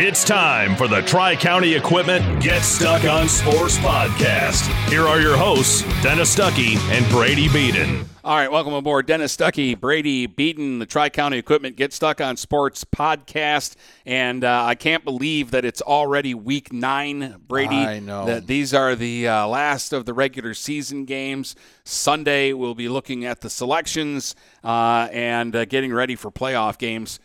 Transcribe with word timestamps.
It's 0.00 0.22
time 0.22 0.76
for 0.76 0.86
the 0.86 1.00
Tri 1.00 1.34
County 1.34 1.74
Equipment 1.74 2.40
Get 2.40 2.62
Stuck 2.62 3.02
on 3.02 3.28
Sports 3.28 3.78
podcast. 3.78 4.68
Here 4.88 5.02
are 5.02 5.20
your 5.20 5.36
hosts, 5.36 5.82
Dennis 6.04 6.32
Stuckey 6.32 6.76
and 6.92 7.04
Brady 7.10 7.48
Beaton. 7.48 8.08
All 8.22 8.36
right, 8.36 8.48
welcome 8.48 8.74
aboard. 8.74 9.06
Dennis 9.06 9.36
Stuckey, 9.36 9.78
Brady 9.78 10.26
Beaton, 10.26 10.78
the 10.78 10.86
Tri 10.86 11.08
County 11.08 11.36
Equipment 11.36 11.74
Get 11.74 11.92
Stuck 11.92 12.20
on 12.20 12.36
Sports 12.36 12.84
podcast. 12.84 13.74
And 14.06 14.44
uh, 14.44 14.66
I 14.66 14.76
can't 14.76 15.04
believe 15.04 15.50
that 15.50 15.64
it's 15.64 15.82
already 15.82 16.32
week 16.32 16.72
nine, 16.72 17.34
Brady. 17.48 17.74
I 17.74 17.98
know. 17.98 18.24
That 18.24 18.46
these 18.46 18.72
are 18.72 18.94
the 18.94 19.26
uh, 19.26 19.48
last 19.48 19.92
of 19.92 20.04
the 20.04 20.14
regular 20.14 20.54
season 20.54 21.06
games. 21.06 21.56
Sunday, 21.82 22.52
we'll 22.52 22.76
be 22.76 22.88
looking 22.88 23.24
at 23.24 23.40
the 23.40 23.50
selections 23.50 24.36
uh, 24.62 25.08
and 25.10 25.56
uh, 25.56 25.64
getting 25.64 25.92
ready 25.92 26.14
for 26.14 26.30
playoff 26.30 26.78
games 26.78 27.18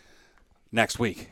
next 0.72 0.98
week. 0.98 1.30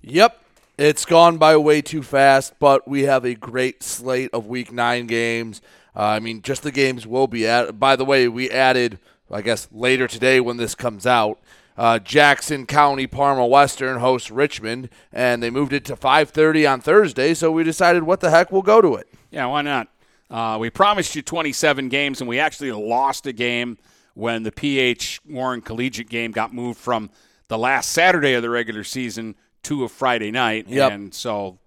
Yep. 0.00 0.42
It's 0.76 1.04
gone 1.04 1.38
by 1.38 1.56
way 1.56 1.82
too 1.82 2.02
fast, 2.02 2.54
but 2.58 2.88
we 2.88 3.02
have 3.02 3.24
a 3.24 3.36
great 3.36 3.84
slate 3.84 4.30
of 4.32 4.48
week 4.48 4.72
nine 4.72 5.06
games. 5.06 5.62
Uh, 5.94 6.02
I 6.02 6.18
mean, 6.18 6.42
just 6.42 6.64
the 6.64 6.72
games 6.72 7.06
will 7.06 7.28
be 7.28 7.46
at. 7.46 7.78
By 7.78 7.94
the 7.94 8.04
way, 8.04 8.26
we 8.26 8.50
added, 8.50 8.98
I 9.30 9.40
guess, 9.40 9.68
later 9.70 10.08
today 10.08 10.40
when 10.40 10.56
this 10.56 10.74
comes 10.74 11.06
out. 11.06 11.38
Uh, 11.78 12.00
Jackson 12.00 12.66
County 12.66 13.06
Parma 13.06 13.46
Western 13.46 14.00
hosts 14.00 14.32
Richmond, 14.32 14.88
and 15.12 15.40
they 15.40 15.48
moved 15.50 15.72
it 15.72 15.84
to 15.84 15.94
5:30 15.94 16.66
on 16.66 16.80
Thursday. 16.80 17.34
So 17.34 17.52
we 17.52 17.62
decided, 17.62 18.02
what 18.02 18.18
the 18.18 18.30
heck, 18.30 18.50
we'll 18.50 18.62
go 18.62 18.80
to 18.80 18.96
it. 18.96 19.06
Yeah, 19.30 19.46
why 19.46 19.62
not? 19.62 19.86
Uh, 20.28 20.56
we 20.58 20.70
promised 20.70 21.14
you 21.14 21.22
27 21.22 21.88
games, 21.88 22.20
and 22.20 22.26
we 22.26 22.40
actually 22.40 22.72
lost 22.72 23.28
a 23.28 23.32
game 23.32 23.78
when 24.14 24.42
the 24.42 24.50
PH 24.50 25.20
Warren 25.24 25.60
Collegiate 25.60 26.08
game 26.08 26.32
got 26.32 26.52
moved 26.52 26.80
from 26.80 27.10
the 27.46 27.58
last 27.58 27.92
Saturday 27.92 28.34
of 28.34 28.42
the 28.42 28.50
regular 28.50 28.82
season 28.82 29.36
to 29.64 29.84
a 29.84 29.88
Friday 29.88 30.30
night. 30.30 30.68
Yep. 30.68 30.92
And 30.92 31.14
so 31.14 31.58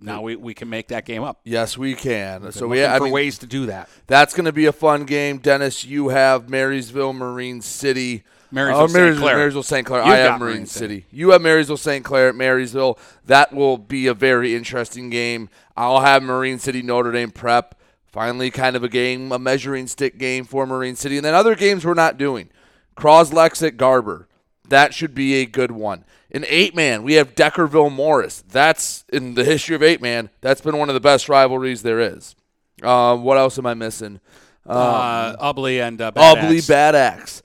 now 0.00 0.22
we, 0.22 0.36
we 0.36 0.54
can 0.54 0.68
make 0.68 0.88
that 0.88 1.04
game 1.04 1.22
up. 1.22 1.40
Yes, 1.44 1.78
we 1.78 1.94
can. 1.94 2.52
So 2.52 2.68
we, 2.68 2.82
for 2.82 3.00
mean, 3.00 3.12
ways 3.12 3.38
to 3.38 3.46
do 3.46 3.66
that. 3.66 3.88
that's 4.06 4.34
going 4.34 4.46
to 4.46 4.52
be 4.52 4.66
a 4.66 4.72
fun 4.72 5.04
game. 5.04 5.38
Dennis, 5.38 5.84
you 5.84 6.08
have 6.08 6.48
Marysville 6.48 7.12
Marine 7.12 7.60
City. 7.60 8.24
Marysville, 8.50 8.82
oh, 8.82 8.86
St. 8.86 8.96
Marysville, 8.96 9.22
Clair. 9.22 9.36
Marysville 9.36 9.62
St. 9.62 9.86
Clair. 9.86 10.00
You've 10.02 10.12
I 10.12 10.16
have 10.16 10.40
Marine, 10.40 10.54
Marine 10.54 10.66
City. 10.66 10.94
City. 11.00 11.06
You 11.10 11.30
have 11.30 11.42
Marysville 11.42 11.76
St. 11.76 12.04
Clair 12.04 12.28
at 12.28 12.34
Marysville. 12.34 12.98
That 13.24 13.52
will 13.52 13.76
be 13.76 14.06
a 14.06 14.14
very 14.14 14.54
interesting 14.54 15.10
game. 15.10 15.48
I'll 15.76 16.00
have 16.00 16.22
Marine 16.22 16.58
City 16.58 16.82
Notre 16.82 17.12
Dame 17.12 17.30
prep. 17.30 17.74
Finally, 18.06 18.50
kind 18.50 18.76
of 18.76 18.84
a 18.84 18.88
game, 18.88 19.30
a 19.30 19.38
measuring 19.38 19.86
stick 19.86 20.16
game 20.16 20.44
for 20.44 20.64
Marine 20.66 20.96
City. 20.96 21.16
And 21.16 21.24
then 21.24 21.34
other 21.34 21.54
games 21.54 21.84
we're 21.84 21.94
not 21.94 22.16
doing. 22.16 22.48
Croslex 22.96 23.66
at 23.66 23.76
Garber. 23.76 24.26
That 24.68 24.94
should 24.94 25.14
be 25.14 25.34
a 25.36 25.46
good 25.46 25.70
one. 25.70 26.04
In 26.30 26.44
eight 26.48 26.74
man, 26.74 27.02
we 27.02 27.14
have 27.14 27.34
Deckerville 27.34 27.92
Morrice. 27.92 28.42
That's 28.48 29.04
in 29.12 29.34
the 29.34 29.44
history 29.44 29.74
of 29.76 29.82
eight 29.82 30.02
man. 30.02 30.30
That's 30.40 30.60
been 30.60 30.76
one 30.76 30.88
of 30.88 30.94
the 30.94 31.00
best 31.00 31.28
rivalries 31.28 31.82
there 31.82 32.00
is. 32.00 32.34
Uh, 32.82 33.16
what 33.16 33.38
else 33.38 33.58
am 33.58 33.66
I 33.66 33.74
missing? 33.74 34.20
Uh, 34.66 35.36
Ubly 35.36 35.80
and 35.80 36.00
uh, 36.00 36.10
Bad 36.10 36.38
Ubly 36.38 36.56
Axe. 36.58 36.66
Bad 36.66 36.94
Axe. 36.94 37.42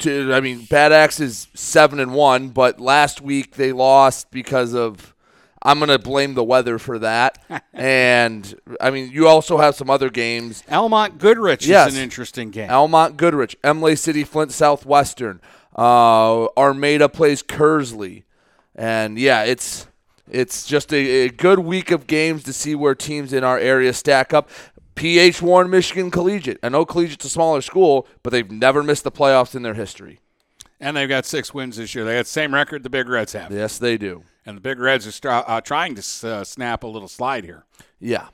To, 0.00 0.32
I 0.32 0.40
mean, 0.40 0.64
Bad 0.64 0.92
Axe 0.92 1.20
is 1.20 1.48
seven 1.54 2.00
and 2.00 2.14
one, 2.14 2.48
but 2.48 2.80
last 2.80 3.20
week 3.20 3.56
they 3.56 3.72
lost 3.72 4.30
because 4.30 4.74
of. 4.74 5.14
I'm 5.62 5.78
gonna 5.78 5.98
blame 5.98 6.32
the 6.32 6.42
weather 6.44 6.78
for 6.78 6.98
that, 7.00 7.36
and 7.74 8.54
I 8.80 8.90
mean, 8.90 9.10
you 9.10 9.28
also 9.28 9.58
have 9.58 9.74
some 9.74 9.90
other 9.90 10.08
games. 10.08 10.64
Almont 10.70 11.18
Goodrich 11.18 11.66
Yes. 11.66 11.88
is 11.90 11.98
an 11.98 12.02
interesting 12.02 12.50
game. 12.50 12.70
Almont 12.70 13.18
Goodrich, 13.18 13.56
Imlay 13.62 13.94
City, 13.94 14.24
Flint 14.24 14.52
Southwestern. 14.52 15.38
Uh, 15.80 16.48
Armada 16.58 17.08
plays 17.08 17.42
Kearsley, 17.42 18.24
and 18.74 19.18
yeah, 19.18 19.44
it's 19.44 19.86
it's 20.30 20.66
just 20.66 20.92
a, 20.92 21.24
a 21.24 21.28
good 21.30 21.60
week 21.60 21.90
of 21.90 22.06
games 22.06 22.42
to 22.44 22.52
see 22.52 22.74
where 22.74 22.94
teams 22.94 23.32
in 23.32 23.44
our 23.44 23.58
area 23.58 23.94
stack 23.94 24.34
up. 24.34 24.50
PH 24.94 25.40
Warren 25.40 25.70
Michigan 25.70 26.10
Collegiate. 26.10 26.58
I 26.62 26.68
know 26.68 26.84
Collegiate's 26.84 27.24
a 27.24 27.30
smaller 27.30 27.62
school, 27.62 28.06
but 28.22 28.28
they've 28.30 28.50
never 28.50 28.82
missed 28.82 29.04
the 29.04 29.10
playoffs 29.10 29.54
in 29.54 29.62
their 29.62 29.72
history. 29.72 30.20
and 30.78 30.94
they've 30.94 31.08
got 31.08 31.24
six 31.24 31.54
wins 31.54 31.78
this 31.78 31.94
year. 31.94 32.04
They 32.04 32.12
got 32.16 32.24
the 32.26 32.30
same 32.30 32.52
record 32.52 32.82
the 32.82 32.90
Big 32.90 33.08
Reds 33.08 33.32
have. 33.32 33.50
Yes, 33.50 33.78
they 33.78 33.96
do. 33.96 34.24
And 34.44 34.58
the 34.58 34.60
Big 34.60 34.78
Reds 34.78 35.06
are 35.24 35.44
uh, 35.46 35.62
trying 35.62 35.94
to 35.94 36.28
uh, 36.28 36.44
snap 36.44 36.82
a 36.82 36.86
little 36.86 37.08
slide 37.08 37.44
here. 37.44 37.64
Yeah. 37.98 38.28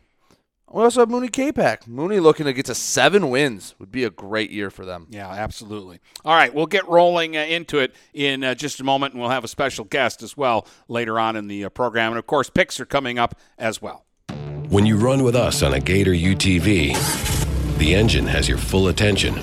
We 0.77 0.83
also 0.83 1.01
have 1.01 1.09
Mooney 1.09 1.29
Capac. 1.29 1.87
Mooney 1.87 2.21
looking 2.21 2.45
to 2.45 2.53
get 2.53 2.67
to 2.67 2.75
seven 2.75 3.31
wins 3.31 3.75
would 3.79 3.91
be 3.91 4.05
a 4.05 4.11
great 4.11 4.51
year 4.51 4.69
for 4.69 4.85
them. 4.85 5.07
Yeah, 5.09 5.31
absolutely. 5.31 6.01
All 6.23 6.35
right, 6.35 6.53
we'll 6.53 6.67
get 6.67 6.87
rolling 6.87 7.35
uh, 7.35 7.41
into 7.41 7.79
it 7.79 7.95
in 8.13 8.45
uh, 8.45 8.55
just 8.55 8.79
a 8.79 8.85
moment, 8.85 9.15
and 9.15 9.23
we'll 9.23 9.31
have 9.31 9.43
a 9.43 9.49
special 9.49 9.87
guest 9.87 10.23
as 10.23 10.37
well 10.37 10.67
later 10.87 11.19
on 11.19 11.35
in 11.35 11.49
the 11.49 11.65
uh, 11.65 11.71
program. 11.71 12.13
And 12.13 12.19
of 12.19 12.27
course, 12.27 12.51
picks 12.51 12.79
are 12.79 12.85
coming 12.85 13.19
up 13.19 13.41
as 13.57 13.81
well. 13.81 14.05
When 14.69 14.85
you 14.85 14.99
run 14.99 15.23
with 15.23 15.35
us 15.35 15.63
on 15.63 15.73
a 15.73 15.81
Gator 15.81 16.13
UTV, 16.13 17.79
the 17.79 17.95
engine 17.95 18.27
has 18.27 18.47
your 18.47 18.59
full 18.59 18.89
attention. 18.89 19.37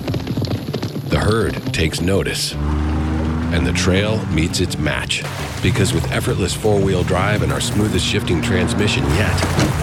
The 1.09 1.19
herd 1.19 1.55
takes 1.73 1.99
notice. 1.99 2.53
And 2.53 3.65
the 3.65 3.73
trail 3.73 4.23
meets 4.27 4.59
its 4.59 4.77
match. 4.77 5.23
Because 5.63 5.95
with 5.95 6.11
effortless 6.11 6.53
four 6.53 6.79
wheel 6.79 7.03
drive 7.03 7.41
and 7.41 7.51
our 7.51 7.61
smoothest 7.61 8.05
shifting 8.05 8.39
transmission 8.39 9.03
yet, 9.15 9.82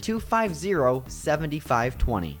250 0.00 1.04
7520. 1.08 2.40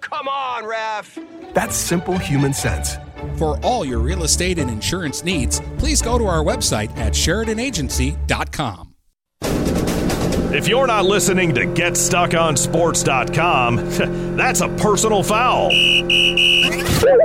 Come 0.00 0.28
on, 0.28 0.64
ref! 0.64 1.18
That's 1.54 1.76
simple 1.76 2.18
human 2.18 2.52
sense. 2.52 2.96
For 3.36 3.58
all 3.64 3.84
your 3.84 3.98
real 3.98 4.22
estate 4.24 4.58
and 4.58 4.70
insurance 4.70 5.24
needs, 5.24 5.60
please 5.78 6.00
go 6.02 6.18
to 6.18 6.26
our 6.26 6.42
website 6.44 6.96
at 6.96 7.12
SheridanAgency.com. 7.12 8.94
If 10.50 10.66
you're 10.66 10.86
not 10.86 11.04
listening 11.04 11.54
to 11.56 11.66
GetStuckOnSports.com, 11.66 13.76
that's 14.36 14.60
a 14.62 14.68
personal 14.68 15.22
foul. 15.22 15.70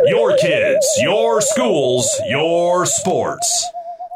Your 0.06 0.36
kids, 0.38 0.86
your 1.02 1.40
schools, 1.40 2.10
your 2.28 2.86
sports. 2.86 3.66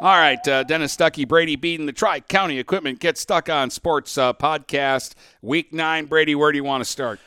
All 0.01 0.15
right, 0.15 0.45
uh, 0.47 0.63
Dennis 0.63 0.95
Stuckey, 0.95 1.27
Brady 1.27 1.55
Beaton, 1.55 1.85
the 1.87 1.93
Tri 1.93 2.19
County 2.19 2.59
Equipment 2.59 2.99
Get 2.99 3.17
Stuck 3.17 3.49
on 3.49 3.69
Sports 3.69 4.17
uh, 4.17 4.33
podcast, 4.33 5.13
week 5.41 5.73
nine. 5.73 6.05
Brady, 6.05 6.35
where 6.35 6.51
do 6.51 6.57
you 6.57 6.63
want 6.63 6.83
to 6.83 6.89
start? 6.89 7.19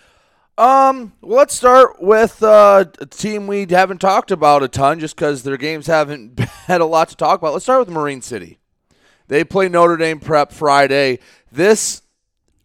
Um, 0.61 1.15
let's 1.23 1.55
start 1.55 2.03
with 2.03 2.43
uh, 2.43 2.85
a 2.99 3.07
team 3.07 3.47
we 3.47 3.67
haven't 3.71 3.99
talked 3.99 4.31
about 4.31 4.63
a 4.63 4.69
ton 4.69 5.01
just 5.01 5.17
because 5.17 5.43
their 5.43 5.57
games 5.57 5.87
haven't 5.87 6.39
had 6.67 6.83
a 6.83 6.85
lot 6.85 7.09
to 7.09 7.17
talk 7.17 7.41
about. 7.41 7.55
Let's 7.55 7.65
start 7.65 7.81
with 7.81 7.89
Marine 7.89 8.21
City. 8.21 8.59
They 9.29 9.43
play 9.43 9.71
Notre 9.71 9.97
Dame 9.97 10.21
Prep 10.21 10.53
Friday. 10.53 11.19
This 11.51 12.03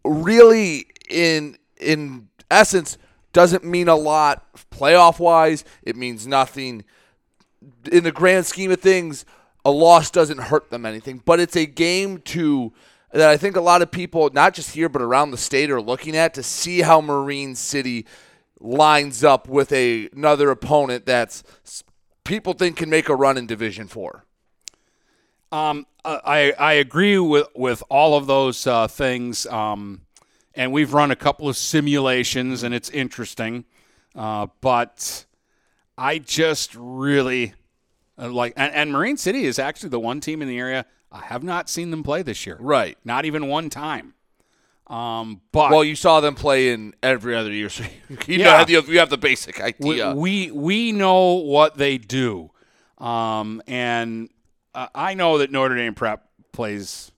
really, 0.04 0.88
in 1.10 1.58
in 1.80 2.28
essence, 2.52 2.98
doesn't 3.32 3.64
mean 3.64 3.88
a 3.88 3.96
lot 3.96 4.46
playoff 4.72 5.18
wise. 5.18 5.64
It 5.82 5.96
means 5.96 6.28
nothing 6.28 6.84
in 7.90 8.04
the 8.04 8.12
grand 8.12 8.46
scheme 8.46 8.72
of 8.72 8.82
things. 8.82 9.24
A 9.64 9.72
loss 9.72 10.12
doesn't 10.12 10.40
hurt 10.40 10.70
them 10.70 10.86
anything, 10.86 11.22
but 11.24 11.40
it's 11.40 11.56
a 11.56 11.66
game 11.66 12.18
to 12.24 12.74
that 13.16 13.30
I 13.30 13.38
think 13.38 13.56
a 13.56 13.62
lot 13.62 13.82
of 13.82 13.92
people, 13.92 14.30
not 14.34 14.54
just 14.54 14.76
here 14.76 14.90
but 14.90 15.02
around 15.02 15.32
the 15.32 15.38
state, 15.38 15.72
are 15.72 15.82
looking 15.82 16.16
at 16.16 16.34
to 16.36 16.44
see 16.44 16.82
how 16.82 17.02
Marine 17.02 17.56
City 17.56 18.06
lines 18.60 19.24
up 19.24 19.48
with 19.48 19.72
a, 19.72 20.10
another 20.14 20.52
opponent 20.52 21.06
that's 21.06 21.44
people 22.24 22.54
think 22.54 22.78
can 22.78 22.90
make 22.90 23.10
a 23.10 23.16
run 23.16 23.38
in 23.38 23.48
Division 23.48 23.88
Four. 23.88 24.26
Um, 25.52 25.86
I 26.04 26.54
I 26.58 26.74
agree 26.74 27.18
with 27.18 27.48
with 27.56 27.84
all 27.90 28.16
of 28.16 28.28
those 28.28 28.68
uh, 28.68 28.88
things. 28.88 29.46
Um, 29.48 30.02
and 30.56 30.72
we've 30.72 30.94
run 30.94 31.12
a 31.12 31.16
couple 31.16 31.50
of 31.50 31.58
simulations, 31.58 32.64
and 32.64 32.74
it's 32.74 32.90
interesting. 32.90 33.66
Uh, 34.16 34.48
but 34.62 35.26
I 35.98 36.20
just 36.20 36.74
really 36.76 37.54
uh, 38.18 38.30
like, 38.30 38.54
and, 38.56 38.74
and 38.74 38.92
Marine 38.92 39.18
City 39.18 39.46
is 39.46 39.60
actually 39.60 39.90
the 39.90 40.00
one 40.00 40.22
team 40.22 40.42
in 40.42 40.48
the 40.48 40.58
area 40.58 40.86
I 41.12 41.22
have 41.22 41.44
not 41.44 41.70
seen 41.70 41.92
them 41.92 42.04
play 42.04 42.22
this 42.22 42.46
year. 42.46 42.58
Right. 42.60 42.98
Not 43.04 43.26
even 43.26 43.48
one 43.48 43.70
time. 43.70 44.14
Um, 44.88 45.42
but 45.52 45.72
well, 45.72 45.84
you 45.84 45.96
saw 45.96 46.20
them 46.20 46.36
play 46.36 46.70
in 46.72 46.94
every 47.02 47.36
other 47.36 47.52
year, 47.52 47.70
so 47.70 47.84
you 48.10 48.18
yeah, 48.38 48.64
know 48.64 48.82
you 48.82 49.00
have 49.00 49.10
the 49.10 49.18
basic 49.18 49.60
idea. 49.60 50.14
We 50.14 50.50
we, 50.50 50.52
we 50.52 50.92
know 50.92 51.34
what 51.34 51.76
they 51.76 51.98
do, 51.98 52.52
um, 53.00 53.64
and 53.66 54.30
uh, 54.76 54.88
I 54.94 55.16
know 55.16 55.40
that 55.40 55.52
Notre 55.52 55.76
Dame 55.76 55.96
Prep 55.96 56.24
plays 56.52 57.12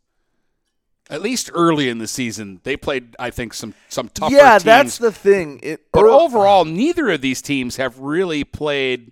at 1.09 1.21
least 1.21 1.49
early 1.53 1.89
in 1.89 1.97
the 1.97 2.07
season. 2.07 2.61
They 2.63 2.77
played, 2.77 3.15
I 3.19 3.31
think, 3.31 3.53
some 3.53 3.73
some 3.89 4.09
tougher. 4.09 4.33
Yeah, 4.33 4.53
teams. 4.53 4.63
that's 4.63 4.97
the 4.97 5.11
thing. 5.11 5.59
It, 5.61 5.91
but 5.91 6.05
overall, 6.05 6.63
neither 6.63 7.09
of 7.09 7.19
these 7.19 7.41
teams 7.41 7.75
have 7.75 7.99
really 7.99 8.45
played 8.45 9.11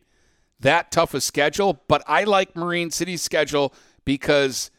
that 0.62 0.92
tough 0.92 1.14
a 1.14 1.20
schedule. 1.20 1.82
But 1.88 2.04
I 2.08 2.24
like 2.24 2.56
Marine 2.56 2.92
City's 2.92 3.22
schedule 3.22 3.74
because 4.06 4.72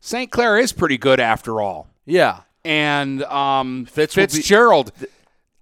St. 0.00 0.30
Clair 0.30 0.58
is 0.58 0.72
pretty 0.72 0.96
good 0.96 1.20
after 1.20 1.60
all. 1.60 1.88
Yeah. 2.06 2.40
And 2.64 3.22
um, 3.24 3.86
Fitz 3.86 4.14
Fitzgerald, 4.14 4.92
be, 4.98 5.06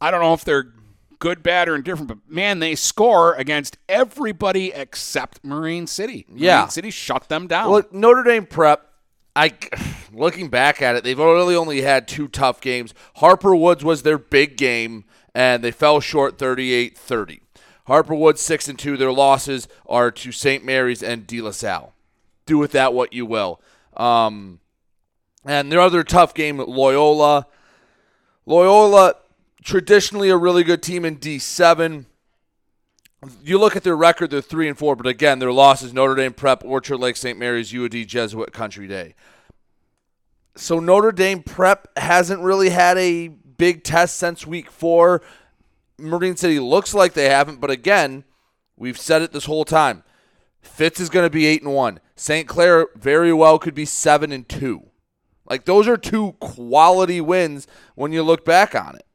I 0.01 0.11
don't 0.11 0.21
know 0.21 0.35
if 0.35 0.45
they're 0.45 0.73
good, 1.19 1.43
bad, 1.43 1.69
or 1.69 1.75
indifferent, 1.75 2.09
but 2.09 2.19
man, 2.29 2.61
they 2.61 2.75
score 2.75 3.35
against 3.35 3.79
everybody 3.89 4.73
except 4.73 5.45
Marine 5.45 5.87
City. 5.87 6.27
Yeah. 6.33 6.59
Marine 6.61 6.71
City 6.71 6.91
shut 6.91 7.29
them 7.29 7.47
down. 7.47 7.71
Well, 7.71 7.83
Notre 7.91 8.23
Dame 8.23 8.47
Prep, 8.47 8.89
I 9.35 9.53
looking 10.13 10.49
back 10.49 10.81
at 10.83 10.97
it, 10.97 11.05
they've 11.05 11.19
really 11.19 11.57
only 11.57 11.83
had 11.83 12.07
two 12.07 12.29
tough 12.29 12.61
games. 12.61 12.95
Harper 13.17 13.55
Woods 13.55 13.85
was 13.85 14.03
their 14.03 14.19
big 14.19 14.57
game, 14.57 15.05
and 15.35 15.63
they 15.63 15.71
fell 15.71 16.01
short 16.01 16.39
38 16.39 16.97
30. 16.97 17.43
Harper 17.87 18.15
Woods 18.15 18.43
6 18.43 18.69
and 18.69 18.79
2. 18.79 18.99
Their 18.99 19.13
losses 19.13 19.67
are 19.87 20.11
to 20.11 20.31
St. 20.31 20.63
Mary's 20.63 21.03
and 21.03 21.27
De 21.27 21.41
La 21.41 21.53
Salle. 21.53 21.95
Do 22.49 22.57
with 22.57 22.73
that 22.73 22.95
what 22.95 23.13
you 23.13 23.27
will. 23.27 23.61
Um, 23.95 24.61
and 25.45 25.71
their 25.71 25.83
other 25.83 26.03
tough 26.03 26.33
game, 26.33 26.57
Loyola. 26.57 27.47
Loyola, 28.47 29.17
traditionally 29.63 30.31
a 30.31 30.37
really 30.39 30.65
good 30.65 30.83
team 30.83 31.05
in 31.05 31.19
D7. 31.19 32.07
you 33.45 33.59
look 33.59 33.77
at 33.77 33.85
their 33.85 33.97
record; 33.97 34.31
they're 34.31 34.41
three 34.41 34.67
and 34.67 34.79
four. 34.79 34.97
But 34.97 35.07
again, 35.07 35.41
their 35.41 35.53
losses: 35.53 35.93
Notre 35.93 36.15
Dame, 36.15 36.33
Prep, 36.33 36.65
Orchard 36.65 36.97
Lake, 36.97 37.17
St. 37.17 37.39
Mary's, 37.39 37.71
UAD, 37.71 38.07
Jesuit, 38.07 38.55
Country 38.55 38.89
Day. 38.89 39.15
So 40.57 40.81
Notre 40.81 41.13
Dame 41.13 41.43
Prep 41.43 41.87
hasn't 41.99 42.41
really 42.41 42.71
had 42.71 42.97
a 42.97 43.29
big 43.29 43.85
test 43.85 44.17
since 44.17 44.47
week 44.47 44.71
four. 44.71 45.21
Marine 45.99 46.37
City 46.37 46.59
looks 46.59 46.95
like 46.95 47.13
they 47.13 47.29
haven't, 47.29 47.61
but 47.61 47.71
again, 47.71 48.25
we've 48.75 48.99
said 48.99 49.21
it 49.21 49.33
this 49.33 49.45
whole 49.45 49.67
time. 49.67 50.03
Fitz 50.63 50.99
is 50.99 51.11
going 51.11 51.27
to 51.27 51.31
be 51.31 51.45
eight 51.45 51.63
and 51.63 51.75
one. 51.75 52.01
St. 52.19 52.49
Clair 52.49 52.89
very 52.97 53.33
well 53.33 53.59
could 53.59 53.75
be 53.75 53.85
seven 53.85 54.33
and 54.33 54.49
two. 54.49 54.89
Like 55.49 55.65
those 55.65 55.87
are 55.87 55.97
two 55.97 56.33
quality 56.41 57.21
wins 57.21 57.67
when 57.95 58.13
you 58.13 58.23
look 58.23 58.45
back 58.45 58.75
on 58.75 58.97
it. 58.97 59.07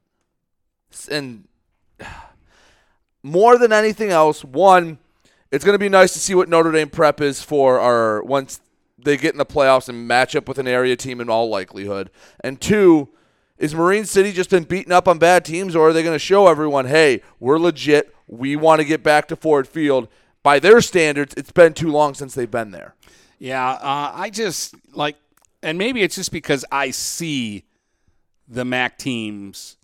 And 1.12 1.48
more 3.24 3.58
than 3.58 3.74
anything 3.74 4.10
else, 4.10 4.44
one, 4.44 5.00
it's 5.52 5.66
going 5.66 5.76
to 5.76 5.80
be 5.80 5.90
nice 5.90 6.14
to 6.14 6.20
see 6.20 6.34
what 6.34 6.50
Notre 6.50 6.72
Dame 6.72 6.90
prep 6.90 7.22
is 7.22 7.44
for 7.44 7.80
our 7.80 8.24
once 8.24 8.62
they 8.98 9.18
get 9.18 9.34
in 9.34 9.38
the 9.38 9.46
playoffs 9.46 9.90
and 9.90 10.08
match 10.08 10.36
up 10.36 10.48
with 10.48 10.58
an 10.58 10.68
area 10.68 10.96
team 10.96 11.20
in 11.20 11.30
all 11.30 11.50
likelihood. 11.50 12.10
And 12.42 12.60
two, 12.60 13.10
is 13.58 13.76
Marine 13.76 14.06
City 14.06 14.32
just 14.32 14.50
been 14.50 14.64
beaten 14.64 14.92
up 14.92 15.08
on 15.08 15.20
bad 15.20 15.46
teams, 15.46 15.76
or 15.76 15.90
are 15.90 15.94
they 15.94 16.04
going 16.04 16.16
to 16.16 16.20
show 16.20 16.48
everyone, 16.48 16.86
hey, 16.86 17.22
we're 17.40 17.60
legit. 17.60 18.16
We 18.28 18.56
want 18.56 18.80
to 18.80 18.86
get 18.86 19.04
back 19.04 19.28
to 19.28 19.36
Ford 19.36 19.68
Field. 19.68 20.08
By 20.44 20.60
their 20.60 20.82
standards, 20.82 21.34
it's 21.38 21.52
been 21.52 21.74
too 21.74 21.90
long 21.92 22.14
since 22.14 22.36
they've 22.36 22.52
been 22.52 22.72
there. 22.72 22.96
Yeah, 23.40 23.66
uh, 23.72 24.12
I 24.14 24.30
just 24.30 24.76
like, 24.94 25.16
and 25.62 25.78
maybe 25.78 26.02
it's 26.04 26.16
just 26.16 26.32
because 26.32 26.66
I 26.72 26.92
see 26.92 27.64
the 28.48 28.66
MAC 28.66 28.98
teams 28.98 29.78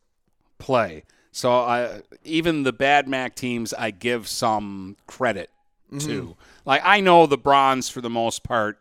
play. 0.58 1.04
So 1.32 1.52
I, 1.52 2.02
even 2.24 2.64
the 2.64 2.74
bad 2.74 3.08
MAC 3.08 3.36
teams, 3.36 3.74
I 3.74 3.92
give 3.92 4.28
some 4.28 4.98
credit 5.08 5.50
Mm-hmm. 5.92 6.08
to. 6.08 6.36
Like 6.66 6.82
I 6.86 7.00
know 7.00 7.26
the 7.26 7.36
bronze 7.38 7.90
for 7.90 8.00
the 8.00 8.12
most 8.12 8.44
part 8.44 8.78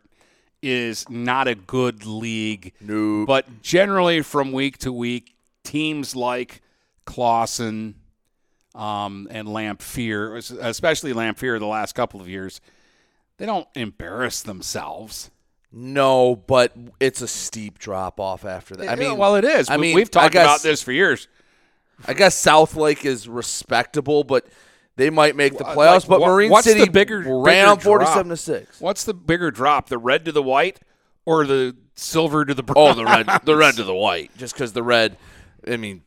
is 0.61 1.09
not 1.09 1.47
a 1.47 1.55
good 1.55 2.05
league. 2.05 2.73
No. 2.79 3.25
But 3.25 3.63
generally, 3.63 4.21
from 4.21 4.51
week 4.51 4.77
to 4.79 4.93
week, 4.93 5.33
teams 5.63 6.15
like 6.15 6.61
Clawson 7.05 7.95
um, 8.75 9.27
and 9.31 9.47
Lamphere, 9.47 10.37
especially 10.61 11.13
Lamphere 11.13 11.59
the 11.59 11.65
last 11.65 11.93
couple 11.95 12.21
of 12.21 12.29
years, 12.29 12.61
they 13.37 13.45
don't 13.45 13.67
embarrass 13.75 14.41
themselves. 14.41 15.31
No, 15.71 16.35
but 16.35 16.75
it's 16.99 17.21
a 17.21 17.27
steep 17.27 17.77
drop 17.77 18.19
off 18.19 18.43
after 18.43 18.75
that. 18.77 18.89
I 18.89 18.95
mean, 18.95 19.17
well, 19.17 19.35
it 19.35 19.45
is. 19.45 19.69
I 19.69 19.77
mean, 19.77 19.95
we've 19.95 20.09
talked 20.09 20.33
guess- 20.33 20.45
about 20.45 20.61
this 20.63 20.81
for 20.81 20.91
years. 20.91 21.27
I 22.07 22.13
guess 22.13 22.33
South 22.33 22.75
Lake 22.75 23.05
is 23.05 23.27
respectable, 23.27 24.23
but 24.23 24.47
they 24.95 25.09
might 25.09 25.35
make 25.35 25.57
the 25.57 25.65
playoffs. 25.65 26.01
like, 26.01 26.07
but 26.07 26.19
what- 26.21 26.27
Marine 26.29 26.49
what's 26.49 26.65
City 26.65 26.85
the 26.85 26.91
bigger, 26.91 27.19
ran 27.19 27.75
bigger 27.75 27.81
forty-seven 27.81 28.29
to 28.29 28.37
six. 28.37 28.79
What's 28.79 29.03
the 29.03 29.13
bigger 29.13 29.51
drop, 29.51 29.89
the 29.89 29.97
red 29.97 30.25
to 30.25 30.31
the 30.31 30.41
white, 30.41 30.79
or 31.25 31.45
the 31.45 31.75
silver 31.95 32.45
to 32.45 32.53
the 32.53 32.63
Oh, 32.75 32.93
the 32.93 33.05
red, 33.05 33.27
the 33.43 33.55
red 33.55 33.75
to 33.75 33.83
the 33.83 33.93
white. 33.93 34.35
Just 34.37 34.53
because 34.53 34.73
the 34.73 34.81
red, 34.83 35.17
I 35.67 35.77
mean, 35.77 36.01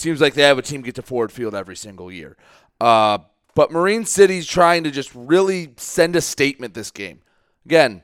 seems 0.00 0.20
like 0.20 0.34
they 0.34 0.42
have 0.42 0.58
a 0.58 0.62
team 0.62 0.82
get 0.82 0.94
to 0.96 1.02
Ford 1.02 1.32
Field 1.32 1.54
every 1.54 1.76
single 1.76 2.10
year. 2.10 2.36
Uh, 2.80 3.18
but 3.54 3.72
Marine 3.72 4.04
City's 4.04 4.46
trying 4.46 4.84
to 4.84 4.90
just 4.90 5.12
really 5.14 5.74
send 5.76 6.14
a 6.14 6.20
statement 6.20 6.74
this 6.74 6.90
game. 6.90 7.20
Again, 7.64 8.02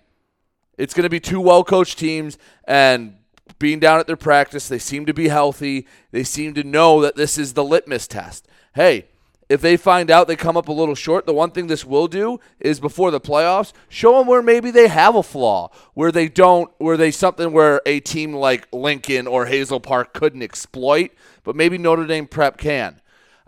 it's 0.77 0.95
going 0.95 1.05
to 1.05 1.11
be 1.11 1.21
two 1.21 1.41
well 1.41 1.63
coached 1.63 1.99
teams, 1.99 2.39
and 2.65 3.17
being 3.59 3.79
down 3.79 4.01
at 4.01 4.07
their 4.07 4.17
practice, 4.17 4.69
they 4.69 4.79
seem 4.79 5.07
to 5.07 5.15
be 5.15 5.29
healthy. 5.29 5.87
They 6.11 6.25
seem 6.25 6.55
to 6.55 6.65
know 6.65 7.01
that 7.03 7.17
this 7.17 7.39
is 7.39 7.53
the 7.53 7.65
litmus 7.65 8.09
test. 8.09 8.49
Hey, 8.75 9.07
if 9.49 9.61
they 9.61 9.77
find 9.77 10.11
out 10.11 10.27
they 10.27 10.37
come 10.37 10.57
up 10.57 10.69
a 10.69 10.73
little 10.73 10.95
short, 10.95 11.27
the 11.27 11.35
one 11.35 11.51
thing 11.51 11.67
this 11.67 11.85
will 11.85 12.09
do 12.09 12.41
is 12.59 12.81
before 12.81 13.11
the 13.11 13.21
playoffs, 13.21 13.73
show 13.89 14.19
them 14.19 14.27
where 14.27 14.43
maybe 14.43 14.71
they 14.71 14.89
have 14.89 15.15
a 15.15 15.23
flaw, 15.23 15.71
where 15.93 16.11
they 16.11 16.29
don't, 16.29 16.71
where 16.79 16.97
they 16.97 17.11
something 17.11 17.53
where 17.53 17.81
a 17.85 18.01
team 18.01 18.33
like 18.33 18.67
Lincoln 18.73 19.27
or 19.27 19.47
Hazel 19.47 19.81
Park 19.81 20.15
couldn't 20.15 20.43
exploit, 20.43 21.11
but 21.43 21.57
maybe 21.57 21.79
Notre 21.79 22.07
Dame 22.07 22.27
Prep 22.27 22.57
can. 22.57 23.01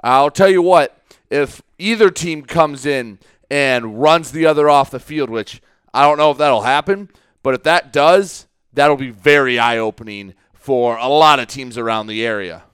I'll 0.02 0.30
tell 0.30 0.50
you 0.50 0.62
what, 0.62 1.00
if 1.30 1.62
either 1.78 2.10
team 2.10 2.42
comes 2.42 2.86
in 2.86 3.18
and 3.50 4.00
runs 4.00 4.32
the 4.32 4.46
other 4.46 4.68
off 4.68 4.90
the 4.90 5.00
field, 5.00 5.30
which 5.30 5.62
I 5.94 6.02
don't 6.02 6.18
know 6.18 6.30
if 6.30 6.38
that'll 6.38 6.62
happen, 6.62 7.08
but 7.42 7.54
if 7.54 7.62
that 7.62 7.92
does, 7.92 8.46
that'll 8.72 8.96
be 8.96 9.10
very 9.10 9.58
eye 9.58 9.78
opening 9.78 10.34
for 10.52 10.96
a 10.98 11.08
lot 11.08 11.38
of 11.38 11.46
teams 11.48 11.78
around 11.78 12.06
the 12.06 12.24
area. 12.24 12.64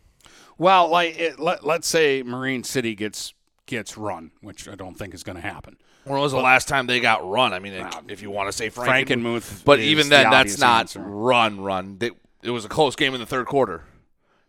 Well, 0.58 0.88
like 0.88 1.18
it, 1.18 1.40
let, 1.40 1.64
let's 1.64 1.88
say 1.88 2.22
Marine 2.22 2.64
City 2.64 2.94
gets 2.94 3.34
gets 3.66 3.96
run, 3.96 4.32
which 4.40 4.68
I 4.68 4.74
don't 4.74 4.94
think 4.94 5.14
is 5.14 5.22
going 5.22 5.36
to 5.36 5.42
happen. 5.42 5.76
When 6.04 6.20
was 6.20 6.32
the 6.32 6.38
last 6.38 6.66
time 6.66 6.86
they 6.86 6.98
got 7.00 7.28
run? 7.28 7.52
I 7.52 7.60
mean, 7.60 7.86
if 8.08 8.22
you 8.22 8.30
want 8.30 8.48
to 8.48 8.52
say 8.52 8.70
Franken- 8.70 9.22
Frankenmuth, 9.22 9.64
but 9.64 9.78
even 9.78 10.06
the 10.08 10.16
then, 10.16 10.30
that's 10.30 10.58
not 10.58 10.80
answer. 10.80 11.00
run. 11.00 11.60
Run. 11.60 11.98
They, 11.98 12.10
it 12.42 12.50
was 12.50 12.64
a 12.64 12.68
close 12.68 12.96
game 12.96 13.14
in 13.14 13.20
the 13.20 13.26
third 13.26 13.46
quarter. 13.46 13.84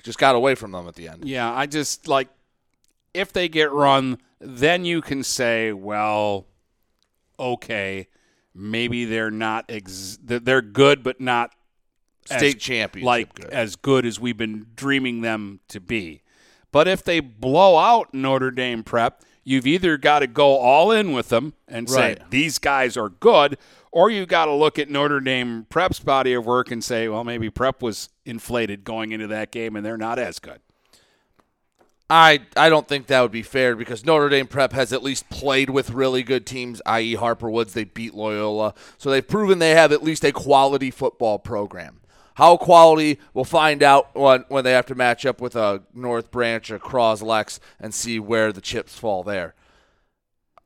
Just 0.01 0.17
got 0.17 0.35
away 0.35 0.55
from 0.55 0.71
them 0.71 0.87
at 0.87 0.95
the 0.95 1.07
end. 1.07 1.25
Yeah, 1.25 1.51
I 1.53 1.67
just 1.67 2.07
like 2.07 2.27
if 3.13 3.31
they 3.31 3.47
get 3.47 3.71
run, 3.71 4.17
then 4.39 4.83
you 4.83 5.01
can 5.01 5.23
say, 5.23 5.71
well, 5.71 6.47
okay, 7.39 8.07
maybe 8.53 9.05
they're 9.05 9.31
not 9.31 9.65
ex- 9.69 10.17
they're 10.21 10.61
good, 10.61 11.03
but 11.03 11.21
not 11.21 11.53
State 12.25 12.55
as, 12.55 12.61
championship 12.61 13.05
like 13.05 13.33
good. 13.35 13.49
as 13.51 13.75
good 13.75 14.05
as 14.05 14.19
we've 14.19 14.37
been 14.37 14.67
dreaming 14.75 15.21
them 15.21 15.59
to 15.69 15.79
be. 15.79 16.21
But 16.71 16.87
if 16.87 17.03
they 17.03 17.19
blow 17.19 17.77
out 17.77 18.13
Notre 18.13 18.51
Dame 18.51 18.83
Prep, 18.83 19.21
you've 19.43 19.67
either 19.67 19.97
got 19.97 20.19
to 20.19 20.27
go 20.27 20.57
all 20.57 20.91
in 20.91 21.11
with 21.11 21.29
them 21.29 21.53
and 21.67 21.89
say 21.89 22.17
these 22.29 22.57
guys 22.57 22.97
are 22.97 23.09
good, 23.09 23.57
or 23.91 24.09
you 24.09 24.25
got 24.25 24.45
to 24.45 24.53
look 24.53 24.79
at 24.79 24.89
Notre 24.89 25.19
Dame 25.19 25.65
Prep's 25.69 25.99
body 25.99 26.33
of 26.33 26.45
work 26.45 26.71
and 26.71 26.83
say, 26.83 27.07
well, 27.07 27.23
maybe 27.23 27.49
Prep 27.49 27.81
was 27.81 28.09
inflated 28.25 28.83
going 28.83 29.11
into 29.11 29.27
that 29.27 29.51
game 29.51 29.75
and 29.75 29.85
they're 29.85 29.97
not 29.97 30.17
as 30.17 30.39
good. 30.39 30.59
I 32.09 32.41
I 32.55 32.69
don't 32.69 32.87
think 32.87 33.07
that 33.07 33.21
would 33.21 33.31
be 33.31 33.43
fair 33.43 33.75
because 33.75 34.05
Notre 34.05 34.29
Dame 34.29 34.47
Prep 34.47 34.73
has 34.73 34.91
at 34.93 35.03
least 35.03 35.29
played 35.29 35.69
with 35.69 35.89
really 35.89 36.21
good 36.21 36.45
teams, 36.45 36.81
i.e. 36.85 37.15
Harper 37.15 37.49
Woods. 37.49 37.73
They 37.73 37.85
beat 37.85 38.13
Loyola, 38.13 38.73
so 38.97 39.09
they've 39.09 39.27
proven 39.27 39.59
they 39.59 39.71
have 39.71 39.91
at 39.91 40.03
least 40.03 40.23
a 40.23 40.31
quality 40.31 40.91
football 40.91 41.39
program. 41.39 42.01
How 42.35 42.57
quality, 42.57 43.19
we'll 43.33 43.45
find 43.45 43.83
out 43.83 44.15
when, 44.15 44.45
when 44.47 44.63
they 44.63 44.71
have 44.71 44.87
to 44.87 44.95
match 44.95 45.25
up 45.25 45.39
with 45.39 45.55
a 45.55 45.83
North 45.93 46.31
Branch 46.31 46.69
or 46.71 46.79
Croslex 46.79 47.59
and 47.79 47.93
see 47.93 48.19
where 48.19 48.51
the 48.51 48.61
chips 48.61 48.97
fall 48.97 49.23
there. 49.23 49.53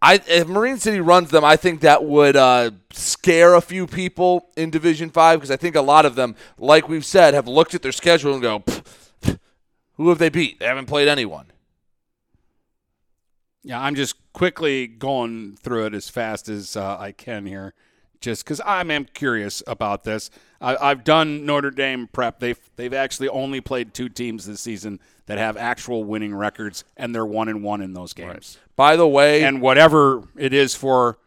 I 0.01 0.21
if 0.27 0.47
Marine 0.47 0.77
City 0.77 1.00
runs 1.00 1.31
them, 1.31 1.43
I 1.43 1.55
think 1.55 1.81
that 1.81 2.03
would 2.03 2.36
uh, 2.36 2.71
scare 2.91 3.55
a 3.55 3.62
few 3.62 3.88
people 3.88 4.50
in 4.55 4.69
Division 4.69 5.09
Five 5.09 5.39
because 5.39 5.50
I 5.51 5.57
think 5.57 5.75
a 5.75 5.81
lot 5.81 6.05
of 6.05 6.15
them, 6.15 6.36
like 6.59 6.88
we've 6.88 7.05
said, 7.05 7.33
have 7.33 7.47
looked 7.47 7.74
at 7.74 7.81
their 7.81 7.91
schedule 7.91 8.33
and 8.33 8.41
go, 8.41 8.59
"Pff, 8.59 8.83
pff, 9.21 9.39
"Who 9.93 10.09
have 10.09 10.19
they 10.19 10.29
beat? 10.29 10.59
They 10.59 10.67
haven't 10.67 10.86
played 10.86 11.07
anyone." 11.07 11.47
Yeah, 13.63 13.81
I'm 13.81 13.95
just 13.95 14.15
quickly 14.33 14.86
going 14.86 15.57
through 15.57 15.88
it 15.88 15.93
as 15.95 16.09
fast 16.09 16.47
as 16.47 16.77
uh, 16.77 16.97
I 17.00 17.12
can 17.12 17.47
here, 17.47 17.74
just 18.19 18.43
because 18.43 18.62
I'm 18.65 18.91
am 18.91 19.05
curious 19.05 19.62
about 19.67 20.03
this. 20.03 20.29
I, 20.59 20.75
I've 20.77 21.03
done 21.03 21.45
Notre 21.45 21.71
Dame 21.71 22.07
prep. 22.07 22.39
They've 22.39 22.59
they've 22.75 22.93
actually 22.93 23.29
only 23.29 23.62
played 23.62 23.93
two 23.93 24.09
teams 24.09 24.45
this 24.45 24.62
season 24.62 25.00
that 25.27 25.38
have 25.38 25.57
actual 25.57 26.03
winning 26.03 26.33
records, 26.33 26.83
and 26.95 27.13
they're 27.13 27.25
one 27.25 27.47
and 27.50 27.63
one 27.63 27.81
in 27.81 27.93
those 27.93 28.13
games. 28.13 28.57
By 28.75 28.95
the 28.95 29.07
way, 29.07 29.43
And 29.43 29.62
whatever 29.62 30.24
it 30.38 30.53
is 30.53 30.74
for 30.74 31.19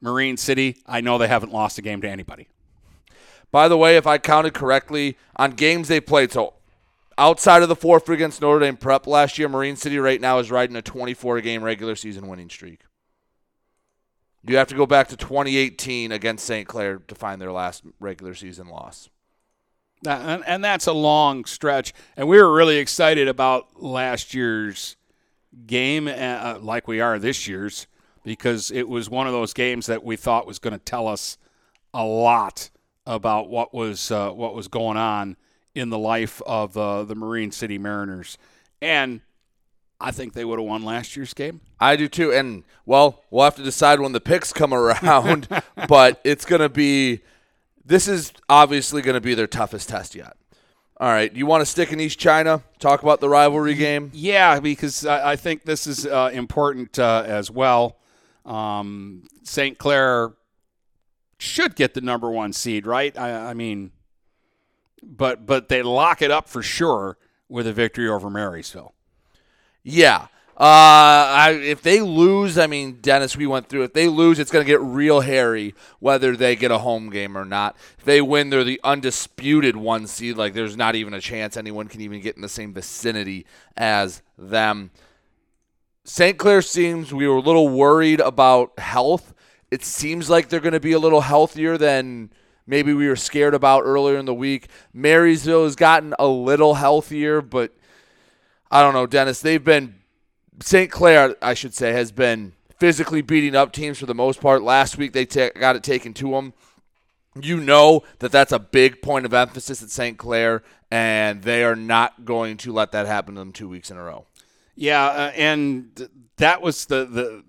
Marine 0.00 0.36
City, 0.36 0.78
I 0.86 1.00
know 1.00 1.18
they 1.18 1.28
haven't 1.28 1.52
lost 1.52 1.78
a 1.78 1.82
game 1.82 2.00
to 2.00 2.08
anybody. 2.08 2.48
By 3.50 3.68
the 3.68 3.76
way, 3.76 3.96
if 3.96 4.06
I 4.06 4.18
counted 4.18 4.54
correctly 4.54 5.16
on 5.36 5.52
games 5.52 5.88
they 5.88 6.00
played, 6.00 6.32
so 6.32 6.54
outside 7.18 7.62
of 7.62 7.68
the 7.68 7.76
fourth 7.76 8.08
against 8.08 8.40
Notre 8.40 8.60
Dame 8.60 8.76
Prep 8.78 9.06
last 9.06 9.38
year, 9.38 9.48
Marine 9.48 9.76
City 9.76 9.98
right 9.98 10.20
now 10.20 10.38
is 10.38 10.50
riding 10.50 10.74
a 10.76 10.82
24 10.82 11.40
game 11.42 11.62
regular 11.62 11.94
season 11.94 12.26
winning 12.28 12.48
streak. 12.48 12.80
You 14.44 14.56
have 14.56 14.68
to 14.68 14.74
go 14.74 14.86
back 14.86 15.08
to 15.08 15.16
2018 15.16 16.10
against 16.10 16.44
St. 16.44 16.66
Clair 16.66 16.98
to 17.06 17.14
find 17.14 17.40
their 17.40 17.52
last 17.52 17.84
regular 18.00 18.34
season 18.34 18.68
loss. 18.68 19.08
And, 20.06 20.42
and 20.46 20.64
that's 20.64 20.86
a 20.86 20.92
long 20.92 21.44
stretch. 21.44 21.92
And 22.16 22.26
we 22.26 22.38
were 22.38 22.52
really 22.52 22.78
excited 22.78 23.28
about 23.28 23.80
last 23.80 24.34
year's 24.34 24.96
game, 25.66 26.08
uh, 26.08 26.58
like 26.60 26.88
we 26.88 27.00
are 27.00 27.18
this 27.20 27.46
year's, 27.46 27.86
because 28.24 28.72
it 28.72 28.88
was 28.88 29.08
one 29.08 29.28
of 29.28 29.32
those 29.32 29.52
games 29.52 29.86
that 29.86 30.02
we 30.02 30.16
thought 30.16 30.46
was 30.46 30.58
going 30.58 30.72
to 30.72 30.84
tell 30.84 31.06
us 31.06 31.38
a 31.94 32.04
lot 32.04 32.70
about 33.06 33.48
what 33.48 33.74
was 33.74 34.10
uh, 34.10 34.30
what 34.30 34.54
was 34.54 34.68
going 34.68 34.96
on 34.96 35.36
in 35.74 35.90
the 35.90 35.98
life 35.98 36.40
of 36.46 36.76
uh, 36.76 37.04
the 37.04 37.14
Marine 37.14 37.50
City 37.50 37.78
Mariners. 37.78 38.38
And 38.80 39.20
I 40.02 40.10
think 40.10 40.32
they 40.32 40.44
would 40.44 40.58
have 40.58 40.66
won 40.66 40.84
last 40.84 41.16
year's 41.16 41.32
game. 41.32 41.60
I 41.78 41.94
do 41.96 42.08
too. 42.08 42.32
And, 42.32 42.64
well, 42.84 43.22
we'll 43.30 43.44
have 43.44 43.54
to 43.56 43.62
decide 43.62 44.00
when 44.00 44.12
the 44.12 44.20
picks 44.20 44.52
come 44.52 44.74
around, 44.74 45.48
but 45.88 46.20
it's 46.24 46.44
going 46.44 46.60
to 46.60 46.68
be, 46.68 47.20
this 47.84 48.08
is 48.08 48.32
obviously 48.48 49.00
going 49.00 49.14
to 49.14 49.20
be 49.20 49.34
their 49.34 49.46
toughest 49.46 49.88
test 49.88 50.14
yet. 50.14 50.36
All 50.98 51.08
right. 51.08 51.32
You 51.34 51.46
want 51.46 51.62
to 51.62 51.66
stick 51.66 51.92
in 51.92 52.00
East 52.00 52.18
China? 52.18 52.62
Talk 52.78 53.02
about 53.02 53.20
the 53.20 53.28
rivalry 53.28 53.74
game? 53.74 54.10
Yeah, 54.12 54.60
because 54.60 55.06
I, 55.06 55.32
I 55.32 55.36
think 55.36 55.64
this 55.64 55.86
is 55.86 56.04
uh, 56.04 56.30
important 56.32 56.98
uh, 56.98 57.22
as 57.26 57.50
well. 57.50 57.98
Um, 58.44 59.28
St. 59.44 59.78
Clair 59.78 60.32
should 61.38 61.76
get 61.76 61.94
the 61.94 62.00
number 62.00 62.30
one 62.30 62.52
seed, 62.52 62.86
right? 62.86 63.16
I, 63.16 63.50
I 63.50 63.54
mean, 63.54 63.92
but 65.02 65.46
but 65.46 65.68
they 65.68 65.82
lock 65.82 66.22
it 66.22 66.30
up 66.30 66.48
for 66.48 66.62
sure 66.62 67.18
with 67.48 67.66
a 67.66 67.72
victory 67.72 68.08
over 68.08 68.30
Marysville. 68.30 68.94
Yeah. 69.82 70.28
Uh, 70.54 71.26
I, 71.34 71.50
if 71.60 71.82
they 71.82 72.00
lose, 72.00 72.58
I 72.58 72.66
mean, 72.66 72.98
Dennis, 73.00 73.36
we 73.36 73.46
went 73.46 73.68
through. 73.68 73.84
If 73.84 73.94
they 73.94 74.06
lose, 74.06 74.38
it's 74.38 74.50
going 74.50 74.64
to 74.64 74.70
get 74.70 74.80
real 74.80 75.20
hairy 75.20 75.74
whether 75.98 76.36
they 76.36 76.54
get 76.56 76.70
a 76.70 76.78
home 76.78 77.10
game 77.10 77.36
or 77.36 77.44
not. 77.44 77.76
If 77.98 78.04
they 78.04 78.20
win, 78.20 78.50
they're 78.50 78.62
the 78.62 78.80
undisputed 78.84 79.76
one 79.76 80.06
seed. 80.06 80.36
Like, 80.36 80.52
there's 80.52 80.76
not 80.76 80.94
even 80.94 81.14
a 81.14 81.20
chance 81.20 81.56
anyone 81.56 81.88
can 81.88 82.00
even 82.02 82.20
get 82.20 82.36
in 82.36 82.42
the 82.42 82.48
same 82.48 82.74
vicinity 82.74 83.46
as 83.76 84.22
them. 84.38 84.90
St. 86.04 86.36
Clair 86.36 86.62
seems 86.62 87.14
we 87.14 87.26
were 87.26 87.36
a 87.36 87.40
little 87.40 87.68
worried 87.68 88.20
about 88.20 88.78
health. 88.78 89.34
It 89.70 89.84
seems 89.84 90.28
like 90.28 90.48
they're 90.48 90.60
going 90.60 90.74
to 90.74 90.80
be 90.80 90.92
a 90.92 90.98
little 90.98 91.22
healthier 91.22 91.78
than 91.78 92.30
maybe 92.66 92.92
we 92.92 93.08
were 93.08 93.16
scared 93.16 93.54
about 93.54 93.82
earlier 93.84 94.18
in 94.18 94.26
the 94.26 94.34
week. 94.34 94.68
Marysville 94.92 95.64
has 95.64 95.76
gotten 95.76 96.14
a 96.18 96.26
little 96.26 96.74
healthier, 96.74 97.40
but 97.40 97.72
I 98.72 98.80
don't 98.80 98.94
know, 98.94 99.06
Dennis. 99.06 99.42
They've 99.42 99.62
been 99.62 99.96
St. 100.60 100.90
Clair, 100.90 101.36
I 101.42 101.52
should 101.52 101.74
say, 101.74 101.92
has 101.92 102.10
been 102.10 102.54
physically 102.78 103.20
beating 103.20 103.54
up 103.54 103.70
teams 103.70 103.98
for 103.98 104.06
the 104.06 104.14
most 104.14 104.40
part. 104.40 104.62
Last 104.62 104.96
week 104.96 105.12
they 105.12 105.26
ta- 105.26 105.50
got 105.54 105.76
it 105.76 105.82
taken 105.82 106.14
to 106.14 106.30
them. 106.30 106.54
You 107.40 107.60
know 107.60 108.02
that 108.18 108.32
that's 108.32 108.50
a 108.50 108.58
big 108.58 109.02
point 109.02 109.26
of 109.26 109.34
emphasis 109.34 109.82
at 109.82 109.90
St. 109.90 110.16
Clair, 110.18 110.62
and 110.90 111.42
they 111.42 111.64
are 111.64 111.76
not 111.76 112.24
going 112.24 112.56
to 112.58 112.72
let 112.72 112.92
that 112.92 113.06
happen 113.06 113.34
to 113.34 113.40
them 113.40 113.52
two 113.52 113.68
weeks 113.68 113.90
in 113.90 113.98
a 113.98 114.02
row. 114.02 114.26
Yeah, 114.74 115.04
uh, 115.04 115.32
and 115.36 116.08
that 116.38 116.62
was 116.62 116.86
the 116.86 117.04
the 117.04 117.44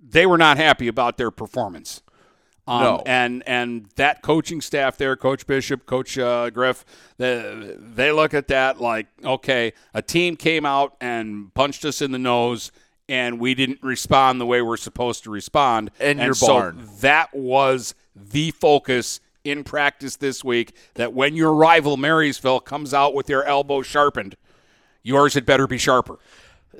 they 0.00 0.26
were 0.26 0.38
not 0.38 0.56
happy 0.56 0.88
about 0.88 1.16
their 1.16 1.30
performance. 1.30 2.02
Um, 2.68 2.82
No. 2.82 3.02
and 3.06 3.42
and 3.46 3.86
that 3.96 4.22
coaching 4.22 4.60
staff 4.60 4.96
there, 4.96 5.14
Coach 5.16 5.46
Bishop, 5.46 5.86
Coach 5.86 6.18
uh, 6.18 6.50
Griff, 6.50 6.84
they, 7.16 7.74
they 7.78 8.10
look 8.12 8.34
at 8.34 8.48
that 8.48 8.80
like, 8.80 9.06
okay, 9.24 9.72
a 9.94 10.02
team 10.02 10.36
came 10.36 10.66
out 10.66 10.96
and 11.00 11.54
punched 11.54 11.84
us 11.84 12.02
in 12.02 12.10
the 12.10 12.18
nose, 12.18 12.72
and 13.08 13.38
we 13.38 13.54
didn't 13.54 13.80
respond 13.82 14.40
the 14.40 14.46
way 14.46 14.62
we're 14.62 14.76
supposed 14.76 15.22
to 15.24 15.30
respond. 15.30 15.92
And 16.00 16.18
your 16.18 16.34
so 16.34 16.46
barn. 16.48 16.88
that 17.00 17.32
was 17.32 17.94
the 18.16 18.50
focus 18.50 19.20
in 19.44 19.62
practice 19.62 20.16
this 20.16 20.42
week. 20.42 20.74
That 20.94 21.12
when 21.12 21.36
your 21.36 21.52
rival 21.54 21.96
Marysville 21.96 22.60
comes 22.60 22.92
out 22.92 23.14
with 23.14 23.26
their 23.26 23.44
elbow 23.44 23.82
sharpened, 23.82 24.36
yours 25.04 25.34
had 25.34 25.46
better 25.46 25.68
be 25.68 25.78
sharper. 25.78 26.18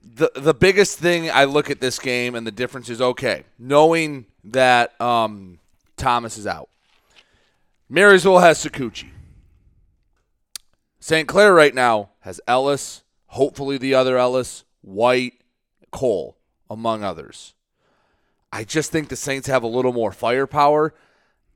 the 0.02 0.32
the 0.34 0.52
biggest 0.54 0.98
thing 0.98 1.30
I 1.30 1.44
look 1.44 1.70
at 1.70 1.80
this 1.80 2.00
game 2.00 2.34
and 2.34 2.44
the 2.44 2.50
difference 2.50 2.88
is 2.90 3.00
okay, 3.00 3.44
knowing 3.56 4.26
that 4.42 5.00
um, 5.00 5.58
Thomas 5.96 6.38
is 6.38 6.46
out. 6.46 6.68
Marysville 7.88 8.38
has 8.40 8.62
Sakuchi. 8.62 9.10
St. 10.98 11.28
Clair 11.28 11.54
right 11.54 11.74
now 11.74 12.10
has 12.20 12.40
Ellis, 12.48 13.04
hopefully 13.26 13.78
the 13.78 13.94
other 13.94 14.18
Ellis, 14.18 14.64
White, 14.82 15.34
Cole, 15.92 16.36
among 16.68 17.04
others. 17.04 17.54
I 18.52 18.64
just 18.64 18.90
think 18.90 19.08
the 19.08 19.16
Saints 19.16 19.46
have 19.46 19.62
a 19.62 19.68
little 19.68 19.92
more 19.92 20.12
firepower, 20.12 20.94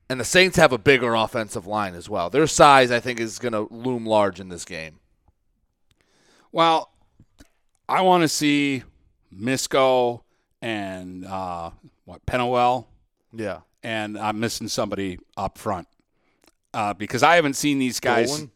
and 0.08 0.20
the 0.20 0.24
Saints 0.24 0.56
have 0.56 0.72
a 0.72 0.78
bigger 0.78 1.14
offensive 1.14 1.66
line 1.66 1.94
as 1.94 2.08
well. 2.08 2.30
Their 2.30 2.46
size, 2.46 2.90
I 2.90 3.00
think, 3.00 3.18
is 3.18 3.38
going 3.38 3.52
to 3.52 3.68
loom 3.72 4.06
large 4.06 4.38
in 4.38 4.48
this 4.48 4.64
game. 4.64 5.00
Well, 6.52 6.92
I 7.88 8.02
want 8.02 8.22
to 8.22 8.28
see 8.28 8.84
Misco 9.34 10.22
and 10.62 11.24
uh, 11.24 11.70
what 12.04 12.24
Pennywell, 12.26 12.86
Yeah. 13.32 13.60
And 13.82 14.18
I'm 14.18 14.40
missing 14.40 14.68
somebody 14.68 15.18
up 15.36 15.58
front 15.58 15.88
uh, 16.74 16.94
because 16.94 17.22
I 17.22 17.36
haven't 17.36 17.54
seen 17.54 17.78
these 17.78 18.00
guys. 18.00 18.30
Dolan? 18.30 18.50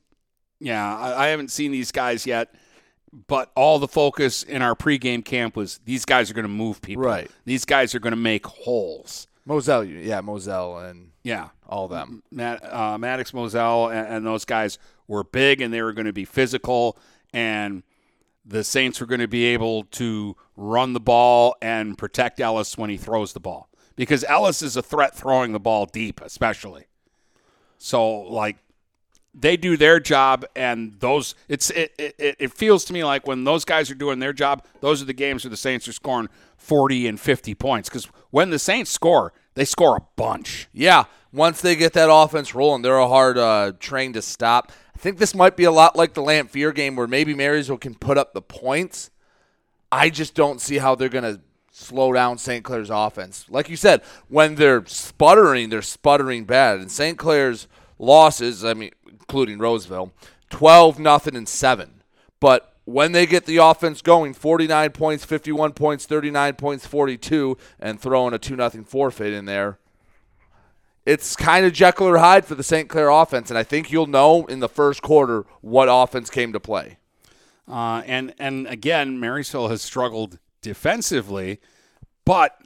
Yeah, 0.60 0.96
I, 0.96 1.24
I 1.24 1.28
haven't 1.28 1.50
seen 1.50 1.72
these 1.72 1.92
guys 1.92 2.26
yet. 2.26 2.54
But 3.28 3.52
all 3.54 3.78
the 3.78 3.86
focus 3.86 4.42
in 4.42 4.60
our 4.60 4.74
pregame 4.74 5.24
camp 5.24 5.54
was 5.54 5.78
these 5.84 6.04
guys 6.04 6.32
are 6.32 6.34
going 6.34 6.42
to 6.44 6.48
move 6.48 6.82
people. 6.82 7.04
Right. 7.04 7.30
These 7.44 7.64
guys 7.64 7.94
are 7.94 8.00
going 8.00 8.10
to 8.12 8.16
make 8.16 8.44
holes. 8.44 9.28
Moselle, 9.46 9.84
yeah, 9.84 10.20
Moselle 10.20 10.78
and 10.78 11.10
Yeah. 11.22 11.50
all 11.68 11.86
them. 11.86 12.24
Matt, 12.32 12.64
uh, 12.64 12.98
Maddox 12.98 13.32
Moselle 13.32 13.88
and, 13.90 14.08
and 14.08 14.26
those 14.26 14.44
guys 14.44 14.78
were 15.06 15.22
big 15.22 15.60
and 15.60 15.72
they 15.72 15.80
were 15.82 15.92
going 15.92 16.06
to 16.06 16.12
be 16.12 16.24
physical, 16.24 16.98
and 17.32 17.84
the 18.44 18.64
Saints 18.64 19.00
were 19.00 19.06
going 19.06 19.20
to 19.20 19.28
be 19.28 19.44
able 19.44 19.84
to 19.84 20.34
run 20.56 20.92
the 20.92 21.00
ball 21.00 21.54
and 21.62 21.96
protect 21.96 22.40
Ellis 22.40 22.76
when 22.76 22.90
he 22.90 22.96
throws 22.96 23.32
the 23.32 23.40
ball 23.40 23.68
because 23.96 24.24
Ellis 24.24 24.62
is 24.62 24.76
a 24.76 24.82
threat 24.82 25.14
throwing 25.14 25.52
the 25.52 25.60
ball 25.60 25.86
deep, 25.86 26.20
especially. 26.20 26.86
So, 27.78 28.20
like, 28.22 28.56
they 29.34 29.56
do 29.56 29.76
their 29.76 29.98
job, 29.98 30.44
and 30.54 30.94
those 31.00 31.34
it's 31.48 31.70
it, 31.70 31.92
it, 31.98 32.36
it 32.38 32.52
feels 32.52 32.84
to 32.84 32.92
me 32.92 33.02
like 33.02 33.26
when 33.26 33.44
those 33.44 33.64
guys 33.64 33.90
are 33.90 33.96
doing 33.96 34.20
their 34.20 34.32
job, 34.32 34.64
those 34.80 35.02
are 35.02 35.06
the 35.06 35.12
games 35.12 35.44
where 35.44 35.50
the 35.50 35.56
Saints 35.56 35.88
are 35.88 35.92
scoring 35.92 36.28
forty 36.56 37.08
and 37.08 37.18
fifty 37.18 37.54
points. 37.54 37.88
Because 37.88 38.06
when 38.30 38.50
the 38.50 38.58
Saints 38.60 38.90
score, 38.90 39.32
they 39.54 39.64
score 39.64 39.96
a 39.96 40.02
bunch. 40.14 40.68
Yeah, 40.72 41.04
once 41.32 41.60
they 41.60 41.74
get 41.74 41.94
that 41.94 42.12
offense 42.12 42.54
rolling, 42.54 42.82
they're 42.82 42.96
a 42.96 43.08
hard 43.08 43.36
uh, 43.36 43.72
train 43.80 44.12
to 44.12 44.22
stop. 44.22 44.70
I 44.94 44.98
think 45.00 45.18
this 45.18 45.34
might 45.34 45.56
be 45.56 45.64
a 45.64 45.72
lot 45.72 45.96
like 45.96 46.14
the 46.14 46.22
Lamphere 46.22 46.72
game 46.72 46.94
where 46.94 47.08
maybe 47.08 47.34
Marysville 47.34 47.78
can 47.78 47.96
put 47.96 48.16
up 48.16 48.34
the 48.34 48.40
points. 48.40 49.10
I 49.90 50.10
just 50.10 50.34
don't 50.34 50.60
see 50.60 50.78
how 50.78 50.94
they're 50.94 51.08
going 51.08 51.24
to 51.24 51.40
slow 51.74 52.12
down 52.12 52.38
St. 52.38 52.64
Clair's 52.64 52.90
offense. 52.90 53.46
Like 53.48 53.68
you 53.68 53.76
said, 53.76 54.02
when 54.28 54.54
they're 54.54 54.86
sputtering, 54.86 55.70
they're 55.70 55.82
sputtering 55.82 56.44
bad. 56.44 56.78
And 56.78 56.90
St. 56.90 57.18
Clair's 57.18 57.66
losses, 57.98 58.64
I 58.64 58.74
mean, 58.74 58.92
including 59.08 59.58
Roseville, 59.58 60.12
12 60.50 61.00
nothing 61.00 61.34
and 61.34 61.48
7. 61.48 62.02
But 62.38 62.72
when 62.84 63.12
they 63.12 63.26
get 63.26 63.46
the 63.46 63.56
offense 63.56 64.02
going, 64.02 64.34
49 64.34 64.92
points, 64.92 65.24
51 65.24 65.72
points, 65.72 66.06
39 66.06 66.54
points, 66.54 66.86
42 66.86 67.58
and 67.80 68.00
throwing 68.00 68.34
a 68.34 68.38
2 68.38 68.54
nothing 68.54 68.84
forfeit 68.84 69.32
in 69.32 69.46
there, 69.46 69.78
it's 71.04 71.34
kind 71.34 71.66
of 71.66 71.72
Jekyll 71.72 72.06
or 72.06 72.18
Hyde 72.18 72.44
for 72.44 72.54
the 72.54 72.62
St. 72.62 72.88
Clair 72.88 73.08
offense, 73.08 73.50
and 73.50 73.58
I 73.58 73.62
think 73.62 73.90
you'll 73.90 74.06
know 74.06 74.46
in 74.46 74.60
the 74.60 74.68
first 74.68 75.02
quarter 75.02 75.44
what 75.60 75.88
offense 75.90 76.30
came 76.30 76.52
to 76.52 76.60
play. 76.60 76.98
Uh, 77.66 78.02
and 78.06 78.34
and 78.38 78.66
again, 78.66 79.18
Marysville 79.18 79.68
has 79.68 79.82
struggled 79.82 80.38
defensively, 80.64 81.60
but 82.24 82.58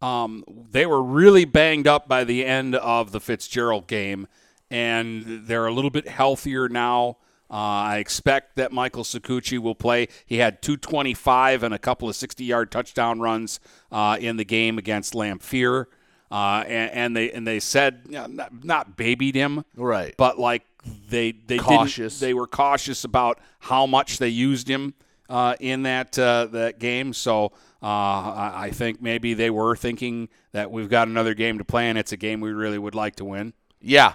um, 0.00 0.44
they 0.70 0.86
were 0.86 1.02
really 1.02 1.44
banged 1.44 1.86
up 1.86 2.08
by 2.08 2.24
the 2.24 2.46
end 2.46 2.74
of 2.76 3.12
the 3.12 3.20
Fitzgerald 3.20 3.86
game, 3.86 4.26
and 4.70 5.46
they're 5.46 5.66
a 5.66 5.72
little 5.72 5.90
bit 5.90 6.08
healthier 6.08 6.68
now. 6.68 7.18
Uh, 7.50 7.54
I 7.94 7.98
expect 7.98 8.54
that 8.56 8.70
Michael 8.72 9.02
Sakuchi 9.02 9.58
will 9.58 9.74
play. 9.74 10.06
He 10.24 10.36
had 10.36 10.62
225 10.62 11.64
and 11.64 11.74
a 11.74 11.78
couple 11.80 12.08
of 12.08 12.14
60-yard 12.14 12.70
touchdown 12.70 13.18
runs 13.18 13.58
uh, 13.90 14.16
in 14.20 14.36
the 14.36 14.44
game 14.44 14.78
against 14.78 15.14
Lamphere, 15.14 15.86
uh, 16.30 16.62
and, 16.68 16.90
and 16.92 17.16
they 17.16 17.32
and 17.32 17.44
they 17.44 17.58
said 17.58 18.02
you 18.06 18.12
know, 18.12 18.26
not, 18.26 18.64
not 18.64 18.96
babied 18.96 19.34
him, 19.34 19.64
Right. 19.74 20.14
but 20.16 20.38
like 20.38 20.62
they 21.08 21.32
they 21.32 21.58
Cautious. 21.58 22.20
They 22.20 22.32
were 22.32 22.46
cautious 22.46 23.02
about 23.02 23.40
how 23.58 23.84
much 23.84 24.18
they 24.18 24.28
used 24.28 24.68
him 24.68 24.94
uh, 25.30 25.54
in 25.60 25.84
that 25.84 26.18
uh, 26.18 26.46
that 26.46 26.78
game. 26.78 27.14
So 27.14 27.52
uh, 27.82 27.86
I, 27.86 28.52
I 28.54 28.70
think 28.70 29.00
maybe 29.00 29.32
they 29.32 29.48
were 29.48 29.76
thinking 29.76 30.28
that 30.52 30.70
we've 30.70 30.90
got 30.90 31.08
another 31.08 31.32
game 31.32 31.56
to 31.56 31.64
play, 31.64 31.88
and 31.88 31.96
it's 31.96 32.12
a 32.12 32.18
game 32.18 32.42
we 32.42 32.52
really 32.52 32.78
would 32.78 32.94
like 32.94 33.16
to 33.16 33.24
win. 33.24 33.54
Yeah. 33.80 34.14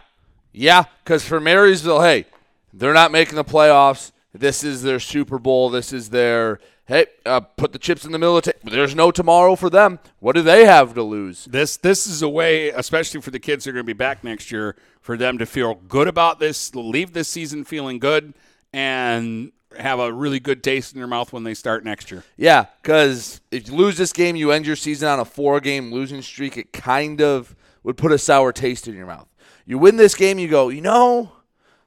Yeah, 0.57 0.85
because 1.03 1.25
for 1.25 1.41
Marysville, 1.41 2.01
hey, 2.01 2.25
they're 2.71 2.93
not 2.93 3.11
making 3.11 3.35
the 3.35 3.43
playoffs. 3.43 4.13
This 4.33 4.63
is 4.63 4.83
their 4.83 5.01
Super 5.01 5.37
Bowl. 5.37 5.69
This 5.69 5.91
is 5.91 6.11
their, 6.11 6.59
hey, 6.85 7.07
uh, 7.25 7.41
put 7.41 7.73
the 7.73 7.79
chips 7.79 8.05
in 8.05 8.13
the 8.13 8.19
middle 8.19 8.37
of 8.37 8.45
the 8.45 8.53
table. 8.53 8.71
There's 8.71 8.95
no 8.95 9.11
tomorrow 9.11 9.57
for 9.57 9.69
them. 9.69 9.99
What 10.19 10.33
do 10.33 10.41
they 10.41 10.65
have 10.65 10.93
to 10.93 11.03
lose? 11.03 11.43
This 11.43 11.75
this 11.75 12.07
is 12.07 12.21
a 12.21 12.29
way, 12.29 12.69
especially 12.69 13.19
for 13.19 13.31
the 13.31 13.39
kids 13.39 13.65
who 13.65 13.71
are 13.71 13.73
going 13.73 13.85
to 13.85 13.87
be 13.87 13.91
back 13.91 14.23
next 14.23 14.49
year, 14.49 14.77
for 15.01 15.17
them 15.17 15.37
to 15.39 15.45
feel 15.45 15.75
good 15.75 16.07
about 16.07 16.39
this, 16.39 16.73
leave 16.73 17.11
this 17.11 17.27
season 17.27 17.65
feeling 17.65 17.99
good, 17.99 18.33
and 18.71 19.51
have 19.77 19.99
a 19.99 20.11
really 20.11 20.39
good 20.39 20.63
taste 20.63 20.93
in 20.93 20.99
their 20.99 21.07
mouth 21.07 21.33
when 21.33 21.43
they 21.43 21.53
start 21.53 21.83
next 21.83 22.11
year. 22.11 22.23
Yeah, 22.37 22.65
because 22.81 23.41
if 23.51 23.67
you 23.67 23.75
lose 23.75 23.97
this 23.97 24.13
game, 24.13 24.35
you 24.35 24.51
end 24.51 24.65
your 24.65 24.75
season 24.75 25.07
on 25.07 25.19
a 25.19 25.25
four 25.25 25.59
game 25.59 25.91
losing 25.91 26.21
streak. 26.21 26.57
It 26.57 26.73
kind 26.73 27.21
of 27.21 27.55
would 27.83 27.97
put 27.97 28.11
a 28.11 28.17
sour 28.17 28.51
taste 28.51 28.87
in 28.87 28.95
your 28.95 29.07
mouth. 29.07 29.27
You 29.65 29.77
win 29.77 29.97
this 29.97 30.15
game, 30.15 30.39
you 30.39 30.47
go, 30.47 30.69
you 30.69 30.81
know, 30.81 31.31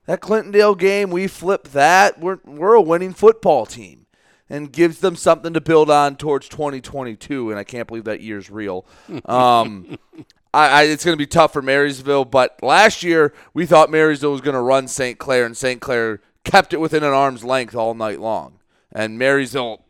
that 0.07 0.20
Clintondale 0.20 0.79
game, 0.79 1.11
we 1.11 1.27
flip 1.27 1.68
that. 1.68 2.18
We're, 2.18 2.38
we're 2.44 2.74
a 2.74 2.81
winning 2.81 3.12
football 3.12 3.66
team. 3.66 4.07
And 4.51 4.72
gives 4.72 5.01
them 5.01 5.14
something 5.14 5.53
to 5.53 5.61
build 5.61 5.90
on 5.90 6.16
towards 6.16 6.48
2022. 6.48 7.51
And 7.51 7.59
I 7.59 7.64
can't 7.64 7.87
believe 7.87 8.05
that 8.05 8.22
year's 8.22 8.51
real. 8.51 8.87
Um, 9.27 9.98
I, 10.55 10.68
I, 10.68 10.83
it's 10.85 11.05
going 11.05 11.12
to 11.12 11.22
be 11.22 11.27
tough 11.27 11.53
for 11.53 11.61
Marysville. 11.61 12.24
But 12.24 12.62
last 12.62 13.03
year, 13.03 13.35
we 13.53 13.66
thought 13.66 13.90
Marysville 13.90 14.33
was 14.33 14.40
going 14.40 14.55
to 14.55 14.61
run 14.61 14.88
St. 14.88 15.18
Clair, 15.18 15.44
and 15.44 15.55
St. 15.55 15.81
Clair 15.81 16.20
kept 16.48 16.72
it 16.72 16.80
within 16.80 17.04
an 17.04 17.12
arm's 17.12 17.44
length 17.44 17.74
all 17.74 17.94
night 17.94 18.20
long. 18.20 18.58
And 18.90 19.18
Marysville 19.18 19.84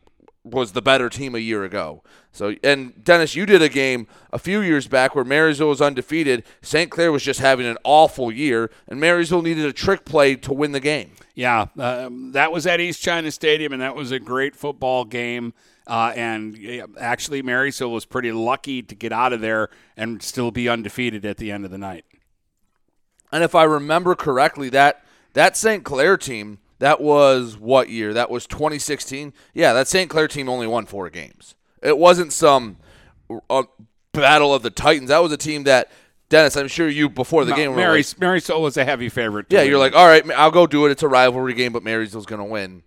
was 0.45 0.73
the 0.73 0.83
better 0.83 1.09
team 1.09 1.35
a 1.35 1.39
year 1.39 1.65
ago. 1.65 2.03
So, 2.33 2.57
and 2.63 3.05
Dennis, 3.05 3.35
you 3.35 3.47
did 3.47 3.63
a 3.63 3.69
game 3.69 4.07
a 4.33 4.39
few 4.39 4.61
years 4.61 4.87
back 4.87 5.15
where 5.15 5.25
Marysville 5.25 5.69
was 5.69 5.81
undefeated. 5.81 6.45
St. 6.63 6.91
Clair 6.91 7.13
was 7.13 7.23
just 7.23 7.41
having 7.41 7.67
an 7.67 7.77
awful 7.85 8.33
year, 8.33 8.71
and 8.87 9.01
Marysville 9.01 9.43
needed 9.43 9.65
a 9.67 9.73
trick 9.73 10.05
play 10.05 10.35
to 10.37 10.53
win 10.53 10.73
the 10.73 10.81
game. 10.81 11.13
Yeah, 11.35 11.67
um, 11.79 12.33
that 12.33 12.51
was 12.51 12.67
at 12.67 12.81
East 12.81 13.03
China 13.03 13.31
Stadium, 13.31 13.73
and 13.73 13.83
that 13.83 13.95
was 13.95 14.11
a 14.11 14.19
great 14.19 14.57
football 14.57 15.05
game. 15.05 15.55
Uh, 15.87 16.13
and 16.17 16.57
yeah, 16.57 16.87
actually, 16.99 17.43
Marysville 17.43 17.93
was 17.93 18.05
pretty 18.05 18.33
lucky 18.33 18.83
to 18.83 18.95
get 18.95 19.13
out 19.13 19.33
of 19.33 19.41
there 19.41 19.71
and 19.97 20.23
still 20.23 20.51
be 20.51 20.69
undefeated 20.69 21.25
at 21.25 21.37
the 21.37 21.51
end 21.53 21.65
of 21.65 21.71
the 21.71 21.79
night. 21.79 22.05
And 23.31 23.45
if 23.45 23.55
I 23.55 23.65
remember 23.65 24.15
correctly, 24.15 24.69
that 24.71 25.05
that 25.35 25.57
St. 25.57 25.85
Clair 25.85 26.17
team 26.17 26.59
that 26.79 27.01
was 27.01 27.57
what 27.59 27.89
year? 27.89 28.15
That 28.15 28.31
was 28.31 28.47
2016. 28.47 29.33
Yeah, 29.53 29.73
that 29.73 29.89
St. 29.89 30.09
Clair 30.09 30.29
team 30.29 30.49
only 30.49 30.67
won 30.67 30.87
four 30.87 31.11
games. 31.11 31.55
It 31.83 31.99
wasn't 31.99 32.33
some 32.33 32.77
uh, 33.51 33.65
battle 34.13 34.55
of 34.55 34.63
the 34.63 34.71
Titans. 34.71 35.09
That 35.09 35.19
was 35.23 35.33
a 35.33 35.37
team 35.37 35.65
that 35.65 35.91
Dennis. 36.29 36.57
I'm 36.57 36.69
sure 36.69 36.89
you 36.89 37.09
before 37.09 37.45
the 37.45 37.51
Ma- 37.51 37.57
game. 37.57 37.71
were 37.73 37.77
Mary, 37.77 37.99
like, 37.99 38.21
Marysville 38.21 38.63
was 38.63 38.77
a 38.77 38.85
heavy 38.85 39.09
favorite. 39.09 39.47
yeah, 39.49 39.61
win. 39.61 39.69
you're 39.71 39.79
like, 39.79 39.95
all 39.95 40.07
right, 40.07 40.29
I'll 40.33 40.51
go 40.51 40.67
do 40.67 40.87
it. 40.87 40.91
It's 40.91 41.03
a 41.03 41.09
rivalry 41.09 41.55
game, 41.55 41.73
but 41.73 41.83
Marysville's 41.83 42.27
going 42.27 42.41
to 42.41 42.45
win. 42.45 42.83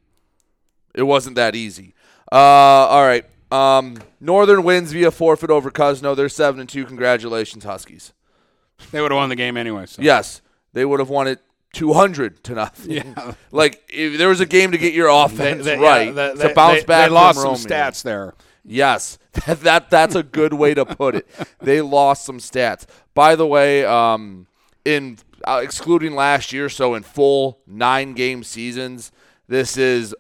It 0.93 1.03
wasn't 1.03 1.35
that 1.37 1.55
easy. 1.55 1.93
Uh, 2.31 2.35
all 2.35 3.03
right. 3.05 3.25
Um, 3.51 3.97
Northern 4.21 4.63
wins 4.63 4.93
via 4.93 5.11
forfeit 5.11 5.49
over 5.49 5.69
Cousino. 5.69 6.15
They're 6.15 6.29
seven 6.29 6.61
and 6.61 6.69
two. 6.69 6.85
Congratulations, 6.85 7.65
Huskies. 7.65 8.13
they 8.91 9.01
would 9.01 9.11
have 9.11 9.17
won 9.17 9.27
the 9.29 9.35
game 9.35 9.57
anyway. 9.57 9.85
So. 9.85 10.01
Yes, 10.01 10.41
they 10.71 10.85
would 10.85 10.99
have 10.99 11.09
won 11.09 11.27
it 11.27 11.39
200 11.73 12.43
to 12.45 12.53
nothing. 12.53 12.91
Yeah. 12.91 13.33
like 13.51 13.81
if 13.89 14.17
there 14.17 14.29
was 14.29 14.39
a 14.39 14.45
game 14.45 14.71
to 14.71 14.77
get 14.77 14.93
your 14.93 15.09
offense 15.09 15.65
they- 15.65 15.77
right 15.77 16.13
yeah, 16.15 16.33
they- 16.33 16.47
to 16.49 16.53
bounce 16.53 16.81
they- 16.81 16.85
back. 16.85 17.09
They 17.09 17.13
lost 17.13 17.41
some 17.41 17.55
stats 17.55 18.03
there. 18.03 18.33
Yes, 18.63 19.17
that, 19.45 19.61
that 19.61 19.89
that's 19.89 20.15
a 20.15 20.23
good 20.23 20.53
way 20.53 20.73
to 20.73 20.85
put 20.85 21.15
it. 21.15 21.27
They 21.59 21.81
lost 21.81 22.25
some 22.25 22.37
stats. 22.39 22.85
By 23.13 23.35
the 23.35 23.47
way, 23.47 23.83
um, 23.85 24.47
in 24.85 25.17
uh, 25.47 25.61
excluding 25.63 26.13
last 26.15 26.51
year, 26.53 26.69
so 26.69 26.93
in 26.95 27.03
full 27.03 27.59
nine 27.65 28.13
game 28.13 28.43
seasons, 28.43 29.11
this 29.47 29.77
is 29.77 30.13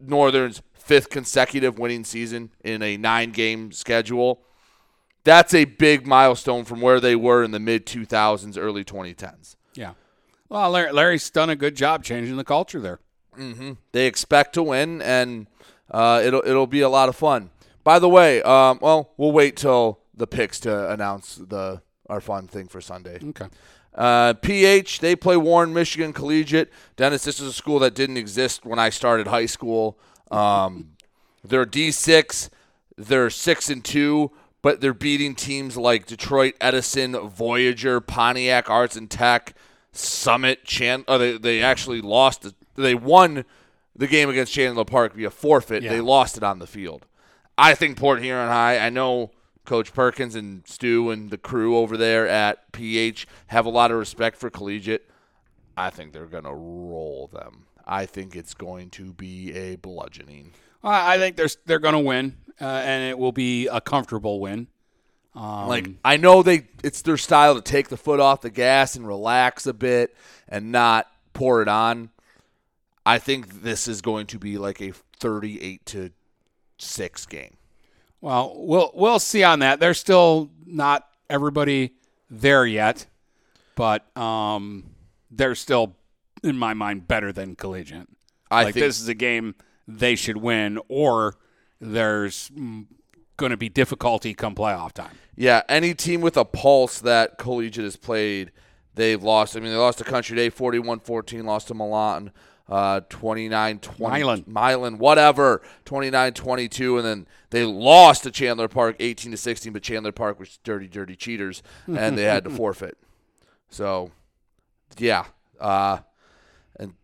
Northern's 0.00 0.62
fifth 0.74 1.10
consecutive 1.10 1.78
winning 1.78 2.04
season 2.04 2.50
in 2.64 2.82
a 2.82 2.96
nine 2.96 3.30
game 3.32 3.72
schedule. 3.72 4.42
That's 5.24 5.52
a 5.52 5.66
big 5.66 6.06
milestone 6.06 6.64
from 6.64 6.80
where 6.80 6.98
they 7.00 7.14
were 7.14 7.44
in 7.44 7.50
the 7.50 7.58
mid 7.60 7.84
2000s, 7.86 8.56
early 8.58 8.84
2010s. 8.84 9.56
Well, 10.50 10.70
Larry, 10.72 10.92
Larry's 10.92 11.30
done 11.30 11.48
a 11.48 11.56
good 11.56 11.76
job 11.76 12.04
changing 12.04 12.36
the 12.36 12.44
culture 12.44 12.80
there. 12.80 12.98
hmm 13.34 13.72
They 13.92 14.06
expect 14.06 14.52
to 14.54 14.62
win, 14.62 15.00
and 15.00 15.46
uh, 15.90 16.20
it'll 16.24 16.42
it'll 16.44 16.66
be 16.66 16.80
a 16.80 16.88
lot 16.88 17.08
of 17.08 17.16
fun. 17.16 17.50
By 17.84 17.98
the 17.98 18.08
way, 18.08 18.42
um, 18.42 18.78
well, 18.82 19.12
we'll 19.16 19.32
wait 19.32 19.56
till 19.56 20.00
the 20.14 20.26
picks 20.26 20.60
to 20.60 20.90
announce 20.92 21.36
the 21.36 21.80
our 22.08 22.20
fun 22.20 22.48
thing 22.48 22.66
for 22.68 22.80
Sunday. 22.80 23.20
Okay. 23.30 23.46
Uh, 23.94 24.34
PH 24.34 25.00
they 25.00 25.16
play 25.16 25.36
Warren 25.36 25.72
Michigan 25.72 26.12
Collegiate. 26.12 26.70
Dennis, 26.96 27.24
this 27.24 27.40
is 27.40 27.46
a 27.46 27.52
school 27.52 27.78
that 27.80 27.94
didn't 27.94 28.16
exist 28.16 28.64
when 28.66 28.78
I 28.78 28.90
started 28.90 29.28
high 29.28 29.46
school. 29.46 29.98
Um, 30.30 30.90
they're 31.44 31.64
D 31.64 31.90
six, 31.92 32.50
they're 32.96 33.30
six 33.30 33.70
and 33.70 33.84
two, 33.84 34.32
but 34.62 34.80
they're 34.80 34.94
beating 34.94 35.34
teams 35.36 35.76
like 35.76 36.06
Detroit 36.06 36.54
Edison, 36.60 37.12
Voyageur, 37.14 38.00
Pontiac 38.00 38.68
Arts 38.68 38.96
and 38.96 39.10
Tech, 39.10 39.54
Summit. 39.92 40.64
Chan. 40.64 41.04
Oh, 41.08 41.18
they 41.18 41.38
they 41.38 41.62
actually 41.62 42.00
lost. 42.00 42.42
The, 42.42 42.54
they 42.76 42.94
won 42.94 43.44
the 43.94 44.06
game 44.06 44.30
against 44.30 44.52
Chandler 44.52 44.84
Park 44.84 45.14
via 45.14 45.30
forfeit. 45.30 45.82
Yeah. 45.82 45.90
They 45.90 46.00
lost 46.00 46.36
it 46.36 46.42
on 46.42 46.58
the 46.58 46.66
field. 46.66 47.06
I 47.58 47.74
think 47.74 47.98
Port 47.98 48.22
Huron 48.22 48.48
High. 48.48 48.78
I 48.78 48.88
know 48.90 49.32
Coach 49.64 49.92
Perkins 49.92 50.34
and 50.34 50.66
Stu 50.66 51.10
and 51.10 51.30
the 51.30 51.38
crew 51.38 51.76
over 51.76 51.96
there 51.96 52.26
at 52.26 52.72
PH 52.72 53.26
have 53.48 53.66
a 53.66 53.70
lot 53.70 53.90
of 53.90 53.98
respect 53.98 54.36
for 54.36 54.48
collegiate. 54.50 55.08
I 55.76 55.90
think 55.90 56.12
they're 56.12 56.26
gonna 56.26 56.54
roll 56.54 57.28
them. 57.32 57.66
I 57.86 58.06
think 58.06 58.36
it's 58.36 58.54
going 58.54 58.90
to 58.90 59.12
be 59.12 59.52
a 59.52 59.76
bludgeoning. 59.76 60.52
I 60.82 61.14
I 61.14 61.18
think 61.18 61.36
they're 61.36 61.48
they're 61.66 61.78
going 61.78 61.94
to 61.94 62.00
win, 62.00 62.36
uh, 62.60 62.64
and 62.64 63.10
it 63.10 63.18
will 63.18 63.32
be 63.32 63.66
a 63.66 63.80
comfortable 63.80 64.40
win. 64.40 64.68
Um, 65.34 65.68
Like 65.68 65.88
I 66.04 66.16
know 66.16 66.42
they 66.42 66.66
it's 66.82 67.02
their 67.02 67.16
style 67.16 67.54
to 67.54 67.60
take 67.62 67.88
the 67.88 67.96
foot 67.96 68.20
off 68.20 68.40
the 68.40 68.50
gas 68.50 68.96
and 68.96 69.06
relax 69.06 69.66
a 69.66 69.72
bit 69.74 70.16
and 70.48 70.72
not 70.72 71.06
pour 71.32 71.62
it 71.62 71.68
on. 71.68 72.10
I 73.06 73.18
think 73.18 73.62
this 73.62 73.88
is 73.88 74.02
going 74.02 74.26
to 74.28 74.38
be 74.38 74.58
like 74.58 74.80
a 74.80 74.92
38 75.20 75.86
to 75.86 76.10
6 76.78 77.26
game. 77.26 77.56
Well, 78.20 78.52
we'll 78.56 78.90
we'll 78.94 79.18
see 79.18 79.42
on 79.42 79.60
that. 79.60 79.80
They're 79.80 79.94
still 79.94 80.50
not 80.66 81.06
everybody 81.30 81.94
there 82.28 82.66
yet, 82.66 83.06
but 83.76 84.14
um, 84.16 84.84
they're 85.30 85.54
still, 85.54 85.96
in 86.42 86.58
my 86.58 86.74
mind, 86.74 87.08
better 87.08 87.32
than 87.32 87.54
Collegiate. 87.56 88.08
I 88.50 88.64
like 88.64 88.74
think- 88.74 88.84
this 88.84 89.00
is 89.00 89.08
a 89.08 89.14
game 89.14 89.54
they 89.88 90.16
should 90.16 90.36
win, 90.36 90.78
or 90.88 91.36
there's 91.80 92.50
going 93.40 93.50
to 93.50 93.56
be 93.56 93.68
difficulty 93.68 94.34
come 94.34 94.54
playoff 94.54 94.92
time. 94.92 95.18
Yeah, 95.34 95.62
any 95.68 95.94
team 95.94 96.20
with 96.20 96.36
a 96.36 96.44
pulse 96.44 97.00
that 97.00 97.38
Collegiate 97.38 97.84
has 97.84 97.96
played, 97.96 98.52
they've 98.94 99.22
lost. 99.22 99.56
I 99.56 99.60
mean, 99.60 99.72
they 99.72 99.78
lost 99.78 99.98
to 99.98 100.04
Country 100.04 100.36
Day 100.36 100.50
41-14, 100.50 101.44
lost 101.44 101.68
to 101.68 101.74
Milan 101.74 102.30
uh 102.70 103.00
29-20. 103.10 103.98
Milan. 103.98 104.44
Milan, 104.46 104.98
whatever, 104.98 105.60
29-22 105.84 106.98
and 106.98 107.04
then 107.04 107.26
they 107.50 107.64
lost 107.64 108.22
to 108.22 108.30
Chandler 108.30 108.68
Park 108.68 108.94
18 109.00 109.32
to 109.32 109.36
16, 109.36 109.72
but 109.72 109.82
Chandler 109.82 110.12
Park 110.12 110.38
was 110.38 110.58
dirty 110.62 110.86
dirty 110.86 111.16
cheaters 111.16 111.62
and 111.88 112.16
they 112.16 112.22
had 112.22 112.44
to 112.44 112.50
forfeit. 112.56 112.96
So, 113.68 114.12
yeah. 114.96 115.24
Uh 115.58 115.98
and 116.78 116.94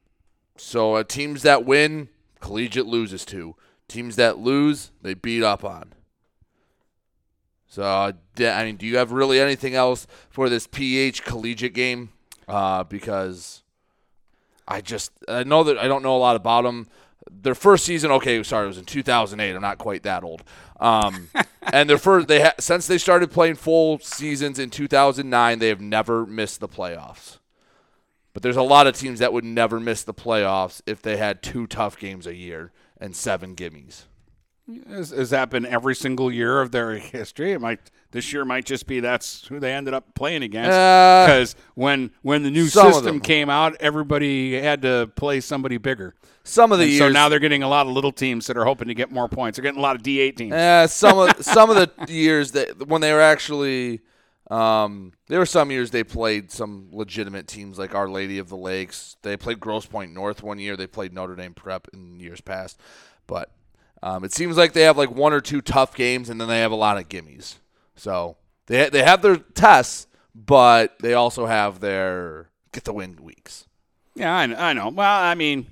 so 0.56 0.94
uh, 0.94 1.02
teams 1.02 1.42
that 1.42 1.64
win, 1.64 2.08
Collegiate 2.38 2.86
loses 2.86 3.24
to. 3.26 3.56
Teams 3.88 4.14
that 4.16 4.38
lose, 4.38 4.92
they 5.02 5.14
beat 5.14 5.42
up 5.42 5.64
on. 5.64 5.92
So, 7.76 7.82
uh, 7.82 8.12
I 8.38 8.64
mean, 8.64 8.76
do 8.76 8.86
you 8.86 8.96
have 8.96 9.12
really 9.12 9.38
anything 9.38 9.74
else 9.74 10.06
for 10.30 10.48
this 10.48 10.66
PH 10.66 11.24
collegiate 11.24 11.74
game? 11.74 12.08
Uh, 12.48 12.84
because 12.84 13.64
I 14.66 14.80
just 14.80 15.12
I 15.28 15.44
know 15.44 15.62
that 15.62 15.76
I 15.76 15.86
don't 15.86 16.02
know 16.02 16.16
a 16.16 16.18
lot 16.18 16.36
about 16.36 16.62
them. 16.62 16.88
Their 17.30 17.54
first 17.54 17.84
season, 17.84 18.10
okay, 18.12 18.42
sorry, 18.44 18.64
it 18.64 18.68
was 18.68 18.78
in 18.78 18.86
2008. 18.86 19.54
I'm 19.54 19.60
not 19.60 19.76
quite 19.76 20.04
that 20.04 20.24
old. 20.24 20.42
Um, 20.80 21.28
and 21.70 21.90
their 21.90 21.98
first, 21.98 22.28
they 22.28 22.40
ha- 22.44 22.54
since 22.58 22.86
they 22.86 22.96
started 22.96 23.30
playing 23.30 23.56
full 23.56 23.98
seasons 23.98 24.58
in 24.58 24.70
2009, 24.70 25.58
they 25.58 25.68
have 25.68 25.82
never 25.82 26.24
missed 26.24 26.60
the 26.60 26.68
playoffs. 26.68 27.40
But 28.32 28.42
there's 28.42 28.56
a 28.56 28.62
lot 28.62 28.86
of 28.86 28.96
teams 28.96 29.18
that 29.18 29.34
would 29.34 29.44
never 29.44 29.78
miss 29.80 30.02
the 30.02 30.14
playoffs 30.14 30.80
if 30.86 31.02
they 31.02 31.18
had 31.18 31.42
two 31.42 31.66
tough 31.66 31.98
games 31.98 32.26
a 32.26 32.34
year 32.34 32.72
and 32.98 33.14
seven 33.14 33.54
gimmies. 33.54 34.04
Has, 34.88 35.10
has 35.10 35.30
that 35.30 35.48
been 35.50 35.64
every 35.64 35.94
single 35.94 36.32
year 36.32 36.60
of 36.60 36.72
their 36.72 36.98
history? 36.98 37.52
It 37.52 37.60
might 37.60 37.78
this 38.10 38.32
year 38.32 38.44
might 38.44 38.64
just 38.64 38.86
be 38.88 38.98
that's 38.98 39.46
who 39.46 39.60
they 39.60 39.72
ended 39.72 39.94
up 39.94 40.14
playing 40.14 40.42
against. 40.42 40.72
Uh, 40.72 41.24
Because 41.26 41.54
when 41.74 42.10
when 42.22 42.42
the 42.42 42.50
new 42.50 42.66
system 42.66 43.20
came 43.20 43.48
out, 43.48 43.76
everybody 43.78 44.60
had 44.60 44.82
to 44.82 45.10
play 45.14 45.40
somebody 45.40 45.76
bigger. 45.78 46.14
Some 46.42 46.72
of 46.72 46.78
the 46.78 46.84
And 46.84 46.92
years, 46.92 47.00
so 47.00 47.08
now 47.10 47.28
they're 47.28 47.38
getting 47.38 47.62
a 47.62 47.68
lot 47.68 47.86
of 47.86 47.92
little 47.92 48.10
teams 48.12 48.46
that 48.48 48.56
are 48.56 48.64
hoping 48.64 48.88
to 48.88 48.94
get 48.94 49.12
more 49.12 49.28
points. 49.28 49.56
They're 49.56 49.62
getting 49.62 49.78
a 49.78 49.82
lot 49.82 49.94
of 49.96 50.02
D8 50.02 50.36
teams. 50.36 50.52
Uh, 50.52 50.86
some 50.88 51.18
of 51.18 51.36
some 51.44 51.70
of 51.70 51.76
the 51.76 52.12
years 52.12 52.52
that 52.52 52.88
when 52.88 53.00
they 53.00 53.12
were 53.12 53.20
actually, 53.20 54.00
um, 54.50 55.12
there 55.28 55.38
were 55.38 55.46
some 55.46 55.70
years 55.70 55.92
they 55.92 56.02
played 56.04 56.50
some 56.50 56.88
legitimate 56.92 57.46
teams 57.46 57.78
like 57.78 57.94
Our 57.94 58.08
Lady 58.08 58.38
of 58.38 58.48
the 58.48 58.56
Lakes. 58.56 59.16
They 59.22 59.36
played 59.36 59.60
Grosse 59.60 59.86
Pointe 59.86 60.12
North 60.12 60.42
one 60.42 60.58
year. 60.58 60.76
They 60.76 60.86
played 60.88 61.12
Notre 61.12 61.36
Dame 61.36 61.54
Prep 61.54 61.86
in 61.92 62.18
years 62.18 62.40
past, 62.40 62.80
but 63.28 63.50
um, 64.02 64.24
it 64.24 64.32
seems 64.32 64.56
like 64.56 64.72
they 64.72 64.82
have 64.82 64.96
like 64.96 65.10
one 65.10 65.32
or 65.32 65.40
two 65.40 65.60
tough 65.60 65.94
games 65.94 66.28
and 66.28 66.40
then 66.40 66.48
they 66.48 66.60
have 66.60 66.72
a 66.72 66.76
lot 66.76 66.98
of 66.98 67.08
gimmies. 67.08 67.56
So 67.94 68.36
they 68.66 68.88
they 68.88 69.02
have 69.02 69.22
their 69.22 69.36
tests, 69.36 70.06
but 70.34 70.98
they 71.00 71.14
also 71.14 71.46
have 71.46 71.80
their 71.80 72.50
get 72.72 72.84
the 72.84 72.92
win 72.92 73.16
weeks. 73.22 73.66
Yeah, 74.14 74.34
I, 74.34 74.70
I 74.70 74.72
know. 74.72 74.88
Well, 74.88 75.22
I 75.22 75.34
mean, 75.34 75.66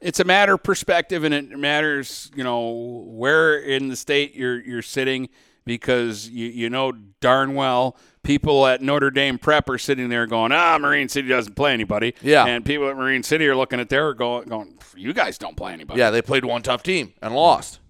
it's 0.00 0.20
a 0.20 0.24
matter 0.24 0.54
of 0.54 0.62
perspective, 0.62 1.24
and 1.24 1.34
it 1.34 1.50
matters, 1.50 2.30
you 2.34 2.44
know, 2.44 3.04
where 3.06 3.58
in 3.58 3.88
the 3.88 3.96
state 3.96 4.34
you're 4.34 4.60
you're 4.60 4.82
sitting, 4.82 5.28
because 5.68 6.28
you 6.28 6.46
you 6.48 6.68
know 6.68 6.90
darn 7.20 7.54
well 7.54 7.96
people 8.24 8.66
at 8.66 8.82
Notre 8.82 9.10
Dame 9.10 9.38
Prep 9.38 9.70
are 9.70 9.78
sitting 9.78 10.08
there 10.10 10.26
going, 10.26 10.52
ah, 10.52 10.76
Marine 10.78 11.08
City 11.08 11.28
doesn't 11.28 11.54
play 11.54 11.72
anybody. 11.72 12.14
Yeah. 12.20 12.44
and 12.44 12.62
people 12.62 12.88
at 12.90 12.96
Marine 12.96 13.22
City 13.22 13.46
are 13.46 13.56
looking 13.56 13.80
at 13.80 13.88
their 13.88 14.12
going, 14.12 14.48
going, 14.48 14.78
you 14.96 15.14
guys 15.14 15.38
don't 15.38 15.56
play 15.56 15.72
anybody. 15.72 15.98
Yeah, 15.98 16.10
they 16.10 16.20
played 16.20 16.44
one 16.44 16.60
tough 16.60 16.82
team 16.82 17.14
and 17.22 17.34
lost. 17.34 17.80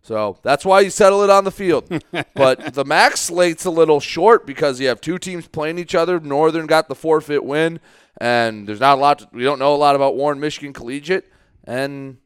So 0.00 0.38
that's 0.42 0.64
why 0.64 0.80
you 0.80 0.88
settle 0.88 1.22
it 1.22 1.28
on 1.28 1.44
the 1.44 1.50
field. 1.50 1.86
but 2.34 2.72
the 2.72 2.84
MAC's 2.84 3.20
slate's 3.20 3.66
a 3.66 3.70
little 3.70 4.00
short 4.00 4.46
because 4.46 4.80
you 4.80 4.88
have 4.88 5.02
two 5.02 5.18
teams 5.18 5.46
playing 5.46 5.78
each 5.78 5.94
other. 5.94 6.18
Northern 6.18 6.66
got 6.66 6.88
the 6.88 6.94
forfeit 6.94 7.44
win, 7.44 7.78
and 8.18 8.66
there's 8.66 8.80
not 8.80 8.96
a 8.96 9.00
lot. 9.00 9.18
To, 9.18 9.28
we 9.32 9.42
don't 9.42 9.58
know 9.58 9.74
a 9.74 9.76
lot 9.76 9.96
about 9.96 10.16
Warren 10.16 10.40
Michigan 10.40 10.72
Collegiate, 10.72 11.30
and 11.64 12.16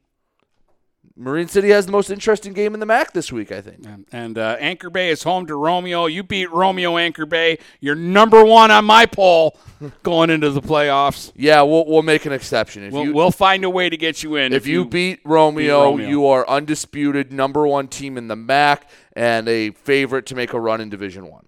Marine 1.15 1.47
City 1.47 1.69
has 1.69 1.85
the 1.85 1.93
most 1.93 2.11
interesting 2.11 2.55
game 2.55 2.73
in 2.73 2.81
the 2.81 2.87
MAC 2.87 3.13
this 3.13 3.31
week, 3.31 3.53
I 3.53 3.61
think. 3.61 3.85
And 4.13 4.39
uh, 4.39 4.57
Anchor 4.59 4.89
Bay 4.89 5.11
is 5.11 5.23
home 5.23 5.47
to 5.47 5.55
Romeo. 5.57 6.07
You 6.07 6.23
beat 6.23 6.51
Romeo 6.51 6.97
Anchor 6.97 7.27
Bay. 7.27 7.59
You're 7.81 7.95
number 7.95 8.43
one 8.45 8.71
on 8.71 8.87
my 8.87 9.05
poll 9.05 9.59
going 10.03 10.31
into 10.31 10.49
the 10.51 10.63
playoffs. 10.63 11.31
Yeah, 11.37 11.63
we'll, 11.63 11.85
we'll 11.87 12.03
make 12.03 12.25
an 12.25 12.33
exception. 12.33 12.85
If 12.85 12.93
We'll, 12.95 13.05
you 13.05 13.13
we'll 13.13 13.31
find 13.31 13.63
a 13.65 13.71
way 13.71 13.91
to 13.91 13.97
get 13.99 14.23
you 14.23 14.37
in. 14.37 14.55
if, 14.55 14.67
you, 14.67 14.87
beat 14.87 15.21
Romeo, 15.25 15.83
Romeo. 15.91 16.09
you 16.09 16.27
are 16.27 16.49
undisputed 16.49 17.31
number 17.31 17.67
one 17.67 17.89
team 17.89 18.17
in 18.17 18.29
the 18.29 18.37
MAC 18.37 18.89
and 19.15 19.47
a 19.49 19.71
favorite 19.73 20.25
to 20.27 20.35
make 20.35 20.55
a 20.55 20.61
run 20.61 20.81
in 20.81 20.89
Division 20.89 21.27
One. 21.31 21.45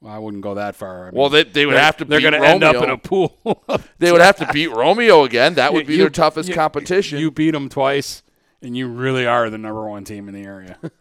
Well, 0.00 0.12
I 0.12 0.18
wouldn't 0.18 0.42
go 0.44 0.54
that 0.54 0.76
far. 0.76 1.08
I 1.08 1.10
mean, 1.10 1.18
Well, 1.18 1.30
they, 1.30 1.42
they 1.42 1.66
would 1.66 1.74
have 1.74 1.96
to. 1.96 2.04
They're 2.04 2.20
gonna 2.20 2.40
end 2.44 2.62
up 2.62 2.76
in 2.84 2.90
a 2.90 2.98
pool. 2.98 3.36
They 3.98 4.12
would 4.12 4.20
have 4.20 4.36
to 4.36 4.48
beat 4.52 4.68
Romeo 4.68 5.24
again. 5.24 5.54
That 5.54 5.72
would 5.72 5.86
be 5.86 5.94
You- 5.94 6.00
their 6.00 6.10
toughest 6.10 6.50
you- 6.50 6.54
competition. 6.54 7.18
You 7.18 7.30
beat 7.30 7.52
them 7.52 7.68
twice, 7.70 8.22
and 8.62 8.76
you 8.76 8.88
really 8.88 9.26
are 9.26 9.50
the 9.50 9.58
number 9.58 9.88
one 9.88 10.04
team 10.04 10.28
in 10.28 10.34
the 10.34 10.44
area. 10.44 10.78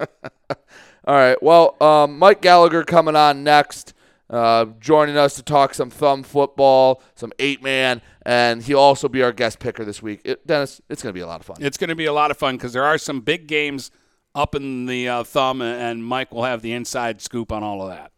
All 1.07 1.15
right. 1.15 1.41
Well, 1.41 1.75
um, 1.81 2.17
Mike 2.17 2.41
Gallagher 2.41 2.83
coming 2.83 3.15
on 3.15 3.43
next, 3.43 3.93
uh, 4.29 4.65
joining 4.79 5.17
us 5.17 5.35
to 5.35 5.43
talk 5.43 5.73
some 5.73 5.89
thumb 5.89 6.23
football, 6.23 7.01
some 7.15 7.31
eight 7.39 7.61
man, 7.61 8.01
and 8.23 8.63
he'll 8.63 8.79
also 8.79 9.07
be 9.07 9.21
our 9.21 9.31
guest 9.31 9.59
picker 9.59 9.85
this 9.85 10.01
week. 10.01 10.21
It, 10.25 10.45
Dennis, 10.47 10.81
it's 10.89 11.03
going 11.03 11.11
to 11.11 11.17
be 11.17 11.21
a 11.21 11.27
lot 11.27 11.39
of 11.41 11.45
fun. 11.45 11.57
it's 11.59 11.77
going 11.77 11.89
to 11.89 11.95
be 11.95 12.05
a 12.05 12.13
lot 12.13 12.31
of 12.31 12.37
fun 12.37 12.57
because 12.57 12.73
there 12.73 12.83
are 12.83 12.97
some 12.97 13.21
big 13.21 13.47
games 13.47 13.91
up 14.33 14.55
in 14.55 14.85
the 14.87 15.07
uh, 15.07 15.23
thumb, 15.23 15.61
and 15.61 16.03
Mike 16.03 16.33
will 16.33 16.43
have 16.43 16.61
the 16.61 16.73
inside 16.73 17.21
scoop 17.21 17.51
on 17.51 17.63
all 17.63 17.81
of 17.81 17.89
that. 17.89 18.11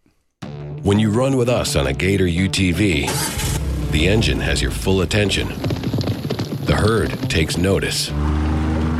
When 0.84 1.00
you 1.00 1.12
run 1.12 1.36
with 1.36 1.50
us 1.50 1.76
on 1.76 1.88
a 1.88 1.94
Gator 1.94 2.26
UTV, 2.26 3.92
the 3.92 4.08
engine 4.08 4.40
has 4.40 4.62
your 4.62 4.72
full 4.72 5.02
attention. 5.02 5.50
The 5.50 6.76
herd 6.76 7.30
takes 7.30 7.58
notice. 7.58 8.10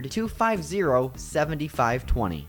250 0.00 1.12
7520. 1.16 2.48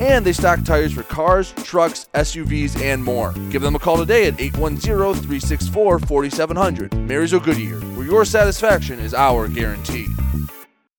and 0.00 0.24
they 0.24 0.32
stock 0.32 0.64
tires 0.64 0.92
for 0.92 1.02
cars, 1.04 1.52
trucks, 1.64 2.08
SUVs, 2.14 2.80
and 2.80 3.02
more. 3.02 3.32
Give 3.50 3.62
them 3.62 3.74
a 3.74 3.78
call 3.78 3.96
today 3.96 4.26
at 4.26 4.40
810 4.40 5.14
364 5.14 5.98
4700. 6.00 6.94
Marysville 6.94 7.40
Goodyear, 7.40 7.80
where 7.80 8.06
your 8.06 8.24
satisfaction 8.24 8.98
is 9.00 9.14
our 9.14 9.48
guarantee. 9.48 10.06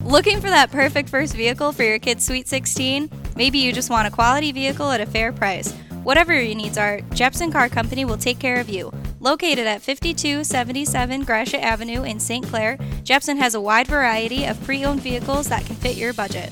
Looking 0.04 0.42
for 0.42 0.50
that 0.50 0.72
perfect 0.72 1.10
first 1.10 1.36
vehicle 1.36 1.72
for 1.72 1.84
your 1.84 2.00
kid's 2.00 2.26
Sweet 2.26 2.48
16? 2.48 3.12
Maybe 3.36 3.60
you 3.60 3.72
just 3.72 3.90
want 3.90 4.08
a 4.08 4.12
quality 4.12 4.52
vehicle 4.52 4.90
at 4.90 5.02
a 5.02 5.06
fair 5.06 5.32
price. 5.32 5.72
Whatever 6.04 6.34
your 6.34 6.56
needs 6.56 6.78
are, 6.78 7.02
Jepson 7.14 7.52
Car 7.52 7.70
Company 7.70 8.06
will 8.06 8.18
take 8.18 8.40
care 8.40 8.60
of 8.60 8.70
you. 8.70 8.92
Located 9.20 9.68
at 9.68 9.82
5277 9.82 11.24
Gratiot 11.24 11.62
Avenue 11.62 12.04
in 12.04 12.20
St. 12.20 12.48
Clair, 12.48 12.78
Jepson 13.04 13.38
has 13.38 13.54
a 13.54 13.62
wide 13.62 13.88
variety 13.88 14.46
of 14.46 14.64
pre 14.64 14.86
owned 14.86 15.02
vehicles 15.02 15.50
that 15.50 15.66
can 15.66 15.76
fit 15.76 15.98
your 15.98 16.14
budget. 16.14 16.52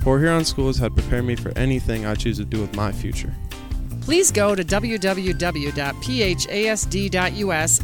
Port 0.00 0.20
Huron 0.22 0.44
Schools 0.44 0.78
had 0.78 0.94
prepared 0.94 1.24
me 1.26 1.36
for 1.36 1.56
anything 1.56 2.06
I 2.06 2.14
choose 2.14 2.38
to 2.38 2.44
do 2.44 2.60
with 2.60 2.74
my 2.74 2.90
future. 2.90 3.34
Please 4.00 4.32
go 4.32 4.54
to 4.54 4.64
www.phasd.us 4.64 5.04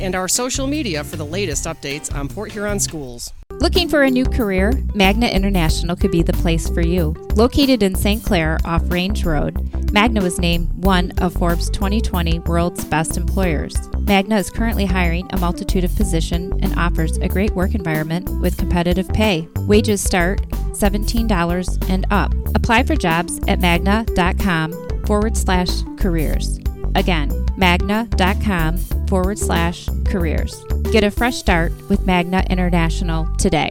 and 0.01 0.15
our 0.15 0.27
social 0.27 0.67
media 0.67 1.05
for 1.05 1.17
the 1.17 1.27
latest 1.27 1.67
updates 1.67 2.13
on 2.15 2.27
Port 2.27 2.53
Huron 2.53 2.81
schools. 2.81 3.35
Looking 3.61 3.89
for 3.89 4.03
a 4.03 4.11
new 4.11 4.25
career? 4.25 4.73
Magna 4.95 5.29
International 5.29 5.95
could 5.95 6.11
be 6.11 6.23
the 6.23 6.33
place 6.33 6.69
for 6.69 6.81
you. 6.81 7.15
Located 7.35 7.83
in 7.83 7.95
St. 7.95 8.25
Clair 8.25 8.59
off 8.65 8.83
Range 8.91 9.25
Road, 9.25 9.93
Magna 9.93 10.23
was 10.23 10.39
named 10.39 10.69
one 10.85 11.13
of 11.19 11.35
Forbes 11.35 11.71
2020 11.71 12.41
World's 12.41 12.85
Best 12.85 13.17
Employers. 13.17 13.75
Magna 14.01 14.37
is 14.37 14.51
currently 14.51 14.85
hiring 14.85 15.29
a 15.33 15.39
multitude 15.39 15.85
of 15.85 15.95
positions 15.97 16.55
and 16.61 16.79
offers 16.79 17.19
a 17.19 17.29
great 17.29 17.53
work 17.53 17.75
environment 17.75 18.29
with 18.41 18.57
competitive 18.57 19.09
pay. 19.11 19.49
Wages 19.61 20.03
start 20.03 20.41
$17 20.77 21.91
and 21.91 22.07
up. 22.11 22.33
Apply 22.55 22.83
for 22.83 22.97
jobs 22.97 23.41
at 23.49 23.61
magna.com 23.61 25.05
forward 25.07 25.37
slash 25.37 25.83
careers. 25.99 26.59
Again, 26.95 27.31
magna.com 27.57 28.79
forward 29.07 29.39
slash 29.39 29.89
careers. 30.05 30.65
Get 30.93 31.05
a 31.05 31.11
fresh 31.11 31.37
start 31.37 31.73
with 31.89 32.07
Magna 32.07 32.45
International 32.49 33.27
today. 33.37 33.71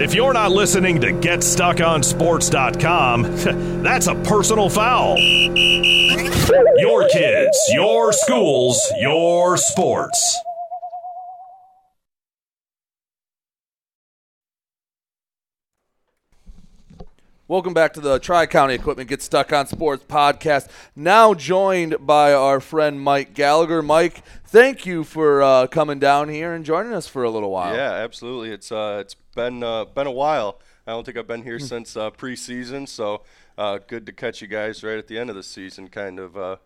If 0.00 0.14
you're 0.14 0.32
not 0.32 0.52
listening 0.52 1.00
to 1.00 1.08
GetStuckOnSports.com, 1.08 3.22
that's 3.82 4.06
a 4.06 4.14
personal 4.14 4.70
foul. 4.70 5.18
Your 5.18 7.08
kids, 7.08 7.58
your 7.72 8.12
schools, 8.12 8.80
your 9.00 9.56
sports. 9.56 10.38
Welcome 17.48 17.72
back 17.72 17.94
to 17.94 18.00
the 18.02 18.18
Tri 18.18 18.44
County 18.44 18.74
Equipment 18.74 19.08
Get 19.08 19.22
Stuck 19.22 19.54
on 19.54 19.66
Sports 19.66 20.04
podcast. 20.04 20.68
Now 20.94 21.32
joined 21.32 21.96
by 22.06 22.34
our 22.34 22.60
friend 22.60 23.00
Mike 23.00 23.32
Gallagher. 23.32 23.80
Mike, 23.80 24.22
thank 24.44 24.84
you 24.84 25.02
for 25.02 25.40
uh, 25.42 25.66
coming 25.66 25.98
down 25.98 26.28
here 26.28 26.52
and 26.52 26.62
joining 26.62 26.92
us 26.92 27.08
for 27.08 27.22
a 27.24 27.30
little 27.30 27.50
while. 27.50 27.74
Yeah, 27.74 27.92
absolutely. 27.92 28.50
It's 28.50 28.70
uh, 28.70 28.98
it's 29.00 29.14
been 29.34 29.62
uh, 29.62 29.86
been 29.86 30.06
a 30.06 30.10
while. 30.12 30.60
I 30.86 30.90
don't 30.90 31.04
think 31.06 31.16
I've 31.16 31.26
been 31.26 31.42
here 31.42 31.58
since 31.58 31.96
uh, 31.96 32.10
preseason, 32.10 32.86
so 32.86 33.22
uh, 33.56 33.78
good 33.86 34.04
to 34.06 34.12
catch 34.12 34.42
you 34.42 34.46
guys 34.48 34.82
right 34.84 34.98
at 34.98 35.06
the 35.06 35.18
end 35.18 35.30
of 35.30 35.36
the 35.36 35.42
season. 35.42 35.88
Kind 35.88 36.18
of 36.18 36.36
uh, 36.36 36.56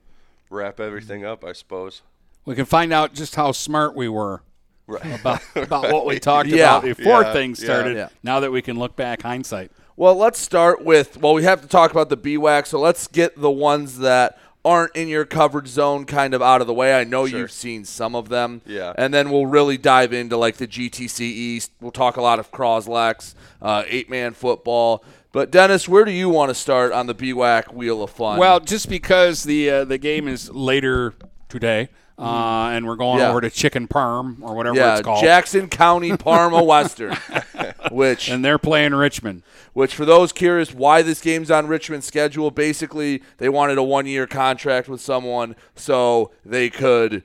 wrap 0.51 0.81
everything 0.81 1.25
up, 1.25 1.45
I 1.45 1.53
suppose. 1.53 2.03
We 2.45 2.57
can 2.57 2.65
find 2.65 2.93
out 2.93 3.15
just 3.15 3.37
how 3.37 3.53
smart 3.53 3.95
we 3.95 4.09
were 4.09 4.43
Right. 4.89 5.21
about 5.21 5.43
about 5.55 5.93
what 5.93 6.07
we 6.07 6.19
talked 6.19 6.49
Yeah. 6.49 6.79
about 6.79 6.83
before 6.83 7.23
Yeah, 7.23 7.33
things 7.33 7.63
started. 7.63 7.97
Yeah. 7.97 8.09
Now 8.25 8.41
that 8.41 8.51
we 8.51 8.63
can 8.63 8.81
look 8.81 8.97
back, 8.97 9.23
hindsight. 9.23 9.71
Well, 9.97 10.15
let's 10.17 10.39
start 10.39 10.85
with 10.85 11.21
well, 11.21 11.35
we 11.35 11.45
have 11.45 11.61
to 11.63 11.69
talk 11.69 11.91
about 11.91 12.09
the 12.09 12.17
BWAC, 12.17 12.67
so 12.67 12.79
let's 12.81 13.07
get 13.07 13.41
the 13.41 13.51
ones 13.51 13.99
that 13.99 14.39
aren't 14.65 14.95
in 14.95 15.09
your 15.09 15.25
coverage 15.25 15.67
zone 15.67 16.05
kind 16.05 16.35
of 16.35 16.41
out 16.41 16.61
of 16.61 16.67
the 16.69 16.73
way. 16.75 16.95
I 16.99 17.03
know 17.05 17.27
Sure. 17.27 17.41
you've 17.41 17.53
seen 17.53 17.85
some 17.85 18.15
of 18.15 18.29
them. 18.29 18.63
Yeah. 18.65 18.93
And 18.97 19.13
then 19.13 19.31
we'll 19.31 19.47
really 19.47 19.77
dive 19.77 20.13
into 20.13 20.37
like 20.37 20.57
the 20.57 20.69
GTC 20.69 21.21
East. 21.21 21.73
We'll 21.81 21.91
talk 21.91 22.17
a 22.17 22.23
lot 22.23 22.39
of 22.39 22.51
Croslex, 22.53 23.35
uh, 23.61 23.83
eight 23.89 24.09
man 24.09 24.35
football. 24.35 25.05
But 25.33 25.51
Dennis, 25.51 25.89
where 25.89 26.05
do 26.05 26.13
you 26.13 26.29
want 26.29 26.51
to 26.51 26.55
start 26.55 26.93
on 26.93 27.07
the 27.07 27.15
BWAC 27.15 27.73
Wheel 27.73 28.03
of 28.03 28.11
Fun? 28.11 28.39
Well, 28.39 28.61
just 28.61 28.89
because 28.89 29.43
the 29.45 29.69
uh, 29.71 29.85
the 29.85 29.99
game 29.99 30.29
is 30.29 30.51
later 30.51 31.15
today, 31.49 31.89
uh, 32.19 32.71
and 32.73 32.87
we're 32.87 32.97
going. 32.97 33.21
Yeah. 33.21 33.31
over 33.31 33.41
to 33.41 33.51
Chicken 33.51 33.89
Parm 33.89 34.43
or 34.43 34.55
whatever 34.55 34.77
yeah, 34.77 34.95
it's 34.95 35.03
called, 35.03 35.23
Jackson 35.23 35.69
County 35.69 36.17
Parma 36.17 36.63
Western, 36.63 37.17
which 37.91 38.29
and 38.29 38.45
they're 38.45 38.59
playing 38.59 38.95
Richmond. 38.95 39.43
Which, 39.73 39.95
for 39.95 40.05
those 40.05 40.33
curious 40.33 40.75
why 40.75 41.03
this 41.03 41.21
game's 41.21 41.51
on 41.51 41.67
Richmond's 41.67 42.07
schedule, 42.07 42.51
basically 42.51 43.23
they 43.39 43.49
wanted 43.49 43.79
a 43.79 43.83
one-year 43.83 44.27
contract 44.27 44.89
with 44.89 45.01
someone 45.01 45.57
so 45.75 46.31
they 46.45 46.69
could 46.69 47.25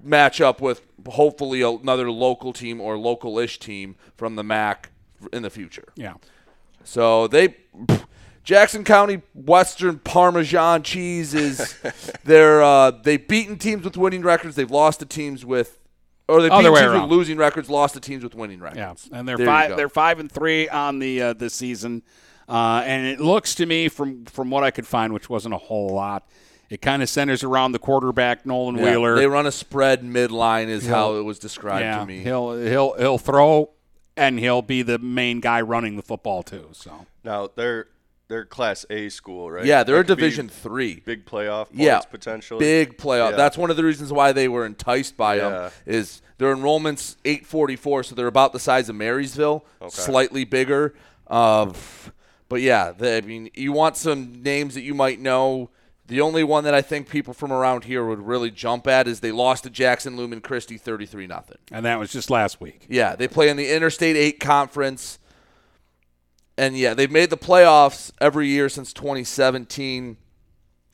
match 0.00 0.40
up 0.40 0.60
with 0.60 0.82
hopefully 1.08 1.62
another 1.62 2.10
local 2.10 2.52
team 2.52 2.80
or 2.80 2.96
local-ish 2.96 3.58
team 3.58 3.96
from 4.16 4.36
the 4.36 4.44
MAC 4.44 4.90
in 5.32 5.42
the 5.42 5.50
future. 5.50 5.88
Yeah. 5.96 6.14
So 6.84 7.26
they, 7.26 7.56
Jackson 8.48 8.82
County 8.82 9.20
Western 9.34 9.98
Parmesan 9.98 10.82
cheese 10.82 11.34
is 11.34 11.76
they're 12.24 12.62
uh, 12.62 12.90
they've 12.92 13.28
beaten 13.28 13.58
teams 13.58 13.84
with 13.84 13.98
winning 13.98 14.22
records. 14.22 14.56
They've 14.56 14.70
lost 14.70 15.00
to 15.00 15.06
teams 15.06 15.44
with, 15.44 15.78
or 16.28 16.40
they've 16.40 16.50
Other 16.50 16.70
beaten 16.70 16.82
teams 16.82 16.92
around. 16.94 17.02
with 17.02 17.10
losing 17.10 17.36
records, 17.36 17.68
lost 17.68 17.92
to 17.92 18.00
teams 18.00 18.24
with 18.24 18.34
winning 18.34 18.60
records. 18.60 19.06
Yeah, 19.12 19.18
and 19.18 19.28
they're 19.28 19.36
There 19.36 19.44
five. 19.44 19.76
They're 19.76 19.90
five 19.90 20.18
and 20.18 20.32
three 20.32 20.66
on 20.66 20.98
the 20.98 21.20
uh, 21.20 21.32
this 21.34 21.52
season, 21.52 22.02
uh, 22.48 22.82
and 22.86 23.06
it 23.06 23.20
looks 23.20 23.54
to 23.56 23.66
me 23.66 23.90
from 23.90 24.24
from 24.24 24.48
what 24.48 24.64
I 24.64 24.70
could 24.70 24.86
find, 24.86 25.12
which 25.12 25.28
wasn't 25.28 25.52
a 25.52 25.58
whole 25.58 25.90
lot. 25.90 26.26
It 26.70 26.80
kind 26.80 27.02
of 27.02 27.10
centers 27.10 27.44
around 27.44 27.72
the 27.72 27.78
quarterback 27.78 28.46
Nolan 28.46 28.76
Yeah, 28.76 28.84
Wheeler. 28.84 29.16
They 29.16 29.26
run 29.26 29.44
a 29.44 29.52
spread 29.52 30.00
midline, 30.02 30.68
is 30.68 30.86
how 30.86 31.10
He'll- 31.12 31.20
it 31.20 31.24
was 31.24 31.38
described 31.38 31.82
yeah, 31.84 31.98
to 31.98 32.06
me. 32.06 32.20
He'll 32.20 32.56
he'll 32.56 32.94
he'll 32.94 33.18
throw, 33.18 33.72
and 34.16 34.38
he'll 34.38 34.62
be 34.62 34.80
the 34.80 34.98
main 34.98 35.40
guy 35.40 35.60
running 35.60 35.96
the 35.96 36.02
football 36.02 36.42
too. 36.42 36.70
So 36.72 37.04
Now 37.22 37.50
they're 37.54 37.88
they're 38.28 38.44
Class 38.44 38.84
A 38.90 39.08
school, 39.08 39.50
right? 39.50 39.64
Yeah, 39.64 39.82
they're 39.84 39.96
That 39.98 40.06
could 40.08 40.16
Division 40.18 40.48
Three. 40.48 41.00
Big 41.04 41.24
playoff 41.24 41.66
points 41.68 41.72
yeah, 41.82 42.00
potentially. 42.00 42.60
Big 42.60 42.96
playoff. 42.98 43.30
Yeah. 43.30 43.36
That's 43.36 43.56
one 43.58 43.70
of 43.70 43.76
the 43.76 43.84
reasons 43.84 44.12
why 44.12 44.32
they 44.32 44.48
were 44.48 44.64
enticed 44.66 45.16
by 45.16 45.36
Yeah. 45.36 45.48
them. 45.48 45.70
Is 45.86 46.22
their 46.38 46.52
enrollment's 46.52 47.16
844, 47.24 48.04
so 48.04 48.14
they're 48.14 48.26
about 48.26 48.52
the 48.52 48.60
size 48.60 48.88
of 48.88 48.96
Marysville, 48.96 49.64
Okay. 49.82 49.90
slightly 49.90 50.44
bigger. 50.44 50.94
Uh, 51.26 51.72
but 52.48 52.60
yeah, 52.60 52.92
they, 52.96 53.16
I 53.18 53.20
mean, 53.22 53.50
you 53.54 53.72
want 53.72 53.96
some 53.96 54.42
names 54.42 54.74
that 54.74 54.82
you 54.82 54.94
might 54.94 55.20
know. 55.20 55.70
The 56.06 56.22
only 56.22 56.42
one 56.42 56.64
that 56.64 56.72
I 56.72 56.80
think 56.80 57.10
people 57.10 57.34
from 57.34 57.52
around 57.52 57.84
here 57.84 58.02
would 58.06 58.26
really 58.26 58.50
jump 58.50 58.86
at 58.86 59.06
is 59.06 59.20
they 59.20 59.30
lost 59.32 59.64
to 59.64 59.70
Jackson 59.70 60.16
Lumen 60.16 60.40
Christi 60.40 60.78
33 60.78 61.26
nothing. 61.26 61.58
and 61.70 61.84
that 61.84 61.98
was 61.98 62.10
just 62.10 62.30
last 62.30 62.60
week. 62.62 62.86
Yeah, 62.88 63.14
they 63.14 63.28
play 63.28 63.50
in 63.50 63.58
the 63.58 63.70
Interstate 63.70 64.16
8 64.16 64.40
conference. 64.40 65.18
And 66.58 66.76
yeah, 66.76 66.92
they've 66.92 67.10
made 67.10 67.30
the 67.30 67.36
playoffs 67.36 68.10
every 68.20 68.48
year 68.48 68.68
since 68.68 68.92
2017. 68.92 70.16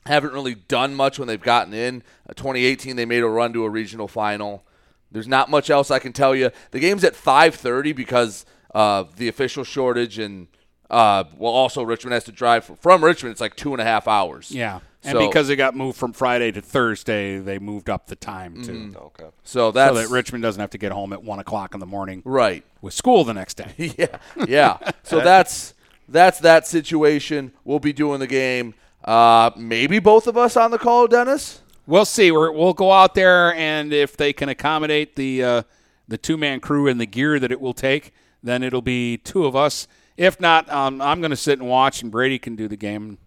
Haven't 0.05 0.31
really 0.31 0.53
done 0.53 0.93
much 0.93 1.17
when 1.17 1.27
they've 1.27 1.41
gotten 1.41 1.73
in. 1.73 2.03
Uh, 2.29 2.33
2018 2.33 2.95
they 2.95 3.05
made 3.05 3.23
a 3.23 3.27
run 3.27 3.51
to 3.53 3.65
a 3.65 3.69
regional 3.69 4.07
final. 4.07 4.63
There's 5.11 5.27
not 5.27 5.49
much 5.49 5.71
else 5.71 5.89
I 5.89 5.97
can 5.97 6.13
tell 6.13 6.35
you. 6.35 6.51
The 6.69 6.79
game's 6.79 7.03
at 7.03 7.15
5:30 7.15 7.95
because 7.95 8.45
of 8.69 9.15
the 9.15 9.27
official 9.27 9.63
shortage 9.63 10.19
and 10.19 10.47
uh, 10.91 11.23
well, 11.35 11.51
also 11.51 11.81
Richmond 11.81 12.13
has 12.13 12.25
to 12.25 12.31
drive 12.31 12.65
from, 12.65 12.75
from 12.75 13.03
Richmond. 13.03 13.31
It's 13.31 13.41
like 13.41 13.55
two 13.55 13.71
and 13.71 13.81
a 13.81 13.85
half 13.85 14.07
hours. 14.07 14.51
Yeah, 14.51 14.81
and 15.05 15.13
So- 15.17 15.27
because 15.27 15.49
it 15.49 15.55
got 15.55 15.75
moved 15.75 15.97
from 15.97 16.13
Friday 16.13 16.51
to 16.51 16.61
Thursday, 16.61 17.37
they 17.37 17.59
moved 17.59 17.89
up 17.89 18.07
the 18.07 18.15
time 18.15 18.63
too. 18.63 18.71
Mhm. 18.71 18.95
Okay. 18.97 19.25
So 19.43 19.71
that's 19.71 19.95
so 19.95 20.01
that 20.01 20.09
Richmond 20.09 20.41
doesn't 20.43 20.59
have 20.59 20.71
to 20.71 20.77
get 20.77 20.91
home 20.91 21.13
at 21.13 21.23
one 21.23 21.39
o'clock 21.39 21.73
in 21.73 21.79
the 21.79 21.85
morning. 21.85 22.21
Right. 22.25 22.63
With 22.81 22.93
school 22.93 23.23
the 23.23 23.33
next 23.33 23.55
day. 23.55 23.73
yeah, 23.97 24.17
yeah. 24.47 24.77
So 25.03 25.19
that's 25.21 25.73
that's 26.09 26.39
that 26.39 26.67
situation. 26.67 27.51
We'll 27.63 27.79
be 27.79 27.93
doing 27.93 28.19
the 28.19 28.27
game. 28.27 28.73
Uh, 29.03 29.51
maybe 29.55 29.99
both 29.99 30.27
of 30.27 30.35
us 30.37 30.57
on 30.57 30.71
the 30.71 30.77
call, 30.79 31.07
Dennis. 31.07 31.61
We'll 31.87 32.05
see. 32.05 32.31
We're, 32.31 32.51
we'll 32.51 32.73
go 32.73 32.91
out 32.91 33.13
there, 33.13 33.53
and 33.53 33.93
if 33.93 34.17
they 34.17 34.33
can 34.33 34.49
accommodate 34.49 35.15
the 35.15 35.43
uh, 35.43 35.61
the 36.07 36.17
two 36.17 36.37
man 36.37 36.59
crew 36.59 36.87
and 36.87 36.99
the 36.99 37.05
gear 37.05 37.39
that 37.39 37.51
it 37.51 37.61
will 37.61 37.73
take, 37.73 38.11
then 38.41 38.63
it'll 38.63 38.81
be 38.81 39.17
two 39.17 39.45
of 39.45 39.55
us. 39.55 39.87
If 40.17 40.39
not, 40.39 40.67
um, 40.71 41.01
I'm 41.01 41.19
going 41.21 41.31
to 41.31 41.35
sit 41.37 41.59
and 41.59 41.67
watch, 41.67 42.01
and 42.01 42.11
Brady 42.11 42.39
can 42.39 42.55
do 42.55 42.67
the 42.67 42.77
game. 42.77 43.17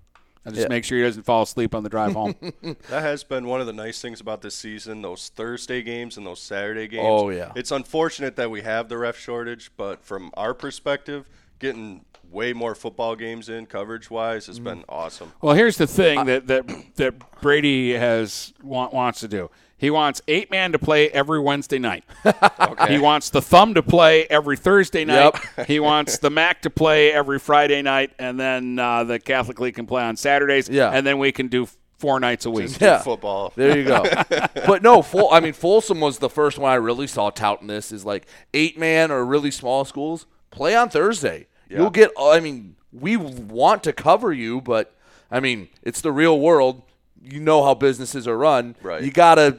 I'll 0.44 0.52
just 0.52 0.62
Yeah. 0.62 0.68
make 0.68 0.84
sure 0.84 0.98
he 0.98 1.04
doesn't 1.04 1.24
fall 1.24 1.42
asleep 1.42 1.74
on 1.74 1.82
the 1.82 1.88
drive 1.88 2.12
home. 2.12 2.34
That 2.88 3.02
has 3.02 3.24
been 3.24 3.46
one 3.46 3.60
of 3.60 3.66
the 3.66 3.72
nice 3.72 4.00
things 4.00 4.20
about 4.20 4.42
this 4.42 4.54
season, 4.54 5.02
those 5.02 5.30
Thursday 5.34 5.82
games 5.82 6.16
and 6.16 6.26
those 6.26 6.40
Saturday 6.40 6.88
games. 6.88 7.06
Oh, 7.06 7.30
yeah. 7.30 7.52
It's 7.54 7.70
unfortunate 7.70 8.36
that 8.36 8.50
we 8.50 8.62
have 8.62 8.88
the 8.88 8.98
ref 8.98 9.18
shortage, 9.18 9.70
but 9.76 10.04
from 10.04 10.30
our 10.34 10.54
perspective, 10.54 11.28
getting 11.58 12.04
way 12.30 12.52
more 12.52 12.74
football 12.74 13.16
games 13.16 13.48
in 13.48 13.66
coverage 13.66 14.10
wise 14.10 14.46
has 14.46 14.56
mm-hmm. 14.56 14.64
been 14.64 14.84
awesome. 14.88 15.32
Well, 15.40 15.54
here's 15.54 15.76
the 15.76 15.86
thing 15.86 16.26
that 16.26 16.46
that 16.46 16.66
that 16.96 17.40
Brady 17.40 17.92
has 17.92 18.52
want, 18.62 18.92
wants 18.92 19.20
to 19.20 19.28
do. 19.28 19.50
He 19.78 19.90
wants 19.90 20.20
eight 20.28 20.50
man 20.50 20.72
to 20.72 20.78
play 20.78 21.08
every 21.10 21.40
Wednesday 21.40 21.78
night. 21.78 22.04
He 22.88 22.98
wants 22.98 23.30
the 23.30 23.42
thumb 23.42 23.74
to 23.74 23.82
play 23.82 24.24
every 24.24 24.56
Thursday 24.56 25.04
night. 25.04 25.34
he 25.66 25.78
wants 25.80 26.18
the 26.18 26.30
MAC 26.30 26.62
to 26.62 26.70
play 26.70 27.12
every 27.12 27.38
Friday 27.38 27.82
night, 27.82 28.12
and 28.18 28.38
then 28.38 28.78
uh, 28.78 29.04
the 29.04 29.18
Catholic 29.18 29.60
League 29.60 29.74
can 29.74 29.86
play 29.86 30.02
on 30.02 30.16
Saturdays. 30.16 30.68
Yeah. 30.68 30.90
and 30.90 31.06
then 31.06 31.18
we 31.18 31.32
can 31.32 31.48
do 31.48 31.68
four 31.98 32.20
nights 32.20 32.46
a 32.46 32.50
week. 32.50 32.80
yeah. 32.80 32.98
football. 32.98 33.52
There 33.56 33.76
you 33.76 33.84
go. 33.84 34.04
but 34.66 34.82
no, 34.82 35.02
Fol- 35.02 35.32
I 35.32 35.40
mean 35.40 35.52
Folsom 35.52 36.00
was 36.00 36.18
the 36.18 36.30
first 36.30 36.58
one 36.58 36.70
I 36.72 36.76
really 36.76 37.06
saw 37.06 37.30
touting 37.30 37.66
this 37.66 37.92
is 37.92 38.04
like 38.04 38.26
eight 38.54 38.78
man 38.78 39.10
or 39.10 39.24
really 39.24 39.50
small 39.50 39.84
schools 39.84 40.26
play 40.50 40.74
on 40.74 40.88
Thursday. 40.88 41.46
Yeah. 41.68 41.78
You'll 41.78 41.90
get. 41.90 42.10
I 42.18 42.40
mean, 42.40 42.76
we 42.92 43.16
want 43.16 43.82
to 43.84 43.92
cover 43.92 44.32
you, 44.32 44.60
but 44.60 44.94
I 45.30 45.40
mean 45.40 45.68
it's 45.82 46.00
the 46.00 46.12
real 46.12 46.38
world. 46.38 46.82
You 47.22 47.40
know 47.40 47.64
how 47.64 47.74
businesses 47.74 48.26
are 48.28 48.38
run. 48.38 48.76
Right. 48.82 49.02
You 49.02 49.10
gotta. 49.10 49.58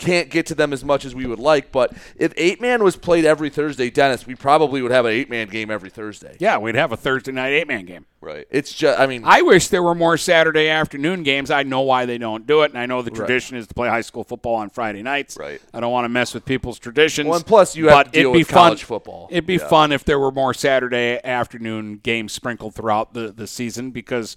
You 0.00 0.06
can't 0.06 0.30
get 0.30 0.46
to 0.46 0.54
them 0.54 0.72
as 0.72 0.84
much 0.84 1.04
as 1.04 1.12
we 1.14 1.26
would 1.26 1.40
like, 1.40 1.72
but 1.72 1.92
if 2.16 2.32
eight 2.36 2.60
man 2.60 2.84
was 2.84 2.94
played 2.96 3.24
every 3.24 3.50
Thursday, 3.50 3.90
Dennis, 3.90 4.26
we 4.28 4.36
probably 4.36 4.80
would 4.80 4.92
have 4.92 5.04
an 5.06 5.12
eight 5.12 5.28
man 5.28 5.48
game 5.48 5.72
every 5.72 5.90
Thursday. 5.90 6.36
Yeah, 6.38 6.56
we'd 6.58 6.76
have 6.76 6.92
a 6.92 6.96
Thursday 6.96 7.32
night 7.32 7.48
eight 7.48 7.66
man 7.66 7.84
game. 7.84 8.06
Right. 8.20 8.46
It's 8.50 8.72
just. 8.72 8.98
I 8.98 9.06
mean, 9.06 9.22
I 9.24 9.42
wish 9.42 9.68
there 9.68 9.82
were 9.82 9.94
more 9.96 10.16
Saturday 10.16 10.68
afternoon 10.68 11.24
games. 11.24 11.50
I 11.50 11.62
know 11.64 11.80
why 11.80 12.06
they 12.06 12.16
don't 12.18 12.46
do 12.46 12.62
it, 12.62 12.70
and 12.70 12.78
I 12.78 12.86
know 12.86 13.02
the 13.02 13.10
Right. 13.10 13.16
tradition 13.16 13.56
is 13.56 13.66
to 13.68 13.74
play 13.74 13.88
high 13.88 14.00
school 14.02 14.22
football 14.24 14.54
on 14.56 14.70
Friday 14.70 15.02
nights. 15.02 15.36
Right. 15.36 15.60
I 15.74 15.80
don't 15.80 15.90
want 15.92 16.04
to 16.04 16.08
mess 16.08 16.32
with 16.32 16.44
people's 16.44 16.78
traditions. 16.78 17.26
Well, 17.28 17.36
and 17.38 17.46
plus 17.46 17.74
you 17.76 17.88
have 17.88 18.06
to 18.06 18.10
deal 18.12 18.20
it'd 18.30 18.32
be 18.34 18.38
with 18.40 18.48
fun, 18.50 18.54
college 18.66 18.84
football. 18.84 19.28
It'd 19.32 19.46
be 19.46 19.54
Yeah. 19.54 19.68
fun 19.68 19.90
if 19.92 20.04
there 20.04 20.18
were 20.20 20.30
more 20.32 20.54
Saturday 20.54 21.20
afternoon 21.24 22.00
games 22.02 22.32
sprinkled 22.32 22.74
throughout 22.74 23.14
the, 23.14 23.32
the 23.32 23.46
season 23.48 23.90
because 23.90 24.36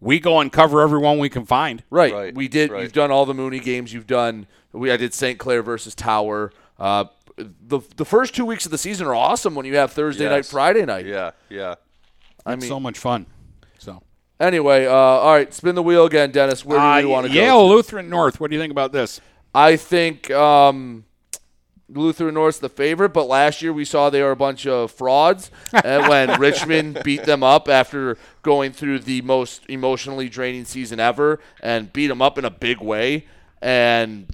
we 0.00 0.18
go 0.20 0.40
and 0.40 0.52
cover 0.52 0.82
everyone 0.82 1.18
we 1.18 1.28
can 1.30 1.44
find. 1.46 1.82
Right. 1.90 2.12
Right, 2.12 2.34
We 2.34 2.48
did. 2.48 2.70
right. 2.70 2.82
You've 2.82 2.92
done 2.92 3.10
all 3.10 3.24
the 3.26 3.34
Mooney 3.34 3.60
games. 3.60 3.92
You've 3.94 4.06
done. 4.06 4.46
We 4.76 4.90
I 4.90 4.96
did 4.96 5.14
St. 5.14 5.38
Clair 5.38 5.62
versus 5.62 5.94
Tower. 5.94 6.52
Uh, 6.78 7.06
the 7.36 7.80
the 7.96 8.04
first 8.04 8.34
two 8.34 8.44
weeks 8.44 8.64
of 8.64 8.70
the 8.72 8.78
season 8.78 9.06
are 9.06 9.14
awesome 9.14 9.54
when 9.54 9.66
you 9.66 9.76
have 9.76 9.92
Thursday 9.92 10.28
night, 10.28 10.46
Friday 10.46 10.84
night. 10.84 11.06
Yeah, 11.06 11.32
yeah. 11.48 11.74
I 12.44 12.54
It's 12.54 12.62
mean, 12.62 12.68
so 12.68 12.80
much 12.80 12.98
fun. 12.98 13.26
So 13.78 14.02
anyway, 14.40 14.86
uh, 14.86 14.92
all 14.92 15.34
right, 15.34 15.52
spin 15.52 15.74
the 15.74 15.82
wheel 15.82 16.04
again, 16.06 16.30
Dennis. 16.30 16.64
Where 16.64 16.78
do 16.78 16.84
uh, 16.84 16.98
you 16.98 17.08
want 17.08 17.26
to 17.26 17.32
go? 17.32 17.38
Yale 17.38 17.68
Lutheran 17.68 18.08
North. 18.08 18.40
What 18.40 18.50
do 18.50 18.56
you 18.56 18.62
think 18.62 18.70
about 18.70 18.92
this? 18.92 19.20
I 19.54 19.76
think 19.76 20.30
um, 20.30 21.04
Lutheran 21.88 22.34
North's 22.34 22.58
the 22.58 22.68
favorite, 22.68 23.10
but 23.10 23.24
last 23.26 23.62
year 23.62 23.72
we 23.72 23.84
saw 23.84 24.10
they 24.10 24.22
were 24.22 24.32
a 24.32 24.36
bunch 24.36 24.66
of 24.66 24.90
frauds 24.90 25.50
when 25.82 26.38
Richmond 26.40 27.00
beat 27.04 27.24
them 27.24 27.42
up 27.42 27.68
after 27.68 28.18
going 28.42 28.72
through 28.72 29.00
the 29.00 29.22
most 29.22 29.62
emotionally 29.68 30.28
draining 30.28 30.64
season 30.64 31.00
ever 31.00 31.40
and 31.62 31.92
beat 31.92 32.08
them 32.08 32.20
up 32.20 32.38
in 32.38 32.44
a 32.44 32.50
big 32.50 32.80
way. 32.80 33.26
And 33.62 34.26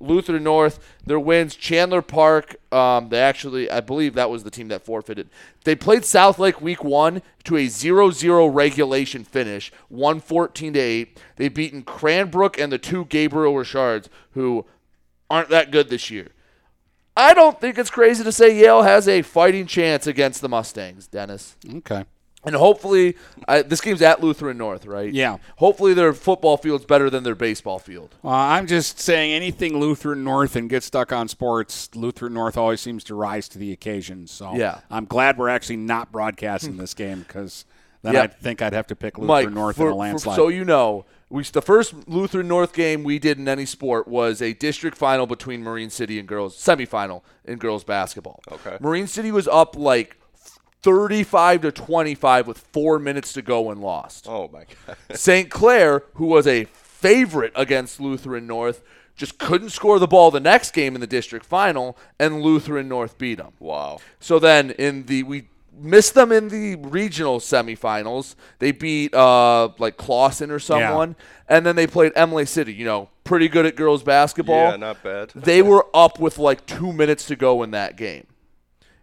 Lutheran 0.00 0.44
North, 0.44 0.78
their 1.04 1.18
wins, 1.18 1.56
Chandler 1.56 2.02
Park, 2.02 2.56
um, 2.72 3.08
they 3.08 3.20
actually, 3.20 3.70
I 3.70 3.80
believe 3.80 4.14
that 4.14 4.30
was 4.30 4.44
the 4.44 4.50
team 4.50 4.68
that 4.68 4.84
forfeited. 4.84 5.28
They 5.64 5.74
played 5.74 6.04
South 6.04 6.38
Lake 6.38 6.60
week 6.60 6.84
one 6.84 7.22
to 7.44 7.56
a 7.56 7.66
0 7.68 8.10
0 8.10 8.46
regulation 8.46 9.24
finish, 9.24 9.72
114 9.88 10.72
to 10.74 10.78
8. 10.78 11.22
They've 11.36 11.54
beaten 11.54 11.82
Cranbrook 11.82 12.58
and 12.58 12.72
the 12.72 12.78
two 12.78 13.04
Gabriel 13.06 13.56
Richards, 13.56 14.08
who 14.32 14.66
aren't 15.30 15.50
that 15.50 15.70
good 15.70 15.88
this 15.88 16.10
year. 16.10 16.28
I 17.16 17.34
don't 17.34 17.60
think 17.60 17.78
it's 17.78 17.90
crazy 17.90 18.22
to 18.22 18.30
say 18.30 18.56
Yale 18.56 18.82
has 18.82 19.08
a 19.08 19.22
fighting 19.22 19.66
chance 19.66 20.06
against 20.06 20.40
the 20.40 20.48
Mustangs, 20.48 21.08
Dennis. 21.08 21.56
Okay. 21.68 22.04
And 22.48 22.56
hopefully, 22.56 23.14
I, 23.46 23.62
this 23.62 23.80
game's 23.80 24.00
at 24.02 24.22
Lutheran 24.22 24.56
North, 24.58 24.86
right? 24.86 25.12
Yeah. 25.12 25.36
Hopefully, 25.56 25.92
their 25.94 26.12
football 26.14 26.56
field's 26.56 26.84
better 26.86 27.10
than 27.10 27.22
their 27.24 27.34
baseball 27.34 27.78
field. 27.78 28.14
Uh, 28.24 28.28
I'm 28.30 28.66
just 28.66 28.98
saying 28.98 29.32
anything 29.32 29.78
Lutheran 29.78 30.24
North 30.24 30.56
and 30.56 30.68
get 30.70 30.82
stuck 30.82 31.12
on 31.12 31.28
sports, 31.28 31.90
Lutheran 31.94 32.32
North 32.34 32.56
always 32.56 32.80
seems 32.80 33.04
to 33.04 33.14
rise 33.14 33.48
to 33.50 33.58
the 33.58 33.70
occasion. 33.72 34.26
So 34.26 34.54
Yeah. 34.54 34.80
I'm 34.90 35.04
glad 35.04 35.36
we're 35.38 35.48
actually 35.50 35.76
not 35.76 36.10
broadcasting 36.10 36.76
this 36.78 36.94
game 36.94 37.20
because 37.20 37.64
then 38.02 38.14
Yeah. 38.14 38.22
I 38.22 38.26
think 38.28 38.62
I'd 38.62 38.72
have 38.72 38.86
to 38.88 38.96
pick 38.96 39.18
Lutheran 39.18 39.46
Mike, 39.46 39.52
North 39.54 39.76
for- 39.76 39.82
in 39.82 39.88
a 39.88 39.90
for- 39.90 39.96
landslide. 39.96 40.36
so 40.36 40.48
you 40.48 40.64
know, 40.64 41.04
we 41.30 41.42
the 41.42 41.60
first 41.60 42.08
Lutheran 42.08 42.48
North 42.48 42.72
game 42.72 43.04
we 43.04 43.18
did 43.18 43.38
in 43.38 43.48
any 43.48 43.66
sport 43.66 44.08
was 44.08 44.40
a 44.40 44.54
district 44.54 44.96
final 44.96 45.26
between 45.26 45.62
Marine 45.62 45.90
City 45.90 46.18
and 46.18 46.26
girls 46.26 46.56
semifinal 46.56 47.20
in 47.44 47.58
girls 47.58 47.84
basketball. 47.84 48.40
Okay. 48.50 48.78
Marine 48.80 49.06
City 49.06 49.30
was 49.30 49.46
up 49.48 49.76
like 49.76 50.16
35 50.82 51.62
to 51.62 51.72
25 51.72 52.46
with 52.46 52.58
4 52.58 52.98
minutes 52.98 53.32
to 53.32 53.42
go 53.42 53.70
and 53.70 53.80
lost. 53.80 54.26
Oh 54.28 54.48
my 54.52 54.64
god. 54.86 54.96
St. 55.16 55.50
Clair, 55.50 56.04
who 56.14 56.26
was 56.26 56.46
a 56.46 56.64
favorite 56.64 57.52
against 57.54 58.00
Lutheran 58.00 58.46
North, 58.46 58.82
just 59.16 59.38
couldn't 59.38 59.70
score 59.70 59.98
the 59.98 60.06
ball 60.06 60.30
the 60.30 60.40
next 60.40 60.72
game 60.72 60.94
in 60.94 61.00
the 61.00 61.06
district 61.06 61.44
final, 61.44 61.98
and 62.18 62.40
Lutheran 62.40 62.88
North 62.88 63.18
beat 63.18 63.38
them. 63.38 63.52
Wow. 63.58 63.98
So 64.20 64.38
then 64.38 64.70
in 64.72 65.06
the 65.06 65.24
we 65.24 65.48
missed 65.80 66.14
them 66.14 66.32
in 66.32 66.48
the 66.48 66.76
regional 66.76 67.40
semifinals. 67.40 68.34
They 68.60 68.72
beat 68.72 69.14
uh 69.14 69.70
like 69.78 69.96
Clawson 69.96 70.50
or 70.50 70.58
someone, 70.58 71.16
and 71.48 71.66
then 71.66 71.76
they 71.76 71.86
played 71.86 72.12
Imlay 72.16 72.44
City. 72.44 72.72
You 72.72 72.84
know, 72.84 73.10
pretty 73.24 73.48
good 73.48 73.66
at 73.66 73.74
girls 73.76 74.02
basketball. 74.02 74.70
Yeah, 74.70 74.76
not 74.76 75.02
bad. 75.02 75.30
They 75.34 75.62
were 75.62 75.86
up 75.94 76.20
with 76.20 76.38
like 76.38 76.66
two 76.66 76.92
minutes 76.92 77.26
to 77.26 77.36
go 77.36 77.62
in 77.64 77.72
that 77.72 77.96
game, 77.96 78.26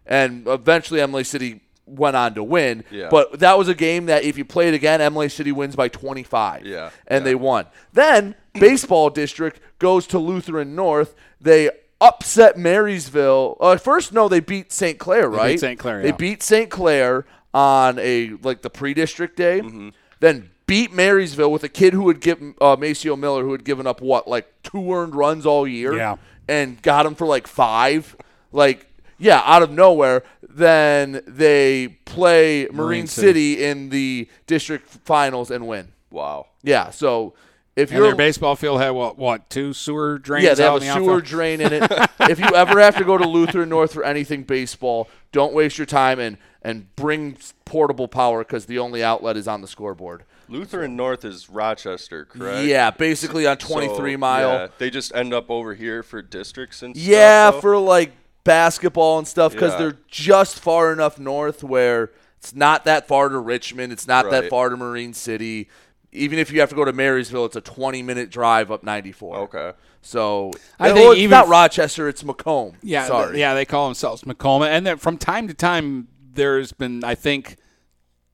and 0.06 0.46
eventually 0.48 1.00
Imlay 1.00 1.24
City 1.24 1.60
went 1.86 2.16
on 2.16 2.34
to 2.34 2.42
win. 2.42 2.84
Yeah. 2.90 3.08
But 3.10 3.40
that 3.40 3.56
was 3.56 3.68
a 3.68 3.74
game 3.74 4.06
that 4.06 4.24
if 4.24 4.36
you 4.36 4.44
play 4.44 4.68
it 4.68 4.74
again, 4.74 5.00
Imlay 5.00 5.28
City 5.28 5.52
wins 5.52 5.76
by 5.76 5.88
25. 5.88 6.66
Yeah, 6.66 6.90
And 7.06 7.24
they 7.24 7.34
won. 7.34 7.66
Then 7.92 8.34
baseball 8.54 9.10
district 9.10 9.60
goes 9.78 10.06
to 10.08 10.18
Lutheran 10.18 10.74
North. 10.74 11.14
They 11.40 11.70
upset 12.00 12.56
Marysville. 12.58 13.56
Uh, 13.60 13.76
first, 13.76 14.12
no, 14.12 14.28
they 14.28 14.40
beat 14.40 14.72
St. 14.72 14.98
Clair, 14.98 15.30
beat 15.30 15.36
right? 15.36 15.60
St. 15.60 15.78
Clair, 15.78 16.02
They 16.02 16.12
beat 16.12 16.42
St. 16.42 16.70
Clair 16.70 17.24
on 17.54 17.98
a 17.98 18.30
like 18.42 18.62
the 18.62 18.70
pre-district 18.70 19.36
day. 19.36 19.60
Mm-hmm. 19.60 19.88
Then 20.20 20.50
beat 20.66 20.92
Marysville 20.92 21.50
with 21.50 21.62
a 21.64 21.68
kid 21.68 21.92
who 21.92 22.08
had 22.08 22.20
given 22.20 22.54
uh, 22.60 22.76
Maceo 22.76 23.16
Miller, 23.16 23.42
who 23.42 23.52
had 23.52 23.64
given 23.64 23.86
up 23.86 24.00
what 24.00 24.28
like 24.28 24.52
two 24.62 24.92
earned 24.92 25.14
runs 25.14 25.46
all 25.46 25.66
year. 25.66 25.96
Yeah. 25.96 26.16
And 26.48 26.80
got 26.82 27.06
him 27.06 27.14
for 27.14 27.26
like 27.26 27.46
five. 27.46 28.16
Like 28.52 28.86
yeah, 29.18 29.42
out 29.44 29.62
of 29.62 29.70
nowhere. 29.70 30.22
Then 30.48 31.22
they 31.26 31.88
play 32.04 32.64
Marine, 32.66 32.76
Marine 32.76 33.06
City. 33.06 33.54
City. 33.56 33.64
in 33.64 33.88
the 33.90 34.28
district 34.46 34.88
finals 34.88 35.50
and 35.50 35.66
win. 35.66 35.92
Wow. 36.10 36.46
Yeah, 36.62 36.90
so 36.90 37.34
if 37.76 37.90
and 37.90 37.98
you're 37.98 38.14
baseball 38.14 38.56
field 38.56 38.80
had 38.80 38.90
what? 38.90 39.18
What 39.18 39.50
two 39.50 39.74
sewer 39.74 40.18
drains? 40.18 40.44
yeah, 40.44 40.54
they 40.54 40.62
have 40.62 40.72
a 40.72 40.76
in 40.76 40.80
the 40.80 40.94
sewer 40.94 41.16
outfield? 41.16 41.24
drain 41.24 41.60
in 41.60 41.72
it. 41.74 41.82
if 42.20 42.40
you 42.40 42.46
ever 42.54 42.80
have 42.80 42.96
to 42.96 43.04
go 43.04 43.18
to 43.18 43.28
Lutheran 43.28 43.68
North 43.68 43.92
for 43.92 44.02
anything 44.02 44.44
baseball, 44.44 45.10
don't 45.30 45.52
waste 45.52 45.76
your 45.76 45.86
time 45.86 46.18
and 46.18 46.38
and 46.62 46.94
bring 46.96 47.36
portable 47.66 48.08
power 48.08 48.42
because 48.42 48.64
the 48.66 48.78
only 48.78 49.04
outlet 49.04 49.36
is 49.36 49.46
on 49.46 49.60
the 49.60 49.68
scoreboard. 49.68 50.24
Lutheran 50.48 50.96
North 50.96 51.24
is 51.24 51.50
Rochester, 51.50 52.24
correct? 52.24 52.66
Yeah, 52.66 52.90
basically 52.92 53.46
on 53.46 53.56
23 53.58 54.16
mile. 54.16 54.48
Yeah, 54.48 54.68
they 54.78 54.90
just 54.90 55.14
end 55.14 55.34
up 55.34 55.50
over 55.50 55.74
here 55.74 56.02
for 56.02 56.22
districts 56.22 56.82
and 56.82 56.96
Yeah, 56.96 57.50
stuff. 57.50 57.54
though? 57.56 57.60
for 57.60 57.78
like 57.78 58.12
basketball 58.46 59.18
and 59.18 59.28
stuff 59.28 59.52
because 59.52 59.72
Yeah. 59.72 59.78
they're 59.78 59.98
just 60.08 60.58
far 60.58 60.92
enough 60.92 61.18
north 61.18 61.62
where 61.62 62.10
it's 62.38 62.54
not 62.54 62.84
that 62.84 63.06
far 63.06 63.28
to 63.28 63.38
Richmond. 63.38 63.92
It's 63.92 64.06
not 64.06 64.30
that 64.30 64.48
far 64.48 64.68
to 64.70 64.76
Marine 64.76 65.12
City. 65.12 65.68
Even 66.12 66.38
if 66.38 66.50
you 66.50 66.60
have 66.60 66.70
to 66.70 66.74
go 66.76 66.84
to 66.84 66.92
Marysville, 66.92 67.44
it's 67.44 67.56
a 67.56 67.60
20 67.60 68.02
minute 68.02 68.30
drive 68.30 68.70
up 68.70 68.82
94. 68.82 69.36
Okay. 69.38 69.72
So 70.00 70.52
I 70.78 70.90
I 70.90 70.92
think 70.92 71.10
it's 71.12 71.18
even 71.18 71.30
not 71.32 71.48
Rochester, 71.48 72.08
it's 72.08 72.22
Macomb. 72.24 72.74
Yeah, 72.82 73.06
sorry. 73.06 73.32
th- 73.32 73.38
yeah, 73.40 73.54
they 73.54 73.64
call 73.64 73.86
themselves 73.88 74.22
Macoma, 74.22 74.68
and 74.68 74.86
then 74.86 74.98
from 74.98 75.18
time 75.18 75.48
to 75.48 75.54
time, 75.54 76.06
there's 76.32 76.70
been, 76.72 77.02
I 77.02 77.16
think, 77.16 77.56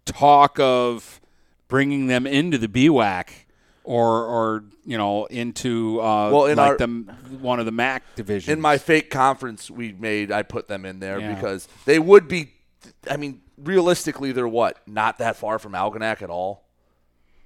talk 0.05 0.59
of 0.61 1.21
bringing 1.69 2.09
them 2.09 2.27
into 2.27 2.59
the 2.59 2.69
BWAC 2.69 3.47
or, 3.85 4.25
or 4.25 4.65
you 4.85 4.97
know, 4.99 5.27
into 5.27 6.01
uh, 6.01 6.31
Well, 6.31 6.47
in 6.47 6.57
like 6.57 6.71
our- 6.73 6.77
the 6.79 6.87
one 7.41 7.59
of 7.61 7.67
the 7.67 7.73
MAC 7.73 8.03
divisions. 8.15 8.53
In 8.53 8.61
my 8.61 8.79
fake 8.79 9.11
conference 9.11 9.71
we 9.71 9.93
made, 9.93 10.31
I 10.33 10.43
put 10.43 10.69
them 10.69 10.85
in 10.85 11.01
there 11.01 11.19
Yeah. 11.21 11.35
because 11.35 11.69
they 11.85 11.99
would 11.99 12.29
be. 12.29 12.53
I 13.11 13.17
mean, 13.17 13.41
realistically, 13.57 14.33
they're 14.33 14.49
what? 14.49 14.79
Not 14.87 15.19
that 15.19 15.37
far 15.37 15.59
from 15.59 15.73
Algonac 15.73 16.23
at 16.23 16.31
all. 16.31 16.65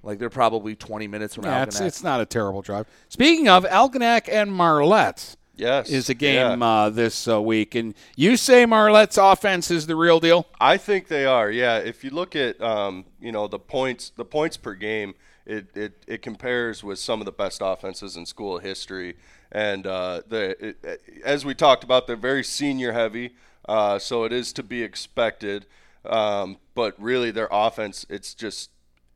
Like 0.03 0.19
they're 0.19 0.29
probably 0.29 0.75
20 0.75 1.07
minutes 1.07 1.35
from 1.35 1.45
yeah, 1.45 1.63
Algonac. 1.65 1.67
it's, 1.67 1.79
it's 1.81 2.03
not 2.03 2.21
a 2.21 2.25
terrible 2.25 2.61
drive. 2.61 2.87
Speaking 3.09 3.49
of 3.49 3.65
Algonac 3.65 4.29
and 4.31 4.51
Marlette, 4.53 5.35
Yes. 5.55 5.89
is 5.89 6.07
a 6.09 6.13
game 6.13 6.61
yeah. 6.61 6.65
uh, 6.67 6.89
this 6.91 7.27
uh, 7.27 7.41
week, 7.41 7.73
and 7.73 7.95
you 8.15 8.37
say 8.37 8.65
Marlette's 8.65 9.17
offense 9.17 9.71
is 9.71 9.87
the 9.87 9.95
real 9.95 10.19
deal. 10.19 10.45
I 10.61 10.77
think 10.77 11.07
they 11.07 11.25
are. 11.25 11.49
Yeah, 11.49 11.79
if 11.79 12.03
you 12.03 12.11
look 12.11 12.35
at 12.35 12.61
um, 12.61 13.05
you 13.19 13.31
know 13.31 13.47
the 13.47 13.57
points 13.59 14.11
the 14.15 14.23
points 14.23 14.55
per 14.55 14.75
game, 14.75 15.15
it, 15.47 15.75
it, 15.75 16.03
it 16.07 16.21
compares 16.21 16.83
with 16.83 16.99
some 16.99 17.21
of 17.21 17.25
the 17.25 17.31
best 17.31 17.61
offenses 17.63 18.17
in 18.17 18.25
school 18.25 18.59
history. 18.59 19.15
And 19.51 19.87
uh, 19.87 20.21
the 20.27 20.75
it, 20.83 21.01
as 21.23 21.45
we 21.45 21.55
talked 21.55 21.83
about, 21.83 22.05
they're 22.05 22.17
very 22.17 22.43
senior 22.43 22.91
heavy, 22.91 23.33
uh, 23.67 23.97
so 23.97 24.25
it 24.25 24.33
is 24.33 24.51
to 24.53 24.63
be 24.63 24.83
expected. 24.83 25.65
Um, 26.05 26.57
but 26.75 27.01
really, 27.01 27.31
their 27.31 27.47
offense 27.49 28.05
it's 28.09 28.33
just 28.33 28.69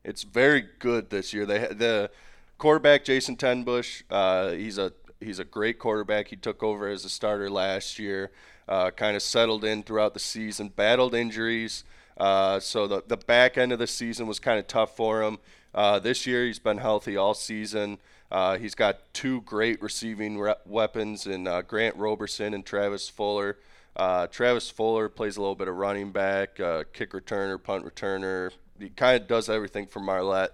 it's 0.04 0.22
very 0.22 0.64
good 0.78 1.10
this 1.10 1.34
year. 1.34 1.44
They 1.44 1.58
the 1.58 2.10
quarterback 2.56 3.04
Jason 3.04 3.36
Tenbush, 3.36 4.02
uh, 4.10 4.52
he's 4.52 4.78
a 4.78 4.94
he's 5.20 5.38
a 5.38 5.44
great 5.44 5.78
quarterback. 5.78 6.28
He 6.28 6.36
took 6.36 6.62
over 6.62 6.88
as 6.88 7.04
a 7.04 7.10
starter 7.10 7.50
last 7.50 7.98
year, 7.98 8.30
uh, 8.68 8.90
kind 8.90 9.16
of 9.16 9.22
settled 9.22 9.64
in 9.64 9.82
throughout 9.82 10.14
the 10.14 10.20
season, 10.20 10.68
battled 10.74 11.14
injuries. 11.14 11.84
Uh, 12.16 12.58
so 12.58 12.86
the 12.86 13.02
the 13.06 13.18
back 13.18 13.58
end 13.58 13.72
of 13.72 13.78
the 13.78 13.86
season 13.86 14.26
was 14.26 14.38
kind 14.38 14.58
of 14.58 14.66
tough 14.66 14.96
for 14.96 15.22
him. 15.22 15.38
Uh, 15.74 15.98
this 15.98 16.26
year 16.26 16.46
he's 16.46 16.58
been 16.58 16.78
healthy 16.78 17.16
all 17.16 17.34
season. 17.34 17.98
Uh, 18.30 18.56
he's 18.56 18.74
got 18.74 19.12
two 19.12 19.42
great 19.42 19.80
receiving 19.82 20.38
re- 20.38 20.54
weapons 20.66 21.26
in 21.26 21.46
uh, 21.46 21.62
Grant 21.62 21.96
Roberson 21.96 22.54
and 22.54 22.64
Travis 22.64 23.08
Fuller. 23.08 23.58
Uh, 23.94 24.26
Travis 24.26 24.70
Fuller 24.70 25.08
plays 25.08 25.36
a 25.36 25.40
little 25.40 25.54
bit 25.54 25.68
of 25.68 25.76
running 25.76 26.12
back, 26.12 26.58
uh, 26.58 26.84
kick 26.92 27.12
returner, 27.12 27.62
punt 27.62 27.84
returner. 27.84 28.50
He 28.78 28.88
kind 28.88 29.20
of 29.20 29.28
does 29.28 29.48
everything 29.48 29.86
for 29.86 30.00
Marlette. 30.00 30.52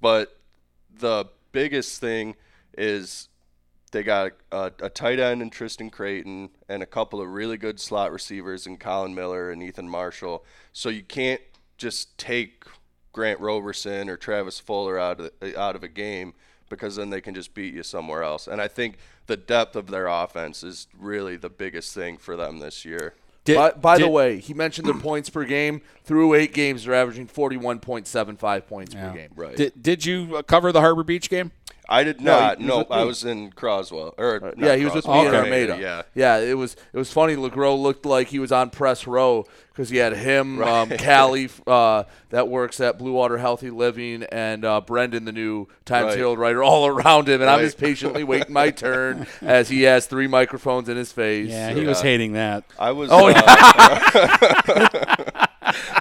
But 0.00 0.36
the 0.98 1.26
biggest 1.52 2.00
thing 2.00 2.34
is 2.76 3.28
they 3.92 4.02
got 4.02 4.32
a, 4.50 4.72
a 4.80 4.90
tight 4.90 5.20
end 5.20 5.40
in 5.40 5.50
Tristan 5.50 5.88
Creighton 5.88 6.50
and 6.68 6.82
a 6.82 6.86
couple 6.86 7.20
of 7.20 7.28
really 7.28 7.56
good 7.56 7.78
slot 7.78 8.10
receivers 8.10 8.66
in 8.66 8.76
Colin 8.76 9.14
Miller 9.14 9.52
and 9.52 9.62
Ethan 9.62 9.88
Marshall. 9.88 10.44
So 10.72 10.88
you 10.88 11.04
can't 11.04 11.40
just 11.78 12.18
take 12.18 12.64
Grant 13.14 13.40
Roberson 13.40 14.10
or 14.10 14.18
Travis 14.18 14.60
Fuller 14.60 14.98
out 14.98 15.20
of 15.20 15.56
out 15.56 15.76
of 15.76 15.82
a 15.82 15.88
game 15.88 16.34
because 16.68 16.96
then 16.96 17.08
they 17.08 17.20
can 17.20 17.34
just 17.34 17.54
beat 17.54 17.72
you 17.72 17.82
somewhere 17.82 18.22
else. 18.22 18.46
And 18.46 18.60
I 18.60 18.68
think 18.68 18.98
the 19.26 19.36
depth 19.36 19.76
of 19.76 19.86
their 19.86 20.06
offense 20.06 20.62
is 20.62 20.88
really 20.98 21.36
the 21.36 21.48
biggest 21.48 21.94
thing 21.94 22.18
for 22.18 22.36
them 22.36 22.58
this 22.58 22.84
year. 22.84 23.14
by 23.46 23.70
by 23.70 23.98
the 23.98 24.08
way, 24.08 24.38
he 24.40 24.52
mentioned 24.52 24.86
their 24.86 24.94
points 24.94 25.30
per 25.30 25.44
game. 25.44 25.80
Through 26.04 26.34
eight 26.34 26.52
games, 26.52 26.84
they're 26.84 26.94
averaging 26.94 27.28
41.75 27.28 28.66
points 28.66 28.94
per 28.94 29.12
game. 29.12 29.30
Right. 29.34 29.56
Did, 29.56 29.82
did 29.82 30.04
you 30.04 30.36
uh, 30.36 30.42
cover 30.42 30.72
the 30.72 30.80
Harbor 30.80 31.04
Beach 31.04 31.30
game? 31.30 31.52
I 31.88 32.04
did 32.04 32.20
No, 32.20 32.40
not. 32.40 32.58
he 32.58 32.64
was 32.64 32.68
No, 32.68 32.78
with 32.78 32.90
I 32.90 33.00
me. 33.02 33.06
was 33.06 33.24
in 33.24 33.50
Croswell. 33.52 34.14
Or 34.16 34.40
not 34.40 34.58
yeah, 34.58 34.76
he 34.76 34.84
was 34.84 34.94
with 34.94 35.06
me 35.06 35.12
Croswell, 35.12 35.28
in 35.28 35.34
Armada, 35.34 35.72
Armada. 35.74 36.04
Yeah. 36.14 36.38
yeah. 36.40 36.50
It 36.50 36.54
was 36.54 36.76
it 36.92 36.96
was 36.96 37.12
funny. 37.12 37.36
Legros 37.36 37.80
looked 37.80 38.06
like 38.06 38.28
he 38.28 38.38
was 38.38 38.52
on 38.52 38.70
press 38.70 39.06
row 39.06 39.44
because 39.72 39.90
he 39.90 39.96
had 39.98 40.14
him, 40.16 40.62
um, 40.62 40.88
Right. 40.88 41.02
Callie, 41.04 41.48
uh, 41.66 42.04
that 42.30 42.48
works 42.48 42.80
at 42.80 42.96
Blue 42.96 43.12
Water 43.12 43.38
Healthy 43.38 43.70
Living, 43.70 44.22
and 44.24 44.64
uh, 44.64 44.80
Brendan, 44.80 45.24
the 45.24 45.32
new 45.32 45.66
Times 45.84 46.06
Right. 46.10 46.18
Herald 46.18 46.38
writer, 46.38 46.62
all 46.62 46.86
around 46.86 47.28
him, 47.28 47.40
and 47.40 47.50
I'm 47.50 47.58
Right. 47.58 47.64
just 47.64 47.78
patiently 47.78 48.22
waiting 48.32 48.52
my 48.52 48.70
turn 48.70 49.26
as 49.42 49.68
he 49.68 49.82
has 49.82 50.06
three 50.06 50.28
microphones 50.28 50.88
in 50.88 50.96
his 50.96 51.10
face. 51.12 51.50
Yeah, 51.50 51.72
he 51.72 51.84
was 51.86 52.00
hating 52.00 52.34
that. 52.34 52.64
I 52.78 52.92
was. 52.92 53.10
Oh, 53.12 53.28
uh, 53.34 55.46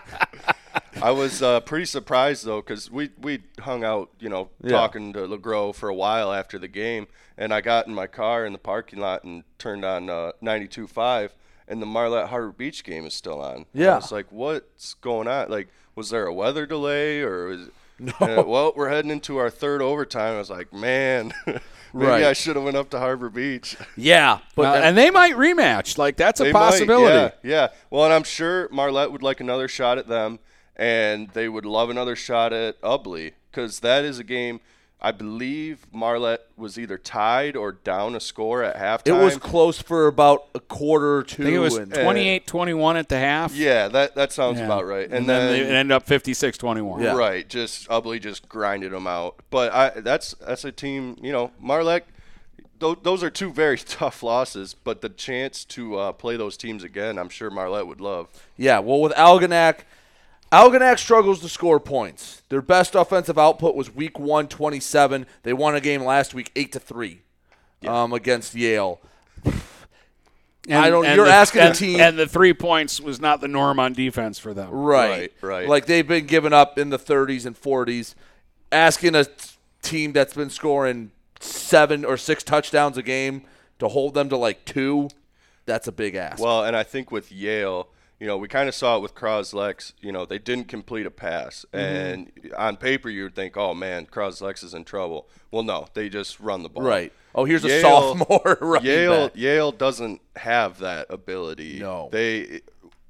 I 1.04 1.12
was 1.12 1.42
uh, 1.44 1.60
pretty 1.60 1.86
surprised 1.86 2.46
though, 2.46 2.62
because 2.62 2.90
we 2.90 3.10
we 3.22 3.44
hung 3.60 3.84
out, 3.84 4.10
you 4.20 4.30
know, 4.30 4.50
Yeah. 4.64 4.72
talking 4.72 5.14
to 5.14 5.20
Legros 5.28 5.76
for 5.76 5.90
a 5.90 5.94
while 5.96 6.32
after 6.32 6.58
the 6.58 6.68
game, 6.70 7.08
and 7.38 7.54
I 7.54 7.62
got 7.62 7.88
in 7.88 7.94
my 7.94 8.08
car 8.08 8.46
in 8.46 8.54
the 8.54 8.60
parking 8.60 9.00
lot 9.00 9.24
and 9.24 9.44
turned 9.60 9.84
on 9.86 10.10
uh, 10.10 10.32
92.5, 10.42 11.30
and 11.68 11.82
the 11.82 11.86
Marlette 11.86 12.30
Harbor 12.30 12.52
Beach 12.54 12.84
game 12.84 13.06
is 13.06 13.14
still 13.14 13.42
on. 13.42 13.66
Yeah. 13.74 13.94
I 13.94 13.96
was 13.98 14.12
like, 14.12 14.32
what's 14.32 14.94
going 14.96 15.28
on? 15.28 15.50
Like, 15.50 15.68
was 15.96 16.10
there 16.10 16.26
a 16.26 16.34
weather 16.34 16.66
delay 16.66 17.22
or? 17.22 17.48
Was, 17.48 17.70
No. 18.00 18.12
Uh, 18.20 18.44
well, 18.46 18.74
we're 18.76 18.90
heading 18.90 19.12
into 19.12 19.38
our 19.38 19.52
third 19.52 19.80
overtime. 19.82 20.34
I 20.36 20.40
was 20.40 20.50
like, 20.50 20.74
man, 20.74 21.32
maybe 21.46 21.60
Right. 21.94 22.24
I 22.24 22.34
should 22.34 22.56
have 22.56 22.66
went 22.66 22.76
up 22.76 22.90
to 22.90 23.00
Harbor 23.00 23.30
Beach. 23.30 23.78
Yeah, 23.96 24.40
but 24.56 24.66
Uh, 24.66 24.86
and 24.88 24.98
they 24.98 25.12
might 25.12 25.36
rematch. 25.36 25.98
Like 26.00 26.18
that's 26.18 26.40
a 26.40 26.46
They 26.46 26.52
might, 26.52 26.60
possibility. 26.72 27.36
yeah, 27.44 27.50
yeah. 27.50 27.68
Well, 27.92 28.04
and 28.06 28.12
I'm 28.14 28.24
sure 28.24 28.68
Marlette 28.72 29.12
would 29.12 29.22
like 29.22 29.42
another 29.42 29.68
shot 29.68 30.00
at 30.00 30.08
them, 30.08 30.40
and 30.76 31.30
they 31.30 31.48
would 31.50 31.66
love 31.66 31.90
another 31.90 32.16
shot 32.16 32.54
at 32.54 32.80
Ubly 32.82 33.34
because 33.52 33.80
that 33.82 34.04
is 34.04 34.20
a 34.20 34.24
game. 34.24 34.60
I 35.06 35.12
believe 35.12 35.86
Marlette 35.92 36.48
was 36.56 36.80
either 36.80 36.98
tied 36.98 37.58
or 37.58 37.74
down 37.74 38.16
a 38.16 38.22
score 38.22 38.64
at 38.64 38.78
halftime. 38.78 39.20
It 39.20 39.24
was 39.26 39.36
close 39.36 39.82
for 39.82 40.08
about 40.08 40.46
a 40.56 40.62
quarter 40.62 41.18
or 41.18 41.24
two. 41.24 41.44
I 41.44 41.46
think 41.48 41.56
it 41.58 41.60
was 41.60 41.76
and- 41.76 41.92
28-21 41.92 42.96
at 42.96 43.10
the 43.10 43.20
half. 43.20 43.54
Yeah, 43.54 43.90
that 43.90 44.16
that 44.16 44.32
sounds 44.32 44.60
Yeah. 44.60 44.66
about 44.66 44.86
right. 44.86 45.04
And, 45.06 45.14
And, 45.14 45.30
then, 45.30 45.52
then, 45.52 45.68
they 45.68 45.76
ended 45.76 45.92
up 45.94 46.06
56-21. 46.08 47.14
Right, 47.18 47.48
just 47.50 47.90
Ubly 47.90 48.22
just 48.22 48.48
grinded 48.48 48.94
them 48.94 49.06
out. 49.06 49.36
But 49.50 49.74
I 49.74 49.90
that's 50.00 50.36
that's 50.36 50.64
a 50.64 50.72
team. 50.72 51.18
You 51.22 51.34
know, 51.34 51.52
Marlette. 51.60 52.08
tho- 52.80 52.96
Those 52.96 53.24
are 53.24 53.30
two 53.30 53.52
very 53.52 53.78
tough 54.00 54.24
losses, 54.24 54.74
but 54.74 55.02
the 55.02 55.10
chance 55.10 55.66
to 55.66 55.98
uh, 55.98 56.12
play 56.14 56.38
those 56.38 56.56
teams 56.56 56.82
again, 56.82 57.18
I'm 57.18 57.30
sure 57.30 57.50
Marlette 57.50 57.88
would 57.88 58.00
love. 58.00 58.30
Yeah, 58.56 58.80
well, 58.80 59.02
with 59.02 59.12
Algonac, 59.16 59.80
Algonac 60.54 61.00
struggles 61.00 61.40
to 61.40 61.50
score 61.50 61.80
points. 61.80 62.44
Their 62.50 62.62
best 62.62 62.94
offensive 62.94 63.40
output 63.40 63.74
was 63.74 63.94
Week 63.94 64.20
One, 64.20 64.48
27. 64.48 65.26
They 65.42 65.52
won 65.52 65.74
a 65.74 65.82
game 65.82 66.04
last 66.04 66.36
week, 66.36 66.52
eight 66.56 66.72
to 66.74 66.80
three, 66.80 67.22
um, 67.88 68.14
against 68.14 68.54
Yale. 68.54 69.02
I 70.70 70.92
don't. 70.92 71.06
you're 71.06 71.26
the- 71.26 71.32
asking 71.34 71.62
and, 71.62 71.74
a 71.74 71.78
team, 71.78 72.00
and 72.00 72.20
the 72.20 72.28
three 72.28 72.54
points 72.54 73.02
was 73.02 73.20
not 73.20 73.42
the 73.42 73.48
norm 73.48 73.80
on 73.80 73.94
defense 73.94 74.38
for 74.38 74.54
them. 74.54 74.70
right, 74.70 75.34
right. 75.42 75.68
Like 75.68 75.88
they've 75.88 76.08
been 76.08 76.28
giving 76.28 76.54
up 76.54 76.78
in 76.78 76.90
the 76.90 77.00
30s 77.00 77.46
and 77.48 77.60
40s. 77.60 78.14
Asking 78.72 79.16
a 79.16 79.26
t- 79.26 79.32
team 79.82 80.14
that's 80.14 80.34
been 80.34 80.50
scoring 80.50 81.12
seven 81.40 82.06
or 82.06 82.16
six 82.16 82.44
touchdowns 82.44 82.98
a 82.98 83.04
game 83.04 83.44
to 83.80 83.88
hold 83.88 84.14
them 84.14 84.30
to 84.30 84.38
like 84.38 84.66
two, 84.66 85.10
that's 85.66 85.88
a 85.88 85.92
big 85.92 86.16
ask. 86.16 86.42
Well, 86.42 86.64
and 86.64 86.76
I 86.76 86.84
think 86.84 87.12
with 87.12 87.32
Yale, 87.32 87.90
you 88.24 88.28
know, 88.30 88.38
we 88.38 88.48
kind 88.48 88.70
of 88.70 88.74
saw 88.76 88.96
it 88.96 89.02
with 89.02 89.14
Croslex. 89.14 89.92
You 90.00 90.14
know, 90.14 90.24
they 90.26 90.38
didn't 90.40 90.70
complete 90.70 91.06
a 91.06 91.12
pass, 91.12 91.66
Mhm. 91.74 91.80
and 91.80 92.32
on 92.58 92.78
paper 92.78 93.10
you 93.10 93.24
would 93.24 93.36
think, 93.36 93.58
oh 93.58 93.74
man, 93.74 94.06
Croslex 94.06 94.64
is 94.64 94.74
in 94.74 94.86
trouble. 94.86 95.28
Well, 95.52 95.64
no, 95.64 95.88
they 95.94 96.08
just 96.08 96.40
run 96.40 96.64
the 96.64 96.70
ball. 96.70 96.84
Right. 96.84 97.12
Oh, 97.36 97.44
here's 97.44 97.66
a 97.66 97.82
sophomore 97.82 98.80
Yale, 98.82 99.28
back. 99.28 99.36
Yale 99.36 99.74
doesn't 99.74 100.22
have 100.38 100.80
that 100.80 101.08
ability. 101.10 101.80
No. 101.80 102.08
they 102.14 102.62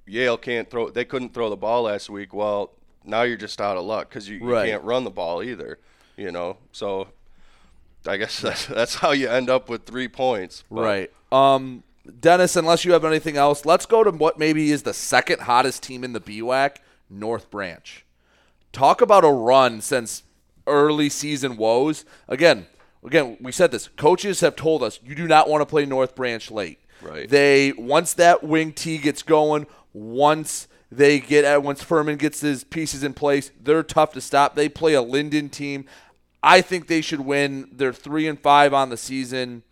Yale 0.07 0.35
can't 0.37 0.67
throw. 0.71 0.89
They 0.89 1.05
couldn't 1.05 1.33
throw 1.35 1.51
the 1.51 1.57
ball 1.57 1.83
last 1.83 2.09
week. 2.09 2.33
Well, 2.33 2.71
now 3.05 3.21
you're 3.21 3.37
just 3.37 3.61
out 3.61 3.77
of 3.77 3.83
luck 3.83 4.09
because 4.09 4.27
you, 4.27 4.37
you 4.37 4.55
can't 4.65 4.83
run 4.83 5.03
the 5.03 5.11
ball 5.11 5.43
either. 5.43 5.77
You 6.17 6.31
know, 6.31 6.57
so. 6.71 7.09
I 8.05 8.17
guess 8.17 8.41
that's, 8.47 8.65
that's 8.65 8.95
how 8.95 9.11
you 9.11 9.29
end 9.29 9.49
up 9.49 9.69
with 9.69 9.85
three 9.85 10.07
points. 10.09 10.63
but- 10.71 10.81
Right. 10.83 11.11
Um, 11.31 11.83
Dennis, 12.19 12.55
unless 12.55 12.83
you 12.83 12.91
have 12.93 13.05
anything 13.05 13.37
else, 13.37 13.65
let's 13.65 13.85
go 13.85 14.03
to 14.03 14.11
what 14.11 14.37
maybe 14.37 14.71
is 14.71 14.83
the 14.83 14.93
second 14.93 15.41
hottest 15.41 15.83
team 15.83 16.03
in 16.03 16.13
the 16.13 16.19
BWAC, 16.19 16.77
North 17.09 17.49
Branch. 17.49 18.05
Talk 18.73 19.01
about 19.01 19.23
a 19.23 19.31
run 19.31 19.81
since 19.81 20.23
early 20.67 21.09
season 21.09 21.55
woes. 21.55 22.03
Again, 22.27 22.65
again, 23.05 23.37
we 23.39 23.51
said 23.51 23.71
this. 23.71 23.87
Coaches 23.87 24.41
have 24.41 24.55
told 24.55 24.83
us 24.83 24.99
you 25.03 25.15
do 25.15 25.27
not 25.27 25.47
want 25.47 25.61
to 25.61 25.65
play 25.65 25.85
North 25.85 26.15
Branch 26.15 26.49
late. 26.51 26.79
Right. 27.01 27.29
They 27.29 27.71
once 27.73 28.13
that 28.15 28.43
wing 28.43 28.73
T 28.73 28.97
gets 28.97 29.23
going, 29.23 29.67
once 29.93 30.67
they 30.91 31.19
get 31.19 31.45
at 31.45 31.63
once 31.63 31.83
Furman 31.83 32.17
gets 32.17 32.41
his 32.41 32.63
pieces 32.63 33.03
in 33.03 33.13
place, 33.13 33.51
they're 33.61 33.83
tough 33.83 34.13
to 34.13 34.21
stop. 34.21 34.55
They 34.55 34.69
play 34.69 34.93
a 34.93 35.01
Linden 35.01 35.49
team. 35.49 35.85
I 36.41 36.61
think 36.61 36.87
they 36.87 37.01
should 37.01 37.21
win. 37.21 37.69
They're 37.71 37.93
three 37.93 38.27
and 38.27 38.39
five 38.39 38.73
on 38.73 38.89
the 38.89 38.97
season. 38.97 39.63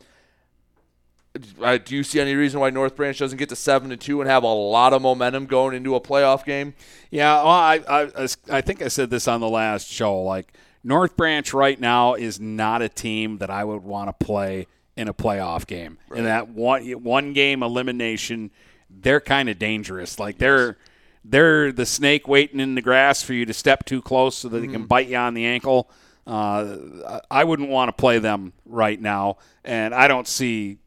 Do 1.40 1.96
you 1.96 2.04
see 2.04 2.20
any 2.20 2.36
reason 2.36 2.60
why 2.60 2.72
North 2.72 2.96
Branch 2.96 3.18
doesn't 3.18 3.38
get 3.38 3.48
to 3.50 3.56
seven 3.56 3.92
and 3.92 4.02
two 4.02 4.20
and 4.20 4.30
have 4.30 4.44
a 4.44 4.48
lot 4.48 4.92
of 4.92 5.02
momentum 5.02 5.46
going 5.46 5.74
into 5.76 5.96
a 5.96 6.02
playoff 6.02 6.44
game? 6.44 6.74
Yeah, 7.10 7.36
well, 7.36 7.48
I, 7.48 7.80
I, 7.88 8.28
I 8.50 8.62
think 8.62 8.82
I 8.82 8.90
said 8.90 9.10
this 9.10 9.28
on 9.30 9.40
the 9.40 9.48
last 9.50 9.88
show. 9.90 10.22
Like 10.22 10.54
North 10.84 11.16
Branch 11.16 11.54
right 11.54 11.80
now 11.80 12.16
is 12.16 12.40
not 12.40 12.82
a 12.82 12.90
team 12.90 13.38
that 13.38 13.50
I 13.50 13.64
would 13.64 13.84
want 13.84 14.10
to 14.10 14.26
play 14.26 14.68
in 14.98 15.08
a 15.08 15.14
playoff 15.14 15.66
game. 15.66 15.98
In 16.14 16.26
that 16.26 16.50
one 16.50 16.84
one 17.02 17.32
game 17.32 17.64
elimination, 17.64 18.52
they're 18.90 19.22
kind 19.22 19.48
of 19.48 19.58
dangerous. 19.58 20.20
Like 20.20 20.38
they're 20.38 20.78
they're 21.24 21.72
the 21.72 21.86
snake 21.86 22.28
waiting 22.28 22.60
in 22.60 22.76
the 22.76 22.82
grass 22.82 23.24
for 23.24 23.32
you 23.34 23.46
to 23.46 23.54
step 23.54 23.86
too 23.86 24.02
close 24.02 24.36
so 24.36 24.50
that 24.50 24.60
they 24.60 24.68
can 24.68 24.84
Mhm. 24.84 24.88
bite 24.90 25.08
you 25.08 25.16
on 25.18 25.34
the 25.34 25.46
ankle. 25.46 25.90
Uh, 26.28 27.22
I 27.32 27.46
wouldn't 27.46 27.70
want 27.70 27.88
to 27.90 27.94
play 27.94 28.20
them 28.20 28.52
right 28.66 29.00
now, 29.00 29.38
and 29.64 29.94
I 29.96 30.08
don't 30.10 30.28
see 30.28 30.78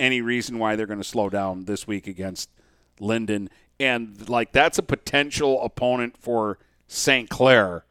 any 0.00 0.20
reason 0.20 0.58
why 0.58 0.74
they're 0.76 0.86
going 0.86 0.98
to 1.00 1.04
slow 1.04 1.28
down 1.28 1.64
this 1.66 1.86
week 1.86 2.06
against 2.06 2.48
Linden. 2.98 3.50
And 3.78 4.28
like 4.28 4.52
that's 4.52 4.78
a 4.78 4.82
potential 4.82 5.62
opponent 5.62 6.16
for 6.18 6.58
St. 6.88 7.28
Clair 7.30 7.84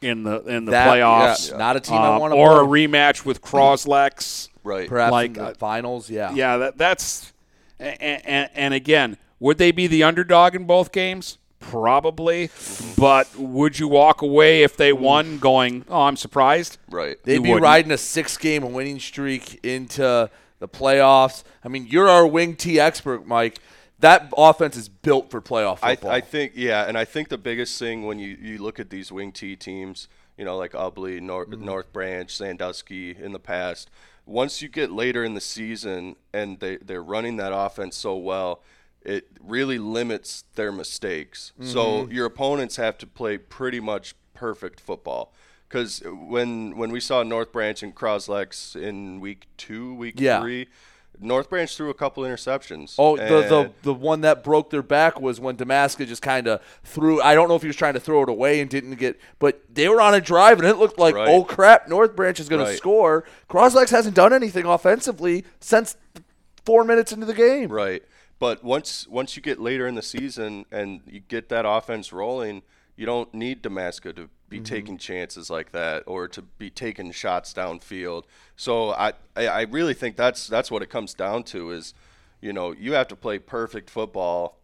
in 0.00 0.22
the 0.24 0.40
in 0.44 0.64
the 0.64 0.70
That- 0.72 0.88
playoffs. 0.88 1.50
yeah, 1.50 1.56
not 1.58 1.76
a 1.76 1.80
team 1.80 1.96
I 1.98 2.14
Um, 2.14 2.20
wanna 2.20 2.36
or 2.36 2.62
a 2.62 2.66
rematch 2.66 3.24
with 3.24 3.42
Croslex. 3.42 4.48
Right. 4.64 4.88
Perhaps 4.88 5.12
like 5.12 5.26
in 5.28 5.32
the 5.34 5.44
uh, 5.50 5.54
finals, 5.54 6.10
yeah. 6.10 6.32
yeah. 6.34 6.56
That, 6.56 6.78
that's 6.78 7.32
and, 7.78 8.26
and, 8.26 8.50
and 8.54 8.74
again, 8.74 9.16
would 9.38 9.58
they 9.58 9.70
be 9.70 9.86
the 9.86 10.02
underdog 10.02 10.54
in 10.56 10.64
both 10.64 10.90
games? 10.92 11.38
Probably, 11.60 12.50
but 12.98 13.34
would 13.36 13.78
you 13.78 13.88
walk 13.88 14.22
away 14.22 14.62
if 14.62 14.76
they 14.76 14.92
won, 14.92 15.38
going, 15.38 15.84
"Oh, 15.88 16.02
I'm 16.02 16.16
surprised"? 16.16 16.78
Right. 16.90 17.16
They'd 17.24 17.34
You 17.34 17.40
be 17.42 17.48
wouldn't. 17.50 17.62
riding 17.64 17.92
a 17.92 17.98
six 17.98 18.36
game 18.36 18.72
winning 18.72 18.98
streak 19.00 19.64
into 19.64 20.30
the 20.58 20.68
playoffs. 20.68 21.44
I 21.64 21.68
mean, 21.68 21.86
you're 21.86 22.08
our 22.08 22.26
wing 22.26 22.56
T 22.56 22.78
expert, 22.80 23.26
Mike. 23.26 23.58
That 23.98 24.32
offense 24.36 24.76
is 24.76 24.88
built 24.88 25.30
for 25.30 25.40
playoff 25.40 25.78
I, 25.82 25.94
football. 25.94 26.10
I 26.10 26.20
think 26.20 26.52
yeah, 26.54 26.84
and 26.86 26.98
I 26.98 27.04
think 27.04 27.28
the 27.28 27.38
biggest 27.38 27.78
thing 27.78 28.04
when 28.04 28.18
you, 28.18 28.36
you 28.40 28.58
look 28.58 28.78
at 28.78 28.90
these 28.90 29.10
wing 29.10 29.32
T 29.32 29.56
teams, 29.56 30.08
you 30.36 30.44
know, 30.44 30.56
like 30.56 30.72
Ubly, 30.72 31.20
North, 31.20 31.48
Mm-hmm. 31.48 31.64
North 31.64 31.92
Branch, 31.92 32.34
Sandusky 32.34 33.16
in 33.16 33.32
the 33.32 33.38
past, 33.38 33.90
once 34.26 34.60
you 34.60 34.68
get 34.68 34.90
later 34.92 35.24
in 35.24 35.34
the 35.34 35.40
season 35.40 36.16
and 36.34 36.60
they 36.60 36.76
they're 36.76 37.02
running 37.02 37.36
that 37.36 37.52
offense 37.54 37.96
so 37.96 38.16
well, 38.16 38.62
it 39.02 39.28
really 39.40 39.78
limits 39.78 40.44
their 40.56 40.72
mistakes. 40.72 41.52
So 41.60 42.04
Mhm. 42.06 42.12
your 42.12 42.26
opponents 42.26 42.76
have 42.76 42.98
to 42.98 43.06
play 43.06 43.38
pretty 43.38 43.80
much 43.80 44.14
perfect 44.34 44.78
football. 44.80 45.32
Because 45.68 46.02
when 46.06 46.76
when 46.76 46.90
we 46.90 47.00
saw 47.00 47.22
North 47.22 47.52
Branch 47.52 47.82
and 47.82 47.94
Croslex 47.94 48.76
in 48.80 49.20
week 49.20 49.46
two, 49.56 49.94
week 49.94 50.14
Yeah. 50.20 50.40
three, 50.40 50.68
North 51.18 51.48
Branch 51.50 51.74
threw 51.74 51.90
a 51.90 51.94
couple 51.94 52.22
interceptions. 52.22 52.94
Oh, 52.98 53.16
the, 53.16 53.24
the 53.48 53.70
the 53.82 53.94
one 53.94 54.20
that 54.20 54.44
broke 54.44 54.70
their 54.70 54.82
back 54.82 55.20
was 55.20 55.40
when 55.40 55.56
Damascus 55.56 56.08
just 56.08 56.22
kind 56.22 56.46
of 56.46 56.60
threw. 56.84 57.20
I 57.20 57.34
don't 57.34 57.48
know 57.48 57.56
if 57.56 57.62
he 57.62 57.68
was 57.68 57.76
trying 57.76 57.94
to 57.94 58.00
throw 58.00 58.22
it 58.22 58.28
away 58.28 58.60
and 58.60 58.70
didn't 58.70 58.94
get, 58.96 59.18
but 59.38 59.60
they 59.72 59.88
were 59.88 60.00
on 60.00 60.14
a 60.14 60.20
drive 60.20 60.58
and 60.58 60.68
it 60.68 60.76
looked 60.76 60.98
like, 60.98 61.14
Right. 61.14 61.28
oh 61.28 61.42
crap, 61.42 61.88
North 61.88 62.14
Branch 62.14 62.38
is 62.38 62.48
going 62.48 62.64
to 62.64 62.74
score. 62.76 63.24
Croslex 63.50 63.90
hasn't 63.90 64.14
done 64.14 64.32
anything 64.32 64.66
offensively 64.66 65.44
since 65.58 65.96
four 66.64 66.84
minutes 66.84 67.12
into 67.12 67.26
the 67.26 67.34
game. 67.34 67.70
Right. 67.72 68.02
But 68.38 68.62
once 68.62 69.08
once 69.08 69.34
you 69.36 69.42
get 69.42 69.58
later 69.58 69.86
in 69.88 69.94
the 69.94 70.02
season 70.02 70.66
and 70.70 71.00
you 71.06 71.20
get 71.20 71.48
that 71.48 71.64
offense 71.66 72.12
rolling, 72.12 72.62
you 72.96 73.06
don't 73.06 73.32
need 73.34 73.62
Damascus 73.62 74.14
to 74.16 74.28
be 74.48 74.60
Mhm. 74.60 74.64
taking 74.64 74.98
chances 74.98 75.50
like 75.50 75.72
that 75.72 76.02
or 76.06 76.28
to 76.28 76.42
be 76.42 76.70
taking 76.70 77.10
shots 77.12 77.52
downfield. 77.52 78.24
So 78.56 78.90
I, 78.90 79.12
I 79.34 79.46
I 79.48 79.62
really 79.62 79.94
think 79.94 80.16
that's 80.16 80.46
that's 80.46 80.70
what 80.70 80.82
it 80.82 80.88
comes 80.90 81.14
down 81.14 81.42
to 81.44 81.70
is, 81.72 81.94
you 82.40 82.52
know, 82.52 82.72
you 82.72 82.92
have 82.92 83.08
to 83.08 83.16
play 83.16 83.38
perfect 83.38 83.90
football 83.90 84.58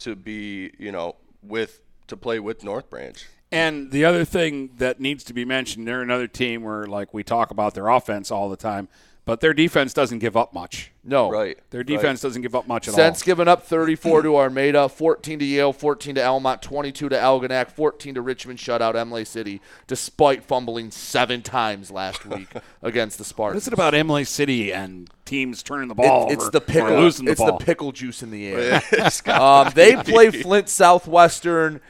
to 0.00 0.14
be, 0.16 0.72
you 0.78 0.92
know, 0.92 1.16
with 1.42 1.80
to 2.08 2.16
play 2.16 2.38
with 2.40 2.64
North 2.64 2.90
Branch. 2.90 3.24
And 3.50 3.90
the 3.92 4.04
other 4.04 4.24
thing 4.26 4.70
that 4.76 5.00
needs 5.00 5.24
to 5.24 5.32
be 5.32 5.44
mentioned, 5.46 5.86
they're 5.88 6.02
another 6.02 6.26
team 6.26 6.62
where 6.62 6.86
like 6.86 7.14
we 7.14 7.22
talk 7.22 7.50
about 7.50 7.74
their 7.74 7.88
offense 7.88 8.30
all 8.30 8.48
the 8.50 8.56
time, 8.56 8.88
but 9.28 9.40
their 9.40 9.52
defense 9.52 9.92
doesn't 9.92 10.20
give 10.20 10.38
up 10.38 10.54
much. 10.54 10.90
No. 11.04 11.30
Right. 11.30 11.58
Their 11.68 11.84
defense 11.84 12.22
doesn't 12.22 12.40
give 12.40 12.54
up 12.54 12.66
much 12.66 12.88
at 12.88 12.94
Since 12.94 13.20
all. 13.22 13.26
giving 13.26 13.46
up 13.46 13.62
34 13.62 14.22
to 14.22 14.36
Armada, 14.38 14.88
14 14.88 15.38
to 15.38 15.44
Yale, 15.44 15.74
14 15.74 16.14
to 16.14 16.24
Almont, 16.24 16.62
22 16.62 17.10
to 17.10 17.14
Algonac, 17.16 17.70
14 17.70 18.14
to 18.14 18.22
Richmond 18.22 18.58
shutout 18.58 18.94
Imlay 18.94 19.24
City, 19.24 19.60
despite 19.86 20.42
fumbling 20.44 20.90
seven 20.90 21.42
times 21.42 21.90
last 21.90 22.24
week 22.24 22.48
against 22.82 23.18
the 23.18 23.24
Spartans. 23.24 23.64
is 23.64 23.68
it 23.68 23.74
about 23.74 23.94
Imlay 23.94 24.24
City 24.24 24.72
and 24.72 25.10
teams 25.26 25.62
turning 25.62 25.88
the 25.88 25.94
It- 25.94 25.98
ball? 26.08 26.32
it's 26.32 26.42
over 26.44 26.50
the 26.50 26.60
pickle. 26.62 26.88
or 26.94 27.00
losing 27.00 27.26
the 27.26 27.32
it's 27.32 27.40
ball? 27.40 27.58
the 27.58 27.64
pickle 27.66 27.92
juice 27.92 28.22
in 28.22 28.30
the 28.30 28.46
air. 28.46 28.82
um, 29.40 29.70
they 29.74 29.94
play 29.96 30.30
Flint 30.30 30.70
Southwestern. 30.70 31.82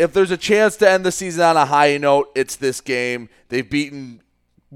If 0.00 0.12
there's 0.12 0.30
a 0.32 0.36
chance 0.36 0.76
to 0.78 0.90
end 0.90 1.06
the 1.06 1.12
season 1.12 1.42
on 1.42 1.56
a 1.56 1.64
high 1.66 1.96
note, 1.96 2.30
it's 2.34 2.56
this 2.56 2.80
game. 2.80 3.28
They've 3.48 3.68
beaten 3.68 4.20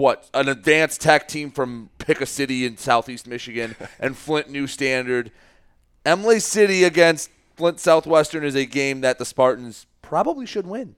what 0.00 0.28
an 0.34 0.48
advanced 0.48 1.00
tech 1.00 1.28
team 1.28 1.50
from 1.50 1.90
Pick 1.98 2.20
a 2.20 2.26
City 2.26 2.64
in 2.64 2.76
Southeast 2.76 3.26
Michigan 3.26 3.76
and 4.00 4.16
Flint 4.16 4.50
New 4.50 4.66
Standard. 4.66 5.30
Imlay 6.04 6.40
City 6.40 6.82
against 6.84 7.30
Flint 7.56 7.78
Southwestern 7.78 8.42
is 8.42 8.54
a 8.54 8.64
game 8.64 9.02
that 9.02 9.18
the 9.18 9.24
Spartans 9.24 9.86
probably 10.00 10.46
should 10.46 10.66
win. 10.66 10.96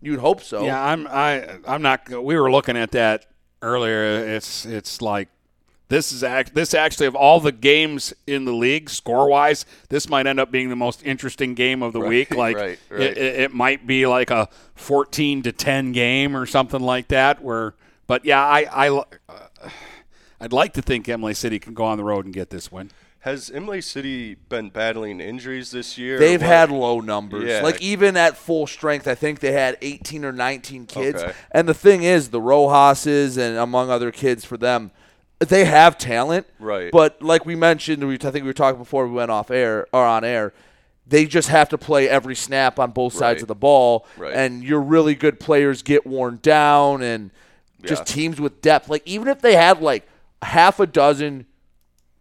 You'd 0.00 0.20
hope 0.20 0.42
so. 0.42 0.64
Yeah, 0.64 0.82
I'm 0.82 1.06
I 1.06 1.58
I'm 1.66 1.82
not. 1.82 2.08
We 2.08 2.38
were 2.38 2.50
looking 2.50 2.76
at 2.76 2.92
that 2.92 3.26
earlier. 3.62 4.02
It's 4.02 4.64
it's 4.66 5.00
like 5.00 5.28
this 5.88 6.10
is 6.12 6.24
act 6.24 6.54
this 6.54 6.74
actually 6.74 7.06
of 7.06 7.14
all 7.14 7.38
the 7.40 7.52
games 7.52 8.12
in 8.26 8.44
the 8.44 8.52
league 8.52 8.90
score 8.90 9.28
wise, 9.28 9.64
this 9.88 10.08
might 10.08 10.26
end 10.26 10.40
up 10.40 10.50
being 10.50 10.68
the 10.68 10.76
most 10.76 11.02
interesting 11.04 11.54
game 11.54 11.82
of 11.82 11.92
the 11.92 12.00
Right, 12.00 12.08
week. 12.08 12.30
Like 12.34 12.56
right, 12.56 12.78
right. 12.90 13.00
It, 13.00 13.18
it, 13.18 13.40
it 13.40 13.54
might 13.54 13.86
be 13.86 14.06
like 14.06 14.30
a 14.30 14.48
14 14.74 15.42
to 15.42 15.52
10 15.52 15.92
game 15.92 16.36
or 16.36 16.44
something 16.46 16.80
like 16.80 17.08
that. 17.08 17.42
Where, 17.42 17.74
but 18.06 18.24
yeah, 18.24 18.42
I 18.44 18.88
I 18.88 18.88
uh, 19.28 19.44
I'd 20.40 20.52
like 20.52 20.72
to 20.74 20.82
think 20.82 21.08
Imlay 21.08 21.34
City 21.34 21.58
can 21.58 21.74
go 21.74 21.84
on 21.84 21.96
the 21.98 22.04
road 22.04 22.24
and 22.24 22.34
get 22.34 22.50
this 22.50 22.70
win. 22.70 22.90
Has 23.20 23.50
Imlay 23.50 23.80
City 23.80 24.34
been 24.34 24.68
battling 24.70 25.20
injuries 25.20 25.72
this 25.72 25.98
year? 25.98 26.16
They've 26.18 26.40
What- 26.40 26.46
had 26.48 26.70
low 26.70 27.00
numbers. 27.00 27.48
Yeah. 27.48 27.60
Like 27.62 27.80
even 27.82 28.16
at 28.16 28.36
full 28.36 28.66
strength, 28.68 29.08
I 29.08 29.16
think 29.16 29.40
they 29.40 29.50
had 29.52 29.76
18 29.82 30.24
or 30.24 30.30
19 30.32 30.86
kids. 30.86 31.22
Okay. 31.22 31.32
And 31.50 31.68
the 31.68 31.74
thing 31.74 32.04
is, 32.04 32.28
the 32.30 32.40
Rojas's 32.40 33.36
and 33.36 33.56
among 33.56 33.90
other 33.90 34.12
kids 34.12 34.44
for 34.44 34.56
them, 34.56 34.92
they 35.38 35.64
have 35.64 35.98
talent. 35.98 36.46
Right. 36.58 36.90
But 36.90 37.20
like 37.22 37.44
we 37.44 37.54
mentioned, 37.54 38.06
we, 38.06 38.14
I 38.14 38.18
think 38.18 38.36
we 38.36 38.42
were 38.42 38.52
talking 38.52 38.78
before 38.78 39.06
we 39.06 39.12
went 39.14 39.30
off 39.30 39.50
air 39.50 39.86
or 39.92 40.04
on 40.04 40.24
air. 40.24 40.52
They 41.06 41.26
just 41.26 41.48
have 41.48 41.68
to 41.68 41.78
play 41.78 42.08
every 42.08 42.34
snap 42.34 42.78
on 42.80 42.90
both 42.90 43.12
sides 43.12 43.36
Right. 43.36 43.42
of 43.42 43.48
the 43.48 43.54
ball, 43.54 44.06
Right. 44.16 44.34
and 44.34 44.64
your 44.64 44.80
really 44.80 45.14
good 45.14 45.38
players 45.38 45.82
get 45.82 46.04
worn 46.06 46.40
down, 46.42 47.02
and 47.02 47.30
just 47.84 48.00
Yeah. 48.08 48.14
teams 48.14 48.40
with 48.40 48.60
depth. 48.60 48.88
Like 48.88 49.02
even 49.06 49.28
if 49.28 49.40
they 49.40 49.54
had 49.54 49.80
like 49.80 50.08
half 50.42 50.80
a 50.80 50.86
dozen 50.86 51.46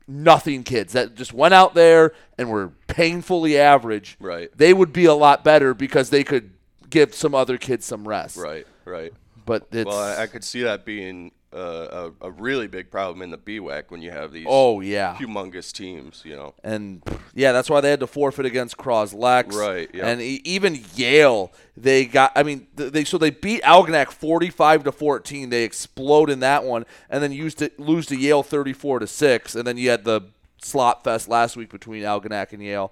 nothing 0.07 0.63
kids 0.63 0.93
that 0.93 1.15
just 1.15 1.33
went 1.33 1.53
out 1.53 1.73
there 1.73 2.11
and 2.37 2.49
were 2.51 2.71
painfully 2.87 3.57
average, 3.57 4.17
Right. 4.19 4.55
they 4.55 4.71
would 4.73 4.93
be 4.93 5.05
a 5.05 5.15
lot 5.15 5.43
better 5.43 5.73
because 5.73 6.11
they 6.11 6.23
could 6.23 6.51
give 6.89 7.15
some 7.15 7.33
other 7.33 7.57
kids 7.57 7.85
some 7.87 8.07
rest. 8.07 8.37
Right, 8.37 8.67
right. 8.85 9.11
But 9.47 9.67
it's 9.71 9.87
well, 9.87 9.97
I, 9.97 10.23
I 10.23 10.27
could 10.27 10.43
see 10.43 10.61
that 10.61 10.85
being 10.85 11.31
uh, 11.55 12.11
a, 12.21 12.27
a 12.27 12.31
really 12.31 12.67
big 12.67 12.91
problem 12.91 13.21
in 13.21 13.31
the 13.31 13.37
BWAC 13.37 13.85
when 13.89 14.01
you 14.01 14.11
have 14.11 14.31
these 14.31 14.45
Oh, 14.47 14.81
yeah. 14.81 15.15
humongous 15.19 15.71
teams, 15.71 16.21
you 16.25 16.35
know. 16.35 16.53
and 16.63 17.01
yeah, 17.33 17.51
that's 17.53 17.69
why 17.69 17.81
they 17.81 17.89
had 17.89 18.01
to 18.01 18.07
forfeit 18.07 18.45
against 18.45 18.77
Croslex. 18.77 19.53
Right, 19.53 19.89
yeah. 19.93 20.07
And 20.07 20.21
even 20.21 20.83
Yale, 20.95 21.51
they 21.77 22.05
got. 22.05 22.31
I 22.35 22.43
mean, 22.43 22.67
they 22.75 23.03
so 23.05 23.17
they 23.17 23.29
beat 23.29 23.61
Algonac 23.63 24.11
forty-five 24.11 24.83
to 24.83 24.91
fourteen. 24.91 25.49
They 25.49 25.63
explode 25.63 26.29
in 26.29 26.41
that 26.41 26.63
one, 26.63 26.85
and 27.09 27.23
then 27.23 27.31
used 27.31 27.59
to 27.59 27.71
lose 27.77 28.05
to 28.07 28.15
Yale 28.17 28.43
thirty-four 28.43 28.99
to 28.99 29.07
six. 29.07 29.55
And 29.55 29.65
then 29.65 29.77
you 29.77 29.89
had 29.89 30.03
the 30.03 30.21
slot 30.61 31.03
fest 31.03 31.27
last 31.29 31.55
week 31.55 31.69
between 31.69 32.03
Algonac 32.03 32.51
and 32.53 32.61
Yale. 32.61 32.91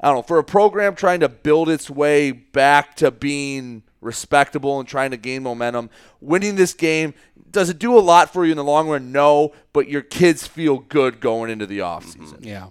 I 0.00 0.08
don't 0.08 0.16
know 0.16 0.22
for 0.22 0.38
a 0.38 0.44
program 0.44 0.94
trying 0.96 1.20
to 1.20 1.28
build 1.28 1.68
its 1.70 1.88
way 1.88 2.32
back 2.32 2.96
to 2.96 3.10
being 3.10 3.84
respectable 4.04 4.78
and 4.78 4.88
trying 4.88 5.10
to 5.10 5.16
gain 5.16 5.42
momentum. 5.42 5.90
Winning 6.20 6.54
this 6.54 6.74
game 6.74 7.14
does 7.54 7.70
it 7.70 7.78
do 7.78 7.96
a 7.96 8.00
lot 8.00 8.32
for 8.32 8.44
you 8.44 8.50
in 8.50 8.56
the 8.56 8.64
long 8.64 8.88
run? 8.88 9.12
No, 9.12 9.52
but 9.72 9.88
your 9.88 10.02
kids 10.02 10.46
feel 10.46 10.78
good 10.78 11.20
going 11.20 11.50
into 11.50 11.66
the 11.66 11.78
offseason. 11.78 12.44
Yeah. 12.44 12.68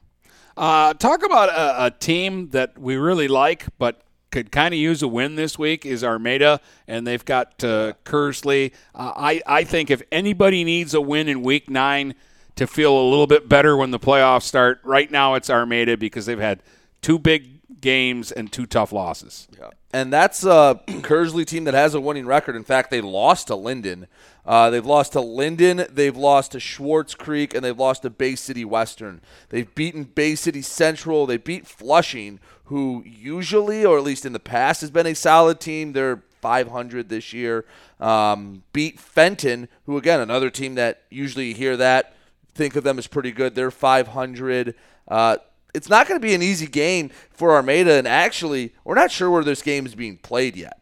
Uh, 0.56 0.94
talk 0.94 1.26
about 1.26 1.50
a, 1.50 1.86
a 1.86 1.92
team 1.92 2.50
that 2.50 2.78
we 2.78 2.96
really 2.96 3.28
like, 3.28 3.66
but 3.80 4.02
could 4.32 4.52
kind 4.52 4.74
of 4.74 4.80
use 4.80 5.02
a 5.02 5.08
win 5.08 5.36
this 5.36 5.58
week 5.58 5.86
is 5.86 6.04
Armada, 6.04 6.60
and 6.88 7.08
they've 7.08 7.24
got 7.24 7.64
uh, 7.64 7.94
Kearsley. 8.04 8.74
Uh, 8.94 9.14
I 9.16 9.42
I 9.48 9.64
think 9.64 9.90
if 9.90 10.04
anybody 10.12 10.64
needs 10.64 10.94
a 10.94 11.02
win 11.02 11.28
in 11.28 11.42
Week 11.42 11.70
Nine 11.70 12.14
to 12.56 12.68
feel 12.68 12.96
a 12.96 13.06
little 13.10 13.28
bit 13.28 13.50
better 13.50 13.76
when 13.78 13.92
the 13.92 14.00
playoffs 14.00 14.44
start, 14.44 14.80
right 14.84 15.10
now 15.10 15.34
it's 15.34 15.50
Armada 15.50 15.98
because 15.98 16.26
they've 16.26 16.40
had 16.40 16.62
two 17.02 17.18
big 17.18 17.53
games 17.84 18.32
and 18.32 18.52
two 18.52 18.66
tough 18.66 18.92
losses. 18.94 19.48
and 19.94 20.12
that's 20.12 20.44
a 20.44 20.80
Kearsley 20.88 21.46
team 21.46 21.66
that 21.66 21.74
has 21.74 21.94
a 21.94 22.02
winning 22.02 22.26
record. 22.26 22.56
In 22.56 22.64
fact, 22.64 22.90
they 22.90 23.02
lost 23.02 23.48
to 23.48 23.56
Linden. 23.56 24.08
Uh, 24.46 24.70
they've 24.70 24.86
lost 24.86 25.14
to 25.14 25.22
Linden, 25.22 25.86
they've 25.92 26.16
lost 26.18 26.54
to 26.54 26.60
Swartz 26.60 27.14
Creek, 27.14 27.54
and 27.54 27.64
they've 27.64 27.78
lost 27.78 28.02
to 28.02 28.10
Bay 28.10 28.36
City 28.36 28.66
Western. 28.66 29.22
They've 29.50 29.74
beaten 29.76 30.06
Bay 30.06 30.36
City 30.36 30.62
Central. 30.62 31.26
They 31.26 31.38
beat 31.38 31.68
Flushing, 31.68 32.40
who 32.66 33.04
usually, 33.06 33.86
or 33.86 33.98
at 33.98 34.04
least 34.04 34.26
in 34.26 34.34
the 34.34 34.40
past, 34.40 34.82
has 34.82 34.90
been 34.90 35.08
a 35.08 35.14
solid 35.14 35.60
team. 35.60 35.94
They're 35.94 36.24
500 36.42 37.10
this 37.10 37.34
year. 37.34 37.66
Um, 38.00 38.64
beat 38.74 39.00
Fenton, 39.00 39.68
who 39.86 39.98
again 39.98 40.20
another 40.20 40.50
team 40.50 40.76
that 40.76 41.04
usually 41.10 41.50
you 41.50 41.54
hear 41.54 41.78
that 41.78 42.14
think 42.54 42.76
of 42.76 42.84
them 42.84 42.98
as 42.98 43.08
pretty 43.08 43.32
good. 43.32 43.56
They're 43.56 43.72
500. 43.72 44.76
Uh, 45.08 45.38
it's 45.74 45.90
not 45.90 46.08
going 46.08 46.20
to 46.20 46.26
be 46.26 46.34
an 46.34 46.42
easy 46.42 46.68
game 46.68 47.10
for 47.32 47.56
Armada, 47.56 47.94
and 47.94 48.08
actually, 48.08 48.74
we're 48.84 48.96
not 48.96 49.12
sure 49.12 49.30
where 49.32 49.44
this 49.44 49.62
game 49.62 49.86
is 49.86 49.96
being 49.96 50.18
played 50.18 50.56
yet 50.56 50.80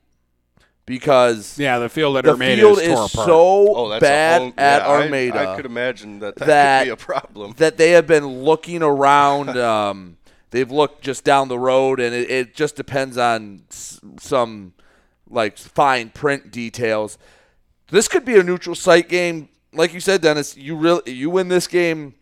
because 0.85 1.57
Yeah, 1.57 1.79
the 1.79 1.89
field 1.89 2.17
at 2.17 2.23
the 2.25 2.31
Armada 2.31 2.55
field 2.55 2.79
is 2.79 2.87
tore 2.87 3.05
is 3.05 3.13
apart. 3.13 3.27
so 3.27 3.75
Oh, 3.75 3.99
bad 3.99 4.41
home- 4.41 4.53
at 4.57 4.81
yeah, 4.81 4.87
I- 4.87 5.01
Armada. 5.03 5.49
I 5.51 5.55
could 5.55 5.65
imagine 5.65 6.19
that 6.19 6.35
that 6.37 6.45
that 6.47 6.79
could 6.81 6.85
be 6.85 6.89
a 6.91 6.95
problem. 6.97 7.53
That 7.57 7.77
they 7.77 7.91
have 7.91 8.07
been 8.07 8.43
looking 8.43 8.81
around. 8.83 9.49
um, 9.57 10.17
they've 10.49 10.71
looked 10.71 11.01
just 11.03 11.23
down 11.23 11.47
the 11.47 11.59
road, 11.59 11.99
and 11.99 12.13
it, 12.13 12.29
it 12.29 12.55
just 12.55 12.75
depends 12.75 13.17
on 13.17 13.63
s- 13.69 13.99
some 14.19 14.73
like 15.29 15.57
fine 15.57 16.09
print 16.09 16.51
details. 16.51 17.17
This 17.89 18.07
could 18.07 18.25
be 18.25 18.37
a 18.37 18.43
neutral 18.43 18.75
site 18.75 19.07
game, 19.07 19.49
like 19.73 19.93
you 19.93 19.99
said, 19.99 20.21
Dennis. 20.21 20.57
You 20.57 20.75
really 20.75 21.11
you 21.13 21.29
win 21.29 21.47
this 21.47 21.67
game, 21.67 22.15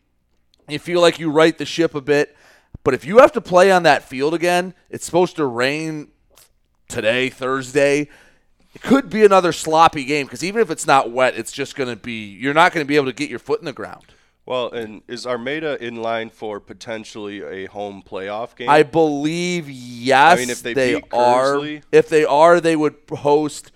you 0.67 0.77
feel 0.79 1.01
like 1.01 1.17
you 1.19 1.31
right 1.31 1.57
the 1.57 1.65
ship 1.65 1.95
a 1.95 2.01
bit. 2.01 2.35
But 2.83 2.93
if 2.93 3.05
you 3.05 3.19
have 3.19 3.31
to 3.33 3.41
play 3.41 3.71
on 3.71 3.83
that 3.83 4.03
field 4.03 4.33
again, 4.33 4.73
it's 4.89 5.05
supposed 5.05 5.35
to 5.35 5.45
rain 5.45 6.09
today, 6.87 7.29
Thursday. 7.29 8.07
It 8.73 8.81
could 8.81 9.09
be 9.09 9.25
another 9.25 9.51
sloppy 9.51 10.05
game 10.05 10.25
because 10.27 10.43
even 10.43 10.61
if 10.61 10.69
it's 10.69 10.85
not 10.87 11.11
wet, 11.11 11.35
it's 11.35 11.51
just 11.51 11.75
going 11.75 11.89
to 11.89 11.95
be 11.95 12.25
you're 12.29 12.53
not 12.53 12.71
going 12.71 12.85
to 12.85 12.87
be 12.87 12.95
able 12.95 13.07
to 13.07 13.13
get 13.13 13.29
your 13.29 13.39
foot 13.39 13.59
in 13.59 13.65
the 13.65 13.73
ground. 13.73 14.05
Well, 14.45 14.71
and 14.71 15.03
is 15.07 15.27
Armada 15.27 15.77
in 15.83 15.97
line 15.97 16.29
for 16.31 16.59
potentially 16.59 17.41
a 17.43 17.67
home 17.67 18.01
playoff 18.07 18.55
game? 18.55 18.69
I 18.69 18.81
believe 18.83 19.69
yes. 19.69 20.37
I 20.37 20.39
mean, 20.41 20.49
if 20.49 20.63
they 20.63 20.73
they 20.73 20.95
are. 21.11 21.53
Kearsley- 21.55 21.83
If 21.91 22.09
they 22.09 22.25
are, 22.25 22.59
they 22.59 22.75
would 22.75 22.95
host 23.11 23.71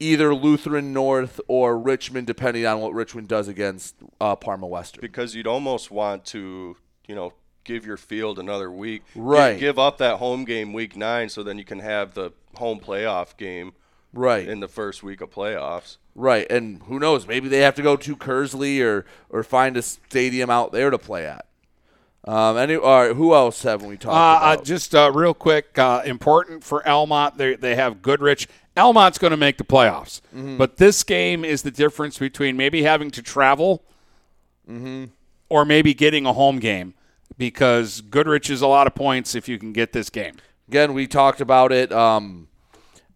either 0.00 0.34
Lutheran 0.34 0.92
North 0.92 1.40
or 1.46 1.78
Richmond, 1.78 2.26
depending 2.26 2.66
on 2.66 2.80
what 2.80 2.94
Richmond 2.94 3.28
does 3.28 3.46
against 3.48 3.94
uh, 4.20 4.34
Parma 4.36 4.66
Western. 4.66 5.00
Because 5.02 5.34
you'd 5.36 5.46
almost 5.46 5.90
want 5.90 6.24
to, 6.26 6.76
you 7.06 7.14
know, 7.14 7.32
give 7.68 7.86
your 7.86 7.96
field 7.98 8.38
another 8.40 8.70
week. 8.72 9.02
Right. 9.14 9.60
Give 9.60 9.78
up 9.78 9.98
that 9.98 10.16
home 10.16 10.44
game 10.44 10.72
week 10.72 10.96
nine 10.96 11.28
so 11.28 11.42
then 11.44 11.58
you 11.58 11.64
can 11.64 11.78
have 11.78 12.14
the 12.14 12.32
home 12.56 12.80
playoff 12.80 13.36
game 13.36 13.72
Right. 14.12 14.48
in 14.48 14.58
the 14.60 14.66
first 14.68 15.02
week 15.04 15.20
of 15.20 15.30
playoffs. 15.30 15.98
Right, 16.16 16.50
and 16.50 16.82
who 16.84 16.98
knows? 16.98 17.28
Maybe 17.28 17.48
they 17.48 17.60
have 17.60 17.76
to 17.76 17.82
go 17.82 17.94
to 17.94 18.16
Kearsley 18.16 18.80
or 18.82 19.04
or 19.30 19.44
find 19.44 19.76
a 19.76 19.82
stadium 19.82 20.50
out 20.50 20.72
there 20.72 20.90
to 20.90 20.98
play 20.98 21.24
at. 21.26 21.44
Um, 22.24 22.56
any, 22.58 22.74
all 22.74 23.06
right, 23.06 23.14
who 23.16 23.32
else 23.34 23.62
haven't 23.62 23.88
we 23.88 23.96
talked 23.96 24.16
Uh, 24.16 24.46
uh, 24.60 24.62
just 24.64 24.94
uh, 24.94 25.12
real 25.14 25.32
quick, 25.32 25.78
uh, 25.78 26.02
important 26.04 26.64
for 26.64 26.86
Almont. 26.88 27.38
They 27.38 27.54
they 27.54 27.76
have 27.76 28.02
Goodrich. 28.02 28.48
Almont's 28.76 29.18
going 29.18 29.30
to 29.32 29.36
make 29.36 29.58
the 29.58 29.64
playoffs, 29.64 30.20
Mhm. 30.36 30.56
but 30.58 30.76
this 30.78 31.04
game 31.04 31.44
is 31.44 31.62
the 31.62 31.70
difference 31.70 32.18
between 32.18 32.56
maybe 32.56 32.82
having 32.82 33.10
to 33.12 33.22
travel, 33.22 33.84
Mm-hmm. 34.68 35.04
or 35.48 35.64
maybe 35.64 35.94
getting 35.94 36.26
a 36.26 36.32
home 36.32 36.58
game, 36.58 36.94
because 37.38 38.02
Goodrich 38.02 38.50
is 38.50 38.60
a 38.60 38.66
lot 38.66 38.86
of 38.86 38.94
points 38.94 39.34
if 39.34 39.48
you 39.48 39.58
can 39.58 39.72
get 39.72 39.92
this 39.92 40.10
game. 40.10 40.34
Again, 40.68 40.92
we 40.92 41.06
talked 41.06 41.40
about 41.40 41.72
it. 41.72 41.92
Um, 41.92 42.48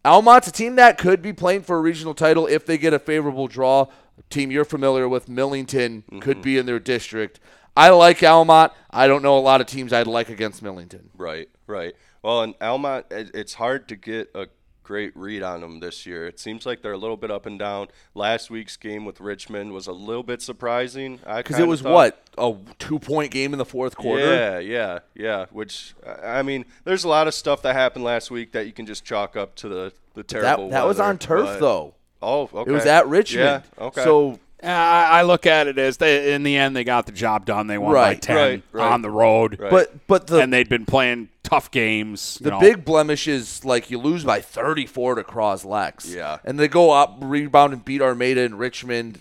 Almont's 0.04 0.48
a 0.48 0.52
team 0.52 0.76
that 0.76 0.98
could 0.98 1.22
be 1.22 1.32
playing 1.32 1.62
for 1.62 1.76
a 1.76 1.80
regional 1.80 2.14
title 2.14 2.46
if 2.46 2.66
they 2.66 2.76
get 2.78 2.92
a 2.92 2.98
favorable 2.98 3.46
draw. 3.46 3.82
A 4.18 4.22
team 4.30 4.50
you're 4.50 4.64
familiar 4.64 5.08
with, 5.08 5.28
Millington, 5.28 6.04
could 6.20 6.42
be 6.42 6.58
in 6.58 6.66
their 6.66 6.80
district. 6.80 7.38
I 7.76 7.90
like 7.90 8.22
Almont. 8.22 8.72
I 8.90 9.06
don't 9.06 9.22
know 9.22 9.38
a 9.38 9.40
lot 9.40 9.60
of 9.60 9.66
teams 9.66 9.92
I'd 9.92 10.06
like 10.06 10.28
against 10.28 10.62
Millington. 10.62 11.10
Right, 11.16 11.48
right. 11.66 11.94
Well, 12.22 12.42
in 12.42 12.54
Almont, 12.60 13.06
it's 13.10 13.54
hard 13.54 13.88
to 13.88 13.96
get 13.96 14.30
a 14.34 14.48
great 14.82 15.16
read 15.16 15.42
on 15.42 15.60
them 15.60 15.80
this 15.80 16.06
year. 16.06 16.26
It 16.26 16.38
seems 16.40 16.66
like 16.66 16.82
they're 16.82 16.92
a 16.92 16.98
little 16.98 17.16
bit 17.16 17.30
up 17.30 17.46
and 17.46 17.58
down. 17.58 17.88
Last 18.14 18.50
week's 18.50 18.76
game 18.76 19.04
with 19.04 19.20
Richmond 19.20 19.72
was 19.72 19.86
a 19.86 19.92
little 19.92 20.22
bit 20.22 20.42
surprising. 20.42 21.20
Because 21.36 21.58
it 21.58 21.66
was 21.66 21.82
what 21.82 22.22
a 22.38 22.54
two 22.78 22.98
point 22.98 23.30
game 23.30 23.52
in 23.52 23.58
the 23.58 23.64
fourth 23.64 23.96
quarter. 23.96 24.24
Yeah, 24.24 24.58
yeah, 24.58 24.98
yeah. 25.14 25.46
Which 25.50 25.94
I 26.06 26.38
I 26.38 26.42
mean, 26.42 26.64
there's 26.84 27.04
a 27.04 27.08
lot 27.08 27.28
of 27.28 27.34
stuff 27.34 27.62
that 27.62 27.74
happened 27.74 28.04
last 28.04 28.30
week 28.30 28.52
that 28.52 28.66
you 28.66 28.72
can 28.72 28.86
just 28.86 29.04
chalk 29.04 29.36
up 29.36 29.54
to 29.56 29.68
the 29.68 29.92
the 30.14 30.22
terrible. 30.22 30.68
that 30.70 30.84
was 30.86 30.98
weather, 30.98 31.08
on 31.10 31.18
turf, 31.18 31.44
but- 31.46 31.60
though. 31.60 31.94
Oh, 32.24 32.48
okay. 32.54 32.70
It 32.70 32.74
was 32.74 32.86
at 32.86 33.08
Richmond. 33.08 33.64
Yeah, 33.78 33.84
okay. 33.86 34.04
So 34.04 34.38
I, 34.62 34.68
I 35.10 35.22
look 35.22 35.44
at 35.44 35.66
it 35.66 35.76
as 35.76 35.96
they 35.96 36.32
in 36.34 36.44
the 36.44 36.56
end 36.56 36.76
they 36.76 36.84
got 36.84 37.06
the 37.06 37.10
job 37.12 37.46
done. 37.46 37.66
They 37.66 37.78
won 37.78 37.94
by 37.94 38.14
ten 38.14 38.36
right, 38.36 38.62
right. 38.70 38.92
on 38.92 39.02
the 39.02 39.10
road, 39.10 39.58
Right. 39.58 39.70
But- 39.70 40.06
but 40.06 40.26
the- 40.28 40.38
and 40.40 40.52
they'd 40.52 40.68
been 40.68 40.86
playing 40.86 41.30
tough 41.42 41.70
games. 41.70 42.38
you 42.40 42.44
The 42.44 42.50
know. 42.50 42.60
big 42.60 42.84
blemish 42.84 43.26
is 43.28 43.64
like 43.64 43.90
you 43.90 43.98
lose 43.98 44.24
by 44.24 44.40
34 44.40 45.16
to 45.16 45.24
Cross 45.24 45.64
Lex. 45.64 46.12
Yeah. 46.12 46.38
And 46.44 46.58
they 46.58 46.68
go 46.68 46.90
up, 46.90 47.16
rebound, 47.20 47.72
and 47.72 47.84
beat 47.84 48.00
Armada 48.02 48.42
and 48.42 48.58
Richmond. 48.58 49.20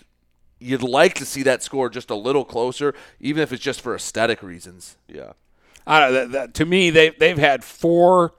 You'd 0.58 0.82
like 0.82 1.14
to 1.14 1.24
see 1.26 1.42
that 1.42 1.62
score 1.62 1.90
just 1.90 2.10
a 2.10 2.14
little 2.14 2.44
closer, 2.44 2.94
even 3.20 3.42
if 3.42 3.52
it's 3.52 3.62
just 3.62 3.80
for 3.80 3.94
aesthetic 3.94 4.42
reasons. 4.42 4.96
Yeah. 5.08 5.32
I 5.86 5.98
don't, 6.00 6.12
that, 6.14 6.32
that, 6.32 6.54
to 6.54 6.64
me, 6.64 6.90
they 6.90 7.10
they've 7.10 7.36
had 7.38 7.64
four 7.64 8.34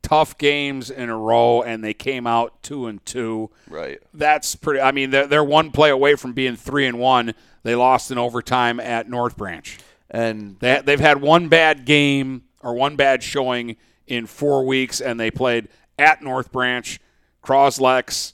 tough 0.00 0.38
games 0.38 0.90
in 0.90 1.08
a 1.10 1.16
row, 1.16 1.62
and 1.62 1.82
they 1.82 1.94
came 1.94 2.26
out 2.28 2.62
two 2.62 2.86
and 2.86 3.04
two. 3.04 3.50
Right. 3.68 3.98
That's 4.12 4.54
pretty. 4.54 4.80
I 4.80 4.92
mean, 4.92 5.10
they're, 5.10 5.26
they're 5.26 5.42
one 5.42 5.72
play 5.72 5.90
away 5.90 6.14
from 6.14 6.32
being 6.34 6.54
three 6.54 6.86
and 6.86 7.00
one. 7.00 7.34
They 7.64 7.74
lost 7.74 8.12
in 8.12 8.18
overtime 8.18 8.78
at 8.78 9.08
North 9.10 9.36
Branch, 9.36 9.76
and 10.08 10.56
they, 10.60 10.80
they've 10.84 11.00
had 11.00 11.20
one 11.20 11.48
bad 11.48 11.84
game 11.84 12.44
or 12.64 12.74
one 12.74 12.96
bad 12.96 13.22
showing 13.22 13.76
in 14.06 14.26
four 14.26 14.64
weeks, 14.66 15.00
and 15.00 15.20
they 15.20 15.30
played 15.30 15.68
at 15.98 16.22
North 16.22 16.50
Branch, 16.50 16.98
Croslex, 17.42 18.32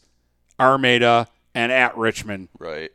Armada, 0.59 1.29
and 1.55 1.71
at 1.73 1.97
Richmond. 1.97 2.49
Right. 2.59 2.91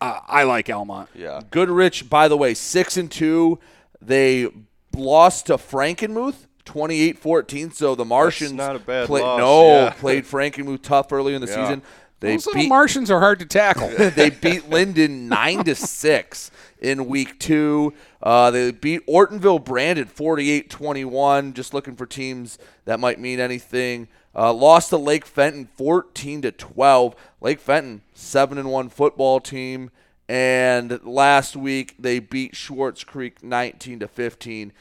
Uh, 0.00 0.20
I 0.26 0.44
like 0.44 0.70
Almont. 0.70 1.10
Yeah. 1.14 1.40
Goodrich, 1.50 2.08
by 2.08 2.28
the 2.28 2.36
way, 2.36 2.54
six 2.54 2.96
and 2.96 3.10
two. 3.10 3.58
They 4.00 4.48
lost 4.96 5.46
to 5.46 5.54
Frankenmuth 5.58 6.46
28-14. 6.64 7.74
So 7.74 7.94
the 7.94 8.04
Martians 8.04 8.52
not 8.52 8.76
a 8.76 8.78
bad 8.78 9.06
play- 9.06 9.20
loss, 9.22 9.38
No, 9.38 9.66
yeah. 9.84 9.90
played 9.90 10.24
Frankenmuth 10.26 10.82
tough 10.82 11.12
early 11.12 11.34
in 11.34 11.40
the 11.40 11.46
Yeah. 11.48 11.64
season. 11.64 11.82
They 12.20 12.32
Those 12.32 12.46
little 12.46 12.62
beat 12.62 12.68
Martians 12.68 13.10
are 13.10 13.20
hard 13.20 13.38
to 13.38 13.46
tackle. 13.46 13.88
they 14.10 14.30
beat 14.30 14.68
Linden 14.68 15.28
nine 15.28 15.64
to 15.64 15.74
six 15.74 16.50
in 16.78 17.06
week 17.06 17.38
two. 17.38 17.94
Uh, 18.22 18.50
they 18.50 18.70
beat 18.70 19.06
Ortonville 19.06 19.62
Brandon 19.64 20.06
48-21. 20.06 21.54
Just 21.54 21.72
looking 21.72 21.96
for 21.96 22.06
teams 22.06 22.58
that 22.84 23.00
might 23.00 23.18
mean 23.18 23.40
anything. 23.40 24.08
Uh, 24.34 24.52
lost 24.52 24.90
to 24.90 24.96
Lake 24.96 25.24
Fenton 25.24 25.68
14 25.76 26.42
to 26.42 26.52
12. 26.52 27.16
Lake 27.40 27.58
Fenton 27.58 28.02
seven 28.14 28.58
and 28.58 28.70
one 28.70 28.88
football 28.90 29.40
team. 29.40 29.90
And 30.28 31.00
last 31.04 31.56
week 31.56 31.96
they 31.98 32.18
beat 32.20 32.54
Swartz 32.54 33.02
Creek 33.02 33.42
19 33.42 34.00
to 34.00 34.08
15. 34.08 34.72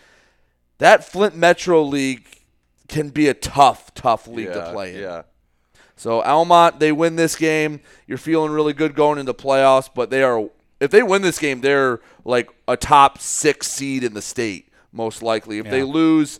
That 0.77 1.03
Flint 1.03 1.35
Metro 1.35 1.81
League 1.81 2.27
can 2.87 3.09
be 3.09 3.27
a 3.27 3.33
tough, 3.33 3.93
tough 3.93 4.27
league 4.27 4.53
to 4.53 4.71
play 4.71 4.95
in. 4.95 5.01
yeah. 5.01 5.21
So 5.99 6.23
Almont, 6.23 6.79
they 6.79 6.93
win 6.93 7.17
this 7.17 7.35
game. 7.35 7.81
You're 8.07 8.17
feeling 8.17 8.53
really 8.53 8.71
good 8.71 8.95
going 8.95 9.19
into 9.19 9.33
playoffs, 9.33 9.89
but 9.93 10.09
they 10.09 10.23
are 10.23 10.49
if 10.79 10.91
they 10.91 11.03
win 11.03 11.21
this 11.23 11.37
game, 11.37 11.59
they're 11.59 11.99
like 12.23 12.49
a 12.69 12.77
top 12.77 13.19
six 13.19 13.67
seed 13.67 14.05
in 14.05 14.13
the 14.13 14.21
state, 14.21 14.69
most 14.93 15.21
likely. 15.21 15.57
If 15.57 15.69
they 15.69 15.83
lose, 15.83 16.39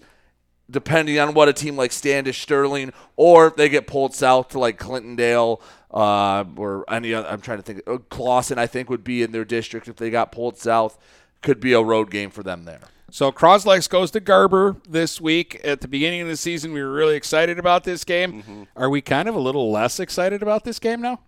depending 0.72 1.20
on 1.20 1.34
what 1.34 1.50
a 1.50 1.54
team 1.54 1.76
like 1.76 1.92
Standish 1.92 2.42
Sterling, 2.42 2.94
or 3.18 3.48
if 3.48 3.58
they 3.58 3.68
get 3.68 3.86
pulled 3.86 4.16
south 4.16 4.48
to 4.50 4.60
like 4.60 4.80
Clintondale, 4.80 5.60
uh, 5.92 6.46
or 6.56 6.86
any 6.90 7.14
other 7.14 7.28
I'm 7.28 7.42
trying 7.42 7.58
to 7.58 7.64
think 7.64 7.82
uh, 7.86 7.98
Clawson, 8.10 8.58
I 8.58 8.66
think 8.66 8.90
would 8.90 9.04
be 9.04 9.24
in 9.24 9.34
their 9.34 9.44
district 9.44 9.90
if 9.90 9.98
they 9.98 10.10
got 10.10 10.32
pulled 10.32 10.58
south. 10.58 10.98
Could 11.42 11.60
be 11.60 11.74
a 11.74 11.82
road 11.82 12.12
game 12.12 12.30
for 12.30 12.44
them 12.44 12.64
there. 12.64 12.80
So 13.12 13.32
Croslex 13.32 13.90
goes 13.90 14.12
to 14.12 14.20
Garber 14.20 14.78
this 14.88 15.20
week. 15.20 15.60
At 15.64 15.82
the 15.82 15.88
beginning 15.88 16.22
of 16.22 16.28
the 16.28 16.38
season, 16.38 16.74
we 16.74 16.82
were 16.82 16.92
really 16.92 17.16
excited 17.16 17.58
about 17.60 17.84
this 17.84 18.04
game. 18.04 18.44
Mm-hmm. 18.44 18.64
Are 18.76 18.90
we 18.90 19.02
kind 19.02 19.28
of 19.28 19.36
a 19.36 19.40
little 19.40 19.72
less 19.72 20.00
excited 20.00 20.42
about 20.42 20.64
this 20.64 20.80
game 20.80 21.02
now? 21.02 21.20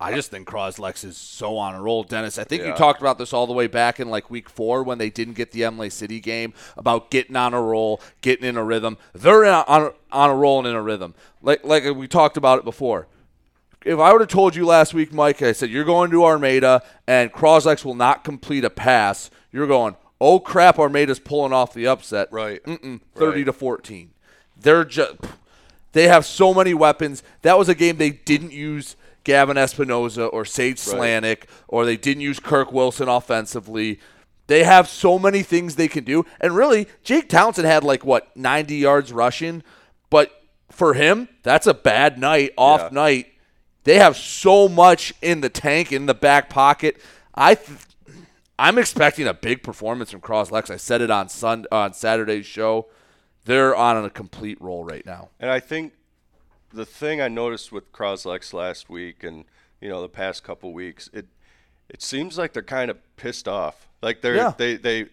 I 0.00 0.12
just 0.12 0.30
think 0.30 0.48
Croslex 0.48 1.04
is 1.04 1.16
so 1.16 1.56
on 1.56 1.74
a 1.74 1.80
roll, 1.80 2.02
Dennis. 2.02 2.36
I 2.36 2.44
think 2.44 2.64
you 2.64 2.72
talked 2.74 3.00
about 3.00 3.16
this 3.16 3.32
all 3.32 3.46
the 3.46 3.52
way 3.52 3.68
back 3.68 4.00
in 4.00 4.10
like 4.10 4.28
week 4.28 4.50
four 4.50 4.82
when 4.82 4.98
they 4.98 5.08
didn't 5.08 5.34
get 5.34 5.52
the 5.52 5.62
Imlay 5.62 5.88
City 5.88 6.18
game 6.18 6.52
about 6.76 7.10
getting 7.10 7.36
on 7.36 7.54
a 7.54 7.62
roll, 7.62 8.00
getting 8.20 8.44
in 8.44 8.56
a 8.56 8.64
rhythm. 8.64 8.98
They're 9.12 9.44
a, 9.44 9.64
on, 9.68 9.82
a, 9.82 9.92
on 10.10 10.30
a 10.30 10.34
roll 10.34 10.58
and 10.58 10.68
in 10.68 10.74
a 10.74 10.82
rhythm. 10.82 11.14
Like 11.40 11.64
like 11.64 11.84
we 11.94 12.08
talked 12.08 12.36
about 12.36 12.58
it 12.58 12.64
before. 12.64 13.06
If 13.84 13.98
I 13.98 14.12
would 14.12 14.20
have 14.20 14.30
told 14.30 14.56
you 14.56 14.66
last 14.66 14.94
week, 14.94 15.12
Mike, 15.12 15.40
I 15.42 15.52
said 15.52 15.70
you're 15.70 15.84
going 15.84 16.10
to 16.10 16.24
Armada 16.24 16.82
and 17.06 17.32
Croslex 17.32 17.84
will 17.84 17.94
not 17.94 18.24
complete 18.24 18.64
a 18.64 18.70
pass, 18.70 19.30
you're 19.52 19.66
going, 19.66 19.96
oh 20.20 20.38
crap, 20.40 20.78
Armada's 20.78 21.18
pulling 21.18 21.52
off 21.52 21.74
the 21.74 21.86
upset. 21.86 22.28
Right. 22.30 22.62
Mm-mm, 22.64 23.00
Thirty 23.14 23.38
Right. 23.40 23.46
to 23.46 23.52
fourteen. 23.52 24.10
They're 24.56 24.84
just 24.84 25.16
they 25.92 26.08
have 26.08 26.24
so 26.26 26.52
many 26.54 26.74
weapons. 26.74 27.22
That 27.42 27.58
was 27.58 27.68
a 27.68 27.74
game 27.74 27.96
they 27.98 28.10
didn't 28.10 28.52
use 28.52 28.96
Gavin 29.24 29.56
Espinoza 29.56 30.28
or 30.32 30.44
Sage 30.44 30.76
Slanik, 30.78 31.44
or 31.68 31.84
they 31.84 31.96
didn't 31.96 32.22
use 32.22 32.40
Kirk 32.40 32.72
Wilson 32.72 33.08
offensively. 33.08 34.00
They 34.46 34.64
have 34.64 34.88
so 34.88 35.18
many 35.18 35.42
things 35.42 35.76
they 35.76 35.88
can 35.88 36.04
do. 36.04 36.26
And 36.40 36.54
really, 36.54 36.86
Jake 37.02 37.28
Townsend 37.30 37.66
had 37.66 37.82
like 37.84 38.04
what, 38.04 38.36
90 38.36 38.76
yards 38.76 39.10
rushing, 39.12 39.62
but 40.10 40.30
for 40.70 40.92
him, 40.94 41.28
that's 41.42 41.66
a 41.66 41.72
bad 41.72 42.18
night, 42.18 42.52
off 42.58 42.80
Yeah. 42.82 42.88
night. 42.92 43.26
They 43.84 43.98
have 43.98 44.16
so 44.18 44.68
much 44.68 45.14
in 45.22 45.40
the 45.40 45.48
tank, 45.48 45.92
in 45.92 46.04
the 46.06 46.14
back 46.14 46.50
pocket. 46.50 47.00
I 47.34 47.54
th- 47.54 47.78
I'm 48.58 48.78
expecting 48.78 49.26
a 49.26 49.34
big 49.34 49.62
performance 49.62 50.10
from 50.10 50.20
Cross 50.20 50.50
Lex. 50.50 50.70
I 50.70 50.76
said 50.76 51.00
it 51.00 51.10
on 51.10 51.28
Sun 51.28 51.66
on 51.72 51.92
Saturday's 51.92 52.46
show. 52.46 52.86
They're 53.44 53.74
on 53.74 54.04
a 54.04 54.10
complete 54.10 54.60
roll 54.60 54.84
right 54.84 55.04
now. 55.04 55.28
And 55.40 55.50
I 55.50 55.60
think 55.60 55.92
the 56.72 56.86
thing 56.86 57.20
I 57.20 57.28
noticed 57.28 57.72
with 57.72 57.92
Croslex 57.92 58.52
last 58.52 58.88
week 58.88 59.22
and 59.22 59.44
you 59.80 59.88
know 59.88 60.00
the 60.00 60.08
past 60.08 60.44
couple 60.44 60.72
weeks, 60.72 61.10
it 61.12 61.26
it 61.88 62.00
seems 62.02 62.38
like 62.38 62.52
they're 62.52 62.62
kind 62.62 62.90
of 62.90 62.98
pissed 63.16 63.48
off. 63.48 63.88
Like 64.02 64.20
they're 64.22 64.36
Yeah. 64.36 64.52
they 64.56 64.76
they 64.76 65.06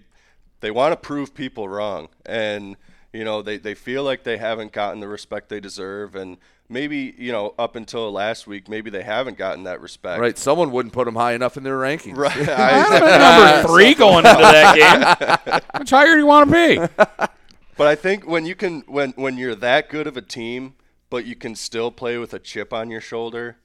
they 0.61 0.71
want 0.71 0.91
to 0.93 0.97
prove 0.97 1.33
people 1.33 1.67
wrong, 1.67 2.09
and 2.25 2.77
you 3.13 3.23
know 3.23 3.41
they 3.41 3.57
they 3.57 3.75
feel 3.75 4.03
like 4.03 4.23
they 4.23 4.37
haven't 4.37 4.71
gotten 4.71 4.99
the 4.99 5.07
respect 5.07 5.49
they 5.49 5.59
deserve, 5.59 6.15
and 6.15 6.37
maybe 6.69 7.13
you 7.17 7.31
know 7.31 7.53
up 7.59 7.75
until 7.75 8.11
last 8.11 8.47
week, 8.47 8.69
maybe 8.69 8.89
they 8.89 9.03
haven't 9.03 9.37
gotten 9.37 9.63
that 9.65 9.81
respect. 9.81 10.21
Right, 10.21 10.37
someone 10.37 10.71
wouldn't 10.71 10.93
put 10.93 11.05
them 11.05 11.15
high 11.15 11.33
enough 11.33 11.57
in 11.57 11.63
their 11.63 11.77
rankings. 11.77 12.17
Right. 12.17 12.49
I, 12.49 12.99
number 12.99 13.67
three 13.67 13.93
going 13.93 14.25
into 14.25 14.41
that 14.41 14.75
game. 14.75 15.61
How 15.73 15.79
much 15.79 15.89
higher 15.89 16.13
do 16.13 16.19
you 16.19 16.25
want 16.25 16.49
to 16.49 16.87
be? 17.07 17.27
But 17.77 17.87
I 17.87 17.95
think 17.95 18.27
when 18.27 18.45
you 18.45 18.53
can 18.53 18.81
when 18.81 19.11
when 19.13 19.37
you're 19.37 19.55
that 19.55 19.89
good 19.89 20.05
of 20.05 20.15
a 20.15 20.21
team, 20.21 20.75
but 21.09 21.25
you 21.25 21.35
can 21.35 21.55
still 21.55 21.89
play 21.89 22.19
with 22.19 22.31
a 22.31 22.37
chip 22.37 22.73
on 22.73 22.91
your 22.91 23.01
shoulder, 23.01 23.57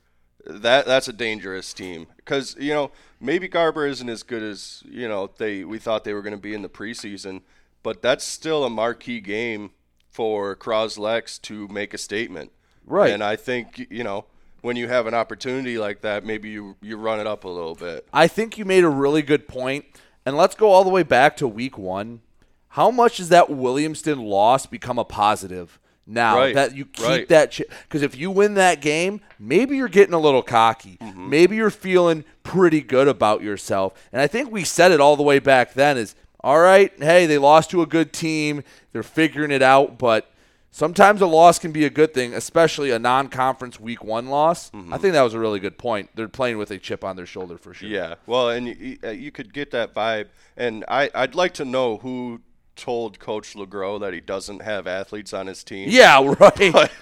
that 0.46 0.86
that's 0.86 1.06
a 1.06 1.12
dangerous 1.12 1.74
team. 1.74 2.06
Because 2.16 2.56
you 2.58 2.72
know 2.72 2.92
maybe 3.20 3.46
Garber 3.46 3.86
isn't 3.86 4.08
as 4.08 4.22
good 4.22 4.42
as 4.42 4.82
you 4.88 5.06
know 5.06 5.28
they 5.36 5.64
we 5.64 5.78
thought 5.78 6.04
they 6.04 6.14
were 6.14 6.22
going 6.22 6.34
to 6.36 6.40
be 6.40 6.54
in 6.54 6.62
the 6.62 6.68
preseason, 6.70 7.42
but 7.86 8.02
that's 8.02 8.24
still 8.24 8.64
a 8.64 8.68
marquee 8.68 9.20
game 9.20 9.70
for 10.10 10.56
Croslex 10.56 11.40
to 11.42 11.68
make 11.68 11.94
a 11.94 11.98
statement. 11.98 12.50
Right. 12.84 13.12
And 13.12 13.22
I 13.22 13.36
think 13.36 13.86
you 13.90 14.02
know 14.02 14.24
when 14.60 14.74
you 14.74 14.88
have 14.88 15.06
an 15.06 15.14
opportunity 15.14 15.78
like 15.78 16.00
that, 16.00 16.24
maybe 16.24 16.48
you 16.48 16.74
you 16.82 16.96
run 16.96 17.20
it 17.20 17.28
up 17.28 17.44
a 17.44 17.48
little 17.48 17.76
bit. 17.76 18.08
I 18.12 18.26
think 18.26 18.58
you 18.58 18.64
made 18.64 18.82
a 18.82 18.88
really 18.88 19.22
good 19.22 19.46
point. 19.46 19.84
And 20.24 20.36
let's 20.36 20.56
go 20.56 20.72
all 20.72 20.82
the 20.82 20.90
way 20.90 21.04
back 21.04 21.36
to 21.36 21.46
week 21.46 21.78
one. 21.78 22.22
How 22.70 22.90
much 22.90 23.18
does 23.18 23.28
that 23.28 23.46
Williamston 23.46 24.20
loss 24.20 24.66
become 24.66 24.98
a 24.98 25.04
positive 25.04 25.78
now 26.08 26.38
Right, 26.38 26.56
that 26.56 26.74
you 26.74 26.86
keep 26.86 27.06
right. 27.06 27.28
that? 27.28 27.56
Because 27.84 28.02
if 28.02 28.16
you 28.16 28.32
win 28.32 28.54
that 28.54 28.80
game, 28.80 29.20
maybe 29.38 29.76
you're 29.76 29.86
getting 29.86 30.12
a 30.12 30.18
little 30.18 30.42
cocky. 30.42 30.98
Mm-hmm. 31.00 31.30
Maybe 31.30 31.54
you're 31.54 31.70
feeling 31.70 32.24
pretty 32.42 32.80
good 32.80 33.06
about 33.06 33.42
yourself. 33.42 33.92
And 34.12 34.20
I 34.20 34.26
think 34.26 34.50
we 34.50 34.64
said 34.64 34.90
it 34.90 35.00
all 35.00 35.16
the 35.16 35.22
way 35.22 35.38
back 35.38 35.74
then 35.74 35.96
is 35.96 36.16
all 36.46 36.60
right, 36.60 36.92
hey, 36.96 37.26
they 37.26 37.38
lost 37.38 37.70
to 37.72 37.82
a 37.82 37.86
good 37.86 38.12
team. 38.12 38.62
They're 38.92 39.02
figuring 39.02 39.50
it 39.50 39.62
out, 39.62 39.98
but 39.98 40.30
sometimes 40.70 41.20
a 41.20 41.26
loss 41.26 41.58
can 41.58 41.72
be 41.72 41.84
a 41.84 41.90
good 41.90 42.14
thing, 42.14 42.34
especially 42.34 42.92
a 42.92 43.00
non 43.00 43.26
conference 43.30 43.80
week 43.80 44.04
one 44.04 44.28
loss. 44.28 44.70
Mm-hmm. 44.70 44.94
I 44.94 44.98
think 44.98 45.14
that 45.14 45.22
was 45.22 45.34
a 45.34 45.40
really 45.40 45.58
good 45.58 45.76
point. 45.76 46.10
They're 46.14 46.28
playing 46.28 46.58
with 46.58 46.70
a 46.70 46.78
chip 46.78 47.02
on 47.02 47.16
their 47.16 47.26
shoulder 47.26 47.58
for 47.58 47.74
sure. 47.74 47.88
Yeah, 47.88 48.14
well, 48.26 48.50
and 48.50 48.68
you, 48.68 48.96
uh, 49.02 49.10
you 49.10 49.32
could 49.32 49.52
get 49.52 49.72
that 49.72 49.92
vibe, 49.92 50.28
and 50.56 50.84
I 50.86 51.10
I'd 51.16 51.34
like 51.34 51.52
to 51.54 51.64
know 51.64 51.96
who 51.96 52.42
told 52.76 53.18
Coach 53.18 53.54
LeGros 53.54 54.00
that 54.00 54.12
he 54.12 54.20
doesn't 54.20 54.62
have 54.62 54.86
athletes 54.86 55.32
on 55.32 55.46
his 55.46 55.64
team. 55.64 55.88
Yeah, 55.90 56.22
right. 56.40 56.72
But 56.72 56.92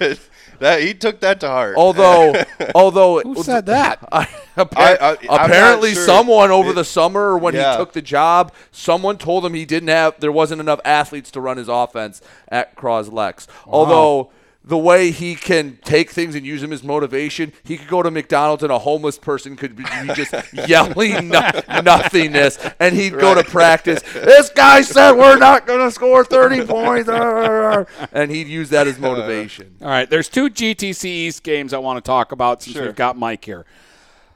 that 0.60 0.82
he 0.82 0.94
took 0.94 1.20
that 1.20 1.40
to 1.40 1.48
heart. 1.48 1.76
Although, 1.76 2.34
although 2.74 3.20
Who 3.20 3.42
said 3.42 3.66
that? 3.66 3.98
I, 4.12 4.24
appar- 4.56 4.76
I- 4.78 5.16
I- 5.28 5.44
apparently, 5.46 5.94
sure. 5.94 6.04
someone 6.06 6.50
over 6.50 6.70
It- 6.70 6.74
the 6.76 6.84
summer 6.84 7.20
or 7.30 7.38
when 7.38 7.54
Yeah. 7.54 7.72
he 7.72 7.78
took 7.78 7.92
the 7.92 8.02
job, 8.02 8.52
someone 8.70 9.18
told 9.18 9.44
him 9.44 9.54
he 9.54 9.64
didn't 9.64 9.88
have, 9.88 10.18
there 10.20 10.32
wasn't 10.32 10.60
enough 10.60 10.80
athletes 10.84 11.30
to 11.32 11.40
run 11.40 11.56
his 11.56 11.68
offense 11.68 12.20
at 12.48 12.76
Croslex. 12.76 13.46
Although 13.66 14.30
the 14.66 14.78
way 14.78 15.10
he 15.10 15.34
can 15.34 15.78
take 15.84 16.10
things 16.10 16.34
and 16.34 16.46
use 16.46 16.62
them 16.62 16.72
as 16.72 16.82
motivation, 16.82 17.52
he 17.64 17.76
could 17.76 17.86
go 17.88 18.02
to 18.02 18.10
McDonald's 18.10 18.62
and 18.62 18.72
a 18.72 18.78
homeless 18.78 19.18
person 19.18 19.56
could 19.56 19.76
be 19.76 19.84
just 20.14 20.32
yelling 20.68 21.28
no- 21.28 21.50
nothingness, 21.82 22.58
and 22.80 22.94
he'd 22.96 23.12
go 23.12 23.34
to 23.34 23.44
practice. 23.44 24.00
This 24.14 24.48
guy 24.48 24.80
said 24.80 25.12
we're 25.12 25.36
not 25.36 25.66
going 25.66 25.80
to 25.86 25.90
score 25.90 26.24
thirty 26.24 26.64
points, 26.66 27.08
and 27.10 28.30
he'd 28.30 28.46
use 28.48 28.70
that 28.70 28.86
as 28.86 28.98
motivation. 28.98 29.76
All 29.82 29.88
right, 29.88 30.08
there's 30.08 30.30
two 30.30 30.48
GTC 30.48 31.04
East 31.04 31.42
games 31.42 31.74
I 31.74 31.78
want 31.78 32.02
to 32.02 32.06
talk 32.08 32.32
about 32.32 32.62
since 32.62 32.76
Sure. 32.76 32.86
we've 32.86 32.96
got 32.96 33.18
Mike 33.18 33.44
here. 33.44 33.66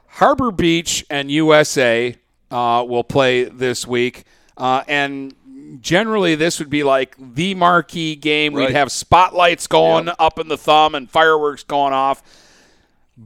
Harbor 0.07 0.51
Beach 0.51 1.05
and 1.09 1.31
USA 1.31 2.15
uh, 2.51 2.85
will 2.87 3.03
play 3.03 3.45
this 3.45 3.87
week, 3.87 4.25
uh, 4.57 4.83
and 4.87 5.33
generally 5.81 6.35
this 6.35 6.59
would 6.59 6.69
be 6.69 6.83
like 6.83 7.15
the 7.19 7.55
marquee 7.55 8.15
game. 8.15 8.53
Right. 8.55 8.67
We'd 8.69 8.75
have 8.75 8.91
spotlights 8.91 9.67
going 9.67 10.07
Yep. 10.07 10.15
up 10.19 10.39
in 10.39 10.47
the 10.47 10.57
thumb 10.57 10.95
and 10.95 11.09
fireworks 11.09 11.63
going 11.63 11.93
off. 11.93 12.21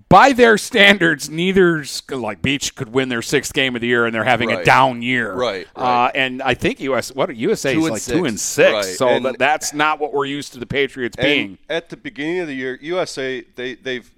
By 0.10 0.34
their 0.34 0.58
standards, 0.58 1.30
neither 1.30 1.86
like 2.10 2.42
Beach 2.42 2.74
could 2.76 2.90
win 2.94 3.10
their 3.10 3.22
sixth 3.22 3.54
game 3.54 3.76
of 3.76 3.82
the 3.82 3.88
year, 3.88 4.08
and 4.08 4.16
they're 4.16 4.24
having 4.24 4.52
a 4.52 4.64
down 4.66 5.04
year. 5.04 5.32
Right, 5.36 5.68
Uh, 5.76 6.10
and 6.16 6.42
I 6.42 6.56
think 6.56 6.80
US 6.80 7.12
what 7.14 7.36
USA 7.36 7.76
is 7.76 7.84
like 7.90 8.02
six. 8.02 8.18
two 8.18 8.26
and 8.26 8.40
six. 8.40 8.74
Right, 8.74 8.86
So 8.86 9.08
and- 9.10 9.26
that, 9.26 9.38
that's 9.38 9.72
not 9.72 10.00
what 10.00 10.12
we're 10.12 10.26
used 10.26 10.52
to 10.54 10.60
the 10.60 10.66
Patriots 10.66 11.16
being. 11.16 11.60
at 11.70 11.90
the 11.90 11.98
beginning 11.98 12.40
of 12.40 12.48
the 12.48 12.56
year, 12.56 12.80
USA 12.82 13.42
they 13.56 13.76
they've 13.76 14.10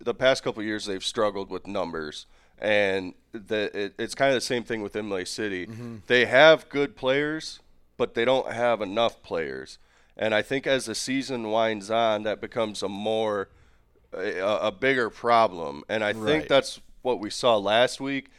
the 0.00 0.14
past 0.14 0.42
couple 0.42 0.60
of 0.60 0.66
years 0.66 0.84
they've 0.84 1.04
struggled 1.04 1.48
with 1.48 1.68
numbers, 1.68 2.26
and 2.58 3.14
the 3.32 3.70
it, 3.78 3.94
it's 3.98 4.14
kind 4.14 4.30
of 4.30 4.36
the 4.36 4.40
same 4.40 4.62
thing 4.64 4.82
with 4.82 4.94
Imlay 4.96 5.24
City. 5.24 5.66
Mm-hmm. 5.66 5.96
They 6.06 6.26
have 6.26 6.68
good 6.68 6.96
players, 6.96 7.60
but 7.96 8.14
they 8.14 8.24
don't 8.24 8.52
have 8.52 8.80
enough 8.80 9.22
players, 9.22 9.78
and 10.16 10.34
I 10.34 10.42
think 10.42 10.66
as 10.66 10.86
the 10.86 10.94
season 10.94 11.50
winds 11.50 11.90
on, 11.90 12.22
that 12.24 12.40
becomes 12.40 12.82
a 12.82 12.88
more 12.88 13.48
a, 14.12 14.40
a 14.40 14.72
bigger 14.72 15.10
problem, 15.10 15.82
and 15.88 16.04
I 16.04 16.12
Right. 16.12 16.24
think 16.24 16.48
that's 16.48 16.80
what 17.02 17.18
we 17.20 17.30
saw 17.30 17.56
last 17.56 18.00
week. 18.00 18.30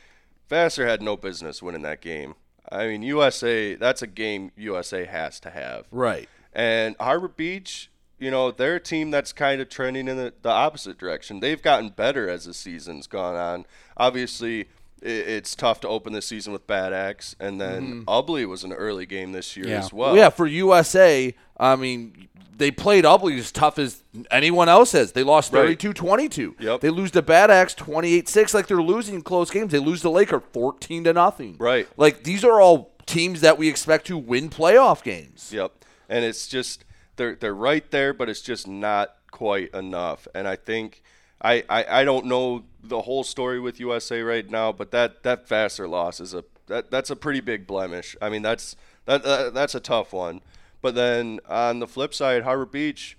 Vassar 0.50 0.88
had 0.88 1.02
no 1.02 1.18
business 1.18 1.62
winning 1.62 1.82
that 1.84 2.02
game. 2.02 2.36
I 2.72 2.88
mean, 2.88 3.02
USA, 3.04 3.76
that's 3.76 4.02
a 4.02 4.08
game 4.08 4.52
USA 4.56 5.06
has 5.06 5.40
to 5.42 5.50
have. 5.50 5.86
Right. 5.92 6.30
And 6.54 6.96
Harbor 7.00 7.28
Beach, 7.28 7.90
you 8.20 8.32
know, 8.32 8.52
they're 8.52 8.76
a 8.76 8.80
team 8.80 9.12
that's 9.12 9.34
kind 9.34 9.62
of 9.62 9.70
trending 9.70 10.08
in 10.08 10.18
the, 10.18 10.34
the 10.42 10.50
opposite 10.50 10.98
direction. 10.98 11.40
They've 11.40 11.62
gotten 11.62 11.90
better 11.90 12.30
as 12.30 12.46
the 12.46 12.54
season's 12.54 13.08
gone 13.08 13.36
on. 13.36 13.66
Obviously, 13.98 14.68
i 15.04 15.08
it's 15.08 15.54
tough 15.56 15.82
to 15.82 15.88
open 15.88 16.14
the 16.14 16.22
season 16.22 16.52
with 16.54 16.66
Bad 16.66 16.94
Axe, 16.94 17.36
and 17.40 17.60
then 17.62 18.06
mm-hmm. 18.06 18.10
Ubly 18.10 18.48
was 18.48 18.64
an 18.64 18.74
early 18.74 19.06
game 19.06 19.34
this 19.34 19.56
year 19.56 19.68
Yeah. 19.68 19.80
as 19.80 19.94
well. 19.94 20.14
Well, 20.14 20.18
yeah, 20.18 20.30
for 20.30 20.48
USA, 20.48 21.36
I 21.60 21.76
mean, 21.76 22.28
they 22.58 22.72
played 22.72 23.04
Ubly 23.04 23.38
as 23.38 23.52
tough 23.52 23.78
as 23.78 24.04
anyone 24.32 24.70
else 24.70 24.94
has. 24.94 25.12
They 25.12 25.24
lost 25.24 25.52
Right. 25.54 25.78
32-22. 25.78 26.56
Yep. 26.60 26.82
They 26.82 26.90
lose 26.90 27.12
to 27.12 27.22
Bad 27.22 27.52
Axe 27.52 27.76
28-6 27.76 28.54
like 28.54 28.68
they're 28.68 28.82
losing 28.82 29.22
close 29.22 29.52
games. 29.52 29.72
They 29.72 29.80
lose 29.80 30.02
to 30.02 30.10
Laker 30.10 30.40
14 30.40 31.04
to 31.04 31.14
nothing. 31.14 31.58
Right. 31.60 31.88
Like 31.98 32.24
these 32.24 32.44
are 32.44 32.62
all 32.62 32.94
teams 33.06 33.42
that 33.42 33.58
we 33.58 33.68
expect 33.68 34.08
to 34.08 34.18
win 34.18 34.50
playoff 34.50 35.04
games. 35.04 35.52
Yep. 35.54 35.74
And 36.08 36.24
it's 36.24 36.48
just 36.48 36.85
they're 37.16 37.36
they're 37.36 37.56
right 37.56 37.90
there, 37.92 38.14
but 38.14 38.30
it's 38.30 38.42
just 38.42 38.68
not 38.68 39.16
quite 39.32 39.74
enough. 39.74 40.28
And 40.34 40.48
I 40.48 40.56
think 40.56 41.02
I, 41.42 41.64
I, 41.70 42.02
I 42.02 42.04
don't 42.04 42.26
know 42.26 42.64
the 42.84 43.02
whole 43.02 43.24
story 43.24 43.60
with 43.60 43.80
USA 43.80 44.22
right 44.22 44.50
now, 44.50 44.72
but 44.72 44.92
that 44.92 45.24
that 45.24 45.48
Vassar 45.48 45.88
loss 45.88 46.20
is 46.20 46.34
a 46.34 46.44
that 46.68 46.90
that's 46.92 47.10
a 47.10 47.16
pretty 47.16 47.42
big 47.42 47.68
blemish. 47.68 48.16
I 48.22 48.30
mean 48.30 48.42
that's 48.42 48.76
that, 49.06 49.24
that 49.24 49.54
that's 49.54 49.76
a 49.76 49.80
tough 49.80 50.14
one. 50.14 50.42
But 50.82 50.96
then 50.96 51.40
on 51.48 51.80
the 51.80 51.88
flip 51.88 52.14
side, 52.14 52.44
Harbor 52.44 52.66
Beach, 52.66 53.18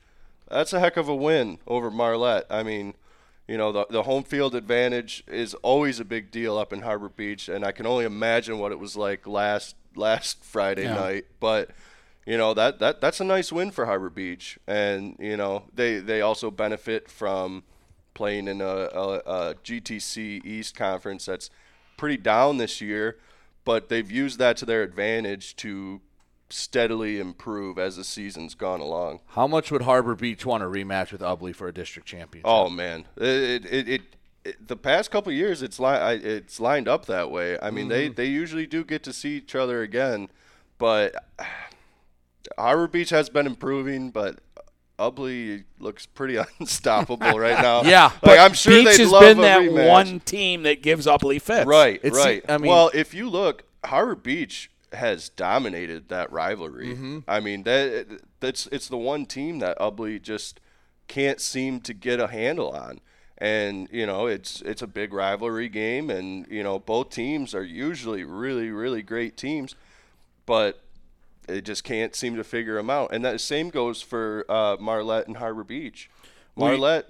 that's 0.48 0.72
a 0.72 0.80
heck 0.80 0.96
of 0.96 1.08
a 1.08 1.14
win 1.16 1.58
over 1.66 1.90
Marlette. 1.90 2.46
I 2.48 2.62
mean, 2.62 2.94
you 3.48 3.56
know, 3.56 3.72
the 3.72 3.86
the 3.90 4.02
home 4.04 4.22
field 4.24 4.54
advantage 4.54 5.24
is 5.26 5.54
always 5.54 5.98
a 6.00 6.04
big 6.04 6.30
deal 6.30 6.56
up 6.56 6.72
in 6.72 6.82
Harbor 6.82 7.08
Beach, 7.08 7.48
and 7.48 7.64
I 7.64 7.72
can 7.72 7.86
only 7.86 8.04
imagine 8.04 8.58
what 8.58 8.72
it 8.72 8.78
was 8.78 8.96
like 8.96 9.26
last 9.26 9.74
last 9.96 10.44
Friday 10.44 10.84
Yeah. 10.84 10.94
night. 10.94 11.26
But 11.40 11.70
you 12.26 12.36
know 12.36 12.52
that, 12.54 12.80
that 12.80 13.00
that's 13.00 13.20
a 13.20 13.24
nice 13.24 13.52
win 13.52 13.70
for 13.70 13.86
Harbor 13.86 14.10
Beach, 14.10 14.58
and 14.66 15.16
you 15.18 15.36
know 15.36 15.64
they 15.72 16.00
they 16.00 16.20
also 16.20 16.50
benefit 16.50 17.08
from 17.08 17.62
playing 18.14 18.48
in 18.48 18.60
a, 18.60 18.66
a, 18.66 19.18
a 19.18 19.54
GTC 19.62 20.44
East 20.44 20.74
conference 20.74 21.26
that's 21.26 21.50
pretty 21.96 22.16
down 22.16 22.56
this 22.56 22.80
year, 22.80 23.18
but 23.64 23.88
they've 23.88 24.10
used 24.10 24.38
that 24.38 24.56
to 24.56 24.64
their 24.64 24.82
advantage 24.82 25.54
to 25.56 26.00
steadily 26.48 27.20
improve 27.20 27.78
as 27.78 27.96
the 27.96 28.04
season's 28.04 28.54
gone 28.54 28.80
along. 28.80 29.20
How 29.28 29.46
much 29.46 29.70
would 29.70 29.82
Harbor 29.82 30.14
Beach 30.14 30.44
want 30.44 30.62
a 30.62 30.66
rematch 30.66 31.12
with 31.12 31.20
Ubly 31.20 31.54
for 31.54 31.68
a 31.68 31.74
district 31.74 32.08
championship? 32.08 32.48
Oh 32.48 32.68
man, 32.68 33.04
it 33.16 33.66
it, 33.66 33.88
it, 33.88 34.02
it 34.44 34.66
the 34.68 34.76
past 34.76 35.12
couple 35.12 35.30
of 35.30 35.36
years 35.36 35.62
it's 35.62 35.78
li- 35.78 36.20
it's 36.24 36.58
lined 36.58 36.88
up 36.88 37.06
that 37.06 37.30
way. 37.30 37.56
I 37.62 37.70
mean 37.70 37.86
they 37.86 38.06
mm-hmm. 38.06 38.14
they 38.14 38.26
usually 38.26 38.66
do 38.66 38.82
get 38.82 39.04
to 39.04 39.12
see 39.12 39.36
each 39.36 39.54
other 39.54 39.82
again, 39.82 40.28
but 40.78 41.14
Harbor 42.58 42.88
Beach 42.88 43.10
has 43.10 43.28
been 43.28 43.46
improving, 43.46 44.10
but. 44.10 44.38
Ubly 44.98 45.64
looks 45.78 46.06
pretty 46.06 46.38
unstoppable 46.58 47.38
right 47.38 47.60
now. 47.60 47.82
Yeah, 47.82 48.04
like 48.04 48.20
But 48.22 48.38
I'm 48.38 48.54
sure 48.54 48.72
Beach 48.82 48.96
has 48.96 49.12
been 49.12 49.42
that 49.42 49.60
rematch. 49.60 49.88
one 49.90 50.20
team 50.20 50.62
that 50.62 50.80
gives 50.82 51.06
Ubly 51.06 51.38
fits. 51.38 51.66
Right, 51.66 52.00
It's- 52.02 52.14
right. 52.14 52.42
I 52.48 52.56
mean- 52.56 52.70
well, 52.70 52.90
if 52.94 53.12
you 53.12 53.28
look, 53.28 53.64
Harbor 53.84 54.14
Beach 54.14 54.70
has 54.94 55.28
dominated 55.28 56.08
that 56.08 56.32
rivalry. 56.32 56.94
Mm-hmm. 56.94 57.18
I 57.28 57.40
mean, 57.40 57.64
that 57.64 58.22
that's 58.40 58.68
it's 58.68 58.88
the 58.88 58.96
one 58.96 59.26
team 59.26 59.58
that 59.58 59.78
Ubly 59.78 60.18
just 60.22 60.60
can't 61.08 61.42
seem 61.42 61.80
to 61.80 61.92
get 61.92 62.18
a 62.18 62.28
handle 62.28 62.70
on. 62.70 63.02
And 63.36 63.88
you 63.92 64.06
know, 64.06 64.26
it's 64.26 64.62
it's 64.62 64.80
a 64.80 64.86
big 64.86 65.12
rivalry 65.12 65.68
game, 65.68 66.08
and 66.08 66.46
you 66.50 66.62
know, 66.62 66.78
both 66.78 67.10
teams 67.10 67.54
are 67.54 67.62
usually 67.62 68.24
really, 68.24 68.70
really 68.70 69.02
great 69.02 69.36
teams, 69.36 69.74
but 70.46 70.80
they 71.46 71.60
just 71.60 71.84
can't 71.84 72.14
seem 72.14 72.36
to 72.36 72.44
figure 72.44 72.74
them 72.74 72.90
out. 72.90 73.10
And 73.12 73.24
that 73.24 73.40
same 73.40 73.70
goes 73.70 74.02
for 74.02 74.44
uh, 74.48 74.76
Marlette 74.80 75.26
and 75.28 75.36
Harbor 75.36 75.64
Beach. 75.64 76.10
Marlette, 76.56 77.06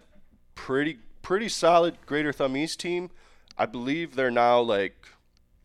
pretty 0.55 0.99
pretty 1.23 1.49
solid 1.49 1.97
Greater 2.07 2.33
Thumb 2.33 2.57
East 2.57 2.79
team. 2.81 3.11
I 3.59 3.67
believe 3.67 4.15
they're 4.17 4.31
now 4.31 4.61
like 4.61 5.07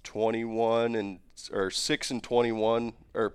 21 0.03 0.95
and 0.95 1.19
or 1.51 1.69
6 1.71 2.11
and 2.11 2.21
21 2.23 2.93
or 3.13 3.33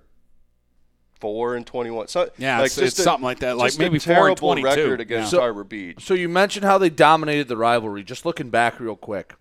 4 1.19 1.55
and 1.55 1.65
21. 1.65 2.07
So 2.07 2.29
Yeah, 2.37 2.57
like 2.59 2.67
it's- 2.71 2.77
it's 2.93 3.03
something 3.03 3.23
like 3.25 3.39
that, 3.39 3.57
like 3.57 3.77
maybe 3.79 3.97
a 3.97 3.99
4 3.99 4.29
and 4.29 4.37
22. 4.37 4.63
record 4.65 5.01
against 5.01 5.33
Yeah. 5.33 5.39
Harbor 5.39 5.63
Beach. 5.63 6.03
So 6.05 6.13
you 6.13 6.29
mentioned 6.29 6.65
how 6.65 6.77
they 6.77 6.89
dominated 6.89 7.47
the 7.47 7.57
rivalry. 7.57 8.03
Just 8.03 8.25
looking 8.25 8.49
back 8.49 8.79
real 8.79 8.95
quick, 8.95 9.33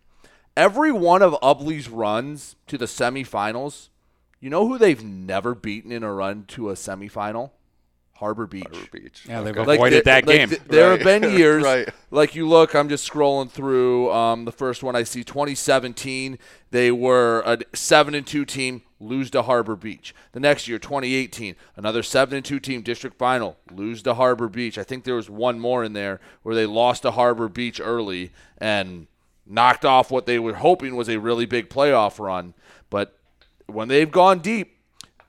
every 0.56 0.90
one 0.90 1.22
of 1.22 1.36
Ubly's 1.42 1.88
runs 1.88 2.56
to 2.68 2.78
the 2.78 2.86
semifinals, 2.86 3.88
you 4.40 4.50
know 4.50 4.66
who 4.68 4.78
they've 4.78 5.02
never 5.04 5.54
beaten 5.54 5.90
in 5.92 6.02
a 6.02 6.12
run 6.12 6.44
to 6.48 6.70
a 6.70 6.74
semifinal? 6.74 7.50
Harbor 8.14 8.46
Beach. 8.46 8.64
Harbor 8.72 8.86
Beach. 8.92 9.24
Yeah, 9.28 9.42
they've 9.42 9.56
Okay. 9.58 9.74
avoided 9.74 10.04
there- 10.04 10.14
that 10.22 10.26
game. 10.26 10.48
th- 10.48 10.62
there 10.68 10.88
Right. 10.90 11.02
have 11.02 11.20
been 11.22 11.30
years, 11.38 11.62
Right. 11.62 11.88
like 12.10 12.34
you 12.34 12.48
look, 12.48 12.74
I'm 12.74 12.88
just 12.88 13.06
scrolling 13.10 13.50
through. 13.50 14.10
Um, 14.10 14.46
the 14.46 14.52
first 14.52 14.82
one 14.82 14.96
I 14.96 15.02
see, 15.02 15.22
2017, 15.22 16.38
they 16.70 16.90
were 16.90 17.42
a 17.44 17.58
seven 17.76 18.14
and 18.14 18.26
two 18.26 18.46
team, 18.46 18.80
lose 18.98 19.28
to 19.32 19.42
Harbor 19.42 19.76
Beach. 19.76 20.14
The 20.32 20.40
next 20.40 20.66
year, 20.66 20.78
2018, 20.78 21.56
another 21.76 22.02
seven 22.02 22.36
and 22.36 22.44
two 22.44 22.58
team, 22.58 22.80
district 22.80 23.18
final, 23.18 23.58
lose 23.70 24.00
to 24.04 24.14
Harbor 24.14 24.48
Beach. 24.48 24.78
I 24.78 24.82
think 24.82 25.04
there 25.04 25.14
was 25.16 25.28
one 25.28 25.60
more 25.60 25.84
in 25.84 25.92
there 25.92 26.18
where 26.42 26.54
they 26.54 26.64
lost 26.64 27.02
to 27.02 27.10
Harbor 27.10 27.50
Beach 27.50 27.80
early 27.84 28.30
and 28.56 29.08
knocked 29.46 29.84
off 29.84 30.10
what 30.10 30.24
they 30.24 30.38
were 30.38 30.54
hoping 30.54 30.96
was 30.96 31.10
a 31.10 31.18
really 31.18 31.44
big 31.44 31.68
playoff 31.68 32.18
run. 32.18 32.54
But 32.88 33.14
when 33.66 33.88
they've 33.88 34.10
gone 34.10 34.40
deep, 34.40 34.72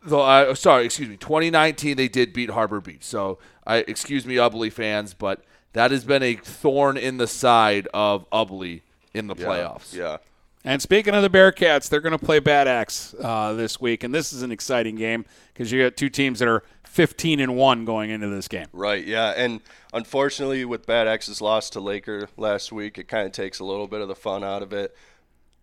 Though, 0.03 0.21
uh, 0.21 0.55
sorry, 0.55 0.85
excuse 0.85 1.09
me. 1.09 1.17
2019, 1.17 1.97
they 1.97 2.07
did 2.07 2.31
beat 2.31 2.51
Harbor 2.51 2.79
Beach. 2.79 3.03
So, 3.03 3.39
I 3.65 3.77
excuse 3.77 4.25
me, 4.25 4.35
Ubly 4.35 4.71
fans, 4.71 5.13
but 5.13 5.43
that 5.73 5.91
has 5.91 6.05
been 6.05 6.23
a 6.23 6.35
thorn 6.35 6.95
in 6.95 7.17
the 7.17 7.27
side 7.27 7.87
of 7.93 8.29
Ubly 8.29 8.83
in 9.13 9.27
the 9.27 9.35
Yeah, 9.35 9.45
playoffs. 9.45 9.93
Yeah. 9.93 10.17
And 10.63 10.81
speaking 10.81 11.13
of 11.13 11.23
the 11.23 11.29
Bearcats, 11.29 11.89
they're 11.89 11.99
going 12.01 12.17
to 12.17 12.25
play 12.25 12.39
Bad 12.39 12.67
Axe 12.67 13.15
uh, 13.21 13.53
this 13.53 13.81
week, 13.81 14.03
and 14.03 14.13
this 14.13 14.31
is 14.31 14.43
an 14.43 14.51
exciting 14.51 14.95
game 14.95 15.25
because 15.53 15.71
you 15.71 15.83
got 15.83 15.97
two 15.97 16.09
teams 16.09 16.39
that 16.39 16.47
are 16.47 16.63
15 16.83 17.39
and 17.39 17.55
one 17.55 17.83
going 17.83 18.09
into 18.09 18.27
this 18.27 18.47
game. 18.47 18.67
Right, 18.73 19.05
yeah. 19.05 19.33
And 19.35 19.61
unfortunately, 19.93 20.63
with 20.65 20.85
Bad 20.85 21.07
Axe's 21.07 21.41
loss 21.41 21.69
to 21.71 21.79
Laker 21.79 22.29
last 22.37 22.71
week, 22.71 22.97
it 22.97 23.07
kind 23.07 23.25
of 23.25 23.33
takes 23.33 23.59
a 23.59 23.65
little 23.65 23.87
bit 23.87 24.01
of 24.01 24.07
the 24.07 24.15
fun 24.15 24.43
out 24.43 24.61
of 24.61 24.73
it. 24.73 24.95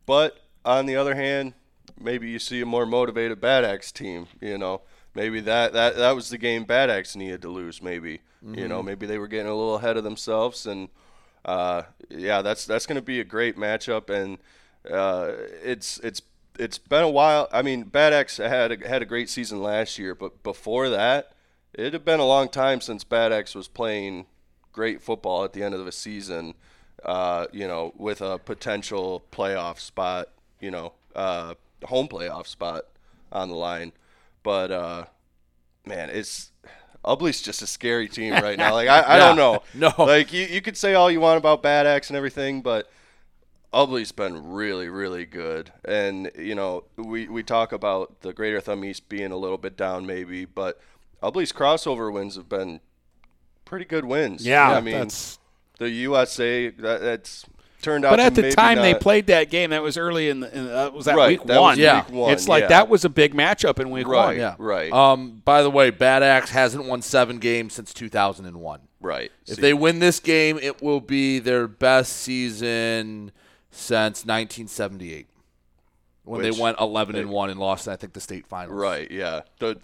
But 0.06 0.38
on 0.64 0.86
the 0.86 0.96
other 0.96 1.14
hand, 1.14 1.54
maybe 2.00 2.28
you 2.30 2.38
see 2.38 2.60
a 2.60 2.66
more 2.66 2.86
motivated 2.86 3.40
Bad 3.40 3.64
Axe 3.64 3.92
team. 3.92 4.26
You 4.40 4.58
know, 4.58 4.82
maybe 5.14 5.40
that, 5.40 5.72
that, 5.72 5.96
that 5.96 6.14
was 6.14 6.30
the 6.30 6.38
game 6.38 6.64
Bad 6.64 6.90
Axe 6.90 7.16
needed 7.16 7.42
to 7.42 7.48
lose. 7.48 7.82
Maybe 7.82 8.20
you 8.46 8.68
know, 8.68 8.82
Mhm. 8.82 8.84
maybe 8.86 9.06
they 9.06 9.16
were 9.18 9.26
getting 9.26 9.46
a 9.50 9.54
little 9.54 9.76
ahead 9.76 9.96
of 9.96 10.04
themselves, 10.04 10.66
and 10.66 10.90
uh, 11.46 11.82
yeah, 12.10 12.42
that's 12.42 12.66
that's 12.66 12.84
going 12.84 12.96
to 12.96 13.02
be 13.02 13.18
a 13.18 13.24
great 13.24 13.56
matchup. 13.56 14.10
And 14.10 14.36
uh, 14.90 15.32
it's 15.62 15.98
it's 16.00 16.20
it's 16.58 16.76
been 16.76 17.02
a 17.04 17.08
while. 17.10 17.48
I 17.50 17.62
mean, 17.62 17.84
Bad 17.84 18.12
Axe 18.12 18.36
had 18.36 18.70
a, 18.82 18.86
had 18.88 19.00
a 19.00 19.06
great 19.06 19.30
season 19.30 19.62
last 19.62 19.98
year, 19.98 20.14
but 20.14 20.42
before 20.42 20.90
that, 20.90 21.32
it 21.72 21.94
had 21.94 22.04
been 22.04 22.20
a 22.20 22.26
long 22.26 22.50
time 22.50 22.82
since 22.82 23.02
Bad 23.02 23.32
Axe 23.32 23.54
was 23.54 23.66
playing 23.66 24.26
great 24.72 25.00
football 25.00 25.42
at 25.44 25.54
the 25.54 25.62
end 25.62 25.74
of 25.74 25.84
the 25.86 25.92
season. 25.92 26.52
Uh, 27.02 27.46
you 27.52 27.66
know, 27.66 27.92
with 27.96 28.20
a 28.20 28.38
potential 28.38 29.24
playoff 29.32 29.78
spot. 29.80 30.28
You 30.60 30.70
know, 30.70 30.92
uh, 31.16 31.54
home 31.84 32.08
playoff 32.08 32.46
spot 32.46 32.84
on 33.32 33.48
the 33.48 33.54
line. 33.56 33.92
But 34.42 34.70
uh, 34.70 35.04
man, 35.86 36.10
it's 36.10 36.52
Ubly's 37.04 37.42
just 37.42 37.62
a 37.62 37.66
scary 37.66 38.08
team 38.08 38.32
right 38.34 38.56
now. 38.58 38.72
Like 38.74 38.88
I, 38.88 39.14
I 39.16 39.18
don't 39.18 39.36
know. 39.36 39.62
No. 39.74 39.92
Like 39.98 40.32
you, 40.32 40.46
you 40.46 40.60
could 40.60 40.76
say 40.76 40.94
all 40.94 41.10
you 41.10 41.20
want 41.20 41.38
about 41.38 41.62
Bad 41.62 41.86
Axe 41.86 42.08
and 42.10 42.16
everything, 42.16 42.62
but 42.62 42.90
Ubly's 43.72 44.12
been 44.12 44.52
really, 44.52 44.88
really 44.88 45.26
good. 45.26 45.72
And, 45.84 46.30
you 46.38 46.54
know, 46.54 46.84
we, 46.96 47.26
we 47.28 47.42
talk 47.42 47.72
about 47.72 48.20
the 48.20 48.32
Greater 48.32 48.60
Thumb 48.60 48.84
East 48.84 49.08
being 49.08 49.32
a 49.32 49.36
little 49.36 49.58
bit 49.58 49.76
down 49.76 50.06
maybe, 50.06 50.44
but 50.44 50.80
Ubly's 51.22 51.52
crossover 51.52 52.12
wins 52.12 52.36
have 52.36 52.48
been 52.48 52.80
pretty 53.64 53.84
good 53.84 54.04
wins. 54.04 54.46
Yeah, 54.46 54.70
I 54.70 54.80
mean, 54.80 54.94
that's- 54.94 55.38
the 55.78 55.90
USA, 55.90 56.68
that, 56.68 57.00
that's 57.00 57.44
turned 57.84 58.04
out 58.04 58.10
But 58.10 58.16
to 58.16 58.22
at 58.24 58.34
the 58.34 58.42
maybe 58.42 58.54
time 58.54 58.78
they 58.78 58.94
played 58.94 59.26
that 59.28 59.50
game, 59.50 59.70
that 59.70 59.82
was 59.82 59.96
early 59.96 60.28
in 60.28 60.40
the 60.40 60.56
in, 60.58 60.68
uh, 60.70 60.90
was 60.90 61.04
that 61.04 61.14
Right, 61.16 61.38
week 61.38 61.44
that 61.46 61.60
one? 61.60 61.78
was 61.78 62.04
week 62.08 62.10
one, 62.12 62.32
it's 62.32 62.48
like 62.48 62.62
yeah. 62.62 62.68
that 62.68 62.88
was 62.88 63.04
a 63.04 63.08
big 63.08 63.34
matchup 63.34 63.78
in 63.78 63.90
week 63.90 64.08
one. 64.08 64.36
Yeah. 64.36 64.56
right. 64.58 64.92
Um, 64.92 65.42
by 65.44 65.62
the 65.62 65.70
way, 65.70 65.90
Bad 65.90 66.22
Axe 66.22 66.50
hasn't 66.50 66.86
won 66.86 67.02
seven 67.02 67.38
games 67.38 67.74
since 67.74 67.94
2001. 67.94 68.80
Right. 69.00 69.30
If 69.46 69.56
See- 69.56 69.60
they 69.62 69.74
win 69.74 69.98
this 69.98 70.18
game, 70.18 70.58
it 70.60 70.82
will 70.82 71.00
be 71.00 71.38
their 71.38 71.68
best 71.68 72.14
season 72.16 73.30
since 73.70 74.24
1978, 74.24 75.26
when 76.24 76.40
Which 76.40 76.54
they 76.54 76.60
went 76.62 76.78
11 76.80 77.14
they- 77.14 77.20
and 77.20 77.30
one 77.30 77.50
and 77.50 77.60
lost, 77.60 77.86
I 77.88 77.96
think, 77.96 78.12
the 78.14 78.20
state 78.20 78.46
finals. 78.46 78.78
Right, 78.80 79.10
yeah. 79.10 79.42
The 79.58 79.78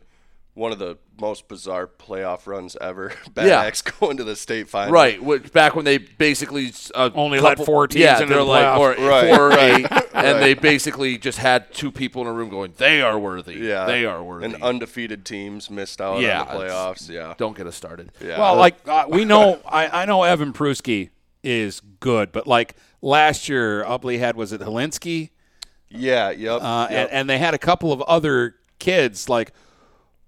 one 0.61 0.73
of 0.73 0.79
the 0.79 0.99
most 1.19 1.49
bizarre 1.49 1.87
playoff 1.87 2.47
runs 2.47 2.77
ever. 2.81 3.13
Bad 3.35 3.47
Yeah. 3.49 3.63
Axe 3.63 3.81
going 3.81 4.19
to 4.19 4.25
the 4.25 4.37
state 4.37 4.69
final. 4.69 4.93
Right, 4.93 5.21
which, 5.23 5.53
back 5.53 5.75
when 5.75 5.87
they 5.87 5.97
basically 5.99 6.71
uh, 6.95 7.09
Only 7.15 7.41
let 7.41 7.59
four 7.65 7.89
teams 7.89 8.03
yeah, 8.03 8.17
into 8.21 8.27
they're 8.27 8.39
the 8.39 8.45
like 8.45 8.65
playoffs. 8.65 8.99
or 8.99 9.09
Right, 9.09 9.35
four 9.35 9.47
or 9.47 9.49
right, 9.49 9.81
eight, 9.81 9.91
right. 9.91 10.07
and 10.15 10.43
they 10.43 10.53
basically 10.53 11.17
just 11.17 11.39
had 11.39 11.73
two 11.73 11.91
people 11.91 12.21
in 12.23 12.29
a 12.29 12.33
room 12.33 12.51
going, 12.51 12.75
"They 12.77 13.01
are 13.01 13.19
worthy. 13.19 13.55
Yeah. 13.55 13.87
they 13.87 14.05
are 14.05 14.23
worthy." 14.23 14.45
And 14.47 14.63
undefeated 14.63 15.25
teams 15.25 15.71
missed 15.71 16.01
out 16.01 16.21
yeah, 16.21 16.43
on 16.43 16.47
the 16.49 16.53
playoffs. 16.65 17.09
Yeah. 17.09 17.35
don't 17.39 17.57
get 17.57 17.67
us 17.67 17.75
started. 17.75 18.13
Yeah. 18.23 18.39
Well, 18.39 18.57
like 18.57 18.77
uh, 18.87 19.07
we 19.09 19.25
know, 19.25 19.61
I, 19.67 20.03
I 20.03 20.05
know 20.05 20.25
Evan 20.25 20.53
Prusky 20.53 21.09
is 21.43 21.81
good, 22.01 22.33
but 22.33 22.47
like 22.47 22.77
last 23.01 23.49
year, 23.49 23.83
Ubly 23.85 24.19
had 24.19 24.37
was 24.37 24.53
it 24.53 24.61
Helinski, 24.61 25.31
Yeah, 25.89 26.31
yep. 26.31 26.61
uh, 26.61 26.89
yep. 26.91 27.01
and, 27.09 27.11
and 27.13 27.31
they 27.31 27.39
had 27.39 27.55
a 27.55 27.59
couple 27.59 27.93
of 27.95 28.03
other 28.03 28.57
kids. 28.79 29.29
Like, 29.29 29.53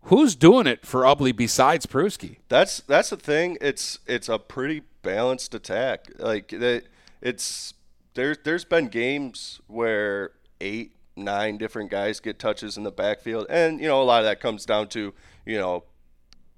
who's 0.04 0.34
doing 0.34 0.66
it 0.66 0.84
for 0.86 1.02
Ubly 1.02 1.34
besides 1.34 1.86
Prusky? 1.86 2.36
That's 2.48 2.80
that's 2.80 3.10
the 3.10 3.16
thing. 3.16 3.58
It's 3.60 3.98
it's 4.06 4.28
a 4.28 4.38
pretty 4.38 4.82
balanced 5.02 5.54
attack. 5.54 6.06
Like 6.18 6.48
that, 6.48 6.84
it's 7.20 7.74
there's 8.14 8.38
there's 8.44 8.64
been 8.64 8.88
games 8.88 9.60
where 9.66 10.32
eight 10.60 10.96
nine 11.16 11.58
different 11.58 11.90
guys 11.90 12.20
get 12.20 12.38
touches 12.38 12.76
in 12.76 12.82
the 12.84 12.90
backfield, 12.92 13.46
and 13.50 13.80
you 13.80 13.86
know 13.86 14.02
a 14.02 14.04
lot 14.04 14.20
of 14.20 14.24
that 14.26 14.40
comes 14.40 14.64
down 14.64 14.88
to 14.88 15.12
you 15.46 15.58
know 15.58 15.84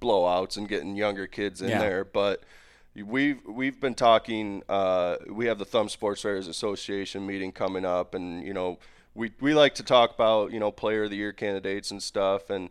blowouts 0.01 0.57
and 0.57 0.69
getting 0.69 0.97
younger 0.97 1.27
kids 1.27 1.63
in 1.63 1.69
Yeah. 1.71 1.79
there. 1.79 2.05
But 2.05 2.43
we've 2.95 3.41
we've 3.47 3.81
been 3.81 3.95
talking. 3.95 4.63
Uh, 4.69 5.17
we 5.31 5.47
have 5.47 5.59
the 5.59 5.65
Thumb 5.65 5.89
Sports 5.89 6.25
Writers 6.25 6.49
Association 6.49 7.27
meeting 7.27 7.53
coming 7.53 7.85
up, 7.85 8.15
and 8.15 8.45
you 8.47 8.55
know 8.55 8.79
we 9.15 9.33
we 9.41 9.55
like 9.55 9.75
to 9.77 9.83
talk 9.83 10.15
about 10.15 10.53
you 10.53 10.61
know 10.61 10.71
Player 10.71 11.05
of 11.05 11.11
the 11.11 11.17
Year 11.17 11.33
candidates 11.33 11.91
and 11.91 12.03
stuff, 12.03 12.51
and 12.51 12.71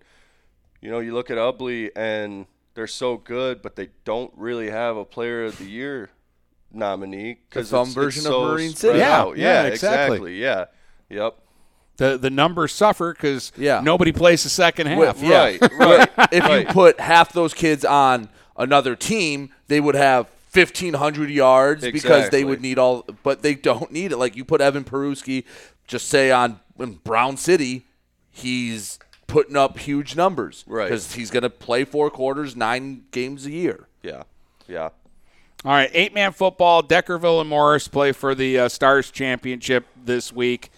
you 0.83 0.91
know, 0.91 0.99
you 0.99 1.13
look 1.13 1.31
at 1.31 1.37
Ubly 1.37 1.91
and 1.95 2.45
they're 2.73 2.87
so 2.87 3.15
good, 3.15 3.61
but 3.61 3.77
they 3.77 3.89
don't 4.03 4.33
really 4.35 4.69
have 4.69 4.97
a 4.97 5.05
Player 5.05 5.45
of 5.45 5.57
the 5.57 5.63
Year 5.63 6.09
nominee 6.73 7.39
because 7.49 7.69
some 7.69 7.87
version 7.87 8.19
it's 8.19 8.27
of 8.27 8.33
so 8.33 8.45
Marine 8.51 8.75
City. 8.75 8.99
Yeah, 8.99 9.27
yeah, 9.27 9.33
yeah, 9.35 9.63
exactly. 9.63 10.35
Yeah, 10.41 10.65
yep. 11.09 11.37
The 11.95 12.17
the 12.17 12.29
numbers 12.29 12.73
suffer 12.73 13.13
because 13.13 13.53
Yeah. 13.55 13.79
nobody 13.81 14.11
plays 14.11 14.43
the 14.43 14.49
second 14.49 14.87
half. 14.87 14.97
With- 14.97 15.23
yeah. 15.23 15.43
Right, 15.43 15.61
right. 15.61 16.09
if 16.33 16.43
right. 16.43 16.67
you 16.67 16.73
put 16.73 16.99
half 16.99 17.31
those 17.31 17.53
kids 17.53 17.85
on 17.85 18.27
another 18.57 18.97
team, 18.97 19.51
they 19.67 19.79
would 19.79 19.95
have 19.95 20.29
1,500 20.53 21.29
yards 21.29 21.83
because 21.83 22.29
they 22.29 22.43
would 22.43 22.61
need 22.61 22.77
all, 22.77 23.05
but 23.23 23.41
they 23.41 23.55
don't 23.55 23.89
need 23.91 24.11
it. 24.11 24.17
Like 24.17 24.35
you 24.35 24.43
put 24.43 24.59
Evan 24.59 24.83
Peruski, 24.83 25.45
just 25.87 26.09
say 26.09 26.29
on 26.29 26.59
in 26.77 26.95
Brown 26.95 27.37
City, 27.37 27.85
he's 28.29 28.99
putting 29.27 29.55
up 29.55 29.77
huge 29.79 30.15
numbers. 30.15 30.63
Right. 30.67 30.85
Because 30.85 31.13
he's 31.13 31.31
going 31.31 31.43
to 31.43 31.49
play 31.49 31.83
four 31.85 32.09
quarters, 32.09 32.55
nine 32.55 33.05
games 33.11 33.45
a 33.45 33.51
year. 33.51 33.87
yeah, 34.01 34.23
yeah. 34.67 34.89
All 35.65 35.71
right, 35.71 35.89
eight 35.93 36.13
man 36.13 36.33
football. 36.33 36.83
Deckerville 36.83 37.39
and 37.39 37.49
Morrice 37.49 37.87
play 37.87 38.11
for 38.11 38.35
the 38.35 38.59
uh, 38.59 38.69
Stars 38.69 39.09
Championship 39.11 39.85
this 40.03 40.33
week. 40.33 40.71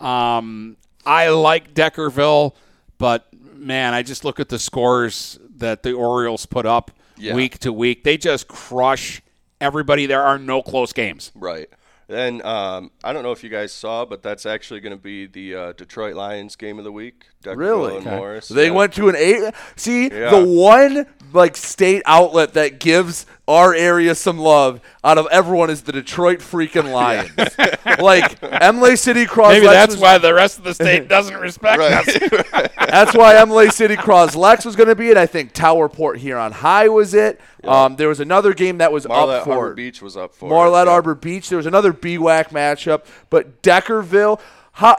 Um, 0.00 0.76
I 1.04 1.30
like 1.30 1.74
Deckerville, 1.74 2.54
but 2.98 3.26
man, 3.56 3.94
I 3.94 4.02
just 4.04 4.24
look 4.24 4.38
at 4.38 4.48
the 4.48 4.58
scores 4.60 5.40
that 5.56 5.82
the 5.82 5.92
Orioles 5.92 6.46
put 6.46 6.66
up 6.66 6.92
Yeah. 7.16 7.34
week 7.34 7.58
to 7.60 7.72
week. 7.72 8.04
They 8.04 8.16
just 8.16 8.46
crush 8.46 9.20
everybody. 9.60 10.06
There 10.06 10.22
are 10.22 10.38
no 10.38 10.62
close 10.62 10.92
games. 10.92 11.32
Right. 11.34 11.68
Then 12.08 12.44
um, 12.46 12.90
I 13.04 13.12
don't 13.12 13.22
know 13.22 13.32
if 13.32 13.44
you 13.44 13.50
guys 13.50 13.70
saw, 13.70 14.06
but 14.06 14.22
that's 14.22 14.46
actually 14.46 14.80
going 14.80 14.96
to 14.96 15.02
be 15.02 15.26
the 15.26 15.54
uh, 15.54 15.72
Detroit 15.74 16.14
Lions 16.16 16.56
game 16.56 16.78
of 16.78 16.84
the 16.84 16.92
week. 16.92 17.26
Deckerville 17.44 17.56
Really? 17.58 17.92
Okay. 17.98 18.16
Morrice. 18.16 18.48
They 18.48 18.66
yeah. 18.68 18.72
went 18.72 18.94
to 18.94 19.10
an 19.10 19.14
eight. 19.16 19.52
See, 19.76 20.04
Yeah. 20.10 20.30
the 20.30 20.42
one 20.44 21.06
like 21.34 21.54
state 21.58 22.02
outlet 22.06 22.54
that 22.54 22.80
gives 22.80 23.26
our 23.46 23.74
area 23.74 24.14
some 24.14 24.38
love 24.38 24.80
out 25.04 25.18
of 25.18 25.26
everyone 25.30 25.68
is 25.68 25.82
the 25.82 25.92
Detroit 25.92 26.38
freaking 26.38 26.90
Lions. 26.94 27.30
like 28.00 28.42
Imlay 28.62 28.96
City 28.96 29.26
Cross. 29.26 29.52
Maybe 29.52 29.66
Lex 29.66 29.76
that's 29.76 29.92
was- 29.96 30.00
why 30.00 30.16
the 30.16 30.32
rest 30.32 30.56
of 30.56 30.64
the 30.64 30.72
state 30.72 31.08
doesn't 31.08 31.36
respect 31.36 31.78
us. 31.82 32.06
That's 32.88 33.14
why 33.14 33.36
Imlay 33.42 33.68
City 33.68 33.96
Cross 33.96 34.34
Lex 34.34 34.64
was 34.64 34.74
going 34.76 34.88
to 34.88 34.94
be 34.96 35.10
it. 35.10 35.18
I 35.18 35.26
think 35.26 35.52
Tower 35.52 35.90
Port 35.90 36.18
here 36.18 36.38
on 36.38 36.52
High 36.52 36.88
was 36.88 37.12
it. 37.12 37.38
Um, 37.64 37.96
there 37.96 38.08
was 38.08 38.20
another 38.20 38.54
game 38.54 38.78
that 38.78 38.92
was 38.92 39.06
Marlette 39.08 39.38
up 39.40 39.44
for 39.44 39.52
Harbor 39.54 39.72
it. 39.72 39.76
Beach 39.76 40.00
was 40.02 40.16
up 40.16 40.34
for 40.34 40.48
Marlette 40.48 40.86
it. 40.86 40.90
yeah. 40.90 40.94
Arbor 40.94 41.14
Beach. 41.14 41.48
There 41.48 41.56
was 41.56 41.66
another 41.66 41.92
BWAC 41.92 42.50
matchup, 42.50 43.04
but 43.30 43.62
Deckerville, 43.62 44.40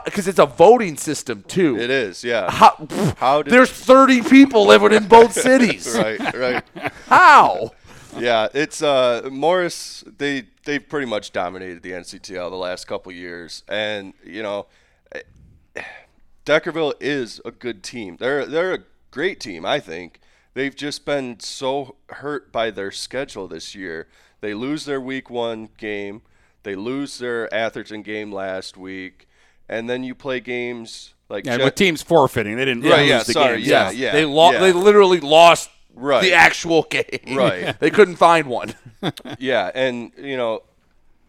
because 0.04 0.28
it's 0.28 0.38
a 0.38 0.46
voting 0.46 0.96
system 0.96 1.42
too. 1.48 1.78
It 1.78 1.88
is, 1.90 2.22
yeah. 2.22 2.50
How, 2.50 2.86
How 3.16 3.42
did 3.42 3.52
there's 3.52 3.70
30 3.70 4.22
people 4.22 4.66
living 4.66 4.92
in 4.92 5.08
both 5.08 5.32
cities. 5.40 5.96
right, 5.96 6.20
right. 6.34 6.64
How? 7.06 7.70
Yeah, 8.18 8.48
it's 8.52 8.82
uh 8.82 9.28
Morrice. 9.30 10.02
They 10.18 10.44
they've 10.64 10.86
pretty 10.86 11.06
much 11.06 11.32
dominated 11.32 11.82
the 11.82 11.92
NCTL 11.92 12.50
the 12.50 12.56
last 12.56 12.86
couple 12.88 13.12
years, 13.12 13.62
and 13.68 14.14
you 14.24 14.42
know, 14.42 14.66
eh, 15.12 15.82
Deckerville 16.44 16.94
is 17.00 17.40
a 17.44 17.50
good 17.52 17.82
team. 17.82 18.16
They're 18.18 18.46
they're 18.46 18.74
a 18.74 18.78
great 19.12 19.38
team, 19.40 19.64
I 19.64 19.78
think. 19.78 20.20
They've 20.54 20.74
just 20.74 21.04
been 21.04 21.40
so 21.40 21.96
hurt 22.08 22.50
by 22.52 22.70
their 22.70 22.90
schedule 22.90 23.46
this 23.48 23.74
year. 23.74 24.08
They 24.40 24.54
lose 24.54 24.84
their 24.84 25.00
week 25.00 25.28
one 25.30 25.68
game, 25.76 26.22
they 26.62 26.74
lose 26.74 27.18
their 27.18 27.52
Atherton 27.52 28.02
game 28.02 28.32
last 28.32 28.76
week, 28.76 29.28
and 29.68 29.88
then 29.88 30.02
you 30.04 30.14
play 30.14 30.40
games 30.40 31.14
like 31.28 31.46
And 31.46 31.58
Jet- 31.58 31.64
with 31.64 31.74
teams 31.74 32.02
forfeiting, 32.02 32.56
they 32.56 32.64
didn't 32.64 32.82
Right, 32.84 33.00
lose 33.00 33.08
yeah, 33.08 33.22
the 33.22 33.32
sorry, 33.32 33.56
games. 33.58 33.68
yeah, 33.68 33.90
yeah. 33.90 34.12
They 34.12 34.24
lo- 34.24 34.52
yeah. 34.52 34.60
They 34.60 34.72
literally 34.72 35.20
lost 35.20 35.70
Right. 35.94 36.22
the 36.22 36.32
actual 36.34 36.82
game. 36.84 37.04
Right. 37.36 37.76
they 37.80 37.90
couldn't 37.90 38.16
find 38.16 38.46
one. 38.46 38.74
yeah, 39.38 39.70
and 39.74 40.12
you 40.16 40.36
know, 40.36 40.62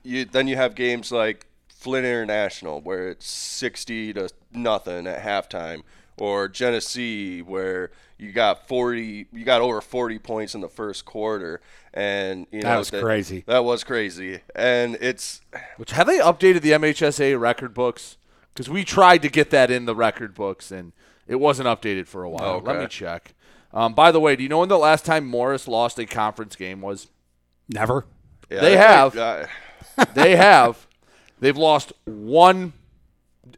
you 0.04 0.26
then 0.26 0.48
you 0.48 0.56
have 0.56 0.76
games 0.76 1.12
like 1.12 1.48
Flint 1.68 2.06
International 2.06 2.80
where 2.82 3.10
it's 3.10 3.28
sixty 3.30 4.14
to 4.14 4.30
nothing 4.54 5.06
at 5.08 5.22
halftime, 5.24 5.82
or 6.18 6.48
Genesee 6.48 7.42
where 7.42 7.92
you 8.22 8.32
got 8.32 8.68
forty, 8.68 9.28
you 9.34 9.44
got 9.44 9.62
over 9.62 9.82
forty 9.82 10.20
points 10.20 10.54
in 10.54 10.62
the 10.62 10.70
first 10.70 11.06
quarter, 11.06 11.60
and 11.94 12.46
you 12.52 12.62
know 12.62 12.70
That 12.70 12.78
was 12.78 12.92
crazy. 12.92 13.44
That 13.48 13.64
was 13.64 13.84
crazy, 13.84 14.42
and 14.56 14.98
it's 15.02 15.42
Which 15.78 15.92
have 15.92 16.08
they 16.08 16.20
updated 16.20 16.62
the 16.62 16.72
MHSA 16.72 17.40
record 17.40 17.74
books? 17.74 18.18
Because 18.54 18.70
we 18.70 18.84
tried 18.84 19.22
to 19.24 19.30
get 19.30 19.50
that 19.50 19.72
in 19.72 19.86
the 19.86 19.96
record 19.96 20.36
books 20.36 20.72
and 20.72 20.92
it 21.28 21.40
wasn't 21.40 21.68
updated 21.68 22.08
for 22.08 22.24
a 22.24 22.30
while. 22.30 22.60
Let 22.60 22.80
me 22.80 22.88
check. 22.88 23.34
Um, 23.74 23.94
by 23.94 24.12
the 24.12 24.20
way, 24.20 24.36
do 24.36 24.44
you 24.44 24.50
know 24.50 24.60
when 24.60 24.70
the 24.70 24.78
last 24.78 25.06
time 25.06 25.26
Morrice 25.26 25.68
lost 25.68 25.98
a 25.98 26.06
conference 26.06 26.56
game 26.56 26.82
was? 26.82 27.08
Never. 27.70 28.06
yeah, 28.50 28.60
they 28.60 28.76
have. 28.76 29.14
think, 29.14 29.50
uh, 29.98 30.06
they 30.14 30.36
have. 30.36 30.88
They've 31.40 31.58
lost 31.58 31.94
one 32.04 32.74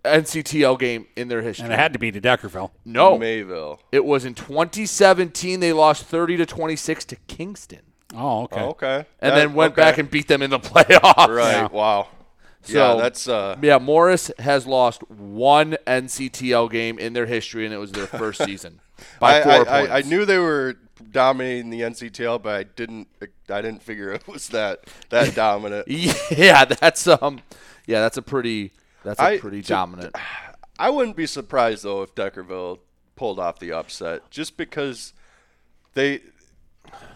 NCTL 0.04 0.80
game 0.80 1.08
in 1.16 1.28
their 1.28 1.42
history. 1.42 1.66
And 1.66 1.74
it 1.74 1.80
had 1.80 1.94
to 1.94 2.00
be 2.00 2.12
to 2.12 2.22
Deckerville. 2.22 2.72
no. 2.86 3.18
Mayville. 3.18 3.80
It 3.92 4.06
was 4.06 4.26
in 4.26 4.34
2017. 4.34 5.60
They 5.60 5.74
lost 5.74 6.06
30 6.06 6.38
to 6.38 6.46
26 6.46 7.06
to 7.06 7.16
Kingston, 7.28 7.82
Oh, 8.16 8.44
okay. 8.44 8.62
Oh, 8.62 8.70
okay, 8.70 9.06
and 9.22 9.32
That- 9.32 9.36
then 9.36 9.54
went 9.54 9.74
okay. 9.74 9.82
back 9.82 9.98
and 9.98 10.10
beat 10.10 10.28
them 10.28 10.42
in 10.42 10.50
the 10.52 10.60
playoffs. 10.72 11.28
right. 11.36 11.52
Yeah. 11.54 11.68
Wow. 11.72 12.08
So 12.66 12.96
yeah, 12.96 13.02
that's 13.02 13.28
uh. 13.28 13.58
yeah. 13.62 13.78
Morrice 13.78 14.32
has 14.40 14.66
lost 14.66 15.02
one 15.10 15.76
NCTL 15.86 16.72
game 16.72 16.98
in 16.98 17.12
their 17.12 17.26
history, 17.26 17.66
and 17.66 17.74
it 17.74 17.78
was 17.78 17.92
their 17.92 18.08
first 18.08 18.42
season 18.46 18.80
by 19.20 19.40
I, 19.40 19.44
four 19.44 19.52
I, 19.52 19.56
points. 19.58 19.92
I, 19.92 19.98
I 19.98 20.02
knew 20.04 20.24
they 20.24 20.38
were 20.38 20.76
dominating 21.12 21.72
the 21.72 21.82
NCTL, 21.82 22.42
but 22.42 22.56
I 22.56 22.64
didn't. 22.64 23.10
I 23.50 23.62
didn't 23.62 23.84
figure 23.84 24.14
it 24.14 24.26
was 24.30 24.48
that 24.50 24.86
that 25.10 25.36
dominant. 25.36 25.90
Yeah, 25.90 26.64
that's 26.64 27.06
um, 27.06 27.42
yeah, 27.86 28.00
that's 28.00 28.16
a 28.16 28.22
pretty 28.22 28.72
that's 29.04 29.20
a 29.20 29.24
I- 29.24 29.38
pretty 29.40 29.62
to- 29.62 29.68
dominant. 29.68 30.16
I 30.80 30.90
wouldn't 30.90 31.16
be 31.16 31.28
surprised 31.28 31.84
though 31.84 32.02
if 32.02 32.16
Deckerville 32.16 32.80
pulled 33.16 33.38
off 33.40 33.60
the 33.60 33.72
upset, 33.72 34.30
just 34.32 34.58
because 34.58 35.14
they, 35.94 36.22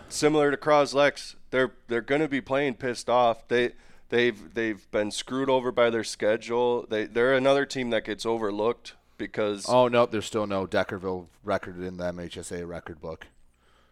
similar 0.09 0.51
to 0.51 0.57
Croslex, 0.57 1.35
they're 1.49 1.71
they're 1.88 2.01
going 2.01 2.21
to 2.21 2.27
be 2.27 2.39
playing 2.41 2.75
pissed 2.75 3.09
off. 3.09 3.47
They 3.47 3.71
they've 4.09 4.53
they've 4.53 4.89
been 4.91 5.09
screwed 5.11 5.49
over 5.49 5.71
by 5.71 5.89
their 5.89 6.03
schedule. 6.03 6.85
They 6.88 7.05
they're 7.05 7.33
another 7.33 7.65
team 7.65 7.89
that 7.89 8.05
gets 8.05 8.25
overlooked 8.25 8.93
because 9.17 9.65
Oh 9.67 9.88
no, 9.88 10.05
there's 10.05 10.25
still 10.25 10.45
no 10.47 10.67
Deckerville 10.67 11.25
record 11.43 11.81
in 11.81 11.97
the 11.97 12.03
MHSA 12.05 12.65
record 12.67 13.01
book, 13.01 13.25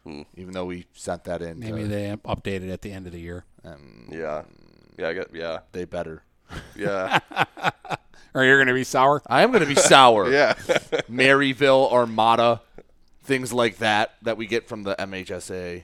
Hmm. 0.03 0.21
even 0.35 0.53
though 0.53 0.65
we 0.65 0.85
sent 0.93 1.23
that 1.23 1.41
in. 1.41 1.59
Maybe 1.59 1.81
to, 1.81 1.87
they 1.87 2.15
updated 2.23 2.71
at 2.71 2.83
the 2.83 2.91
end 2.91 3.07
of 3.07 3.13
the 3.13 3.19
year. 3.19 3.45
um, 3.63 4.09
yeah, 4.11 4.43
yeah, 4.97 5.07
I 5.09 5.13
get 5.13 5.33
yeah, 5.33 5.59
they 5.71 5.85
better. 5.85 6.21
yeah, 6.75 7.19
Or 8.33 8.43
you're 8.43 8.57
going 8.57 8.67
to 8.67 8.73
be 8.73 8.83
sour? 8.83 9.21
I 9.27 9.43
am 9.43 9.51
going 9.51 9.63
to 9.63 9.67
be 9.67 9.75
sour. 9.75 10.29
yeah. 10.31 10.53
Maryville, 11.09 11.91
Armada, 11.91 12.61
things 13.23 13.53
like 13.53 13.77
that 13.77 14.15
that 14.23 14.37
we 14.37 14.47
get 14.47 14.67
from 14.67 14.83
the 14.83 14.95
MHSA. 14.95 15.83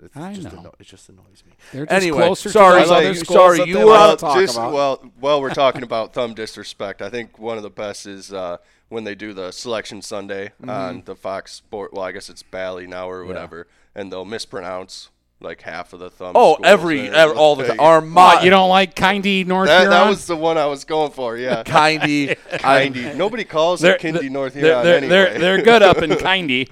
It's 0.00 0.16
I 0.16 0.32
just 0.32 0.52
know. 0.52 0.58
anno- 0.60 0.74
it 0.78 0.86
just 0.86 1.08
annoys 1.08 1.42
me. 1.44 1.52
They're 1.72 1.84
just 1.86 1.92
anyway, 2.02 2.26
closer 2.26 2.48
to 2.50 2.52
sorry, 2.52 2.80
those 2.82 2.90
other 2.92 3.08
you- 3.08 3.14
schools 3.16 3.36
sorry, 3.36 3.58
that 3.58 3.66
you 3.68 3.74
they 3.74 3.84
were 3.84 3.90
love 3.90 4.18
to 4.18 4.24
talk 4.26 4.38
just 4.38 4.56
about. 4.56 4.72
well, 4.72 5.12
while 5.18 5.40
we're 5.40 5.52
talking 5.52 5.82
about 5.90 6.14
thumb 6.14 6.34
disrespect, 6.34 7.02
I 7.02 7.10
think 7.10 7.36
one 7.38 7.56
of 7.56 7.64
the 7.64 7.70
best 7.70 8.06
is 8.06 8.32
uh, 8.32 8.58
when 8.90 9.02
they 9.02 9.16
do 9.16 9.32
the 9.32 9.50
selection 9.50 10.00
Sunday 10.00 10.52
on 10.68 11.02
the 11.04 11.16
Fox 11.16 11.52
Sport. 11.54 11.92
Well, 11.92 12.04
I 12.04 12.12
guess 12.12 12.28
it's 12.30 12.44
Bally 12.44 12.86
now 12.86 13.10
or 13.10 13.24
whatever, 13.24 13.66
and 13.94 14.12
they'll 14.12 14.24
mispronounce 14.24 15.10
like 15.40 15.60
half 15.62 15.92
of 15.92 16.00
the 16.00 16.10
thumb. 16.10 16.32
Oh, 16.34 16.54
schools 16.54 16.66
every, 16.66 17.06
and 17.08 17.16
all 17.32 17.54
the 17.56 17.62
like- 17.64 17.78
time. 17.78 17.80
Armada. 17.80 18.44
You 18.44 18.50
don't 18.50 18.68
like 18.68 18.94
Kinde 18.96 19.46
North 19.46 19.68
That, 19.68 19.82
Huron? 19.82 19.90
that 19.90 20.08
was 20.08 20.26
the 20.26 20.36
one 20.36 20.58
I 20.58 20.66
was 20.66 20.84
going 20.84 21.12
for. 21.12 21.36
Yeah, 21.36 21.62
Kinde. 21.66 22.36
Kinde. 22.58 23.14
Nobody 23.16 23.44
calls 23.44 23.80
They're- 23.80 23.94
it 23.94 24.00
Kinde 24.00 24.28
North 24.30 24.54
they're, 24.54 24.62
Huron 24.64 24.84
they're, 24.84 24.96
anyway. 24.96 25.08
they're, 25.08 25.38
they're 25.38 25.62
good 25.62 25.82
up 25.82 25.98
in 25.98 26.10
Kinde. 26.16 26.68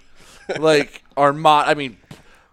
like 0.59 1.03
Armada. 1.17 1.71
I 1.71 1.75
mean, 1.75 1.97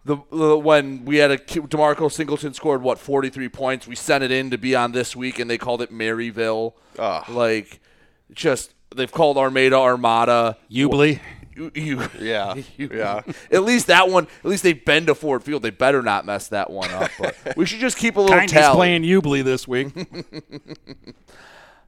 the, 0.05 0.17
the 0.31 0.57
when 0.57 1.05
we 1.05 1.17
had 1.17 1.31
a 1.31 1.37
Demarco 1.37 2.11
Singleton 2.11 2.53
scored 2.53 2.81
what 2.81 2.99
43 2.99 3.49
points. 3.49 3.87
We 3.87 3.95
sent 3.95 4.23
it 4.23 4.31
in 4.31 4.51
to 4.51 4.57
be 4.57 4.75
on 4.75 4.91
this 4.91 5.15
week, 5.15 5.39
and 5.39 5.49
they 5.49 5.57
called 5.57 5.81
it 5.81 5.91
Maryville. 5.91 6.73
Ah. 6.99 7.25
Like, 7.29 7.79
just 8.33 8.73
they've 8.95 9.11
called 9.11 9.37
Armada 9.37 9.77
Armada. 9.77 10.57
Ubly. 10.71 11.19
You, 11.55 11.71
you, 11.75 12.01
Yeah, 12.19 12.55
you- 12.77 12.89
yeah. 12.93 13.21
At 13.51 13.63
least 13.63 13.87
that 13.87 14.09
one. 14.09 14.27
At 14.43 14.49
least 14.49 14.63
they've 14.63 14.83
been 14.83 15.05
to 15.07 15.15
Ford 15.15 15.43
Field. 15.43 15.61
They 15.63 15.69
better 15.69 16.01
not 16.01 16.25
mess 16.25 16.47
that 16.49 16.69
one 16.69 16.89
up. 16.91 17.11
But 17.19 17.35
we 17.57 17.65
should 17.65 17.79
just 17.79 17.97
keep 17.97 18.15
a 18.17 18.21
little 18.21 18.37
Kinde's 18.37 18.53
tally. 18.53 18.75
playing 18.75 19.03
Ubly 19.03 19.43
this 19.43 19.67
week. 19.67 19.89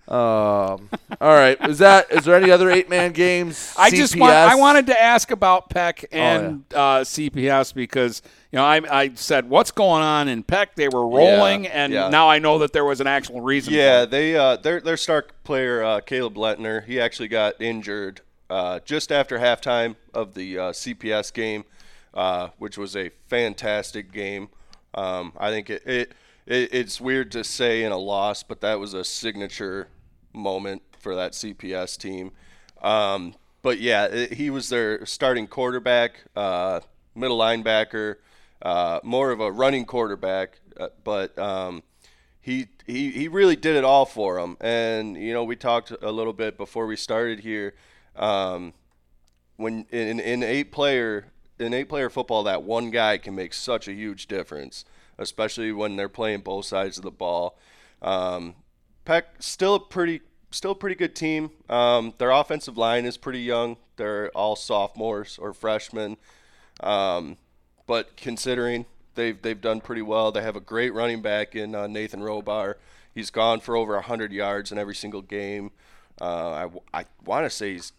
Um, 0.07 0.87
all 1.19 1.33
right. 1.33 1.57
Is 1.67 1.79
that? 1.79 2.11
Is 2.11 2.25
there 2.25 2.35
any 2.35 2.51
other 2.51 2.69
eight 2.69 2.91
man 2.91 3.11
games? 3.11 3.73
I 3.75 3.89
just 3.89 4.15
want, 4.15 4.33
I 4.33 4.53
wanted 4.53 4.85
to 4.87 5.01
ask 5.01 5.31
about 5.31 5.71
Peck 5.71 6.05
Oh, 6.13 6.15
and 6.15 6.63
uh, 6.75 6.99
CPS 6.99 7.73
because 7.73 8.21
you 8.51 8.57
know 8.57 8.63
I, 8.65 8.81
I 8.87 9.11
said 9.15 9.49
what's 9.49 9.71
going 9.71 10.03
on 10.03 10.27
in 10.27 10.43
Peck. 10.43 10.75
They 10.75 10.89
were 10.89 11.07
rolling, 11.07 11.63
Yeah, 11.63 11.71
and 11.73 11.91
yeah. 11.91 12.09
now 12.09 12.29
I 12.29 12.37
know 12.37 12.59
that 12.59 12.71
there 12.71 12.85
was 12.85 13.01
an 13.01 13.07
actual 13.07 13.41
reason. 13.41 13.73
for 13.73 13.77
Yeah, 13.79 14.03
it. 14.03 14.11
they 14.11 14.35
uh, 14.35 14.57
their 14.57 14.79
their 14.79 14.95
star 14.97 15.25
player 15.43 15.83
uh, 15.83 16.01
Caleb 16.01 16.35
Letner, 16.35 16.85
he 16.85 16.99
actually 16.99 17.29
got 17.29 17.59
injured 17.59 18.21
uh, 18.49 18.79
just 18.85 19.11
after 19.11 19.39
halftime 19.39 19.95
of 20.13 20.33
the 20.33 20.57
uh, 20.57 20.71
CPS 20.71 21.33
game, 21.33 21.65
uh, 22.13 22.49
which 22.57 22.77
was 22.77 22.95
a 22.95 23.09
fantastic 23.27 24.11
game. 24.11 24.49
Um, 24.93 25.33
I 25.37 25.49
think 25.49 25.69
it, 25.69 25.83
it, 25.85 26.11
it 26.45 26.73
it's 26.73 27.01
weird 27.01 27.31
to 27.33 27.43
say 27.43 27.83
in 27.83 27.91
a 27.91 27.97
loss, 27.97 28.43
but 28.43 28.61
that 28.61 28.79
was 28.79 28.93
a 28.93 29.03
signature 29.03 29.89
moment 30.33 30.81
for 30.99 31.15
that 31.15 31.33
CPS 31.33 31.97
team. 31.97 32.31
Um, 32.81 33.35
but 33.61 33.79
yeah, 33.79 34.05
it, 34.05 34.33
he 34.33 34.49
was 34.49 34.69
their 34.69 35.05
starting 35.05 35.47
quarterback, 35.47 36.25
uh, 36.35 36.81
middle 37.15 37.37
linebacker, 37.37 38.17
uh, 38.61 38.99
more 39.03 39.31
of 39.31 39.39
a 39.39 39.51
running 39.51 39.85
quarterback, 39.85 40.59
but 41.03 41.37
um, 41.37 41.83
he 42.41 42.67
he 42.85 43.09
he 43.09 43.27
really 43.27 43.55
did 43.55 43.75
it 43.75 43.83
all 43.83 44.05
for 44.05 44.37
him. 44.37 44.55
And 44.61 45.17
you 45.17 45.33
know, 45.33 45.43
we 45.43 45.55
talked 45.55 45.91
a 45.91 46.11
little 46.11 46.33
bit 46.33 46.57
before 46.57 46.85
we 46.85 46.95
started 46.95 47.39
here. 47.39 47.73
Um, 48.15 48.73
when 49.57 49.85
in 49.91 50.19
in 50.19 50.43
eight 50.43 50.71
player 50.71 51.27
in 51.59 51.73
eight 51.73 51.89
player 51.89 52.09
football, 52.09 52.43
that 52.43 52.63
one 52.63 52.91
guy 52.91 53.17
can 53.17 53.35
make 53.35 53.53
such 53.53 53.87
a 53.87 53.93
huge 53.93 54.27
difference, 54.27 54.85
especially 55.17 55.71
when 55.71 55.95
they're 55.95 56.09
playing 56.09 56.41
both 56.41 56.65
sides 56.65 56.97
of 56.97 57.03
the 57.03 57.11
ball. 57.11 57.57
Um, 58.01 58.55
Peck 59.05 59.35
still 59.39 59.75
a 59.75 59.79
pretty 59.79 60.21
still 60.51 60.71
a 60.71 60.75
pretty 60.75 60.95
good 60.95 61.15
team. 61.15 61.51
Um, 61.69 62.13
their 62.17 62.31
offensive 62.31 62.77
line 62.77 63.05
is 63.05 63.17
pretty 63.17 63.41
young. 63.41 63.77
They're 63.97 64.29
all 64.29 64.55
sophomores 64.55 65.37
or 65.37 65.53
freshmen. 65.53 66.17
Um, 66.81 67.37
but 67.87 68.17
considering 68.17 68.85
they've 69.15 69.41
they've 69.41 69.59
done 69.59 69.81
pretty 69.81 70.01
well, 70.01 70.31
they 70.31 70.41
have 70.41 70.55
a 70.55 70.61
great 70.61 70.93
running 70.93 71.21
back 71.21 71.55
in 71.55 71.75
uh, 71.75 71.87
Nathan 71.87 72.21
Robar. 72.21 72.75
He's 73.13 73.29
gone 73.29 73.61
for 73.61 73.77
over 73.77 73.93
100 73.93 74.33
yards 74.33 74.73
in 74.73 74.77
every 74.77 74.95
single 74.95 75.21
game. 75.21 75.71
Uh, 76.19 76.67
I, 76.93 76.99
I 77.01 77.05
want 77.23 77.45
to 77.45 77.49
say 77.49 77.73
he's 77.73 77.93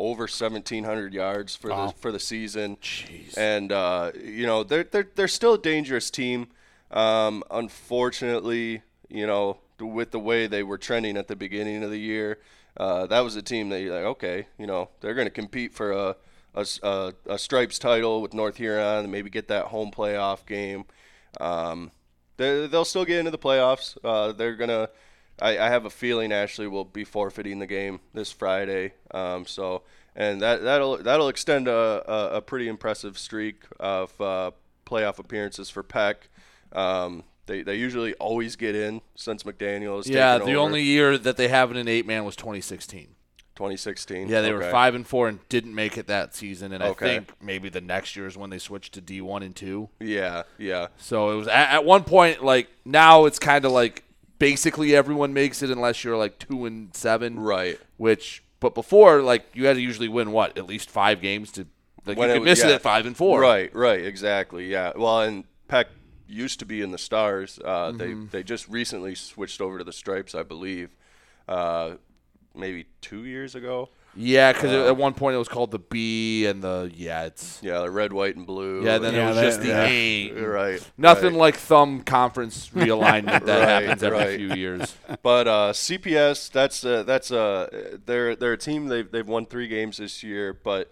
over 0.00 0.22
1,700 0.22 1.12
yards 1.14 1.54
for 1.54 1.70
Wow. 1.70 1.88
the 1.88 1.92
for 1.94 2.10
the 2.12 2.18
season. 2.20 2.76
Jeez. 2.76 3.36
And 3.36 3.70
uh, 3.70 4.12
you 4.22 4.46
know 4.46 4.64
they're 4.64 4.84
they're 4.84 5.08
they're 5.14 5.28
still 5.28 5.54
a 5.54 5.58
dangerous 5.58 6.10
team. 6.10 6.48
Um, 6.90 7.44
unfortunately, 7.50 8.82
you 9.08 9.26
know 9.26 9.58
with 9.78 10.10
the 10.10 10.18
way 10.18 10.46
they 10.46 10.62
were 10.62 10.78
trending 10.78 11.16
at 11.16 11.28
the 11.28 11.36
beginning 11.36 11.82
of 11.82 11.90
the 11.90 11.98
year, 11.98 12.38
uh, 12.76 13.06
that 13.06 13.20
was 13.20 13.34
a 13.36 13.42
team 13.42 13.68
that 13.70 13.80
you're 13.80 13.94
like, 13.94 14.04
okay, 14.04 14.46
you 14.58 14.66
know 14.66 14.88
they're 15.00 15.14
going 15.14 15.26
to 15.26 15.30
compete 15.30 15.72
for 15.74 15.92
a 15.92 16.16
a 16.54 17.38
stripes 17.38 17.78
title 17.78 18.20
with 18.20 18.34
North 18.34 18.56
Huron 18.56 19.04
and 19.04 19.12
maybe 19.12 19.30
get 19.30 19.46
that 19.48 19.66
home 19.66 19.90
playoff 19.92 20.44
game. 20.46 20.84
Um, 21.40 21.92
they 22.38 22.66
they'll 22.66 22.84
still 22.84 23.04
get 23.04 23.18
into 23.18 23.30
the 23.30 23.38
playoffs. 23.38 23.96
Uh, 24.02 24.32
they're 24.32 24.56
gonna. 24.56 24.88
I, 25.40 25.58
I 25.58 25.68
have 25.68 25.84
a 25.84 25.90
feeling 25.90 26.32
Ashley 26.32 26.66
will 26.68 26.84
be 26.84 27.04
forfeiting 27.04 27.58
the 27.58 27.66
game 27.66 28.00
this 28.14 28.30
Friday. 28.32 28.92
Um, 29.12 29.46
so 29.46 29.82
and 30.16 30.40
that 30.42 30.62
that'll 30.62 30.98
that'll 30.98 31.28
extend 31.28 31.68
a, 31.68 32.02
a, 32.06 32.36
a 32.36 32.40
pretty 32.40 32.68
impressive 32.68 33.16
streak 33.18 33.62
of 33.78 34.18
uh, 34.20 34.50
playoff 34.86 35.18
appearances 35.18 35.70
for 35.70 35.82
Peck. 35.82 36.28
Um, 36.72 37.24
they 37.46 37.62
they 37.62 37.76
usually 37.76 38.14
always 38.14 38.56
get 38.56 38.74
in 38.74 39.00
since 39.14 39.42
McDaniel 39.44 39.96
has 39.96 40.08
Yeah, 40.08 40.38
the 40.38 40.44
over. 40.54 40.56
only 40.58 40.82
year 40.82 41.16
that 41.18 41.36
they 41.36 41.48
have 41.48 41.70
it 41.70 41.76
in 41.76 41.88
eight 41.88 42.06
man 42.06 42.24
was 42.24 42.36
2016. 42.36 43.08
2016. 43.56 44.28
Yeah, 44.28 44.40
they 44.40 44.52
were 44.52 44.62
five 44.70 44.94
and 44.94 45.06
four 45.06 45.28
and 45.28 45.46
didn't 45.50 45.74
make 45.74 45.98
it 45.98 46.06
that 46.06 46.34
season. 46.34 46.72
And 46.72 46.82
Okay. 46.82 47.04
I 47.04 47.08
think 47.18 47.32
maybe 47.42 47.68
the 47.68 47.82
next 47.82 48.16
year 48.16 48.26
is 48.26 48.36
when 48.36 48.48
they 48.50 48.58
switched 48.58 48.94
to 48.94 49.00
D 49.02 49.20
one 49.20 49.42
and 49.42 49.54
two. 49.54 49.90
Yeah, 50.00 50.44
yeah. 50.58 50.86
So 50.96 51.30
it 51.32 51.36
was 51.36 51.46
at, 51.48 51.70
at 51.74 51.84
one 51.84 52.04
point 52.04 52.42
like 52.42 52.68
now 52.84 53.26
it's 53.26 53.38
kind 53.38 53.64
of 53.66 53.72
like 53.72 54.04
basically 54.40 54.96
everyone 54.96 55.32
makes 55.32 55.62
it 55.62 55.70
unless 55.70 56.02
you're 56.02 56.16
like 56.16 56.40
two 56.40 56.66
and 56.66 56.92
seven. 56.96 57.38
Right. 57.38 57.78
Which, 57.98 58.42
but 58.58 58.74
before 58.74 59.22
like 59.22 59.46
you 59.54 59.66
had 59.66 59.74
to 59.76 59.80
usually 59.80 60.08
win 60.08 60.32
what 60.32 60.58
at 60.58 60.66
least 60.66 60.90
five 60.90 61.20
games 61.20 61.52
to 61.52 61.66
like 62.06 62.18
When 62.18 62.30
you 62.30 62.34
could 62.36 62.40
was- 62.40 62.58
miss 62.58 62.64
it 62.64 62.70
at 62.74 62.82
five 62.82 63.06
and 63.06 63.16
four. 63.16 63.40
Right, 63.40 63.72
right, 63.72 64.04
exactly. 64.04 64.66
Yeah. 64.66 64.90
Well, 64.96 65.20
and 65.20 65.44
Peck 65.68 65.86
used 66.26 66.58
to 66.60 66.64
be 66.64 66.80
in 66.80 66.90
the 66.90 66.98
Stars. 66.98 67.60
Uh, 67.64 67.92
Mhm. 67.92 67.98
They 68.30 68.38
they 68.38 68.42
just 68.42 68.68
recently 68.68 69.14
switched 69.14 69.60
over 69.60 69.78
to 69.78 69.84
the 69.84 69.92
Stripes, 69.92 70.34
I 70.34 70.42
believe. 70.42 70.90
Uh, 71.46 71.92
maybe 72.54 72.86
two 73.00 73.24
years 73.24 73.54
ago. 73.54 73.90
Yeah, 74.16 74.52
because 74.52 74.72
Uh, 74.72 74.86
at 74.88 74.96
one 74.96 75.14
point 75.14 75.34
it 75.36 75.38
was 75.38 75.48
called 75.48 75.70
the 75.70 75.78
B 75.78 76.46
and 76.46 76.62
the 76.62 76.90
yeah 76.94 77.24
it's 77.26 77.60
yeah 77.62 77.80
the 77.80 77.90
red, 77.90 78.12
white, 78.12 78.34
and 78.36 78.44
blue. 78.46 78.84
Yeah, 78.84 78.98
then 78.98 79.14
Yeah, 79.14 79.24
it 79.24 79.28
was 79.28 79.36
that- 79.36 79.42
just 79.44 79.60
the 79.60 79.68
yeah. 79.68 79.84
A. 79.86 80.32
Right, 80.32 80.90
Nothing 80.98 81.32
right. 81.34 81.38
like 81.38 81.56
thumb 81.56 82.02
conference 82.02 82.68
realignment 82.74 83.44
that 83.46 83.60
Right, 83.60 83.84
happens 83.84 84.02
every 84.02 84.18
right. 84.18 84.36
few 84.36 84.52
years. 84.54 84.94
But 85.22 85.46
uh, 85.48 85.72
CPS, 85.72 86.50
that's 86.50 86.84
uh, 86.84 87.02
that's 87.04 87.30
uh, 87.30 87.98
they're 88.06 88.34
they're 88.34 88.54
a 88.54 88.58
team. 88.58 88.88
They've 88.88 89.10
they've 89.10 89.26
won 89.28 89.46
three 89.46 89.68
games 89.68 89.98
this 89.98 90.22
year, 90.22 90.52
but 90.54 90.90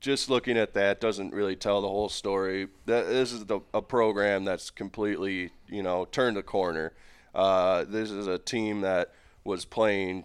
just 0.00 0.28
looking 0.30 0.56
at 0.58 0.74
that 0.74 1.00
doesn't 1.00 1.32
really 1.32 1.56
tell 1.56 1.80
the 1.80 1.88
whole 1.88 2.08
story. 2.08 2.68
That 2.86 3.06
this 3.08 3.32
is 3.32 3.46
the, 3.46 3.60
a 3.72 3.80
program 3.82 4.44
that's 4.44 4.70
completely 4.70 5.50
you 5.68 5.82
know 5.82 6.04
turned 6.04 6.36
a 6.36 6.42
corner. 6.42 6.92
Uh, 7.34 7.84
this 7.88 8.10
is 8.10 8.26
a 8.26 8.38
team 8.38 8.82
that 8.82 9.12
was 9.44 9.64
playing 9.64 10.24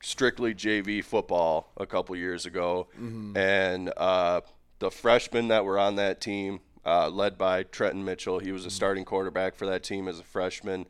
strictly 0.00 0.54
JV 0.54 1.02
football 1.04 1.72
a 1.76 1.86
couple 1.86 2.14
years 2.16 2.46
ago, 2.46 2.88
Mhm. 3.00 3.36
and 3.36 3.92
uh, 3.96 4.40
the 4.78 4.90
freshmen 4.90 5.48
that 5.48 5.64
were 5.64 5.78
on 5.78 5.96
that 5.96 6.20
team, 6.20 6.60
uh, 6.86 7.08
led 7.08 7.36
by 7.36 7.64
Trenton 7.64 8.04
Mitchell, 8.04 8.38
he 8.38 8.52
was 8.52 8.64
a 8.64 8.70
starting 8.70 9.04
quarterback 9.04 9.54
for 9.56 9.66
that 9.66 9.82
team 9.82 10.06
as 10.08 10.18
a 10.20 10.24
freshman. 10.24 10.86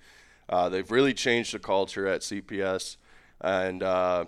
Uh, 0.48 0.68
they've 0.68 0.90
really 0.90 1.14
changed 1.14 1.52
the 1.55 1.59
culture 1.59 2.06
at 2.06 2.22
CPS, 2.22 2.97
and 3.40 3.82
uh, 3.82 4.26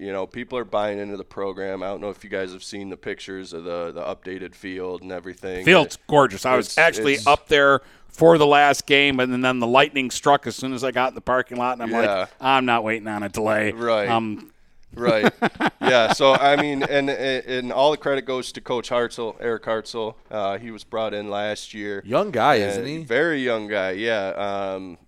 you 0.00 0.12
know 0.12 0.26
people 0.26 0.56
are 0.58 0.64
buying 0.64 0.98
into 0.98 1.16
the 1.16 1.24
program. 1.24 1.82
I 1.82 1.86
don't 1.86 2.00
know 2.00 2.10
if 2.10 2.24
you 2.24 2.30
guys 2.30 2.52
have 2.52 2.64
seen 2.64 2.88
the 2.88 2.96
pictures 2.96 3.52
of 3.52 3.64
the 3.64 3.92
the 3.92 4.02
updated 4.02 4.54
field 4.54 5.02
and 5.02 5.12
everything. 5.12 5.64
Field's 5.64 5.98
gorgeous. 6.08 6.46
I 6.46 6.56
was 6.56 6.76
actually 6.78 7.18
up 7.26 7.48
there 7.48 7.80
for 8.08 8.38
the 8.38 8.46
last 8.46 8.86
game, 8.86 9.20
and 9.20 9.44
then 9.44 9.58
the 9.60 9.66
lightning 9.66 10.10
struck 10.10 10.46
as 10.46 10.56
soon 10.56 10.72
as 10.72 10.82
I 10.82 10.90
got 10.90 11.10
in 11.10 11.14
the 11.14 11.20
parking 11.20 11.58
lot, 11.58 11.74
and 11.74 11.82
I'm 11.82 11.90
Yeah. 11.90 12.20
like, 12.20 12.28
I'm 12.40 12.64
not 12.64 12.82
waiting 12.82 13.06
on 13.08 13.22
a 13.22 13.28
delay. 13.28 13.72
Right. 13.72 14.08
Um, 14.08 14.50
right. 14.94 15.32
Yeah. 15.82 16.12
So 16.12 16.34
I 16.34 16.56
mean, 16.56 16.82
and 16.84 17.08
and 17.10 17.72
all 17.72 17.90
the 17.90 17.96
credit 17.96 18.22
goes 18.26 18.52
to 18.52 18.60
Coach 18.60 18.90
Hartzell, 18.90 19.34
Eric 19.40 19.64
Hartzell. 19.64 20.14
Uh, 20.30 20.56
he 20.58 20.70
was 20.70 20.84
brought 20.84 21.14
in 21.14 21.30
last 21.30 21.74
year. 21.74 22.02
Young 22.06 22.30
guy, 22.30 22.56
isn't 22.56 22.86
he? 22.86 23.02
Very 23.04 23.42
young 23.42 23.66
guy. 23.66 23.92
Yeah. 23.92 24.28
Um, 24.74 24.98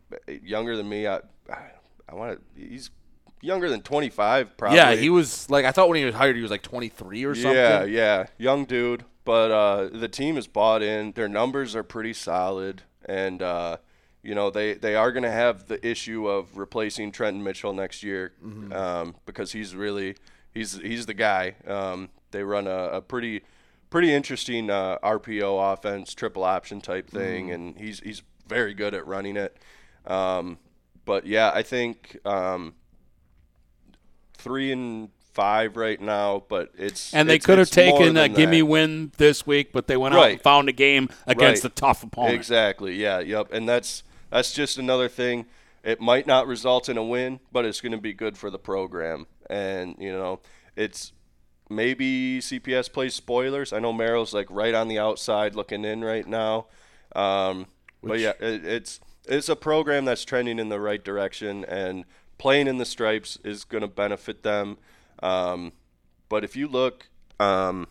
younger 0.43 0.77
than 0.77 0.89
me. 0.89 1.06
I 1.06 1.20
I 2.09 2.14
want 2.14 2.40
to. 2.56 2.60
He's 2.60 2.90
younger 3.43 3.69
than 3.69 3.82
25, 3.82 4.56
probably. 4.56 4.78
Yeah, 4.78 4.94
he 4.94 5.10
was 5.10 5.51
like 5.51 5.64
I 5.66 5.70
thought 5.73 5.89
when 5.89 5.98
he 5.98 6.05
was 6.06 6.14
hired 6.14 6.36
he 6.36 6.43
was 6.43 6.51
like 6.51 6.62
23 6.62 7.24
or 7.24 7.35
something. 7.35 7.52
Yeah, 7.55 7.85
yeah, 7.85 8.27
young 8.39 8.64
dude. 8.64 9.05
But 9.24 9.51
uh, 9.52 9.89
the 9.93 10.09
team 10.09 10.36
is 10.39 10.47
bought 10.47 10.82
in. 10.82 11.12
Their 11.12 11.28
numbers 11.28 11.77
are 11.77 11.82
pretty 11.85 12.12
solid, 12.12 12.82
and 13.05 13.40
uh, 13.43 13.77
you 14.23 14.35
know 14.35 14.51
they 14.51 14.74
they 14.74 14.94
are 14.97 15.12
going 15.12 15.23
to 15.23 15.31
have 15.31 15.66
the 15.69 15.85
issue 15.86 16.27
of 16.27 16.56
replacing 16.56 17.12
Trenton 17.12 17.43
Mitchell 17.44 17.73
next 17.73 18.02
year 18.02 18.32
Mhm. 18.44 18.74
um, 18.74 19.14
because 19.27 19.52
he's 19.52 19.77
really 19.77 20.16
he's 20.52 20.78
he's 20.81 21.06
the 21.06 21.14
guy. 21.14 21.55
Um, 21.69 22.09
they 22.32 22.43
run 22.43 22.66
a, 22.66 22.85
a 22.98 23.01
pretty 23.01 23.43
pretty 23.90 24.12
interesting 24.12 24.70
uh, 24.70 24.98
RPO 25.05 25.73
offense, 25.73 26.14
triple 26.14 26.43
option 26.43 26.81
type 26.81 27.09
thing, 27.09 27.48
Mhm. 27.48 27.55
and 27.55 27.78
he's 27.78 28.01
he's 28.01 28.23
very 28.48 28.74
good 28.74 28.93
at 28.93 29.06
running 29.06 29.36
it. 29.36 29.56
Um, 30.05 30.59
but 31.05 31.27
yeah, 31.27 31.52
I 31.55 31.62
think 31.62 32.19
um, 32.27 32.74
three 34.43 34.73
and 34.73 35.09
five 35.32 35.77
right 35.77 36.01
now, 36.01 36.43
but 36.48 36.70
it's 36.77 37.14
and 37.14 37.28
they 37.28 37.36
it's- 37.36 37.47
could 37.47 37.59
have 37.59 37.70
taken 37.70 38.16
a 38.19 38.28
gimme 38.28 38.60
that. 38.60 38.66
win 38.66 39.12
this 39.16 39.47
week, 39.47 39.73
but 39.73 39.86
they 39.86 39.97
went 39.97 40.14
out 40.14 40.31
and 40.31 40.40
found 40.43 40.69
a 40.69 40.73
game 40.73 41.09
against 41.27 41.64
Right. 41.64 41.73
a 41.73 41.74
tough 41.74 42.02
opponent. 42.02 42.35
Exactly. 42.35 42.94
Yeah. 42.94 43.20
Yep. 43.20 43.52
And 43.52 43.69
that's 43.69 44.02
that's 44.31 44.52
just 44.52 44.77
another 44.78 45.09
thing. 45.09 45.47
It 45.82 46.01
might 46.01 46.27
not 46.27 46.47
result 46.47 46.89
in 46.89 46.97
a 46.97 47.02
win, 47.02 47.40
but 47.51 47.64
it's 47.64 47.81
going 47.81 47.93
to 47.93 47.98
be 47.98 48.12
good 48.12 48.36
for 48.39 48.51
the 48.51 48.59
program. 48.59 49.27
And 49.48 49.97
you 49.98 50.12
know, 50.12 50.40
it's 50.77 51.12
maybe 51.70 52.40
CPS 52.40 52.93
plays 52.93 53.14
spoilers. 53.14 53.73
I 53.73 53.78
know 53.78 53.93
Merrill's 53.93 54.35
like 54.35 54.47
right 54.51 54.74
on 54.74 54.89
the 54.89 54.98
outside 54.98 55.55
looking 55.55 55.85
in 55.85 56.05
right 56.05 56.27
now. 56.27 56.66
Um, 57.16 57.66
but 58.02 58.19
yeah, 58.20 58.32
it, 58.40 58.64
it's 58.64 59.01
it's 59.27 59.48
a 59.48 59.56
program 59.56 60.05
that's 60.05 60.24
trending 60.24 60.59
in 60.59 60.69
the 60.69 60.81
right 60.81 61.02
direction, 61.02 61.64
and 61.66 62.05
playing 62.39 62.67
in 62.69 62.79
the 62.79 62.85
stripes 62.85 63.39
is 63.45 63.65
going 63.65 63.83
to 63.83 63.89
benefit 63.89 64.43
them. 64.43 64.79
Um, 65.23 65.73
but 66.29 66.45
if 66.45 66.57
you 66.57 66.67
look, 66.69 67.09
um, 67.39 67.87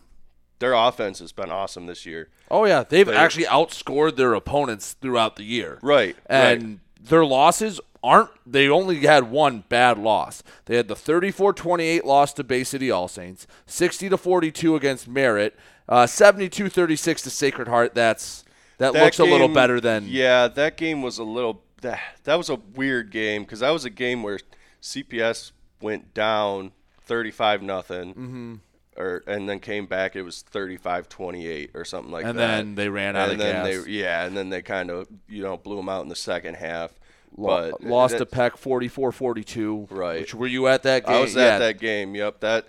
their 0.58 0.74
offense 0.74 1.18
has 1.18 1.32
been 1.32 1.50
awesome 1.50 1.86
this 1.86 2.06
year. 2.06 2.28
Oh 2.50 2.64
yeah, 2.64 2.84
they've 2.88 3.06
They- 3.06 3.14
actually 3.16 3.44
outscored 3.46 4.16
their 4.16 4.34
opponents 4.34 4.92
throughout 4.94 5.36
the 5.36 5.44
year. 5.44 5.78
Right, 5.82 6.16
And 6.26 6.62
right. 6.64 6.78
their 7.08 7.24
losses 7.24 7.80
aren't 8.04 8.30
they 8.44 8.68
only 8.68 8.98
had 9.00 9.30
one 9.30 9.62
bad 9.68 9.96
loss. 9.96 10.42
They 10.66 10.76
had 10.76 10.88
the 10.88 10.94
34-28 10.96 12.04
loss 12.04 12.32
to 12.34 12.44
Bay 12.44 12.64
City 12.64 12.90
All 12.90 13.06
Saints, 13.08 13.46
60 13.66 14.08
to 14.08 14.16
42 14.16 14.74
against 14.76 15.06
Merritt, 15.08 15.56
uh 15.88 16.06
72-36 16.06 17.22
to 17.22 17.30
Sacred 17.30 17.68
Heart. 17.68 17.94
That's 17.94 18.44
that, 18.78 18.92
looks 18.94 19.18
a 19.20 19.24
little 19.24 19.48
better 19.48 19.80
than 19.80 20.06
yeah 20.08 20.48
that 20.48 20.76
game 20.76 21.00
was 21.02 21.18
a 21.18 21.24
little 21.24 21.62
that, 21.82 22.00
that 22.24 22.34
was 22.36 22.48
a 22.50 22.56
weird 22.56 23.10
game 23.10 23.42
because 23.42 23.60
that 23.60 23.70
was 23.70 23.84
a 23.84 23.90
game 23.90 24.22
where 24.22 24.38
cps 24.82 25.52
went 25.80 26.12
down 26.14 26.72
35 27.02 27.62
nothing 27.62 28.14
Mhm. 28.14 28.60
or 29.00 29.22
and 29.26 29.48
then 29.48 29.60
came 29.60 29.86
back 29.86 30.16
it 30.16 30.22
was 30.22 30.42
35-28 30.52 31.70
or 31.74 31.84
something 31.84 32.10
like 32.12 32.24
And 32.24 32.38
that 32.38 32.60
And 32.60 32.70
then 32.70 32.74
they 32.76 32.88
ran 32.88 33.14
out 33.16 33.30
and 33.30 33.32
of 33.32 33.38
then 33.38 33.64
gas. 33.66 33.84
they 33.84 33.90
yeah 33.92 34.24
and 34.24 34.36
then 34.36 34.48
they 34.50 34.62
kind 34.62 34.90
of 34.90 35.06
you 35.28 35.42
know 35.42 35.56
blew 35.56 35.76
them 35.76 35.88
out 35.88 36.02
in 36.02 36.08
the 36.08 36.16
second 36.16 36.54
half 36.56 36.92
but 37.36 37.82
lost 37.82 38.18
to 38.18 38.26
Peck 38.26 38.56
44-42. 38.58 39.86
Right. 39.90 40.20
Which 40.20 40.34
were 40.34 40.46
you 40.46 40.66
at 40.66 40.82
that 40.82 41.06
game? 41.06 41.16
I 41.16 41.20
was 41.20 41.34
Yeah. 41.34 41.42
at 41.54 41.58
that 41.60 41.80
game. 41.80 42.14
Yep, 42.14 42.40
that 42.40 42.68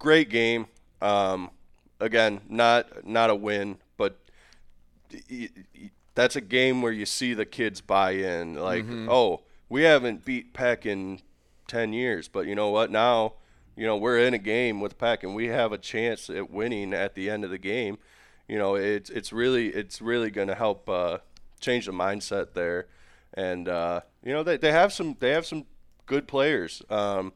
great 0.00 0.28
game. 0.28 0.66
Um, 1.00 1.50
again, 2.00 2.40
not 2.48 3.06
not 3.06 3.30
a 3.30 3.34
win, 3.36 3.78
but 3.96 4.18
that's 6.16 6.34
a 6.34 6.40
game 6.40 6.82
where 6.82 6.90
you 6.92 7.06
see 7.06 7.32
the 7.34 7.46
kids 7.46 7.80
buy 7.80 8.10
in. 8.12 8.54
Like, 8.54 8.84
Mhm. 8.84 9.08
oh, 9.08 9.42
we 9.68 9.84
haven't 9.84 10.24
beat 10.24 10.52
Peck 10.52 10.84
in 10.84 11.20
ten 11.68 11.92
years, 11.92 12.26
but 12.26 12.46
you 12.46 12.54
know 12.56 12.70
what? 12.70 12.90
Now, 12.90 13.34
you 13.76 13.86
know, 13.86 13.96
we're 13.96 14.18
in 14.18 14.34
a 14.34 14.38
game 14.38 14.80
with 14.80 14.98
Peck, 14.98 15.22
and 15.22 15.34
we 15.34 15.46
have 15.48 15.70
a 15.72 15.78
chance 15.78 16.28
at 16.28 16.50
winning 16.50 16.92
at 16.92 17.14
the 17.14 17.30
end 17.30 17.44
of 17.44 17.50
the 17.50 17.58
game. 17.58 17.98
You 18.48 18.58
know, 18.58 18.74
it's 18.74 19.10
it's 19.10 19.32
really 19.32 19.68
it's 19.68 20.00
really 20.02 20.30
going 20.30 20.48
to 20.48 20.54
help 20.56 20.88
uh, 20.88 21.18
change 21.60 21.86
the 21.86 21.92
mindset 21.92 22.54
there, 22.54 22.86
and 23.34 23.68
uh, 23.68 24.00
you 24.24 24.32
know 24.32 24.42
they, 24.42 24.56
they 24.56 24.72
have 24.72 24.92
some 24.92 25.16
they 25.20 25.30
have 25.30 25.46
some 25.46 25.66
good 26.06 26.26
players, 26.28 26.82
um, 26.90 27.32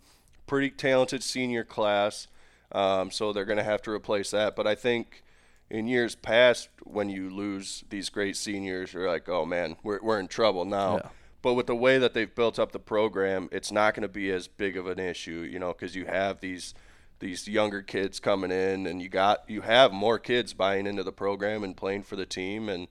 pretty 0.47 0.71
talented 0.71 1.23
senior 1.23 1.65
class, 1.65 2.29
um, 2.73 3.11
so 3.11 3.33
they're 3.33 3.45
going 3.45 3.59
to 3.59 3.65
have 3.65 3.83
to 3.83 3.91
replace 3.91 4.31
that. 4.31 4.55
But 4.57 4.67
I 4.69 4.75
think 4.77 5.23
in 5.71 5.87
years 5.87 6.15
past, 6.15 6.69
when 6.85 7.09
you 7.09 7.31
lose 7.31 7.85
these 7.91 8.11
great 8.11 8.37
seniors, 8.37 8.93
you're 8.93 9.09
like, 9.09 9.29
oh 9.29 9.45
man, 9.45 9.77
we're 9.83 10.01
we're 10.03 10.19
in 10.19 10.29
trouble 10.29 10.65
now. 10.65 10.97
Yeah. 10.97 11.09
But 11.43 11.55
with 11.55 11.67
the 11.67 11.77
way 11.77 11.99
that 11.99 12.13
they've 12.13 12.35
built 12.35 12.59
up 12.59 12.73
the 12.73 12.79
program, 12.79 13.49
it's 13.51 13.73
not 13.73 13.95
going 13.95 14.03
to 14.03 14.09
be 14.09 14.31
as 14.31 14.47
big 14.47 14.77
of 14.77 14.87
an 14.87 14.99
issue, 14.99 15.49
you 15.51 15.59
know, 15.59 15.73
because 15.73 15.97
you 15.97 16.05
have 16.07 16.41
these 16.41 16.75
these 17.21 17.47
younger 17.49 17.83
kids 17.83 18.19
coming 18.19 18.51
in, 18.51 18.87
and 18.87 19.01
you 19.01 19.09
got 19.09 19.49
you 19.49 19.63
have 19.63 19.93
more 19.93 20.19
kids 20.19 20.53
buying 20.53 20.87
into 20.87 21.03
the 21.03 21.13
program 21.13 21.65
and 21.65 21.77
playing 21.77 22.03
for 22.03 22.17
the 22.17 22.27
team, 22.27 22.69
and 22.69 22.89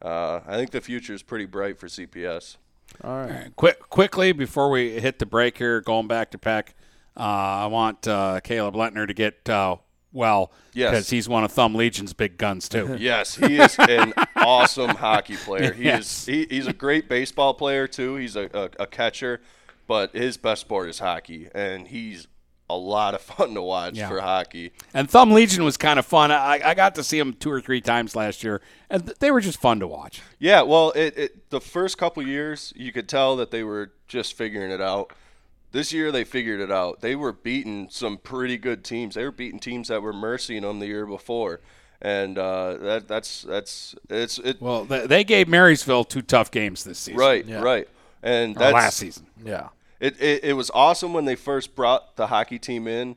uh, 0.00 0.40
I 0.46 0.56
think 0.56 0.70
the 0.70 0.80
future 0.80 1.14
is 1.14 1.22
pretty 1.22 1.46
bright 1.46 1.78
for 1.78 1.86
CPS. 1.86 2.56
All 3.02 3.24
right. 3.24 3.50
Quick, 3.56 3.88
quickly 3.88 4.32
before 4.32 4.70
we 4.70 5.00
hit 5.00 5.18
the 5.18 5.26
break 5.26 5.56
here, 5.56 5.80
going 5.80 6.08
back 6.08 6.30
to 6.32 6.38
Peck, 6.38 6.74
uh, 7.16 7.20
I 7.20 7.66
want 7.66 8.06
uh, 8.06 8.40
Caleb 8.40 8.74
Lentner 8.74 9.06
to 9.06 9.14
get 9.14 9.48
well 10.12 10.52
Yes. 10.74 10.90
because 10.90 11.10
he's 11.10 11.28
one 11.28 11.44
of 11.44 11.52
Thumb 11.52 11.74
Legion's 11.74 12.12
big 12.12 12.38
guns 12.38 12.68
too. 12.68 12.96
Yes, 13.00 13.34
he 13.36 13.58
is 13.58 13.76
an 13.78 14.12
awesome 14.36 14.90
hockey 14.90 15.36
player. 15.36 15.72
He 15.72 15.84
Yes. 15.84 16.00
is 16.22 16.26
he, 16.26 16.46
he's 16.50 16.66
a 16.66 16.72
great 16.72 17.08
baseball 17.08 17.54
player 17.54 17.86
too. 17.86 18.16
He's 18.16 18.36
a, 18.36 18.48
a, 18.54 18.82
a 18.82 18.86
catcher, 18.86 19.40
but 19.86 20.14
his 20.14 20.36
best 20.36 20.62
sport 20.62 20.88
is 20.88 20.98
hockey, 20.98 21.48
and 21.54 21.88
he's 21.88 22.28
a 22.70 22.76
lot 22.76 23.12
of 23.14 23.20
fun 23.20 23.52
to 23.54 23.60
watch 23.60 23.96
Yeah. 23.96 24.08
for 24.08 24.20
hockey. 24.20 24.72
And 24.94 25.10
Thumb 25.10 25.32
Legion 25.32 25.62
was 25.64 25.76
kind 25.76 25.98
of 25.98 26.06
fun. 26.06 26.30
I, 26.30 26.60
I 26.64 26.74
got 26.74 26.94
to 26.94 27.04
see 27.04 27.18
them 27.18 27.34
two 27.34 27.50
or 27.50 27.60
three 27.60 27.80
times 27.82 28.16
last 28.16 28.42
year, 28.42 28.62
and 28.88 29.12
they 29.20 29.30
were 29.30 29.40
just 29.42 29.60
fun 29.60 29.80
to 29.80 29.86
watch. 29.86 30.22
Yeah, 30.38 30.62
well, 30.62 30.90
it, 30.92 31.18
it 31.18 31.50
the 31.50 31.60
first 31.60 31.98
couple 31.98 32.22
years 32.26 32.72
you 32.74 32.90
could 32.92 33.08
tell 33.10 33.36
that 33.36 33.50
they 33.50 33.62
were 33.62 33.92
just 34.08 34.32
figuring 34.34 34.70
it 34.70 34.80
out, 34.80 35.12
this 35.72 35.92
year 35.92 36.12
they 36.12 36.24
figured 36.24 36.60
it 36.60 36.70
out. 36.70 37.00
They 37.00 37.16
were 37.16 37.32
beating 37.32 37.88
some 37.90 38.18
pretty 38.18 38.56
good 38.56 38.84
teams. 38.84 39.14
They 39.14 39.24
were 39.24 39.32
beating 39.32 39.58
teams 39.58 39.88
that 39.88 40.02
were 40.02 40.12
mercying 40.12 40.62
them 40.62 40.78
the 40.78 40.86
year 40.86 41.06
before, 41.06 41.60
and 42.00 42.38
uh, 42.38 42.76
that 42.78 43.08
that's 43.08 43.42
that's 43.42 43.94
it's 44.08 44.38
it. 44.38 44.60
Well, 44.60 44.84
they 44.84 45.24
gave 45.24 45.48
Marysville 45.48 46.04
two 46.04 46.22
tough 46.22 46.50
games 46.50 46.84
this 46.84 46.98
season. 46.98 47.18
Right, 47.18 47.44
yeah. 47.44 47.60
right, 47.60 47.88
and 48.22 48.56
or 48.56 48.60
that's 48.60 48.74
last 48.74 48.96
season. 48.98 49.26
Yeah, 49.44 49.68
it, 49.98 50.20
it 50.20 50.44
it 50.44 50.52
was 50.52 50.70
awesome 50.74 51.12
when 51.12 51.24
they 51.24 51.36
first 51.36 51.74
brought 51.74 52.16
the 52.16 52.28
hockey 52.28 52.58
team 52.58 52.86
in, 52.86 53.16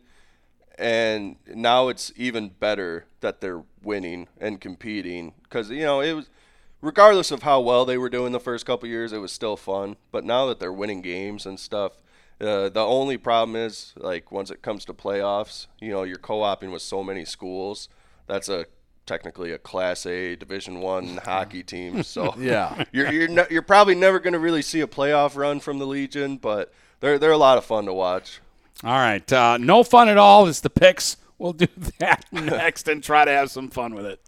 and 0.79 1.35
now 1.47 1.89
it's 1.89 2.11
even 2.15 2.49
better 2.49 3.05
that 3.19 3.41
they're 3.41 3.63
winning 3.83 4.27
and 4.39 4.59
competing 4.59 5.33
because 5.43 5.69
you 5.69 5.83
know 5.83 5.99
it 5.99 6.13
was 6.13 6.29
regardless 6.81 7.31
of 7.31 7.43
how 7.43 7.59
well 7.59 7.83
they 7.83 7.97
were 7.97 8.09
doing 8.09 8.31
the 8.31 8.39
first 8.39 8.65
couple 8.65 8.87
years, 8.87 9.11
it 9.11 9.17
was 9.17 9.31
still 9.31 9.57
fun. 9.57 9.95
But 10.11 10.23
now 10.23 10.45
that 10.45 10.59
they're 10.59 10.71
winning 10.71 11.01
games 11.01 11.45
and 11.45 11.59
stuff, 11.59 11.93
uh, 12.41 12.69
the 12.69 12.81
only 12.81 13.17
problem 13.17 13.55
is 13.55 13.93
like 13.95 14.31
once 14.31 14.51
it 14.51 14.61
comes 14.61 14.85
to 14.85 14.93
playoffs, 14.93 15.67
you 15.79 15.91
know, 15.91 16.03
you're 16.03 16.17
co-oping 16.17 16.71
with 16.71 16.81
so 16.81 17.03
many 17.03 17.25
schools. 17.25 17.89
That's 18.27 18.49
a 18.49 18.65
technically 19.05 19.51
a 19.51 19.57
Class 19.57 20.05
A 20.05 20.35
Division 20.35 20.81
One 20.81 21.17
hockey 21.23 21.63
team. 21.63 22.03
So 22.03 22.35
yeah, 22.39 22.85
you're 22.91 23.11
you're 23.11 23.27
ne- 23.27 23.47
you're 23.49 23.61
probably 23.61 23.95
never 23.95 24.19
going 24.19 24.33
to 24.33 24.39
really 24.39 24.61
see 24.61 24.81
a 24.81 24.87
playoff 24.87 25.35
run 25.35 25.59
from 25.59 25.79
the 25.79 25.87
Legion, 25.87 26.37
but 26.37 26.73
they're 26.99 27.17
they're 27.17 27.31
a 27.31 27.37
lot 27.37 27.57
of 27.57 27.65
fun 27.65 27.85
to 27.85 27.93
watch. 27.93 28.39
All 28.83 28.91
right, 28.91 29.31
uh, 29.31 29.57
no 29.57 29.83
fun 29.83 30.09
at 30.09 30.17
all 30.17 30.47
is 30.47 30.61
the 30.61 30.69
picks. 30.69 31.17
We'll 31.37 31.53
do 31.53 31.67
that 31.99 32.25
next 32.31 32.87
and 32.87 33.03
try 33.03 33.25
to 33.25 33.31
have 33.31 33.51
some 33.51 33.69
fun 33.69 33.93
with 33.93 34.05
it. 34.05 34.21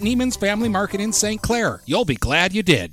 Neiman's 0.00 0.36
Family 0.36 0.68
Market 0.68 1.00
in 1.00 1.12
St. 1.12 1.40
Clair. 1.40 1.80
You'll 1.86 2.04
be 2.04 2.16
glad 2.16 2.52
you 2.52 2.62
did. 2.62 2.92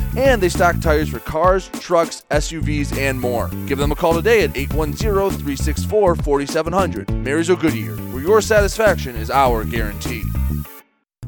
and 0.17 0.41
they 0.41 0.49
stock 0.49 0.79
tires 0.79 1.09
for 1.09 1.19
cars, 1.19 1.69
trucks, 1.79 2.23
SUVs, 2.31 2.97
and 2.97 3.19
more. 3.19 3.49
Give 3.67 3.77
them 3.77 3.91
a 3.91 3.95
call 3.95 4.13
today 4.13 4.43
at 4.43 4.55
810 4.55 5.29
364 5.39 6.15
4700. 6.15 7.09
Marysville 7.11 7.55
Goodyear, 7.55 7.95
where 7.95 8.23
your 8.23 8.41
satisfaction 8.41 9.15
is 9.15 9.29
our 9.29 9.63
guarantee. 9.63 10.23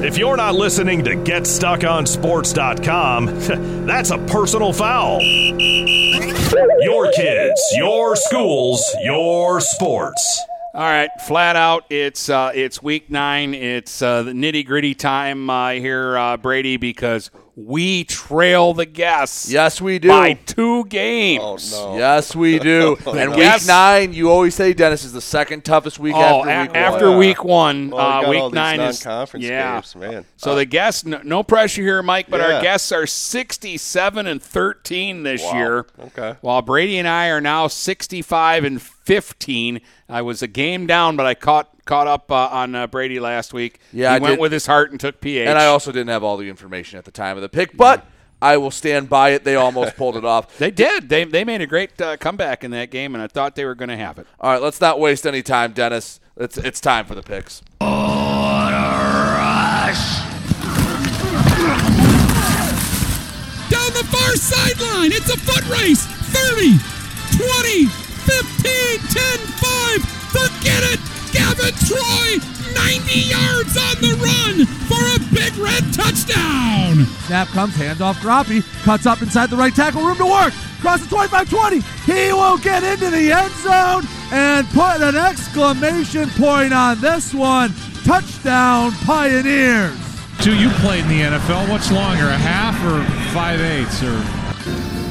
If 0.00 0.16
you're 0.16 0.36
not 0.36 0.54
listening 0.54 1.02
to 1.04 1.16
GetStuckOnSports.com, 1.16 3.26
that's 3.86 4.10
a 4.10 4.18
personal 4.18 4.72
foul. 4.72 5.20
Your 5.20 7.10
kids, 7.10 7.60
your 7.76 8.14
schools, 8.14 8.80
your 9.02 9.60
sports. 9.60 10.40
All 10.72 10.82
right, 10.82 11.10
flat 11.26 11.56
out, 11.56 11.84
it's 11.90 12.28
uh, 12.28 12.52
it's 12.54 12.80
week 12.80 13.10
nine. 13.10 13.54
It's 13.54 14.00
uh, 14.00 14.22
the 14.22 14.30
nitty 14.30 14.64
gritty 14.64 14.94
time 14.94 15.50
uh, 15.50 15.70
here, 15.70 16.16
uh, 16.16 16.36
Brady, 16.36 16.76
because 16.76 17.32
we 17.60 18.04
trail 18.04 18.72
the 18.72 18.86
guests. 18.86 19.50
Yes, 19.50 19.80
we 19.80 19.98
do. 19.98 20.08
By 20.08 20.34
two 20.34 20.84
games. 20.84 21.72
Oh, 21.74 21.92
no. 21.94 21.98
Yes, 21.98 22.36
we 22.36 22.60
do. 22.60 22.96
and 23.06 23.36
Yes. 23.36 23.62
week 23.62 23.68
nine, 23.68 24.12
you 24.12 24.30
always 24.30 24.54
say, 24.54 24.72
Dennis, 24.72 25.04
is 25.04 25.12
the 25.12 25.20
second 25.20 25.64
toughest 25.64 25.98
week 25.98 26.14
Oh, 26.16 26.44
after 26.44 26.50
a- 26.50 26.60
week 26.62 26.76
after 26.76 27.08
one. 27.10 27.18
week 27.18 27.44
one, 27.44 27.90
Well, 27.90 28.00
uh, 28.00 28.20
got 28.22 28.30
week 28.30 28.52
nine 28.54 28.80
is 28.80 29.04
non-conference 29.04 29.44
yeah. 29.44 29.72
games, 29.74 29.96
man. 29.96 30.24
So 30.36 30.52
Uh, 30.52 30.54
the 30.54 30.66
guests, 30.66 31.04
no, 31.04 31.20
no 31.24 31.42
pressure 31.42 31.82
here, 31.82 32.00
Mike, 32.00 32.26
but 32.30 32.40
our 32.40 32.62
guests 32.62 32.92
are 32.92 33.06
sixty-seven 33.08 34.26
and 34.28 34.40
thirteen 34.40 35.24
this 35.24 35.42
Wow. 35.42 35.54
year. 35.54 35.86
Okay. 36.06 36.36
While 36.40 36.62
Brady 36.62 36.96
and 36.98 37.08
I 37.08 37.26
are 37.28 37.40
now 37.40 37.66
sixty-five 37.66 38.62
and 38.64 38.80
fifteen. 39.08 39.80
I 40.06 40.20
was 40.20 40.42
a 40.42 40.46
game 40.46 40.86
down, 40.86 41.16
but 41.16 41.24
I 41.24 41.32
caught 41.34 41.70
caught 41.86 42.06
up 42.06 42.30
uh, 42.30 42.48
on 42.52 42.74
uh, 42.74 42.86
Brady 42.86 43.18
last 43.18 43.54
week. 43.54 43.80
Yeah, 43.90 44.10
he 44.10 44.16
I 44.16 44.18
went 44.18 44.32
did. 44.34 44.40
with 44.40 44.52
his 44.52 44.66
heart 44.66 44.90
and 44.90 45.00
took 45.00 45.22
PH. 45.22 45.48
And 45.48 45.58
I 45.58 45.64
also 45.66 45.90
didn't 45.90 46.10
have 46.10 46.22
all 46.22 46.36
the 46.36 46.50
information 46.50 46.98
at 46.98 47.06
the 47.06 47.10
time 47.10 47.36
of 47.36 47.42
the 47.42 47.48
pick, 47.48 47.74
but 47.74 48.06
I 48.42 48.58
will 48.58 48.70
stand 48.70 49.08
by 49.08 49.30
it. 49.30 49.44
They 49.44 49.56
almost 49.56 49.96
pulled 49.96 50.16
it 50.16 50.26
off. 50.26 50.58
They 50.58 50.70
did. 50.70 51.08
They 51.08 51.24
they 51.24 51.42
made 51.42 51.62
a 51.62 51.66
great 51.66 51.98
uh, 52.00 52.18
comeback 52.18 52.62
in 52.62 52.70
that 52.72 52.90
game, 52.90 53.14
and 53.14 53.22
I 53.22 53.28
thought 53.28 53.56
they 53.56 53.64
were 53.64 53.74
going 53.74 53.88
to 53.88 53.96
have 53.96 54.18
it. 54.18 54.26
All 54.40 54.52
right, 54.52 54.60
let's 54.60 54.80
not 54.80 55.00
waste 55.00 55.26
any 55.26 55.42
time, 55.42 55.72
Dennis. 55.72 56.20
It's 56.36 56.58
it's 56.58 56.80
time 56.80 57.06
for 57.06 57.14
the 57.14 57.22
picks. 57.22 57.62
Down 63.70 63.90
the 63.92 64.04
far 64.10 64.36
sideline. 64.36 65.12
It's 65.12 65.30
a 65.32 65.36
foot 65.38 65.66
race. 65.68 66.06
30, 66.06 66.78
20, 67.36 68.07
15, 68.28 68.98
10, 69.08 69.38
5. 69.56 70.04
Forget 70.36 70.82
it. 70.92 71.00
Gavin 71.32 71.74
Troy, 71.88 72.36
90 72.74 73.20
yards 73.20 73.76
on 73.76 73.96
the 74.00 74.12
run 74.20 74.66
for 74.88 75.00
a 75.16 75.18
big 75.34 75.56
red 75.56 75.84
touchdown. 75.92 77.04
Snap 77.26 77.48
comes, 77.48 77.74
hands 77.74 78.00
off 78.00 78.18
Groppy, 78.20 78.62
cuts 78.82 79.06
up 79.06 79.20
inside 79.22 79.50
the 79.50 79.56
right 79.56 79.74
tackle, 79.74 80.02
room 80.02 80.16
to 80.16 80.26
work, 80.26 80.52
cross 80.80 81.00
the 81.06 81.14
25-20. 81.14 81.82
He 82.04 82.32
will 82.32 82.58
get 82.58 82.82
into 82.82 83.10
the 83.10 83.32
end 83.32 83.52
zone 83.54 84.04
and 84.32 84.66
put 84.68 85.00
an 85.02 85.16
exclamation 85.16 86.28
point 86.30 86.72
on 86.72 87.00
this 87.00 87.34
one. 87.34 87.72
Touchdown 88.04 88.92
Pioneers. 89.04 89.96
Two, 90.40 90.56
you 90.56 90.70
played 90.80 91.02
in 91.04 91.08
the 91.08 91.20
NFL. 91.20 91.68
What's 91.68 91.90
longer, 91.90 92.28
a 92.28 92.38
half 92.38 92.76
or 92.84 93.02
five 93.32 93.60
eighths? 93.60 94.02
Or 94.02 94.16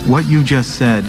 What 0.09 0.25
you 0.25 0.43
just 0.43 0.77
said 0.77 1.03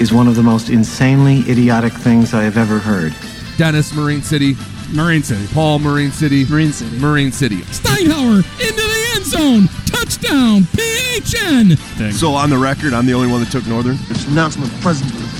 is 0.00 0.12
one 0.12 0.28
of 0.28 0.36
the 0.36 0.42
most 0.42 0.68
insanely 0.68 1.40
idiotic 1.50 1.92
things 1.92 2.34
I 2.34 2.42
have 2.42 2.56
ever 2.56 2.78
heard. 2.78 3.14
Dennis, 3.56 3.94
Marine 3.94 4.22
City. 4.22 4.56
Marine 4.92 5.22
City. 5.22 5.46
Paul, 5.52 5.78
Marine 5.78 6.10
City. 6.10 6.44
Marine 6.44 6.72
City. 6.72 6.98
Marine 6.98 7.32
City. 7.32 7.62
Steinhauer 7.62 8.38
into 8.60 8.82
the 8.82 9.12
end 9.14 9.24
zone. 9.24 9.68
Touchdown, 9.86 10.62
PHN. 10.62 12.12
So 12.12 12.34
on 12.34 12.50
the 12.50 12.58
record, 12.58 12.92
I'm 12.92 13.06
the 13.06 13.14
only 13.14 13.28
one 13.28 13.40
that 13.40 13.50
took 13.50 13.66
Northern. 13.66 13.96
It's 14.08 14.26
announce 14.26 14.56
my 14.56 14.66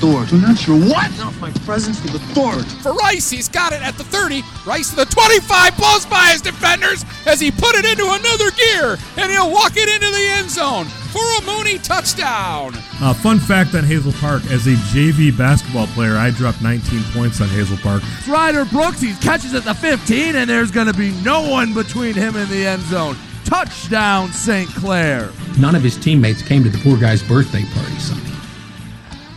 presence 0.01 0.27
with 0.27 0.27
authority. 0.27 0.31
To 0.31 0.37
announce 0.37 0.67
your 0.67 0.79
what? 0.79 1.11
Announce 1.15 1.41
my 1.41 1.51
presence 1.65 2.03
with 2.03 2.15
authority. 2.15 2.69
For 2.83 2.93
Rice, 2.93 3.31
he's 3.31 3.49
got 3.49 3.73
it 3.73 3.83
at 3.83 3.97
the 3.97 4.05
30. 4.05 4.43
Rice 4.67 4.91
to 4.91 4.97
the 4.97 5.05
25, 5.07 5.77
blows 5.77 6.07
by 6.07 6.31
his 6.33 6.41
defenders 6.41 7.05
as 7.27 7.41
he 7.41 7.51
put 7.51 7.75
it 7.75 7.85
into 7.85 8.05
another 8.05 8.51
gear, 8.53 8.97
and 9.17 9.31
he'll 9.31 9.51
walk 9.51 9.73
it 9.77 9.89
into 9.89 10.11
the 10.11 10.27
end 10.33 10.51
zone 10.51 10.87
for 10.87 11.25
a 11.39 11.43
Mooney 11.47 11.79
touchdown. 11.79 12.73
Uh, 13.01 13.15
fun 13.15 13.39
fact 13.39 13.75
on 13.75 13.85
Hazel 13.85 14.13
Park: 14.13 14.45
as 14.47 14.67
a 14.67 14.75
JV 14.93 15.37
basketball 15.37 15.87
player, 15.89 16.17
I 16.17 16.31
dropped 16.31 16.63
19 16.63 17.03
points 17.13 17.41
on 17.41 17.49
Hazel 17.49 17.79
Park. 17.79 18.03
Ryder 18.29 18.65
Brooks, 18.67 19.01
he 19.01 19.15
catches 19.17 19.55
at 19.55 19.65
the 19.65 19.75
15, 19.75 20.37
and 20.37 20.49
there's 20.49 20.71
going 20.71 20.87
to 20.87 20.95
be 20.95 21.13
no 21.23 21.49
one 21.49 21.73
between 21.75 22.15
him 22.15 22.37
and 22.37 22.49
the 22.49 22.67
end 22.67 22.83
zone. 22.83 23.17
Touchdown, 23.45 24.33
St. 24.33 24.69
Clair. 24.71 25.31
None 25.59 25.77
of 25.77 25.83
his 25.83 25.97
teammates 25.97 26.43
came 26.43 26.65
to 26.65 26.69
the 26.69 26.79
poor 26.79 26.99
guy's 26.99 27.23
birthday 27.23 27.65
party, 27.73 27.95
Sonny. 28.01 28.36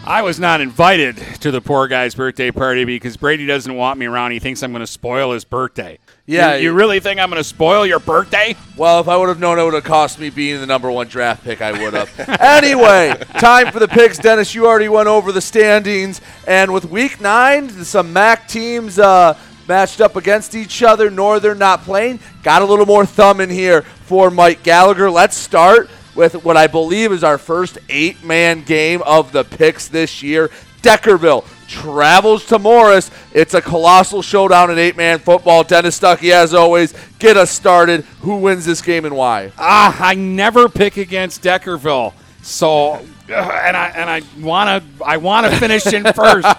I 0.10 0.24
was 0.24 0.40
not 0.40 0.60
invited 0.60 1.18
to 1.42 1.52
the 1.52 1.62
poor 1.62 1.88
guy's 1.88 2.16
birthday 2.16 2.50
party 2.50 2.84
because 2.84 3.16
Brady 3.16 3.46
doesn't 3.46 3.76
want 3.76 4.00
me 4.00 4.08
around. 4.08 4.32
He 4.32 4.40
thinks 4.40 4.64
I'm 4.64 4.72
going 4.72 4.80
to 4.80 4.88
spoil 4.88 5.34
his 5.34 5.46
birthday. 5.46 6.00
Yeah, 6.26 6.56
you, 6.56 6.64
you 6.64 6.74
really 6.74 7.00
think 7.00 7.20
I'm 7.20 7.30
going 7.30 7.40
to 7.40 7.48
spoil 7.48 7.86
your 7.86 8.00
birthday? 8.00 8.56
Well, 8.76 9.02
if 9.02 9.08
I 9.08 9.16
would 9.16 9.30
have 9.30 9.40
known 9.40 9.60
it 9.60 9.64
would 9.64 9.76
have 9.76 9.84
cost 9.84 10.18
me 10.18 10.32
being 10.32 10.60
the 10.60 10.66
number 10.66 10.90
one 10.90 11.06
draft 11.06 11.44
pick, 11.44 11.62
I 11.62 11.74
would 11.74 11.94
have. 11.94 12.10
anyway, 12.42 13.22
time 13.38 13.72
for 13.72 13.78
the 13.78 13.88
picks. 13.88 14.18
Dennis, 14.18 14.56
you 14.56 14.66
already 14.66 14.90
went 14.90 15.08
over 15.08 15.32
the 15.32 15.42
standings. 15.42 16.22
And 16.48 16.74
with 16.74 16.86
week 16.86 17.22
nine, 17.22 17.70
some 17.70 18.12
MAC 18.12 18.48
teams 18.48 18.98
uh, 18.98 19.38
matched 19.68 20.02
up 20.02 20.16
against 20.16 20.56
each 20.56 20.82
other. 20.82 21.12
Northern 21.12 21.60
not 21.60 21.84
playing. 21.84 22.20
Got 22.42 22.64
a 22.64 22.66
little 22.66 22.88
more 22.88 23.06
thumb 23.06 23.40
in 23.42 23.52
here 23.52 23.84
for 23.84 24.32
Mike 24.32 24.64
Gallagher. 24.64 25.12
Let's 25.12 25.38
start 25.38 25.88
with 26.20 26.44
what 26.44 26.58
I 26.58 26.68
believe 26.68 27.14
is 27.14 27.24
our 27.24 27.38
first 27.38 27.78
eight 27.88 28.26
man 28.26 28.64
game 28.64 29.02
of 29.04 29.32
the 29.32 29.46
picks 29.46 29.88
this 29.88 30.22
year. 30.22 30.50
Deckerville 30.82 31.46
travels 31.70 32.46
to 32.48 32.60
Morrice. 32.60 33.10
It's 33.34 33.54
a 33.54 33.62
colossal 33.62 34.22
showdown 34.22 34.70
in 34.70 34.78
eight 34.78 34.98
man 34.98 35.20
football. 35.20 35.64
Dennis 35.64 35.98
Stuckey, 35.98 36.32
as 36.32 36.54
always, 36.54 36.94
get 37.20 37.38
us 37.38 37.50
started. 37.50 38.02
Who 38.22 38.36
wins 38.36 38.66
this 38.66 38.82
game 38.82 39.06
and 39.06 39.16
why? 39.16 39.54
Ah, 39.58 39.96
I 39.98 40.16
never 40.16 40.68
pick 40.68 40.98
against 40.98 41.42
Deckerville. 41.42 42.12
So, 42.42 42.96
uh, 43.30 43.34
and 43.34 43.78
I 43.78 43.88
and 43.96 44.10
I 44.10 44.22
want 44.42 44.84
to 44.84 45.06
I 45.06 45.16
want 45.18 45.50
to 45.50 45.58
finish 45.58 45.86
in 45.88 46.04
first. 46.14 46.54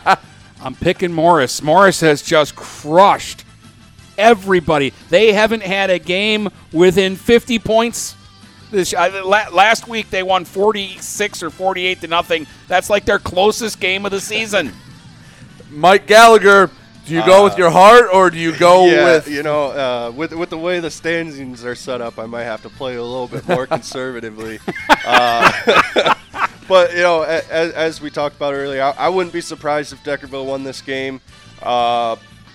I'm 0.63 0.75
picking 0.75 1.13
Morrice. 1.13 1.61
Morrice 1.61 2.01
has 2.01 2.23
just 2.23 2.57
crushed 2.57 3.45
everybody. 4.17 4.95
They 5.11 5.35
haven't 5.35 5.65
had 5.65 5.91
a 5.91 5.99
game 5.99 6.49
within 6.73 7.17
50 7.17 7.59
points. 7.59 8.15
This 8.71 8.95
uh, 8.95 9.23
la- 9.25 9.49
last 9.53 9.89
week 9.89 10.11
they 10.11 10.23
won 10.23 10.45
46 10.45 11.43
or 11.43 11.51
48 11.51 12.01
to 12.03 12.07
nothing. 12.07 12.47
That's 12.69 12.89
like 12.89 13.05
their 13.05 13.19
closest 13.19 13.81
game 13.81 14.05
of 14.05 14.13
the 14.13 14.21
season. 14.21 14.73
Mike 15.71 16.07
Gallagher, 16.07 16.71
do 17.07 17.15
you 17.15 17.25
go 17.25 17.45
with 17.45 17.59
your 17.59 17.71
heart 17.71 18.07
or 18.13 18.31
do 18.31 18.39
you 18.39 18.57
go 18.57 18.87
yeah, 18.87 19.05
with 19.05 19.29
you 19.29 19.43
know, 19.43 19.67
uh, 19.67 20.13
with 20.15 20.33
with 20.33 20.51
the 20.51 20.59
way 20.59 20.79
the 20.81 20.91
standings 20.91 21.65
are 21.65 21.75
set 21.75 22.01
up, 22.01 22.19
I 22.19 22.27
might 22.27 22.45
have 22.45 22.63
to 22.63 22.69
play 22.69 22.97
a 22.97 23.03
little 23.03 23.29
bit 23.29 23.47
more 23.49 23.67
conservatively. 23.69 24.61
Uh, 25.05 26.15
but 26.69 26.93
you 26.93 27.03
know, 27.03 27.23
as, 27.23 27.73
as 27.73 28.01
we 28.01 28.11
talked 28.11 28.37
about 28.37 28.55
earlier, 28.55 28.83
I, 28.83 28.91
I 28.93 29.09
wouldn't 29.09 29.33
be 29.33 29.41
surprised 29.41 29.93
if 29.93 30.03
Deckerville 30.05 30.47
won 30.47 30.63
this 30.63 30.81
game. 30.81 31.21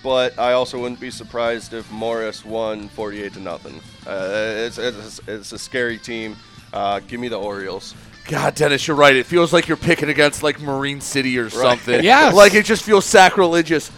But 0.06 0.38
I 0.38 0.54
also 0.54 0.80
wouldn't 0.80 1.00
be 1.00 1.10
surprised 1.10 1.74
if 1.74 1.92
Morrice 1.92 2.46
won 2.46 2.90
48 2.90 3.34
to 3.34 3.40
nothing. 3.40 3.82
Uh, 4.06 4.54
it's, 4.56 4.78
it's, 4.78 5.20
it's 5.28 5.52
a 5.52 5.58
scary 5.58 5.98
team. 5.98 6.36
Uh, 6.72 7.00
give 7.00 7.20
me 7.20 7.28
the 7.28 7.40
Orioles. 7.40 7.96
God, 8.28 8.54
Dennis, 8.54 8.88
you're 8.88 8.96
right. 8.96 9.16
It 9.16 9.26
feels 9.26 9.52
like 9.52 9.68
you're 9.68 9.78
picking 9.78 10.10
against 10.10 10.44
like 10.44 10.62
Marine 10.62 11.02
City 11.02 11.40
or 11.40 11.50
something. 11.50 12.04
yeah, 12.04 12.30
Like 12.30 12.54
it 12.54 12.66
just 12.66 12.84
feels 12.84 13.04
sacrilegious. 13.04 13.92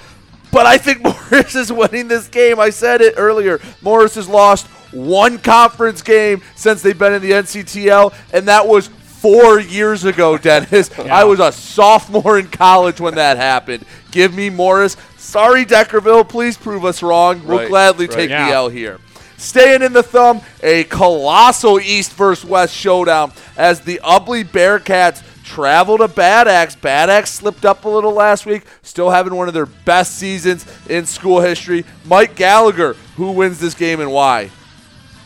But 0.50 0.66
I 0.66 0.78
think 0.78 1.04
Morrice 1.32 1.56
is 1.56 1.74
winning 1.74 2.08
this 2.08 2.30
game. 2.30 2.58
I 2.58 2.70
said 2.70 3.02
it 3.02 3.16
earlier. 3.18 3.60
Morrice 3.82 4.16
has 4.16 4.30
lost 4.30 4.68
one 4.94 5.38
conference 5.40 6.02
game 6.02 6.42
since 6.56 6.82
they've 6.82 6.98
been 6.98 7.16
in 7.16 7.22
the 7.22 7.32
NCTL, 7.32 8.14
and 8.32 8.48
that 8.48 8.66
was 8.66 8.88
four 8.88 9.60
years 9.60 10.06
ago, 10.06 10.38
Dennis. 10.38 10.98
I 11.00 11.24
was 11.26 11.40
a 11.40 11.52
sophomore 11.52 12.40
in 12.40 12.48
college 12.48 13.02
when 13.02 13.16
that 13.16 13.38
happened. 13.38 13.86
Give 14.12 14.34
me 14.34 14.50
Morrice. 14.50 14.96
Sorry, 15.28 15.66
Deckerville. 15.66 16.30
Please 16.30 16.56
prove 16.58 16.86
us 16.86 17.04
wrong. 17.04 17.46
We'll 17.46 17.58
Right, 17.60 17.68
gladly 17.68 18.08
right. 18.08 18.16
take 18.16 18.30
Yeah. 18.30 18.48
the 18.48 18.54
L 18.56 18.70
here. 18.70 18.98
Staying 19.36 19.82
in 19.84 19.92
the 19.92 20.02
thumb, 20.02 20.40
a 20.64 20.86
colossal 20.86 21.82
East 21.82 22.14
versus 22.14 22.46
West 22.50 22.74
showdown 22.74 23.34
as 23.58 23.82
the 23.82 24.00
Ubly 24.06 24.46
Bearcats 24.46 25.22
travel 25.44 25.98
to 25.98 26.08
Bad 26.08 26.48
Axe. 26.48 26.76
Bad 26.76 27.10
Axe 27.10 27.32
slipped 27.32 27.66
up 27.66 27.84
a 27.84 27.90
little 27.90 28.14
last 28.14 28.46
week, 28.46 28.64
still 28.84 29.10
having 29.10 29.36
one 29.36 29.50
of 29.50 29.54
their 29.54 29.66
best 29.66 30.16
seasons 30.18 30.66
in 30.90 31.06
school 31.06 31.42
history. 31.42 31.84
Mike 32.06 32.36
Gallagher, 32.36 32.96
who 33.18 33.32
wins 33.32 33.60
this 33.60 33.74
game 33.74 34.00
and 34.00 34.14
why? 34.14 34.50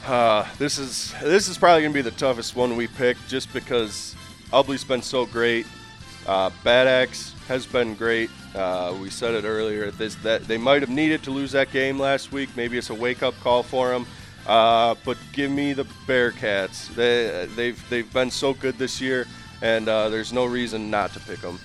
Uh, 0.07 0.45
this 0.57 0.79
is 0.79 1.13
this 1.21 1.47
is 1.47 1.59
probably 1.59 1.83
gonna 1.83 1.93
be 1.93 2.01
the 2.01 2.09
toughest 2.09 2.55
one 2.55 2.75
we 2.75 2.87
pick, 2.87 3.17
just 3.27 3.53
because 3.53 4.15
Ubly's 4.51 4.83
been 4.83 5.03
so 5.03 5.27
great. 5.27 5.67
Uh, 6.27 6.49
Bad 6.63 6.87
Axe 6.87 7.33
has 7.47 7.65
been 7.65 7.95
great. 7.95 8.29
Uh, 8.55 8.95
we 9.01 9.09
said 9.09 9.33
it 9.33 9.45
earlier. 9.45 9.91
This 9.91 10.15
that 10.15 10.43
they 10.43 10.57
might 10.57 10.81
have 10.81 10.89
needed 10.89 11.23
to 11.23 11.31
lose 11.31 11.51
that 11.53 11.71
game 11.71 11.97
last 11.99 12.31
week. 12.31 12.49
Maybe 12.55 12.77
it's 12.77 12.89
a 12.89 12.93
wake 12.93 13.23
up 13.23 13.37
call 13.39 13.63
for 13.63 13.89
them. 13.89 14.05
Uh, 14.45 14.95
but 15.05 15.17
give 15.33 15.51
me 15.51 15.73
the 15.73 15.85
Bearcats. 16.07 16.93
They 16.95 17.47
they've 17.55 17.89
they've 17.89 18.11
been 18.13 18.31
so 18.31 18.53
good 18.53 18.77
this 18.77 18.99
year, 19.01 19.27
and 19.61 19.87
uh, 19.87 20.09
there's 20.09 20.33
no 20.33 20.45
reason 20.45 20.89
not 20.89 21.13
to 21.13 21.19
pick 21.19 21.39
them. 21.41 21.59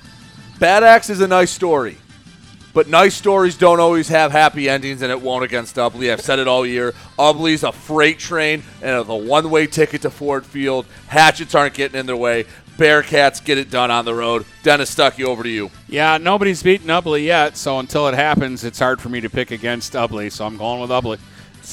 Bad 0.59 0.85
Axe 0.85 1.11
is 1.11 1.21
a 1.21 1.29
nice 1.29 1.51
story, 1.51 1.99
but 2.73 2.89
nice 2.89 3.15
stories 3.15 3.57
don't 3.57 3.81
always 3.81 4.09
have 4.09 4.33
happy 4.33 4.69
endings, 4.69 5.03
and 5.03 5.11
it 5.11 5.21
won't 5.21 5.45
against 5.45 5.77
Ubly. 5.77 6.13
I've 6.13 6.21
said 6.21 6.39
it 6.39 6.49
all 6.49 6.67
year. 6.67 6.93
Ubly's 7.19 7.63
a 7.63 7.73
freight 7.73 8.19
train 8.19 8.63
and 8.83 8.97
a 8.97 9.15
one-way 9.15 9.67
ticket 9.67 10.03
to 10.03 10.11
Ford 10.11 10.47
Field. 10.47 10.87
Hatchets 11.09 11.55
aren't 11.55 11.75
getting 11.75 11.99
in 11.99 12.07
their 12.07 12.17
way. 12.17 12.47
Bearcats 12.77 13.43
get 13.43 13.59
it 13.59 13.71
done 13.71 13.91
on 13.91 14.05
the 14.05 14.15
road. 14.15 14.45
Dennis 14.63 14.95
Stuckey, 14.95 15.25
over 15.25 15.43
to 15.43 15.49
you. 15.49 15.71
Yeah, 15.89 16.19
nobody's 16.19 16.63
beaten 16.63 16.89
Ubly 16.89 17.25
yet, 17.25 17.57
so 17.57 17.79
until 17.79 18.09
it 18.09 18.15
happens, 18.15 18.65
it's 18.65 18.79
hard 18.79 19.01
for 19.01 19.09
me 19.09 19.21
to 19.21 19.31
pick 19.31 19.51
against 19.51 19.95
Ubly, 19.95 20.31
so 20.31 20.47
I'm 20.47 20.57
going 20.57 20.81
with 20.81 20.91
Ubly. 20.91 21.19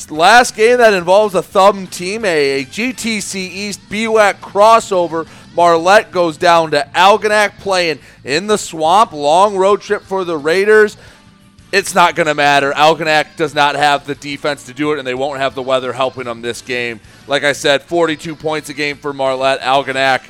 Last 0.09 0.55
game 0.55 0.79
that 0.79 0.93
involves 0.93 1.35
a 1.35 1.43
thumb 1.43 1.85
team, 1.85 2.25
a, 2.25 2.61
a 2.61 2.65
GTC 2.65 3.35
East 3.35 3.79
BWAC 3.89 4.35
crossover. 4.35 5.27
Marlette 5.55 6.11
goes 6.11 6.35
down 6.35 6.71
to 6.71 6.89
Algonac 6.95 7.59
playing 7.59 7.99
in 8.23 8.47
the 8.47 8.57
swamp. 8.57 9.11
Long 9.11 9.55
road 9.55 9.81
trip 9.81 10.01
for 10.01 10.23
the 10.23 10.35
Raiders. 10.35 10.97
It's 11.71 11.93
not 11.93 12.15
going 12.15 12.25
to 12.27 12.33
matter. 12.33 12.71
Algonac 12.71 13.35
does 13.35 13.53
not 13.53 13.75
have 13.75 14.07
the 14.07 14.15
defense 14.15 14.65
to 14.65 14.73
do 14.73 14.93
it, 14.93 14.99
and 14.99 15.07
they 15.07 15.13
won't 15.13 15.39
have 15.39 15.53
the 15.53 15.61
weather 15.61 15.93
helping 15.93 16.25
them 16.25 16.41
this 16.41 16.61
game. 16.61 16.99
Like 17.27 17.43
I 17.43 17.53
said, 17.53 17.83
42 17.83 18.35
points 18.35 18.69
a 18.69 18.73
game 18.73 18.97
for 18.97 19.13
Marlette. 19.13 19.59
Algonac 19.59 20.23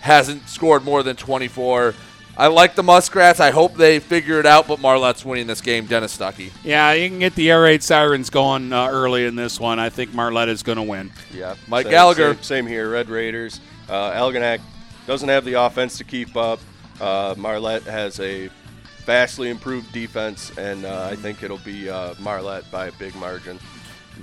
hasn't 0.00 0.48
scored 0.48 0.84
more 0.84 1.02
than 1.02 1.16
24. 1.16 1.94
I 2.36 2.46
like 2.46 2.74
the 2.74 2.82
Muskrats. 2.82 3.38
I 3.38 3.50
hope 3.50 3.74
they 3.74 3.98
figure 3.98 4.40
it 4.40 4.46
out, 4.46 4.66
but 4.66 4.80
Marlette's 4.80 5.24
winning 5.24 5.46
this 5.46 5.60
game. 5.60 5.86
Dennis 5.86 6.16
Stuckey. 6.16 6.50
Yeah, 6.64 6.92
you 6.92 7.08
can 7.08 7.18
get 7.18 7.34
the 7.34 7.50
air 7.50 7.62
raid 7.62 7.82
sirens 7.82 8.30
going 8.30 8.72
uh, 8.72 8.88
early 8.88 9.26
in 9.26 9.36
this 9.36 9.60
one. 9.60 9.78
I 9.78 9.90
think 9.90 10.14
Marlette 10.14 10.48
is 10.48 10.62
going 10.62 10.76
to 10.76 10.82
win. 10.82 11.12
Yeah, 11.34 11.56
Mike 11.68 11.84
same, 11.84 11.90
Gallagher. 11.90 12.34
Same, 12.34 12.42
same 12.42 12.66
here. 12.66 12.90
Red 12.90 13.10
Raiders. 13.10 13.60
Uh, 13.88 14.12
Algonac 14.12 14.60
doesn't 15.06 15.28
have 15.28 15.44
the 15.44 15.54
offense 15.54 15.98
to 15.98 16.04
keep 16.04 16.36
up. 16.36 16.60
Uh, 17.00 17.34
Marlette 17.36 17.82
has 17.82 18.20
a 18.20 18.48
vastly 19.04 19.50
improved 19.50 19.92
defense, 19.92 20.56
and 20.56 20.84
uh, 20.84 21.08
I 21.10 21.16
think 21.16 21.42
it'll 21.42 21.58
be 21.58 21.90
uh, 21.90 22.14
Marlette 22.20 22.70
by 22.70 22.86
a 22.86 22.92
big 22.92 23.14
margin. 23.16 23.58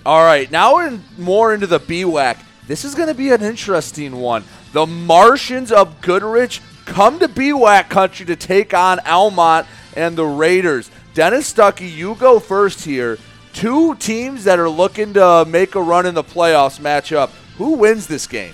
All 0.06 0.24
right, 0.24 0.50
now 0.50 0.76
we're 0.76 0.88
in, 0.88 1.04
more 1.18 1.54
into 1.54 1.68
the 1.68 1.80
BWAC. 1.80 2.38
This 2.68 2.84
is 2.84 2.96
going 2.96 3.08
to 3.08 3.14
be 3.14 3.32
an 3.32 3.42
interesting 3.42 4.18
one. 4.18 4.44
The 4.74 4.86
Martians 4.86 5.72
of 5.72 6.02
Goodrich 6.02 6.62
come 6.86 7.18
to 7.20 7.30
BWAC 7.30 7.90
country 7.90 8.26
to 8.26 8.36
take 8.36 8.74
on 8.74 9.00
Almont 9.06 9.66
and 9.96 10.18
the 10.18 10.26
Raiders. 10.26 10.92
Dennis 11.14 11.52
Stuckey, 11.52 11.92
you 11.92 12.16
go 12.16 12.40
first 12.40 12.84
here. 12.84 13.18
Two 13.54 13.96
teams 13.96 14.44
that 14.44 14.60
are 14.60 14.70
looking 14.70 15.14
to 15.14 15.46
make 15.46 15.76
a 15.76 15.82
run 15.82 16.06
in 16.06 16.14
the 16.14 16.24
playoffs 16.24 16.80
match 16.80 17.14
up. 17.14 17.32
Who 17.58 17.72
wins 17.72 18.06
this 18.06 18.28
game? 18.28 18.54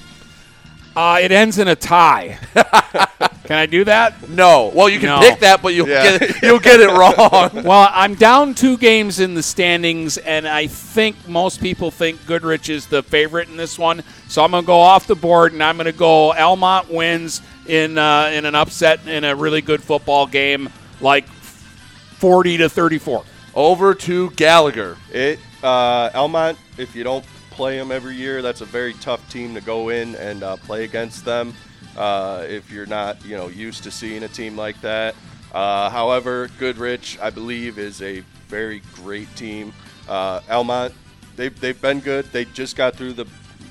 Uh, 0.96 1.20
it 1.22 1.32
ends 1.32 1.58
in 1.58 1.68
a 1.68 1.76
tie. 1.76 2.38
can 3.46 3.58
I 3.58 3.66
do 3.66 3.84
that? 3.86 4.30
No. 4.30 4.72
Well, 4.74 4.88
you 4.90 5.00
can 5.00 5.10
No. 5.10 5.20
pick 5.20 5.40
that, 5.40 5.62
but 5.62 5.74
you'll 5.74 5.86
get 5.88 6.22
it, 6.22 6.42
you'll 6.42 6.60
get 6.60 6.80
it 6.80 6.90
wrong. 6.90 7.64
well, 7.66 7.90
I'm 7.92 8.16
down 8.16 8.54
two 8.54 8.78
games 8.78 9.20
in 9.20 9.34
the 9.34 9.44
standings, 9.44 10.18
and 10.18 10.48
I 10.48 10.68
think 10.68 11.28
most 11.28 11.60
people 11.62 11.92
think 11.92 12.26
Goodrich 12.26 12.70
is 12.70 12.88
the 12.88 13.04
favorite 13.04 13.50
in 13.50 13.58
this 13.58 13.78
one. 13.78 14.02
So 14.30 14.44
I'm 14.44 14.52
going 14.52 14.64
to 14.64 14.68
go 14.68 14.80
off 14.80 15.08
the 15.08 15.16
board, 15.16 15.54
and 15.54 15.62
I'm 15.62 15.76
going 15.78 15.86
to 15.86 15.92
go 15.92 16.34
Almont 16.34 16.90
wins 16.90 17.42
in 17.68 17.98
uh, 17.98 18.32
in 18.34 18.46
an 18.46 18.56
upset 18.56 19.08
in 19.08 19.24
a 19.24 19.36
really 19.36 19.62
good 19.62 19.84
football 19.84 20.26
game, 20.26 20.70
like 21.02 21.28
40 21.28 22.58
to 22.58 22.70
34. 22.70 23.24
Over 23.56 23.94
to 23.94 24.30
Gallagher. 24.32 24.98
It 25.12 25.40
uh, 25.62 26.10
Almont. 26.16 26.58
If 26.78 26.96
you 26.96 27.04
don't 27.04 27.26
play 27.52 27.78
them 27.78 27.92
every 27.92 28.16
year, 28.16 28.42
that's 28.42 28.62
a 28.62 28.66
very 28.66 28.94
tough 28.96 29.30
team 29.30 29.54
to 29.54 29.62
go 29.62 29.90
in 29.90 30.16
and 30.16 30.42
uh, 30.42 30.56
play 30.58 30.86
against 30.86 31.24
them. 31.24 31.54
Uh, 31.98 32.46
if 32.48 32.72
you're 32.72 32.86
not, 32.86 33.24
you 33.26 33.36
know, 33.36 33.48
used 33.48 33.84
to 33.84 33.92
seeing 33.92 34.24
a 34.24 34.28
team 34.28 34.58
like 34.58 34.80
that. 34.82 35.16
Uh, 35.54 35.90
however, 35.90 36.50
Goodrich, 36.58 37.20
I 37.22 37.30
believe, 37.30 37.78
is 37.78 38.02
a 38.02 38.22
very 38.48 38.82
great 38.96 39.34
team. 39.36 39.74
Uh, 40.10 40.42
Almont, 40.50 40.94
they've, 41.36 41.58
they've 41.60 41.80
been 41.80 42.00
good. 42.00 42.26
They 42.26 42.46
just 42.46 42.76
got 42.76 42.96
through 42.96 43.14
the 43.14 43.26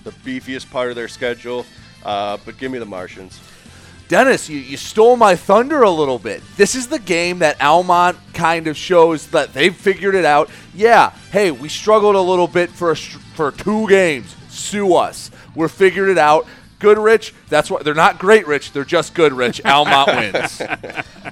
the 0.04 0.10
beefiest 0.10 0.70
part 0.70 0.90
of 0.90 0.96
their 0.96 1.08
schedule. 1.08 1.66
Uh, 2.04 2.36
but 2.44 2.58
give 2.58 2.72
me 2.72 2.78
the 2.78 2.86
Martians. 2.86 3.40
Dennis, 4.08 4.48
you, 4.48 4.58
you 4.58 4.76
stole 4.76 5.16
my 5.16 5.36
thunder 5.36 5.82
a 5.82 5.90
little 5.90 6.18
bit. 6.18 6.42
This 6.56 6.74
is 6.74 6.88
the 6.88 6.98
game 6.98 7.38
that 7.38 7.62
Almont 7.62 8.18
kind 8.34 8.66
of 8.66 8.76
shows 8.76 9.28
that 9.28 9.54
they've 9.54 9.74
figured 9.74 10.14
it 10.14 10.24
out. 10.24 10.50
Yeah, 10.74 11.10
hey, 11.30 11.50
we 11.50 11.68
struggled 11.68 12.16
a 12.16 12.20
little 12.20 12.48
bit 12.48 12.70
for 12.70 12.90
a, 12.90 12.96
for 12.96 13.52
two 13.52 13.88
games. 13.88 14.36
Sue 14.48 14.94
us. 14.94 15.30
We're 15.54 15.68
figured 15.68 16.10
it 16.10 16.18
out. 16.18 16.46
Goodrich, 16.82 17.32
that's 17.48 17.70
why 17.70 17.82
they're 17.82 17.94
not 17.94 18.18
great 18.18 18.46
rich, 18.46 18.72
they're 18.72 18.84
just 18.84 19.14
good 19.14 19.32
rich. 19.32 19.62
Almont 19.64 20.08
wins. 20.08 20.60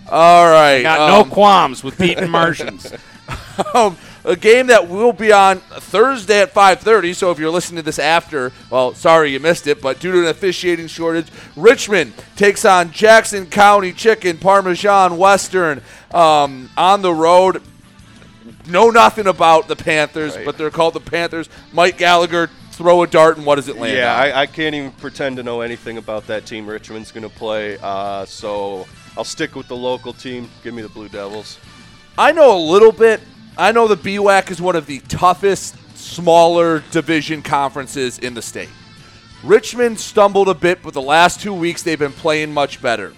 All 0.08 0.46
right. 0.46 0.82
Got 0.82 1.00
um, 1.00 1.10
no 1.10 1.24
qualms 1.30 1.84
with 1.84 1.98
beating 1.98 2.30
Martians. 2.30 2.90
um, 3.74 3.98
a 4.24 4.36
game 4.36 4.66
that 4.68 4.88
will 4.88 5.12
be 5.12 5.32
on 5.32 5.58
Thursday 5.58 6.40
at 6.42 6.54
5:30. 6.54 7.14
So 7.14 7.30
if 7.30 7.38
you're 7.38 7.50
listening 7.50 7.76
to 7.76 7.82
this 7.82 7.98
after, 7.98 8.52
well, 8.70 8.94
sorry 8.94 9.32
you 9.32 9.40
missed 9.40 9.66
it, 9.66 9.80
but 9.82 9.98
due 10.00 10.12
to 10.12 10.18
an 10.20 10.26
officiating 10.26 10.86
shortage, 10.86 11.26
Richmond 11.56 12.12
takes 12.36 12.64
on 12.64 12.90
Jackson 12.92 13.46
County 13.46 13.92
Chicken 13.92 14.38
Parmesan 14.38 15.16
Western 15.16 15.82
um, 16.12 16.70
on 16.76 17.02
the 17.02 17.12
road. 17.12 17.62
Know 18.66 18.90
nothing 18.90 19.26
about 19.26 19.68
the 19.68 19.76
Panthers, 19.76 20.36
Right. 20.36 20.44
but 20.44 20.58
they're 20.58 20.70
called 20.70 20.94
the 20.94 21.00
Panthers. 21.00 21.48
Mike 21.72 21.96
Gallagher, 21.98 22.50
throw 22.80 23.02
a 23.02 23.06
dart, 23.06 23.36
and 23.36 23.44
what 23.44 23.56
does 23.56 23.68
it 23.68 23.76
land 23.76 23.94
Yeah, 23.94 24.14
on? 24.14 24.20
I, 24.22 24.40
I 24.40 24.46
can't 24.46 24.74
even 24.74 24.90
pretend 24.92 25.36
to 25.36 25.42
know 25.42 25.60
anything 25.60 25.98
about 25.98 26.26
that 26.28 26.46
team 26.46 26.66
Richmond's 26.66 27.12
going 27.12 27.28
to 27.28 27.34
play. 27.36 27.76
Uh, 27.82 28.24
so 28.24 28.86
I'll 29.18 29.24
stick 29.24 29.54
with 29.54 29.68
the 29.68 29.76
local 29.76 30.14
team. 30.14 30.48
Give 30.64 30.72
me 30.72 30.80
the 30.80 30.88
Blue 30.88 31.10
Devils. 31.10 31.58
I 32.16 32.32
know 32.32 32.56
a 32.56 32.58
little 32.58 32.90
bit. 32.90 33.20
I 33.58 33.70
know 33.72 33.86
the 33.86 33.98
BWAC 33.98 34.50
is 34.50 34.62
one 34.62 34.76
of 34.76 34.86
the 34.86 35.00
toughest, 35.00 35.76
smaller 35.94 36.82
division 36.90 37.42
conferences 37.42 38.18
in 38.18 38.32
the 38.32 38.40
state. 38.40 38.70
Richmond 39.44 40.00
stumbled 40.00 40.48
a 40.48 40.54
bit, 40.54 40.82
but 40.82 40.94
the 40.94 41.02
last 41.02 41.42
two 41.42 41.52
weeks 41.52 41.82
they've 41.82 41.98
been 41.98 42.12
playing 42.12 42.54
much 42.54 42.80
better. 42.80 43.12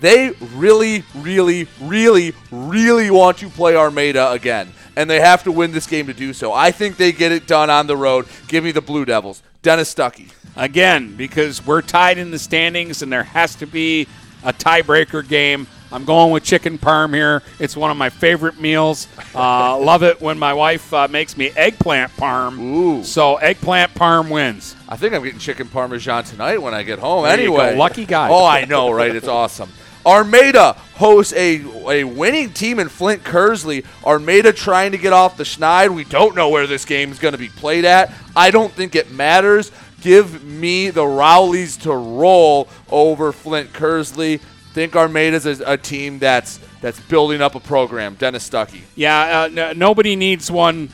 They 0.00 0.30
really, 0.54 1.04
really, 1.16 1.68
really, 1.82 2.32
really 2.50 3.10
want 3.10 3.36
to 3.38 3.50
play 3.50 3.76
Armada 3.76 4.30
again, 4.30 4.72
and 4.96 5.08
they 5.08 5.20
have 5.20 5.44
to 5.44 5.52
win 5.52 5.72
this 5.72 5.86
game 5.86 6.06
to 6.06 6.14
do 6.14 6.32
so. 6.32 6.52
I 6.52 6.70
think 6.70 6.96
they 6.96 7.12
get 7.12 7.32
it 7.32 7.46
done 7.46 7.70
on 7.70 7.86
the 7.86 7.96
road. 7.96 8.26
Give 8.48 8.64
me 8.64 8.72
the 8.72 8.80
Blue 8.80 9.04
Devils. 9.04 9.42
Dennis 9.62 9.94
Stuckey. 9.94 10.30
Again, 10.56 11.16
because 11.16 11.64
we're 11.64 11.82
tied 11.82 12.18
in 12.18 12.30
the 12.30 12.38
standings 12.38 13.02
and 13.02 13.12
there 13.12 13.22
has 13.22 13.54
to 13.56 13.66
be 13.66 14.06
a 14.44 14.52
tiebreaker 14.52 15.26
game. 15.26 15.66
I'm 15.92 16.04
going 16.04 16.32
with 16.32 16.42
chicken 16.42 16.78
parm 16.78 17.14
here. 17.14 17.42
It's 17.58 17.76
one 17.76 17.90
of 17.90 17.96
my 17.98 18.08
favorite 18.08 18.58
meals. 18.58 19.08
Uh, 19.34 19.78
love 19.78 20.02
it 20.02 20.20
when 20.22 20.38
my 20.38 20.54
wife 20.54 20.92
uh, 20.92 21.06
makes 21.08 21.36
me 21.36 21.50
eggplant 21.50 22.10
parm. 22.12 22.58
Ooh. 22.58 23.04
So 23.04 23.36
eggplant 23.36 23.92
parm 23.92 24.30
wins. 24.30 24.74
I 24.88 24.96
think 24.96 25.14
I'm 25.14 25.22
getting 25.22 25.38
chicken 25.38 25.68
parmesan 25.68 26.24
tonight 26.24 26.58
when 26.58 26.72
I 26.72 26.82
get 26.82 26.98
home. 26.98 27.24
There 27.24 27.32
anyway. 27.32 27.76
Lucky 27.76 28.06
guy. 28.06 28.30
Oh, 28.30 28.44
I 28.44 28.64
know, 28.64 28.90
right? 28.90 29.14
It's 29.14 29.28
awesome. 29.40 29.70
Armada 30.04 30.72
hosts 30.94 31.32
a, 31.34 31.62
a 31.90 32.04
winning 32.04 32.50
team 32.52 32.78
in 32.78 32.88
Flint 32.88 33.22
Kearsley. 33.24 33.84
Armada 34.04 34.52
trying 34.52 34.92
to 34.92 34.98
get 34.98 35.12
off 35.12 35.36
the 35.36 35.44
schneid. 35.44 35.94
We 35.94 36.04
don't 36.04 36.34
know 36.34 36.48
where 36.48 36.66
this 36.66 36.84
game 36.84 37.10
is 37.12 37.18
going 37.18 37.32
to 37.32 37.38
be 37.38 37.48
played 37.48 37.84
at. 37.84 38.12
I 38.34 38.50
don't 38.50 38.72
think 38.72 38.94
it 38.94 39.10
matters. 39.10 39.70
Give 40.00 40.42
me 40.44 40.90
the 40.90 41.02
Rowleys 41.02 41.80
to 41.82 41.92
roll 41.92 42.68
over 42.90 43.32
Flint 43.32 43.72
Kearsley. 43.72 44.40
Think 44.72 44.96
Armada's 44.96 45.46
a, 45.46 45.72
a 45.72 45.76
team 45.76 46.18
that's 46.18 46.58
that's 46.80 46.98
building 46.98 47.40
up 47.40 47.54
a 47.54 47.60
program. 47.60 48.14
Dennis 48.16 48.48
Stuckey. 48.48 48.80
Yeah, 48.96 49.42
uh, 49.42 49.68
n- 49.70 49.78
nobody 49.78 50.16
needs 50.16 50.50
one 50.50 50.88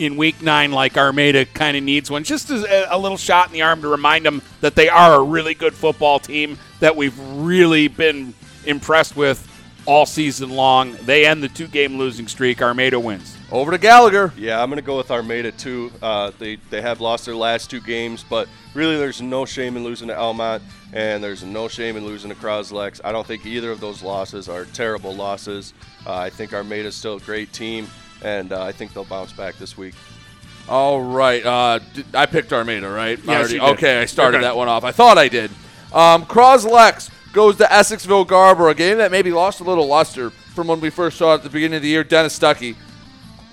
in 0.00 0.16
week 0.16 0.40
nine 0.40 0.72
like 0.72 0.96
Armada 0.96 1.44
kind 1.44 1.76
of 1.76 1.82
needs 1.82 2.10
one. 2.10 2.24
Just 2.24 2.48
as 2.48 2.64
a, 2.64 2.86
a 2.90 2.98
little 2.98 3.18
shot 3.18 3.48
in 3.48 3.52
the 3.52 3.62
arm 3.62 3.82
to 3.82 3.88
remind 3.88 4.24
them 4.24 4.40
that 4.62 4.74
they 4.74 4.88
are 4.88 5.20
a 5.20 5.22
really 5.22 5.52
good 5.52 5.74
football 5.74 6.18
team 6.18 6.58
that 6.80 6.96
we've 6.96 7.16
really 7.18 7.86
been 7.86 8.32
impressed 8.64 9.14
with 9.14 9.46
all 9.84 10.06
season 10.06 10.50
long. 10.50 10.96
They 11.02 11.26
end 11.26 11.42
the 11.42 11.48
two 11.48 11.66
game 11.66 11.98
losing 11.98 12.28
streak. 12.28 12.62
Armada 12.62 12.98
wins. 12.98 13.36
Over 13.52 13.72
to 13.72 13.78
Gallagher. 13.78 14.32
Yeah, 14.36 14.62
I'm 14.62 14.70
going 14.70 14.80
to 14.80 14.86
go 14.86 14.96
with 14.96 15.10
Armada 15.10 15.52
too. 15.52 15.92
Uh, 16.00 16.30
they 16.38 16.56
they 16.70 16.80
have 16.80 17.00
lost 17.00 17.26
their 17.26 17.34
last 17.34 17.68
two 17.68 17.80
games, 17.80 18.24
but 18.28 18.48
really, 18.74 18.96
there's 18.96 19.20
no 19.20 19.44
shame 19.44 19.76
in 19.76 19.84
losing 19.84 20.08
to 20.08 20.16
Almont, 20.16 20.62
and 20.94 21.22
there's 21.22 21.44
no 21.44 21.68
shame 21.68 21.96
in 21.96 22.06
losing 22.06 22.30
to 22.30 22.36
Croslex. 22.36 23.00
I 23.04 23.12
don't 23.12 23.26
think 23.26 23.44
either 23.44 23.70
of 23.70 23.80
those 23.80 24.02
losses 24.02 24.48
are 24.48 24.64
terrible 24.66 25.14
losses. 25.14 25.74
Uh, 26.06 26.14
I 26.14 26.30
think 26.30 26.54
Armada's 26.54 26.94
still 26.94 27.16
a 27.16 27.20
great 27.20 27.52
team, 27.52 27.88
and 28.22 28.52
uh, 28.52 28.62
I 28.62 28.72
think 28.72 28.92
they'll 28.92 29.04
bounce 29.04 29.32
back 29.32 29.56
this 29.56 29.76
week. 29.76 29.94
All 30.68 31.00
right. 31.02 31.44
Uh, 31.44 31.78
d- 31.94 32.04
I 32.14 32.26
picked 32.26 32.52
Armada, 32.52 32.88
right? 32.88 33.18
Yes, 33.18 33.28
Already- 33.28 33.54
you 33.54 33.60
did. 33.60 33.68
Okay, 33.70 34.00
I 34.00 34.04
started 34.04 34.38
Okay. 34.38 34.44
that 34.46 34.56
one 34.56 34.68
off. 34.68 34.84
I 34.84 34.92
thought 34.92 35.18
I 35.18 35.28
did. 35.28 35.50
Um, 35.92 36.24
Croslex 36.26 37.10
goes 37.32 37.56
to 37.56 37.64
Essexville 37.64 38.26
Garber, 38.26 38.68
a 38.68 38.74
game 38.74 38.98
that 38.98 39.10
maybe 39.10 39.32
lost 39.32 39.60
a 39.60 39.64
little 39.64 39.86
luster 39.86 40.30
from 40.30 40.68
when 40.68 40.80
we 40.80 40.90
first 40.90 41.16
saw 41.18 41.32
it 41.32 41.36
at 41.38 41.42
the 41.42 41.50
beginning 41.50 41.76
of 41.76 41.82
the 41.82 41.88
year. 41.88 42.04
Dennis 42.04 42.38
Stuckey. 42.38 42.76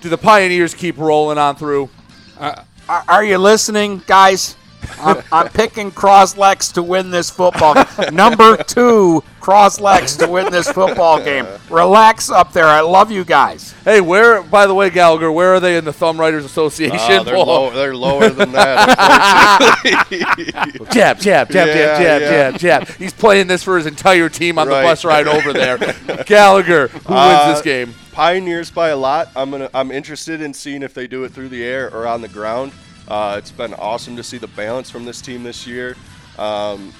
Do 0.00 0.08
the 0.08 0.18
Pioneers 0.18 0.74
keep 0.74 0.96
rolling 0.98 1.38
on 1.38 1.56
through? 1.56 1.88
Uh, 2.38 2.62
Are, 2.88 3.04
are 3.08 3.24
you 3.24 3.38
listening, 3.38 4.00
guys? 4.06 4.54
I'm, 5.00 5.22
I'm 5.30 5.48
picking 5.48 5.90
Croslex 5.92 6.72
to 6.74 6.82
win 6.82 7.10
this 7.10 7.30
football. 7.30 7.74
game. 7.74 8.14
Number 8.14 8.56
two, 8.56 9.22
Croslex 9.40 10.18
to 10.18 10.26
win 10.28 10.50
this 10.50 10.70
football 10.70 11.22
game. 11.22 11.46
Relax 11.70 12.30
up 12.30 12.52
there. 12.52 12.64
I 12.66 12.80
love 12.80 13.10
you 13.10 13.24
guys. 13.24 13.72
Hey, 13.84 14.00
where? 14.00 14.42
By 14.42 14.66
the 14.66 14.74
way, 14.74 14.90
Gallagher, 14.90 15.30
where 15.30 15.54
are 15.54 15.60
they 15.60 15.76
in 15.76 15.84
the 15.84 15.92
Thumb 15.92 16.18
Writers 16.18 16.44
Association? 16.44 16.98
Ah, 17.00 17.22
they're, 17.22 17.38
low, 17.38 17.70
they're 17.70 17.94
lower 17.96 18.28
than 18.30 18.52
that. 18.52 19.78
jab, 20.90 21.18
jab, 21.18 21.48
jab, 21.50 21.50
Yeah, 21.50 21.64
jab, 21.74 21.74
jab, 21.74 22.20
yeah. 22.20 22.50
jab, 22.50 22.58
jab. 22.58 22.88
He's 22.96 23.12
playing 23.12 23.46
this 23.46 23.62
for 23.62 23.76
his 23.76 23.86
entire 23.86 24.28
team 24.28 24.58
on 24.58 24.68
Right. 24.68 24.82
the 24.82 24.88
bus 24.88 25.04
ride 25.04 25.26
over 25.28 25.52
there. 25.52 25.78
Gallagher, 26.26 26.88
who 26.88 27.14
wins 27.14 27.46
this 27.46 27.60
Uh, 27.60 27.62
game? 27.62 27.94
Pioneers 28.12 28.70
by 28.70 28.88
a 28.88 28.96
lot. 28.96 29.28
I'm 29.36 29.50
gonna. 29.52 29.70
I'm 29.72 29.92
interested 29.92 30.40
in 30.40 30.52
seeing 30.52 30.82
if 30.82 30.92
they 30.92 31.06
do 31.06 31.22
it 31.22 31.32
through 31.32 31.50
the 31.50 31.62
air 31.64 31.88
or 31.94 32.04
on 32.06 32.20
the 32.20 32.26
ground. 32.28 32.72
Uh, 33.08 33.36
it's 33.38 33.50
been 33.50 33.72
awesome 33.74 34.16
to 34.16 34.22
see 34.22 34.36
the 34.36 34.48
balance 34.48 34.90
from 34.90 35.06
this 35.06 35.22
team 35.22 35.42
this 35.42 35.66
year. 35.66 35.96
Um, 36.38 36.92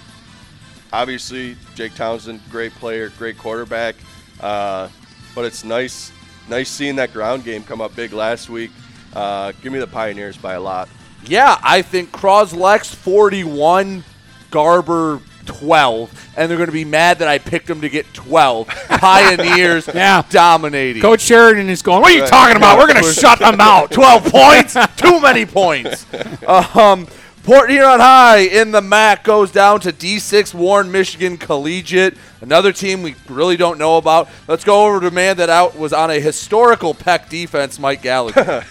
obviously, 0.90 1.56
Jake 1.74 1.94
Townsend, 1.94 2.40
great 2.50 2.72
player, 2.72 3.10
great 3.10 3.36
quarterback. 3.36 3.94
Uh, 4.40 4.88
but 5.34 5.44
it's 5.44 5.64
nice, 5.64 6.10
nice 6.48 6.70
seeing 6.70 6.96
that 6.96 7.12
ground 7.12 7.44
game 7.44 7.62
come 7.62 7.82
up 7.82 7.94
big 7.94 8.12
last 8.12 8.48
week. 8.48 8.70
Uh, 9.12 9.52
give 9.62 9.72
me 9.72 9.78
the 9.78 9.86
Pioneers 9.86 10.38
by 10.38 10.54
a 10.54 10.60
lot. 10.60 10.88
Yeah, 11.26 11.58
I 11.62 11.82
think 11.82 12.10
Croslex 12.10 12.94
41, 12.94 14.02
Garber 14.50 15.20
12, 15.48 16.32
and 16.36 16.48
they're 16.48 16.56
going 16.56 16.68
to 16.68 16.72
be 16.72 16.84
mad 16.84 17.18
that 17.18 17.26
I 17.28 17.38
picked 17.38 17.66
them 17.66 17.80
to 17.80 17.88
get 17.88 18.12
12. 18.14 18.68
Pioneers 18.88 19.88
Yeah. 19.92 20.22
dominating. 20.30 21.02
Coach 21.02 21.22
Sheridan 21.22 21.68
is 21.68 21.82
going, 21.82 22.02
What 22.02 22.12
are 22.12 22.16
you 22.16 22.26
talking 22.26 22.56
about? 22.56 22.78
We're 22.78 22.86
going 22.92 23.02
to 23.04 23.12
shut 23.12 23.40
them 23.40 23.60
out. 23.60 23.90
12 23.90 24.24
points? 24.32 24.76
Too 24.96 25.20
many 25.20 25.44
points. 25.46 26.06
Um, 26.46 27.06
Port 27.42 27.70
Huron 27.70 27.98
High 28.00 28.40
in 28.40 28.72
the 28.72 28.82
MAC 28.82 29.24
goes 29.24 29.50
down 29.50 29.80
to 29.80 29.92
D6 29.92 30.52
Warren 30.52 30.92
Michigan 30.92 31.38
Collegiate, 31.38 32.14
another 32.42 32.72
team 32.74 33.00
we 33.02 33.14
really 33.26 33.56
don't 33.56 33.78
know 33.78 33.96
about. 33.96 34.28
Let's 34.46 34.64
go 34.64 34.84
over 34.86 35.00
to 35.00 35.06
a 35.06 35.10
man 35.10 35.38
that 35.38 35.48
out 35.48 35.74
was 35.74 35.94
on 35.94 36.10
a 36.10 36.20
historical 36.20 36.92
Peck 36.92 37.30
defense, 37.30 37.78
Mike 37.78 38.02
Gallagher. 38.02 38.64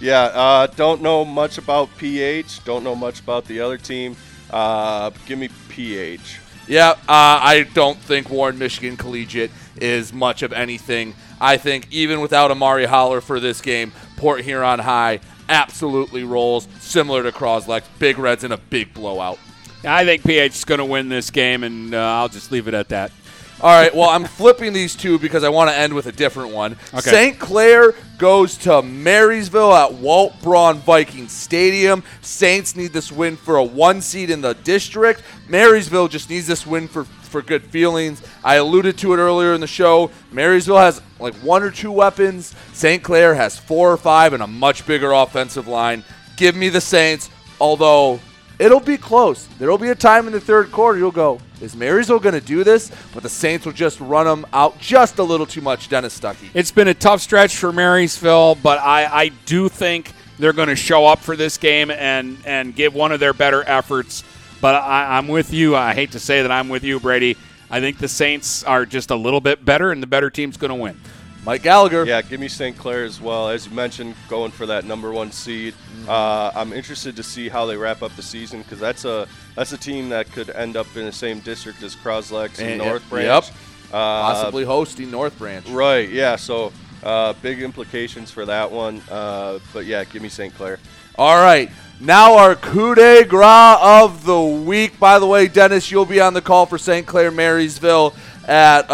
Yeah, 0.00 0.22
uh, 0.24 0.66
don't 0.66 1.00
know 1.00 1.24
much 1.24 1.58
about 1.58 1.88
PH. 1.96 2.64
Don't 2.64 2.82
know 2.84 2.94
much 2.96 3.20
about 3.20 3.46
the 3.46 3.60
other 3.60 3.78
team. 3.78 4.16
Uh, 4.50 5.10
give 5.26 5.38
me 5.38 5.48
PH. 5.68 6.40
Yeah, 6.68 6.90
uh, 6.90 6.96
I 7.08 7.68
don't 7.74 7.98
think 7.98 8.28
Warren 8.28 8.58
Michigan 8.58 8.96
Collegiate 8.96 9.52
is 9.76 10.12
much 10.12 10.42
of 10.42 10.52
anything. 10.52 11.14
I 11.40 11.58
think 11.58 11.86
even 11.92 12.20
without 12.20 12.50
Amari 12.50 12.86
Holler 12.86 13.20
for 13.20 13.38
this 13.38 13.60
game, 13.60 13.92
Port 14.16 14.40
Huron 14.40 14.80
High 14.80 15.20
absolutely 15.48 16.24
rolls, 16.24 16.66
similar 16.80 17.22
to 17.22 17.30
Croslex. 17.30 17.84
Big 17.98 18.18
Reds 18.18 18.42
in 18.42 18.52
a 18.52 18.56
big 18.56 18.92
blowout. 18.94 19.38
I 19.84 20.04
think 20.04 20.24
PH 20.24 20.54
is 20.54 20.64
going 20.64 20.78
to 20.78 20.84
win 20.84 21.08
this 21.08 21.30
game, 21.30 21.62
and 21.62 21.94
uh, 21.94 21.98
I'll 21.98 22.28
just 22.28 22.50
leave 22.50 22.66
it 22.66 22.74
at 22.74 22.88
that. 22.88 23.12
All 23.58 23.70
right, 23.70 23.94
well, 23.94 24.10
I'm 24.10 24.24
flipping 24.24 24.74
these 24.74 24.94
two 24.94 25.18
because 25.18 25.42
I 25.42 25.48
want 25.48 25.70
to 25.70 25.76
end 25.76 25.94
with 25.94 26.06
a 26.06 26.12
different 26.12 26.52
one. 26.52 26.72
Okay. 26.92 27.10
St. 27.10 27.38
Clair 27.38 27.94
goes 28.18 28.58
to 28.58 28.82
Marysville 28.82 29.72
at 29.72 29.94
Walt 29.94 30.34
Braun 30.42 30.76
Viking 30.78 31.26
Stadium. 31.26 32.02
Saints 32.20 32.76
need 32.76 32.92
this 32.92 33.10
win 33.10 33.34
for 33.34 33.56
a 33.56 33.64
one 33.64 34.02
seed 34.02 34.28
in 34.28 34.42
the 34.42 34.52
district. 34.56 35.22
Marysville 35.48 36.08
just 36.08 36.28
needs 36.28 36.46
this 36.46 36.66
win 36.66 36.86
for, 36.86 37.04
for 37.04 37.40
good 37.40 37.64
feelings. 37.64 38.22
I 38.44 38.56
alluded 38.56 38.98
to 38.98 39.14
it 39.14 39.16
earlier 39.16 39.54
in 39.54 39.62
the 39.62 39.66
show. 39.66 40.10
Marysville 40.32 40.78
has 40.78 41.00
like 41.18 41.34
one 41.36 41.62
or 41.62 41.70
two 41.70 41.92
weapons. 41.92 42.54
St. 42.74 43.02
Clair 43.02 43.34
has 43.34 43.58
four 43.58 43.90
or 43.90 43.96
five 43.96 44.34
and 44.34 44.42
a 44.42 44.46
much 44.46 44.86
bigger 44.86 45.12
offensive 45.12 45.66
line. 45.66 46.04
Give 46.36 46.54
me 46.54 46.68
the 46.68 46.82
Saints, 46.82 47.30
although 47.58 48.20
it'll 48.58 48.80
be 48.80 48.96
close. 48.96 49.46
There'll 49.58 49.78
be 49.78 49.90
a 49.90 49.94
time 49.94 50.26
in 50.26 50.32
the 50.32 50.40
third 50.40 50.72
quarter 50.72 50.98
you'll 50.98 51.10
go, 51.10 51.40
is 51.60 51.74
Marysville 51.74 52.18
going 52.18 52.34
to 52.34 52.40
do 52.40 52.64
this? 52.64 52.90
But 53.14 53.22
the 53.22 53.28
Saints 53.28 53.64
will 53.64 53.72
just 53.72 54.00
run 54.00 54.26
them 54.26 54.46
out 54.52 54.78
just 54.78 55.18
a 55.18 55.22
little 55.22 55.46
too 55.46 55.60
much, 55.60 55.88
Dennis 55.88 56.18
Stuckey. 56.18 56.50
It's 56.54 56.70
been 56.70 56.88
a 56.88 56.94
tough 56.94 57.20
stretch 57.20 57.56
for 57.56 57.72
Marysville, 57.72 58.56
but 58.56 58.78
I, 58.78 59.04
I 59.06 59.28
do 59.46 59.68
think 59.68 60.12
they're 60.38 60.52
going 60.52 60.68
to 60.68 60.76
show 60.76 61.06
up 61.06 61.20
for 61.20 61.36
this 61.36 61.56
game 61.56 61.90
and, 61.90 62.38
and 62.44 62.74
give 62.74 62.94
one 62.94 63.12
of 63.12 63.20
their 63.20 63.32
better 63.32 63.62
efforts. 63.66 64.22
But 64.60 64.74
I, 64.74 65.16
I'm 65.16 65.28
with 65.28 65.52
you. 65.52 65.76
I 65.76 65.94
hate 65.94 66.12
to 66.12 66.18
say 66.18 66.42
that 66.42 66.50
I'm 66.50 66.68
with 66.68 66.84
you, 66.84 67.00
Brady. 67.00 67.36
I 67.70 67.80
think 67.80 67.98
the 67.98 68.08
Saints 68.08 68.62
are 68.64 68.86
just 68.86 69.10
a 69.10 69.16
little 69.16 69.40
bit 69.40 69.64
better, 69.64 69.90
and 69.92 70.02
the 70.02 70.06
better 70.06 70.30
team's 70.30 70.56
going 70.56 70.68
to 70.70 70.74
win. 70.74 71.00
Mike 71.46 71.62
Gallagher. 71.62 72.04
Yeah, 72.04 72.20
give 72.22 72.40
me 72.40 72.48
St. 72.48 72.76
Clair 72.76 73.04
as 73.04 73.20
well. 73.20 73.48
As 73.48 73.66
you 73.66 73.72
mentioned, 73.72 74.16
going 74.28 74.50
for 74.50 74.66
that 74.66 74.84
number 74.84 75.12
one 75.12 75.30
seed. 75.30 75.74
Mm-hmm. 75.74 76.08
Uh, 76.10 76.50
I'm 76.54 76.72
interested 76.72 77.14
to 77.16 77.22
see 77.22 77.48
how 77.48 77.66
they 77.66 77.76
wrap 77.76 78.02
up 78.02 78.14
the 78.16 78.22
season 78.22 78.62
because 78.62 78.80
that's 78.80 79.04
a 79.04 79.28
that's 79.54 79.72
a 79.72 79.78
team 79.78 80.08
that 80.08 80.30
could 80.32 80.50
end 80.50 80.76
up 80.76 80.88
in 80.96 81.06
the 81.06 81.12
same 81.12 81.38
district 81.40 81.82
as 81.84 81.94
Croslex 81.94 82.58
and, 82.58 82.68
And- 82.70 82.78
North 82.82 83.08
Branch. 83.08 83.46
yep. 83.46 83.56
Uh, 83.92 84.32
Possibly 84.34 84.64
hosting 84.64 85.12
North 85.12 85.38
Branch. 85.38 85.64
Right. 85.68 86.08
Yeah. 86.10 86.34
So 86.34 86.72
uh, 87.04 87.34
big 87.34 87.62
implications 87.62 88.32
for 88.32 88.44
that 88.46 88.72
one. 88.72 89.00
Uh, 89.08 89.60
but 89.72 89.86
yeah, 89.86 90.02
give 90.02 90.22
me 90.22 90.28
St. 90.28 90.52
Clair. 90.52 90.80
All 91.14 91.36
right. 91.36 91.70
Now 92.00 92.36
our 92.36 92.56
coup 92.56 92.96
de 92.96 93.24
grace 93.24 93.78
of 93.80 94.26
the 94.26 94.42
week. 94.42 94.98
By 94.98 95.20
the 95.20 95.26
way, 95.26 95.46
Dennis, 95.46 95.90
you'll 95.92 96.04
be 96.04 96.20
on 96.20 96.34
the 96.34 96.42
call 96.42 96.66
for 96.66 96.76
St. 96.76 97.06
Clair 97.06 97.30
Marysville 97.30 98.12
at 98.46 98.90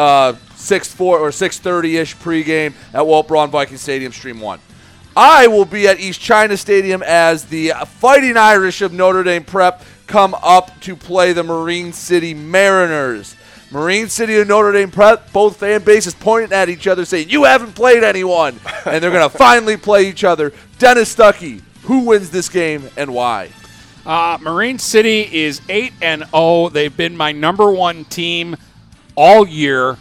uh, 0.62 0.66
six 0.66 0.92
four 0.92 1.18
or 1.18 1.32
six 1.32 1.58
thirty 1.58 1.96
ish 1.96 2.16
pregame 2.16 2.74
at 2.94 3.06
Walt 3.06 3.28
Braun 3.28 3.50
Viking 3.50 3.76
Stadium, 3.76 4.12
Stream 4.12 4.40
One. 4.40 4.60
I 5.16 5.46
will 5.46 5.64
be 5.66 5.86
at 5.88 6.00
East 6.00 6.20
China 6.20 6.56
Stadium 6.56 7.02
as 7.02 7.44
the 7.44 7.72
Fighting 7.86 8.36
Irish 8.36 8.80
of 8.80 8.92
Notre 8.92 9.22
Dame 9.22 9.44
Prep 9.44 9.82
come 10.06 10.34
up 10.42 10.80
to 10.82 10.96
play 10.96 11.32
the 11.32 11.42
Marine 11.42 11.92
City 11.92 12.32
Mariners. 12.32 13.36
Marine 13.70 14.08
City 14.08 14.38
and 14.38 14.48
Notre 14.48 14.72
Dame 14.72 14.90
Prep, 14.90 15.32
both 15.32 15.58
fan 15.58 15.82
bases 15.82 16.14
pointing 16.14 16.52
at 16.52 16.68
each 16.68 16.86
other 16.86 17.04
saying, 17.04 17.30
You 17.30 17.44
haven't 17.44 17.74
played 17.74 18.04
anyone. 18.04 18.60
and 18.86 19.02
they're 19.02 19.10
going 19.10 19.28
to 19.28 19.36
finally 19.36 19.76
play 19.76 20.08
each 20.08 20.24
other. 20.24 20.52
Dennis 20.78 21.14
Stuckey, 21.14 21.62
who 21.82 22.00
wins 22.00 22.30
this 22.30 22.48
game 22.48 22.88
and 22.96 23.12
why? 23.14 23.50
Uh, 24.04 24.38
Marine 24.40 24.78
City 24.78 25.20
is 25.22 25.60
8 25.68 25.92
and 26.02 26.24
0. 26.30 26.70
They've 26.70 26.94
been 26.94 27.16
my 27.16 27.32
number 27.32 27.70
one 27.70 28.04
team 28.06 28.56
all 29.14 29.46
year. 29.46 29.96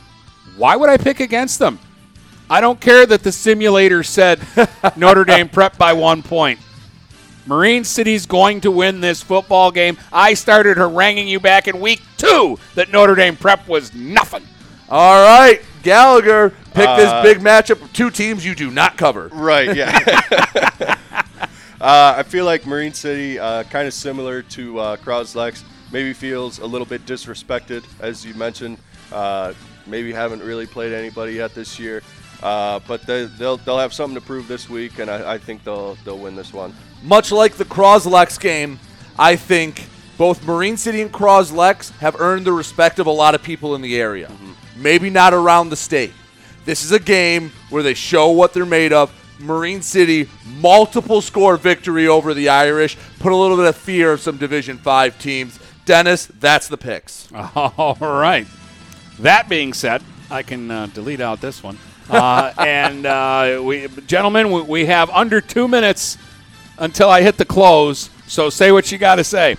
Why 0.58 0.76
would 0.76 0.90
I 0.90 0.98
pick 0.98 1.20
against 1.20 1.60
them? 1.60 1.80
I 2.50 2.60
don't 2.60 2.80
care 2.82 3.06
that 3.06 3.24
the 3.24 3.32
simulator 3.32 4.04
said 4.04 4.42
Notre 4.98 5.24
Dame 5.24 5.48
prep 5.48 5.78
by 5.78 5.94
one 5.94 6.22
point. 6.22 6.60
Marine 7.46 7.84
City's 7.84 8.26
going 8.26 8.62
to 8.62 8.72
win 8.72 9.02
this 9.02 9.22
football 9.24 9.72
game. 9.72 9.98
I 10.12 10.34
started 10.34 10.78
haranguing 10.78 11.28
you 11.28 11.40
back 11.40 11.68
in 11.68 11.80
week 11.80 12.02
two 12.18 12.58
that 12.76 12.92
Notre 12.92 13.16
Dame 13.16 13.36
prep 13.36 13.68
was 13.68 13.94
nothing. 13.94 14.44
All 14.90 15.26
right, 15.26 15.62
Gallagher, 15.84 16.50
pick 16.74 16.88
Uh, 16.88 16.98
this 16.98 17.24
big 17.24 17.44
matchup 17.44 17.82
of 17.82 17.94
two 17.94 18.12
teams 18.12 18.46
you 18.46 18.54
do 18.54 18.70
not 18.70 18.98
cover. 18.98 19.30
Right. 19.32 19.76
Yeah. 19.76 19.98
uh, 21.82 22.16
I 22.18 22.24
feel 22.24 22.46
like 22.46 22.68
Marine 22.68 22.94
City, 22.94 23.40
uh, 23.40 23.64
kind 23.64 23.88
of 23.88 23.94
similar 23.94 24.42
to 24.44 24.80
uh, 24.80 24.98
Croslex, 24.98 25.64
maybe 25.92 26.12
feels 26.14 26.60
a 26.60 26.66
little 26.66 26.86
bit 26.86 27.06
disrespected, 27.06 27.84
as 28.02 28.26
you 28.26 28.34
mentioned. 28.34 28.78
Uh, 29.12 29.54
maybe 29.88 30.12
haven't 30.12 30.44
really 30.44 30.66
played 30.66 30.94
anybody 30.94 31.34
yet 31.34 31.54
this 31.54 31.80
year, 31.80 32.02
uh, 32.44 32.80
but 32.88 33.04
they, 33.04 33.26
they'll 33.26 33.58
they'll 33.58 33.80
have 33.80 33.94
something 33.94 34.16
to 34.16 34.26
prove 34.26 34.48
this 34.48 34.70
week, 34.70 35.00
and 35.00 35.10
I, 35.10 35.34
I 35.34 35.38
think 35.38 35.64
they'll 35.64 35.96
they'll 36.06 36.20
win 36.20 36.36
this 36.36 36.54
one. 36.54 36.74
Much 37.04 37.32
like 37.32 37.56
the 37.56 37.66
Croslex 37.66 38.40
game, 38.40 38.80
I 39.18 39.36
think 39.36 39.88
both 40.18 40.46
Marine 40.46 40.78
City 40.78 41.02
and 41.02 41.12
Croslex 41.12 41.92
have 41.98 42.20
earned 42.20 42.46
the 42.46 42.52
respect 42.54 43.00
of 43.00 43.08
a 43.08 43.12
lot 43.12 43.34
of 43.34 43.42
people 43.42 43.74
in 43.76 43.82
the 43.82 44.00
area. 44.00 44.32
Maybe 44.76 45.10
not 45.10 45.34
around 45.34 45.70
the 45.70 45.76
state. 45.76 46.14
This 46.64 46.84
is 46.86 46.92
a 46.92 47.00
game 47.00 47.52
where 47.70 47.82
they 47.82 47.96
show 47.96 48.30
what 48.30 48.54
they're 48.54 48.66
made 48.66 48.94
of. 48.94 49.12
Marine 49.40 49.82
City, 49.82 50.30
multiple 50.58 51.22
score 51.22 51.58
victory 51.58 52.08
over 52.08 52.34
the 52.36 52.50
Irish, 52.50 52.98
put 53.20 53.32
a 53.32 53.36
little 53.36 53.58
bit 53.58 53.66
of 53.66 53.76
fear 53.76 54.12
of 54.12 54.22
some 54.22 54.38
Division 54.38 54.78
Five 54.78 55.18
teams. 55.18 55.60
Dennis, 55.86 56.28
that's 56.28 56.68
the 56.68 56.78
picks. 56.78 57.28
All 57.56 57.98
right. 58.00 58.46
That 59.22 59.48
being 59.48 59.74
said, 59.74 60.02
I 60.32 60.42
can 60.42 60.72
uh, 60.72 60.88
delete 60.88 61.22
out 61.22 61.42
this 61.42 61.62
one. 61.62 61.78
Uh, 62.10 62.52
and 62.58 63.06
uh, 63.06 63.62
we, 63.64 63.88
gentlemen, 64.08 64.52
we, 64.52 64.62
we 64.64 64.86
have 64.88 65.12
under 65.12 65.40
two 65.40 65.68
minutes 65.68 66.18
until 66.80 67.08
I 67.08 67.22
hit 67.22 67.38
the 67.38 67.46
close. 67.46 68.10
So 68.26 68.50
say 68.50 68.72
what 68.72 68.92
you 68.92 68.98
got 68.98 69.16
to 69.16 69.24
say. 69.24 69.58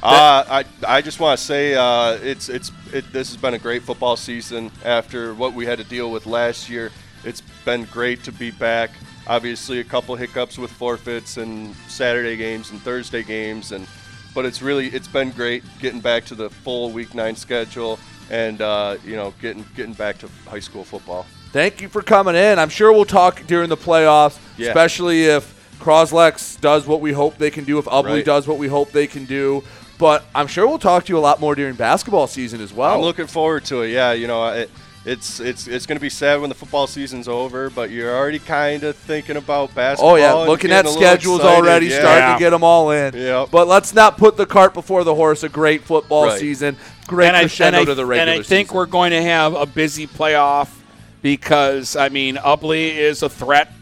Uh, 0.00 0.44
I 0.46 0.64
I 0.86 1.00
just 1.00 1.18
want 1.18 1.38
to 1.38 1.44
say 1.44 1.74
uh, 1.74 2.18
it's 2.22 2.50
it's 2.50 2.70
it, 2.92 3.10
this 3.10 3.28
has 3.30 3.38
been 3.38 3.54
a 3.54 3.58
great 3.58 3.82
football 3.82 4.16
season 4.16 4.70
after 4.84 5.34
what 5.34 5.54
we 5.54 5.64
had 5.64 5.78
to 5.78 5.84
deal 5.84 6.10
with 6.10 6.26
last 6.26 6.68
year. 6.68 6.92
It's 7.24 7.40
been 7.64 7.84
great 7.86 8.22
to 8.24 8.32
be 8.32 8.50
back. 8.50 8.90
Obviously, 9.26 9.80
a 9.80 9.84
couple 9.84 10.14
hiccups 10.14 10.58
with 10.58 10.70
forfeits 10.70 11.38
and 11.38 11.74
Saturday 11.88 12.36
games 12.36 12.70
and 12.70 12.80
Thursday 12.82 13.22
games, 13.22 13.72
and 13.72 13.88
but 14.34 14.44
it's 14.44 14.60
really 14.60 14.88
it's 14.88 15.08
been 15.08 15.30
great 15.30 15.64
getting 15.80 16.00
back 16.00 16.26
to 16.26 16.34
the 16.34 16.50
full 16.50 16.90
Week 16.90 17.14
Nine 17.14 17.34
schedule 17.34 17.98
and 18.30 18.60
uh, 18.60 18.96
you 19.04 19.16
know 19.16 19.32
getting 19.40 19.64
getting 19.76 19.94
back 19.94 20.18
to 20.18 20.28
high 20.48 20.60
school 20.60 20.84
football. 20.84 21.26
Thank 21.52 21.80
you 21.80 21.88
for 21.88 22.02
coming 22.02 22.34
in. 22.34 22.58
I'm 22.58 22.68
sure 22.68 22.92
we'll 22.92 23.04
talk 23.04 23.46
during 23.46 23.68
the 23.68 23.76
playoffs, 23.76 24.38
Yeah. 24.56 24.68
especially 24.68 25.24
if 25.26 25.52
Croslex 25.78 26.60
does 26.60 26.86
what 26.86 27.00
we 27.00 27.12
hope 27.12 27.38
they 27.38 27.50
can 27.50 27.64
do. 27.64 27.78
If 27.78 27.84
Ubly 27.84 28.04
Right. 28.16 28.24
does 28.24 28.48
what 28.48 28.58
we 28.58 28.66
hope 28.68 28.90
they 28.92 29.06
can 29.06 29.24
do. 29.24 29.62
But 29.96 30.24
I'm 30.34 30.48
sure 30.48 30.66
we'll 30.66 30.78
talk 30.80 31.04
to 31.04 31.12
you 31.12 31.18
a 31.18 31.20
lot 31.20 31.38
more 31.40 31.54
during 31.54 31.76
basketball 31.76 32.26
season 32.26 32.60
as 32.60 32.72
well. 32.72 32.94
I'm 32.96 33.00
looking 33.02 33.28
forward 33.28 33.64
to 33.66 33.82
it. 33.82 33.90
Yeah, 33.90 34.12
you 34.12 34.26
know, 34.26 34.48
it, 34.48 34.68
it's 35.06 35.38
it's 35.40 35.66
it's 35.68 35.84
going 35.86 35.96
to 35.96 36.00
be 36.02 36.08
sad 36.08 36.40
when 36.40 36.48
the 36.48 36.54
football 36.54 36.86
season's 36.86 37.28
over, 37.28 37.68
but 37.70 37.90
you're 37.90 38.14
already 38.16 38.38
kind 38.38 38.84
of 38.84 38.96
thinking 38.96 39.36
about 39.36 39.74
basketball. 39.74 40.12
Oh 40.12 40.16
yeah, 40.16 40.32
looking 40.32 40.70
at 40.72 40.88
schedules 40.88 41.40
excited. 41.40 41.56
already, 41.58 41.86
Yeah. 41.86 42.00
starting 42.00 42.36
to 42.36 42.38
get 42.42 42.50
them 42.50 42.64
all 42.64 42.90
in. 42.90 43.14
Yep. 43.14 43.50
But 43.50 43.68
let's 43.68 43.92
not 43.94 44.16
put 44.16 44.36
the 44.36 44.46
cart 44.46 44.72
before 44.74 45.04
the 45.04 45.14
horse. 45.14 45.42
A 45.42 45.48
great 45.48 45.82
football 45.84 46.26
Right. 46.26 46.40
season, 46.40 46.76
great 47.06 47.28
and 47.28 47.36
I, 47.36 47.40
crescendo 47.42 47.80
and 47.80 47.88
I, 47.88 47.90
to 47.90 47.94
the 47.94 48.06
regular 48.06 48.32
And 48.32 48.40
I 48.40 48.42
think 48.42 48.68
season. 48.68 48.76
we're 48.76 48.86
going 48.86 49.10
to 49.10 49.22
have 49.22 49.54
a 49.54 49.66
busy 49.66 50.06
playoff 50.06 50.68
because, 51.22 51.96
I 51.96 52.08
mean, 52.08 52.36
Ubly 52.36 52.96
is 52.96 53.22
a 53.22 53.28
threat. 53.28 53.72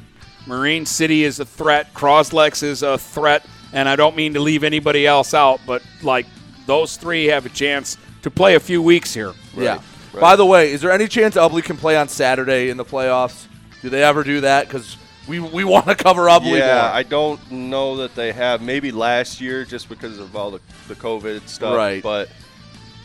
Marine 0.47 0.87
City 0.87 1.25
is 1.25 1.39
a 1.41 1.45
threat. 1.45 1.93
Croslex 1.95 2.63
is 2.63 2.83
a 2.83 2.99
threat. 2.99 3.45
And 3.73 3.89
I 3.89 3.97
don't 3.97 4.17
mean 4.17 4.35
to 4.35 4.41
leave 4.41 4.65
anybody 4.65 5.07
else 5.07 5.35
out, 5.35 5.61
but, 5.67 5.83
like, 6.03 6.27
those 6.67 6.97
three 6.97 7.27
have 7.27 7.47
a 7.47 7.49
chance 7.49 7.97
to 8.23 8.31
play 8.31 8.55
a 8.55 8.61
few 8.61 8.83
weeks 8.83 9.15
here. 9.15 9.33
Yeah. 9.57 9.79
By 10.21 10.37
the 10.37 10.47
way, 10.47 10.73
is 10.73 10.81
there 10.81 10.91
any 10.93 11.09
chance 11.09 11.37
Ubly 11.37 11.63
can 11.63 11.77
play 11.77 11.97
on 11.97 12.09
Saturday 12.09 12.69
in 12.71 12.77
the 12.77 12.85
playoffs? 12.85 13.47
Do 13.81 13.89
they 13.89 14.03
ever 14.03 14.23
do 14.23 14.43
that? 14.43 14.67
Because 14.69 14.97
we 15.27 15.41
we 15.41 15.65
want 15.65 15.87
to 15.87 15.95
cover 15.95 16.23
Ubly 16.27 16.59
Yeah, 16.59 16.67
more. 16.83 16.91
I 16.93 17.03
don't 17.03 17.51
know 17.51 17.97
that 17.99 18.15
they 18.15 18.33
have. 18.33 18.61
Maybe 18.63 18.93
last 18.93 19.41
year, 19.41 19.65
just 19.65 19.89
because 19.89 20.19
of 20.19 20.37
all 20.37 20.51
the, 20.51 20.61
the 20.89 20.95
COVID 20.95 21.49
stuff. 21.49 21.75
Right. 21.77 22.03
But 22.03 22.29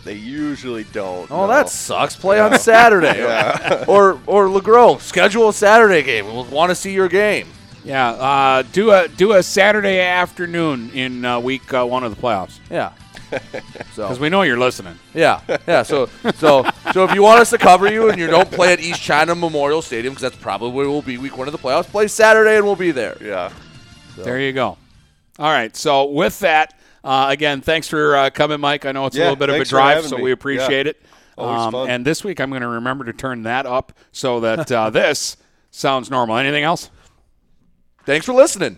they 0.04 0.14
usually 0.14 0.84
don't. 0.86 1.30
Oh, 1.32 1.42
no. 1.42 1.48
that 1.48 1.70
sucks. 1.70 2.16
Play 2.16 2.38
Yeah. 2.38 2.46
on 2.48 2.60
Saturday. 2.60 3.18
Yeah. 3.20 3.86
or 3.88 4.20
or 4.26 4.48
LeGros, 4.48 5.02
schedule 5.02 5.50
a 5.50 5.54
Saturday 5.54 6.04
game. 6.04 6.26
We'll 6.26 6.46
want 6.46 6.70
to 6.72 6.76
see 6.76 6.94
your 6.94 7.08
game. 7.10 7.48
Yeah, 7.84 8.10
uh, 8.10 8.64
do 8.74 8.92
a 8.92 9.08
do 9.08 9.32
a 9.34 9.42
Saturday 9.42 10.00
afternoon 10.02 10.92
in 10.94 11.24
uh, 11.24 11.40
week 11.40 11.74
uh, 11.74 11.86
one 11.86 12.04
of 12.04 12.14
the 12.16 12.22
playoffs. 12.22 12.60
Yeah. 12.70 12.92
So 13.94 14.04
Because 14.04 14.20
we 14.20 14.30
know 14.30 14.44
you're 14.44 14.58
listening. 14.60 14.98
Yeah, 15.14 15.41
yeah. 15.68 15.84
So, 15.84 16.08
so, 16.36 16.66
so 16.94 17.04
if 17.04 17.14
you 17.14 17.22
want 17.24 17.40
us 17.41 17.49
to 17.49 17.58
cover 17.58 17.91
you 17.91 18.10
and 18.10 18.20
you 18.20 18.28
don't 18.28 18.49
play 18.52 18.74
at 18.74 18.80
East 18.80 19.02
China 19.02 19.36
Memorial 19.36 19.82
Stadium, 19.82 20.14
because 20.14 20.22
that's 20.32 20.41
probably 20.41 20.72
where 20.72 20.90
we'll 20.90 21.02
be 21.02 21.18
week 21.18 21.38
one 21.38 21.48
of 21.48 21.52
the 21.52 21.58
playoffs, 21.58 21.86
play 21.88 22.08
Saturday 22.08 22.58
and 22.58 22.66
we'll 22.66 22.76
be 22.76 22.91
there. 22.91 23.18
Yeah. 23.22 23.52
There 24.18 24.40
you 24.40 24.54
go. 24.54 24.78
All 25.40 25.52
right. 25.52 25.76
So 25.76 26.06
with 26.06 26.40
that, 26.40 26.78
uh, 27.04 27.28
again, 27.30 27.62
thanks 27.62 27.88
for 27.88 28.16
uh, 28.16 28.30
coming, 28.30 28.60
Mike. 28.60 28.86
I 28.86 28.91
know 28.91 29.06
it's 29.06 29.16
a 29.16 29.20
little 29.20 29.36
bit 29.36 29.49
of 29.49 29.56
a 29.56 29.66
drive, 29.66 30.06
so 30.06 30.18
me. 30.18 30.24
we 30.24 30.32
appreciate 30.32 30.86
Yeah. 30.86 30.91
it. 30.91 31.02
Always 31.38 31.72
fun. 31.72 31.90
And 31.90 32.06
this 32.06 32.24
week, 32.24 32.40
I'm 32.40 32.49
going 32.49 32.64
to 32.64 32.68
remember 32.68 33.06
to 33.06 33.14
turn 33.14 33.44
that 33.44 33.66
up 33.66 33.94
so 34.12 34.40
that 34.40 34.72
uh, 34.72 34.90
this 34.91 35.38
sounds 35.70 36.10
normal. 36.10 36.38
Anything 36.38 36.64
else? 36.64 36.90
Thanks 38.06 38.26
for 38.26 38.34
listening. 38.34 38.78